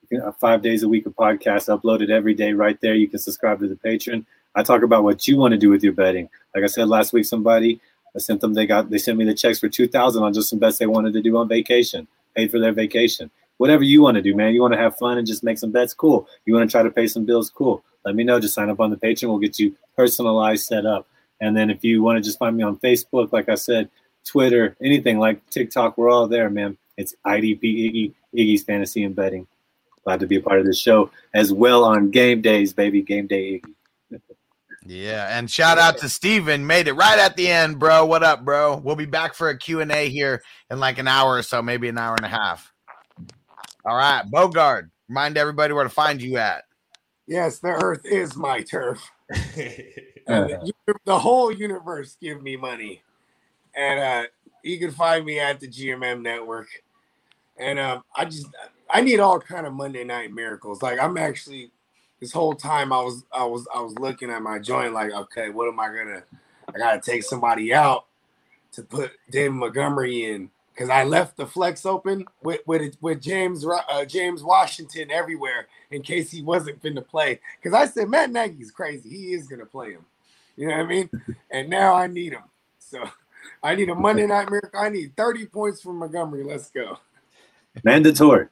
can 0.09 0.21
have 0.21 0.37
five 0.37 0.63
days 0.63 0.85
a 0.85 0.89
week 0.89 1.07
of 1.07 1.17
podcasts 1.17 1.67
uploaded 1.67 2.09
every 2.09 2.35
day 2.35 2.53
right 2.53 2.81
there. 2.81 2.95
You 2.95 3.09
can 3.09 3.19
subscribe 3.19 3.59
to 3.59 3.67
the 3.67 3.75
Patreon. 3.75 4.27
I 4.55 4.63
talk 4.63 4.85
about 4.85 5.03
what 5.03 5.27
you 5.27 5.37
want 5.37 5.53
to 5.53 5.59
do 5.59 5.71
with 5.71 5.83
your 5.83 5.93
betting. 5.93 6.29
Like 6.55 6.63
I 6.63 6.69
said 6.69 6.87
last 6.87 7.13
week, 7.13 7.25
somebody 7.25 7.81
I 8.15 8.21
sent 8.21 8.43
them 8.43 8.55
they 8.55 8.65
got 8.65 8.91
they 8.91 8.99
sent 8.99 9.19
me 9.19 9.25
the 9.25 9.35
checks 9.35 9.59
for 9.59 9.69
two 9.69 9.89
thousand 9.89 10.23
on 10.23 10.33
just 10.33 10.51
some 10.51 10.61
bets 10.61 10.79
they 10.79 10.87
wanted 10.87 11.13
to 11.15 11.21
do 11.21 11.37
on 11.37 11.49
vacation, 11.49 12.07
paid 12.37 12.53
for 12.53 12.61
their 12.61 12.71
vacation. 12.71 13.29
Whatever 13.57 13.83
you 13.83 14.03
want 14.03 14.15
to 14.15 14.23
do, 14.23 14.37
man. 14.37 14.55
You 14.55 14.61
want 14.61 14.75
to 14.75 14.79
have 14.79 14.97
fun 14.99 15.19
and 15.19 15.27
just 15.27 15.43
make 15.43 15.59
some 15.59 15.73
bets, 15.73 15.95
cool. 15.95 16.29
You 16.47 16.55
want 16.55 16.71
to 16.71 16.73
try 16.73 16.85
to 16.85 16.93
pay 16.93 17.09
some 17.09 17.25
bills, 17.25 17.51
cool. 17.51 17.83
Let 18.05 18.15
me 18.15 18.23
know. 18.23 18.39
Just 18.39 18.55
sign 18.55 18.71
up 18.71 18.79
on 18.79 18.91
the 18.91 18.97
Patreon. 18.97 19.31
We'll 19.31 19.39
get 19.39 19.59
you 19.59 19.75
personalized 19.97 20.65
set 20.65 20.87
up. 20.87 21.09
And 21.41 21.57
then 21.57 21.71
if 21.71 21.85
you 21.85 22.03
want 22.03 22.17
to 22.17 22.23
just 22.23 22.39
find 22.39 22.57
me 22.57 22.63
on 22.63 22.77
Facebook, 22.79 23.33
like 23.33 23.49
I 23.49 23.55
said, 23.55 23.89
Twitter, 24.25 24.77
anything 24.83 25.19
like 25.19 25.49
TikTok, 25.51 25.99
we're 25.99 26.11
all 26.11 26.27
there, 26.27 26.49
man. 26.49 26.79
It's 26.97 27.15
IDP 27.27 27.63
Iggy. 27.63 28.15
Iggy's 28.35 28.63
Fantasy 28.63 29.05
and 29.05 29.15
Betting. 29.15 29.47
Glad 30.05 30.21
to 30.21 30.27
be 30.27 30.37
a 30.37 30.41
part 30.41 30.61
of 30.61 30.67
this 30.67 30.79
show 30.79 31.11
as 31.35 31.53
well 31.53 31.85
on 31.85 32.11
game 32.11 32.43
days, 32.43 32.73
baby. 32.73 33.03
Game 33.03 33.27
day 33.27 33.61
Iggy. 33.61 33.75
Yeah, 34.87 35.39
and 35.39 35.51
shout 35.51 35.79
out 35.79 35.97
to 35.99 36.11
Steven. 36.11 36.67
Made 36.67 36.89
it 36.89 36.93
right 36.93 37.19
at 37.19 37.37
the 37.37 37.49
end, 37.49 37.79
bro. 37.79 38.05
What 38.05 38.23
up, 38.23 38.45
bro? 38.45 38.77
We'll 38.77 38.97
be 38.97 39.07
back 39.07 39.35
for 39.35 39.49
a 39.49 39.57
Q&A 39.57 40.11
here 40.11 40.43
in 40.71 40.79
like 40.79 40.99
an 40.99 41.09
hour 41.09 41.37
or 41.37 41.43
so, 41.43 41.63
maybe 41.63 41.89
an 41.89 41.97
hour 41.97 42.15
and 42.17 42.27
a 42.27 42.29
half. 42.29 42.71
All 43.87 43.97
right, 43.97 44.23
Bogart, 44.31 44.91
remind 45.09 45.39
everybody 45.39 45.73
where 45.73 45.85
to 45.85 45.91
find 45.91 46.21
you 46.21 46.37
at. 46.37 46.65
Yes, 47.27 47.61
the 47.61 47.69
earth 47.69 48.03
is 48.05 48.37
my 48.37 48.61
turf. 48.61 49.11
Uh, 50.29 50.49
And 50.51 50.73
the, 51.05 51.19
whole 51.19 51.53
universe 51.53 52.17
give 52.21 52.43
me 52.43 52.57
money. 52.57 53.03
And 53.75 54.01
uh 54.01 54.29
you 54.63 54.79
can 54.79 54.91
find 54.93 55.25
me 55.25 55.39
at 55.39 55.61
the 55.61 55.69
GMM 55.69 56.23
network. 56.23 56.69
And 57.59 57.79
um 57.79 58.05
I 58.15 58.25
just 58.25 58.47
I 58.89 59.01
need 59.01 59.21
all 59.21 59.41
kind 59.41 59.67
of 59.67 59.73
Monday 59.73 60.05
night 60.05 60.33
miracles. 60.33 60.83
Like 60.83 60.99
I'm 61.01 61.17
actually 61.17 61.71
this 62.21 62.33
whole 62.33 62.55
time 62.55 62.93
I 62.93 63.03
was 63.03 63.25
I 63.33 63.45
was 63.45 63.67
I 63.75 63.81
was 63.81 63.99
looking 63.99 64.31
at 64.31 64.43
my 64.43 64.59
joint 64.59 64.95
like, 64.95 65.13
okay, 65.13 65.51
what 65.51 65.69
am 65.69 65.81
I 65.81 65.89
gonna 65.89 66.23
I 66.75 66.79
gotta 66.79 67.01
take 67.01 67.23
somebody 67.23 67.75
out 67.75 68.07
to 68.73 68.83
put 68.83 69.13
David 69.31 69.53
Montgomery 69.53 70.33
in 70.33 70.51
because 70.73 70.91
I 70.91 71.05
left 71.05 71.37
the 71.37 71.47
flex 71.47 71.87
open 71.87 72.25
with 72.43 72.61
with 72.67 72.97
with 73.01 73.21
James 73.21 73.65
uh, 73.67 74.05
James 74.05 74.43
Washington 74.43 75.11
everywhere 75.11 75.69
in 75.91 76.03
case 76.03 76.31
he 76.31 76.43
wasn't 76.43 76.83
finna 76.83 77.07
play. 77.07 77.41
Because 77.63 77.75
I 77.75 77.87
said 77.87 78.09
Matt 78.09 78.31
Nagy's 78.31 78.71
crazy, 78.71 79.09
he 79.09 79.33
is 79.33 79.47
gonna 79.47 79.67
play 79.67 79.93
him. 79.93 80.05
You 80.57 80.69
know 80.69 80.77
what 80.77 80.85
I 80.85 80.89
mean? 80.89 81.11
And 81.51 81.69
now 81.69 81.95
I 81.95 82.07
need 82.07 82.33
him. 82.33 82.45
So 82.79 83.03
I 83.61 83.75
need 83.75 83.89
a 83.89 83.95
Monday 83.95 84.25
night 84.25 84.49
miracle. 84.49 84.79
I 84.79 84.89
need 84.89 85.17
30 85.17 85.47
points 85.47 85.83
from 85.83 85.99
Montgomery. 85.99 86.45
Let's 86.45 86.71
go. 86.71 86.99
Mandatory. 87.83 88.47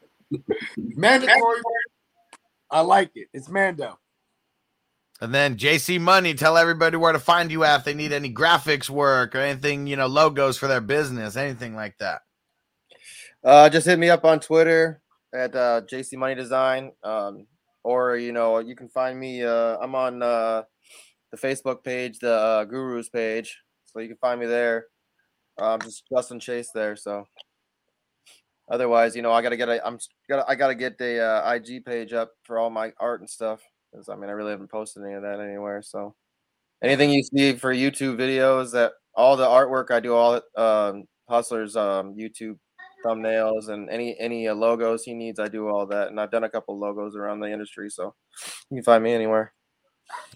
Mandatory. 0.76 1.62
I 2.70 2.80
like 2.80 3.12
it. 3.14 3.28
It's 3.32 3.48
Mando. 3.48 3.98
And 5.20 5.32
then 5.32 5.56
JC 5.56 6.00
Money, 6.00 6.34
tell 6.34 6.56
everybody 6.56 6.96
where 6.96 7.12
to 7.12 7.20
find 7.20 7.52
you 7.52 7.62
at 7.62 7.80
if 7.80 7.84
they 7.84 7.94
need 7.94 8.10
any 8.10 8.34
graphics 8.34 8.90
work 8.90 9.36
or 9.36 9.38
anything, 9.38 9.86
you 9.86 9.94
know, 9.94 10.08
logos 10.08 10.58
for 10.58 10.66
their 10.66 10.80
business, 10.80 11.36
anything 11.36 11.76
like 11.76 11.96
that. 11.98 12.22
Uh, 13.44 13.68
just 13.68 13.86
hit 13.86 14.00
me 14.00 14.10
up 14.10 14.24
on 14.24 14.40
Twitter 14.40 15.00
at 15.32 15.54
uh, 15.54 15.82
JC 15.82 16.16
Money 16.16 16.34
Design, 16.34 16.90
um, 17.04 17.46
or 17.84 18.16
you 18.16 18.32
know 18.32 18.58
you 18.58 18.74
can 18.74 18.88
find 18.88 19.18
me. 19.18 19.44
Uh, 19.44 19.76
I'm 19.80 19.94
on 19.94 20.22
uh, 20.22 20.62
the 21.32 21.38
Facebook 21.38 21.82
page, 21.82 22.18
the 22.18 22.32
uh, 22.32 22.64
Gurus 22.64 23.08
page, 23.08 23.58
so 23.86 24.00
you 24.00 24.08
can 24.08 24.18
find 24.18 24.38
me 24.38 24.46
there. 24.46 24.86
Um, 25.58 25.80
just 25.80 26.04
Justin 26.12 26.38
Chase 26.38 26.70
there. 26.74 26.94
So 26.94 27.26
otherwise, 28.70 29.16
you 29.16 29.22
know, 29.22 29.32
I 29.32 29.42
gotta 29.42 29.56
get 29.56 29.68
a. 29.68 29.84
I'm 29.84 29.98
gotta. 30.28 30.48
I 30.48 30.54
gotta 30.54 30.74
get 30.74 30.98
the 30.98 31.20
uh, 31.20 31.52
IG 31.52 31.84
page 31.84 32.12
up 32.12 32.30
for 32.44 32.58
all 32.58 32.70
my 32.70 32.92
art 33.00 33.20
and 33.20 33.28
stuff. 33.28 33.60
Because 33.90 34.08
I 34.08 34.14
mean, 34.14 34.30
I 34.30 34.32
really 34.32 34.50
haven't 34.50 34.70
posted 34.70 35.04
any 35.04 35.14
of 35.14 35.22
that 35.22 35.40
anywhere. 35.40 35.82
So 35.82 36.14
anything 36.82 37.10
you 37.10 37.22
see 37.22 37.54
for 37.54 37.74
YouTube 37.74 38.16
videos, 38.16 38.72
that 38.72 38.92
all 39.14 39.36
the 39.36 39.46
artwork 39.46 39.90
I 39.90 40.00
do, 40.00 40.14
all 40.14 40.40
um, 40.56 41.04
Hustler's 41.28 41.76
um, 41.76 42.14
YouTube 42.14 42.58
thumbnails 43.04 43.68
and 43.68 43.90
any 43.90 44.16
any 44.18 44.48
uh, 44.48 44.54
logos 44.54 45.04
he 45.04 45.14
needs, 45.14 45.38
I 45.38 45.48
do 45.48 45.68
all 45.68 45.86
that. 45.86 46.08
And 46.08 46.20
I've 46.20 46.30
done 46.30 46.44
a 46.44 46.50
couple 46.50 46.78
logos 46.78 47.16
around 47.16 47.40
the 47.40 47.52
industry, 47.52 47.90
so 47.90 48.14
you 48.70 48.76
can 48.76 48.84
find 48.84 49.04
me 49.04 49.12
anywhere. 49.12 49.52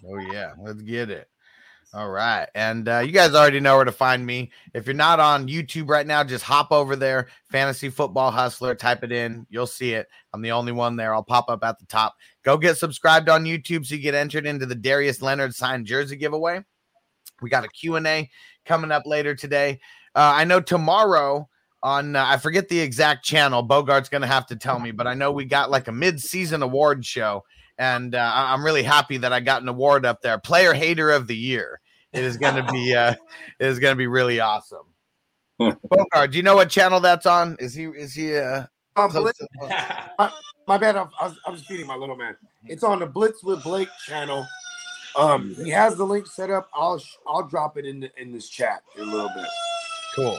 Oh 0.07 0.19
yeah, 0.33 0.53
let's 0.59 0.83
get 0.83 1.11
it. 1.11 1.29
All 1.95 2.11
right, 2.11 2.47
and 2.55 2.89
uh, 2.89 2.99
you 2.99 3.13
guys 3.13 3.35
already 3.35 3.61
know 3.61 3.77
where 3.77 3.85
to 3.85 3.93
find 3.93 4.27
me. 4.27 4.51
If 4.75 4.87
you're 4.87 4.95
not 4.95 5.21
on 5.21 5.49
YouTube 5.49 5.89
right 5.89 6.07
now, 6.07 6.23
just 6.25 6.45
hop 6.45 6.73
over 6.73 6.97
there, 6.97 7.29
Fantasy 7.51 7.89
Football 7.89 8.31
Hustler. 8.31 8.75
Type 8.75 9.03
it 9.05 9.13
in, 9.13 9.47
you'll 9.49 9.67
see 9.67 9.95
it. 9.95 10.09
I'm 10.35 10.43
the 10.43 10.53
only 10.53 10.73
one 10.73 10.97
there. 10.97 11.15
I'll 11.15 11.23
pop 11.23 11.49
up 11.49 11.65
at 11.65 11.79
the 11.79 11.87
top. 11.87 12.15
Go 12.43 12.59
get 12.59 12.77
subscribed 12.77 13.29
on 13.29 13.45
YouTube 13.45 13.87
so 13.87 13.95
you 13.95 14.01
get 14.03 14.15
entered 14.15 14.47
into 14.47 14.67
the 14.67 14.75
Darius 14.75 15.23
Leonard 15.23 15.55
signed 15.55 15.87
jersey 15.87 16.17
giveaway. 16.17 16.63
We 17.41 17.51
got 17.51 17.65
a 17.65 17.69
Q&A 17.69 18.31
coming 18.65 18.93
up 18.93 19.07
later 19.07 19.35
today. 19.35 19.81
Uh, 20.15 20.33
I 20.35 20.45
know 20.45 20.61
tomorrow 20.61 21.49
on 21.83 22.17
uh, 22.17 22.25
I 22.27 22.39
forget 22.39 22.69
the 22.69 22.81
exact 22.81 23.25
channel. 23.25 23.67
Bogart's 23.67 24.09
going 24.09 24.23
to 24.23 24.27
have 24.27 24.47
to 24.47 24.57
tell 24.57 24.79
me, 24.79 24.91
but 24.91 25.07
I 25.07 25.15
know 25.15 25.31
we 25.31 25.45
got 25.45 25.71
like 25.71 25.89
a 25.89 25.93
mid-season 25.93 26.63
award 26.63 27.05
show 27.05 27.45
and 27.79 28.15
uh, 28.15 28.19
I- 28.19 28.53
I'm 28.53 28.65
really 28.65 28.83
happy 28.83 29.17
that 29.19 29.33
I 29.33 29.41
got 29.41 29.63
an 29.63 29.69
award 29.69 30.05
up 30.07 30.23
there, 30.23 30.39
Player 30.39 30.73
Hater 30.73 31.11
of 31.11 31.27
the 31.27 31.37
Year. 31.37 31.81
It 32.13 32.25
is 32.25 32.37
going 32.37 32.55
to 32.57 32.73
be 32.73 32.95
uh, 32.95 33.15
it 33.61 33.67
is 33.67 33.79
going 33.79 33.93
to 33.93 33.97
be 33.99 34.07
really 34.07 34.41
awesome. 34.41 34.87
Bogart, 35.59 36.31
do 36.31 36.37
you 36.37 36.43
know 36.43 36.57
what 36.57 36.71
channel 36.71 37.01
that's 37.01 37.27
on? 37.27 37.57
Is 37.61 37.75
he 37.75 37.85
is 37.85 38.15
he 38.15 38.37
uh 38.37 38.65
Um, 38.97 39.11
Blitz, 39.11 39.39
to- 39.39 39.49
my 40.67 40.79
bad. 40.79 40.97
I 40.97 41.03
was, 41.23 41.39
I 41.47 41.51
was 41.51 41.63
feeding 41.65 41.87
my 41.87 41.97
little 41.97 42.17
man. 42.17 42.37
It's 42.67 42.83
on 42.83 42.99
the 43.01 43.07
Blitz 43.07 43.43
with 43.45 43.63
Blake 43.63 43.89
channel. 44.07 44.47
Um, 45.17 45.55
he 45.63 45.71
has 45.71 45.97
the 45.97 46.05
link 46.05 46.27
set 46.27 46.51
up. 46.51 46.69
I'll 46.75 47.01
I'll 47.27 47.47
drop 47.47 47.79
it 47.79 47.87
in 47.87 48.01
the, 48.01 48.11
in 48.21 48.33
this 48.33 48.49
chat 48.49 48.83
in 48.97 49.03
a 49.03 49.07
little 49.07 49.31
bit. 49.35 49.47
cool. 50.15 50.39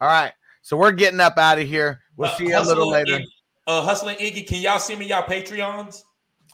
All 0.00 0.08
right, 0.08 0.32
so 0.62 0.76
we're 0.76 0.92
getting 0.92 1.20
up 1.20 1.38
out 1.38 1.58
of 1.58 1.66
here. 1.68 2.00
We'll 2.16 2.28
Uh, 2.30 2.36
see 2.36 2.46
you 2.48 2.58
a 2.58 2.60
little 2.62 2.90
later. 2.90 3.18
Iggy- 3.18 3.26
uh, 3.66 3.82
hustling 3.82 4.16
Iggy, 4.16 4.46
can 4.46 4.60
y'all 4.60 4.78
see 4.78 4.96
me 4.96 5.06
y'all 5.06 5.22
Patreons? 5.22 6.02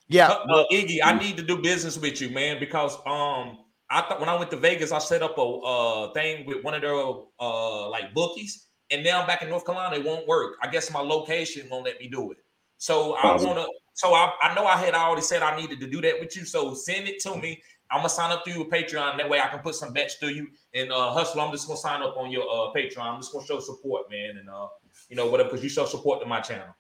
Yeah, 0.09 0.29
Uh, 0.29 0.61
uh, 0.61 0.65
Iggy, 0.73 0.99
I 1.03 1.19
need 1.19 1.37
to 1.37 1.43
do 1.43 1.61
business 1.61 1.99
with 1.99 2.21
you, 2.21 2.31
man, 2.31 2.61
because 2.61 2.95
um, 3.07 3.59
I 3.91 4.03
thought 4.03 4.21
when 4.21 4.29
I 4.29 4.37
went 4.39 4.51
to 4.53 4.57
Vegas, 4.57 4.93
I 4.93 4.99
set 4.99 5.23
up 5.23 5.37
a 5.39 5.43
uh 5.43 6.13
thing 6.13 6.47
with 6.47 6.63
one 6.65 6.75
of 6.75 6.83
their 6.83 6.95
uh 6.95 7.89
like 7.89 8.15
bookies, 8.15 8.67
and 8.91 9.03
now 9.03 9.21
I'm 9.21 9.27
back 9.27 9.43
in 9.43 9.49
North 9.49 9.65
Carolina, 9.67 9.97
it 9.97 10.05
won't 10.05 10.27
work. 10.29 10.57
I 10.63 10.69
guess 10.69 10.93
my 10.93 11.01
location 11.01 11.67
won't 11.71 11.85
let 11.85 11.99
me 11.99 12.09
do 12.09 12.31
it. 12.33 12.39
So 12.79 13.15
I 13.15 13.37
wanna, 13.43 13.67
so 13.95 14.15
I, 14.15 14.33
I 14.43 14.55
know 14.55 14.67
I 14.67 14.77
had 14.77 14.95
already 14.95 15.23
said 15.23 15.43
I 15.43 15.57
needed 15.57 15.81
to 15.81 15.87
do 15.87 16.01
that 16.03 16.21
with 16.21 16.37
you. 16.37 16.45
So 16.45 16.75
send 16.75 17.09
it 17.09 17.19
to 17.21 17.37
me. 17.37 17.63
I'm 17.91 17.99
gonna 17.99 18.09
sign 18.09 18.31
up 18.33 18.45
through 18.45 18.55
your 18.55 18.67
Patreon. 18.67 19.17
That 19.17 19.29
way 19.29 19.41
I 19.41 19.49
can 19.49 19.61
put 19.61 19.75
some 19.75 19.93
bets 19.93 20.17
through 20.17 20.31
you. 20.31 20.49
And 20.75 20.93
uh 20.93 21.13
hustle, 21.13 21.41
I'm 21.41 21.53
just 21.53 21.67
gonna 21.67 21.79
sign 21.81 22.03
up 22.03 22.17
on 22.17 22.31
your 22.31 22.43
uh 22.43 22.73
Patreon. 22.75 22.99
I'm 23.03 23.21
just 23.21 23.33
gonna 23.33 23.47
show 23.47 23.61
support, 23.61 24.11
man, 24.11 24.37
and 24.39 24.49
uh, 24.49 24.69
you 25.09 25.17
know, 25.17 25.27
whatever, 25.27 25.51
because 25.51 25.65
you 25.65 25.71
show 25.71 25.87
support 25.87 26.21
to 26.21 26.27
my 26.27 26.41
channel. 26.41 26.75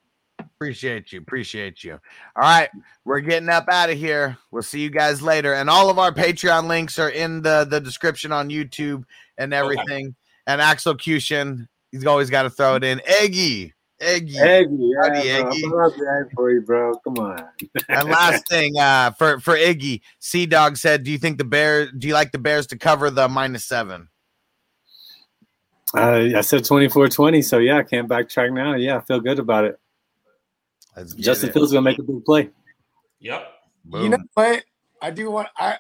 Appreciate 0.57 1.13
you, 1.13 1.21
appreciate 1.21 1.85
you. 1.85 1.93
All 1.93 2.43
right, 2.43 2.71
we're 3.05 3.21
getting 3.21 3.49
up 3.49 3.67
out 3.69 3.91
of 3.91 3.99
here. 3.99 4.39
We'll 4.51 4.63
see 4.63 4.81
you 4.81 4.91
guys 4.91 5.21
later, 5.21 5.55
and 5.55 5.69
all 5.69 5.91
of 5.91 5.99
our 5.99 6.13
Patreon 6.13 6.67
links 6.67 6.99
are 6.99 7.11
in 7.11 7.43
the 7.43 7.67
the 7.69 7.81
description 7.81 8.33
on 8.33 8.49
YouTube 8.49 9.05
and 9.37 9.53
everything. 9.53 10.15
And 10.47 10.61
Axelcution, 10.61 11.67
he's 11.93 12.07
always 12.07 12.31
got 12.31 12.45
to 12.45 12.51
throw 12.51 12.77
it 12.77 12.85
in. 12.85 13.03
Eggy, 13.05 13.75
Eggy. 14.01 14.39
Eggy, 14.39 14.93
Howdy, 15.03 15.29
yeah. 15.29 15.47
Eggy. 15.47 15.65
I'm 15.65 16.29
for 16.35 16.51
you, 16.51 16.63
bro. 16.63 16.95
Come 16.99 17.19
on. 17.19 17.45
And 17.89 18.09
last 18.09 18.49
thing, 18.51 18.79
uh, 18.79 19.11
for 19.13 19.41
for 19.41 19.57
Iggy, 19.57 20.01
Sea 20.21 20.47
Dog 20.47 20.79
said, 20.79 21.03
"Do 21.03 21.11
you 21.11 21.19
think 21.19 21.37
the 21.37 21.45
Bears? 21.45 21.91
Do 21.99 22.09
you 22.09 22.15
like 22.15 22.33
the 22.33 22.39
Bears 22.39 22.67
to 22.69 22.79
cover 22.79 23.11
the 23.11 23.29
minus 23.29 23.65
seven? 23.65 24.09
Uh, 25.95 26.37
I 26.37 26.41
said 26.41 26.63
24-20, 26.63 27.45
so 27.45 27.59
yeah, 27.59 27.79
I 27.79 27.83
can't 27.85 28.09
backtrack 28.09 28.53
now. 28.53 28.75
Yeah, 28.75 28.97
I 28.97 29.01
feel 29.03 29.21
good 29.21 29.39
about 29.39 29.65
it. 29.65 29.79
Let's 30.97 31.15
Justin 31.15 31.51
it. 31.51 31.53
Fields 31.53 31.73
gonna 31.73 31.83
make 31.83 31.99
a 31.99 32.03
big 32.03 32.25
play. 32.25 32.51
Yep. 33.21 33.53
You 33.93 34.09
know 34.11 34.19
what? 34.35 34.65
I 35.03 35.11
do 35.11 35.31
want 35.31 35.49
I 35.57 35.77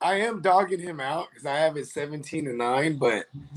I 0.00 0.14
am 0.16 0.40
dogging 0.40 0.80
him 0.80 1.00
out 1.00 1.28
because 1.30 1.46
I 1.46 1.56
have 1.56 1.76
it 1.76 1.86
17 1.88 2.44
to 2.44 2.52
9, 2.52 2.96
but 2.98 3.26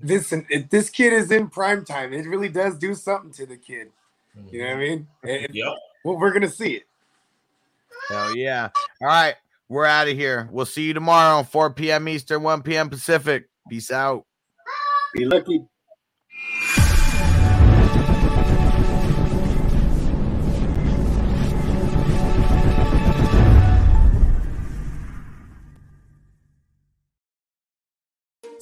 this 0.00 0.32
if 0.32 0.70
this 0.70 0.90
kid 0.90 1.12
is 1.12 1.30
in 1.30 1.48
prime 1.48 1.84
time. 1.84 2.12
It 2.12 2.26
really 2.26 2.48
does 2.48 2.76
do 2.76 2.94
something 2.94 3.32
to 3.32 3.46
the 3.46 3.56
kid. 3.56 3.88
You 4.50 4.60
know 4.62 4.68
what 4.68 4.76
I 4.76 4.78
mean? 4.78 5.08
And- 5.24 5.48
Yep. 5.54 5.72
well, 6.04 6.18
we're 6.18 6.32
gonna 6.32 6.48
see 6.48 6.74
it. 6.74 6.84
Hell 8.08 8.36
yeah! 8.36 8.68
All 9.00 9.06
right, 9.06 9.34
we're 9.68 9.84
out 9.86 10.08
of 10.08 10.16
here. 10.16 10.48
We'll 10.50 10.66
see 10.66 10.82
you 10.82 10.92
tomorrow, 10.94 11.44
4 11.44 11.72
p.m. 11.74 12.08
Eastern, 12.08 12.42
1 12.42 12.62
p.m. 12.62 12.90
Pacific. 12.90 13.48
Peace 13.68 13.92
out. 13.92 14.26
Be 15.14 15.24
lucky. 15.24 15.62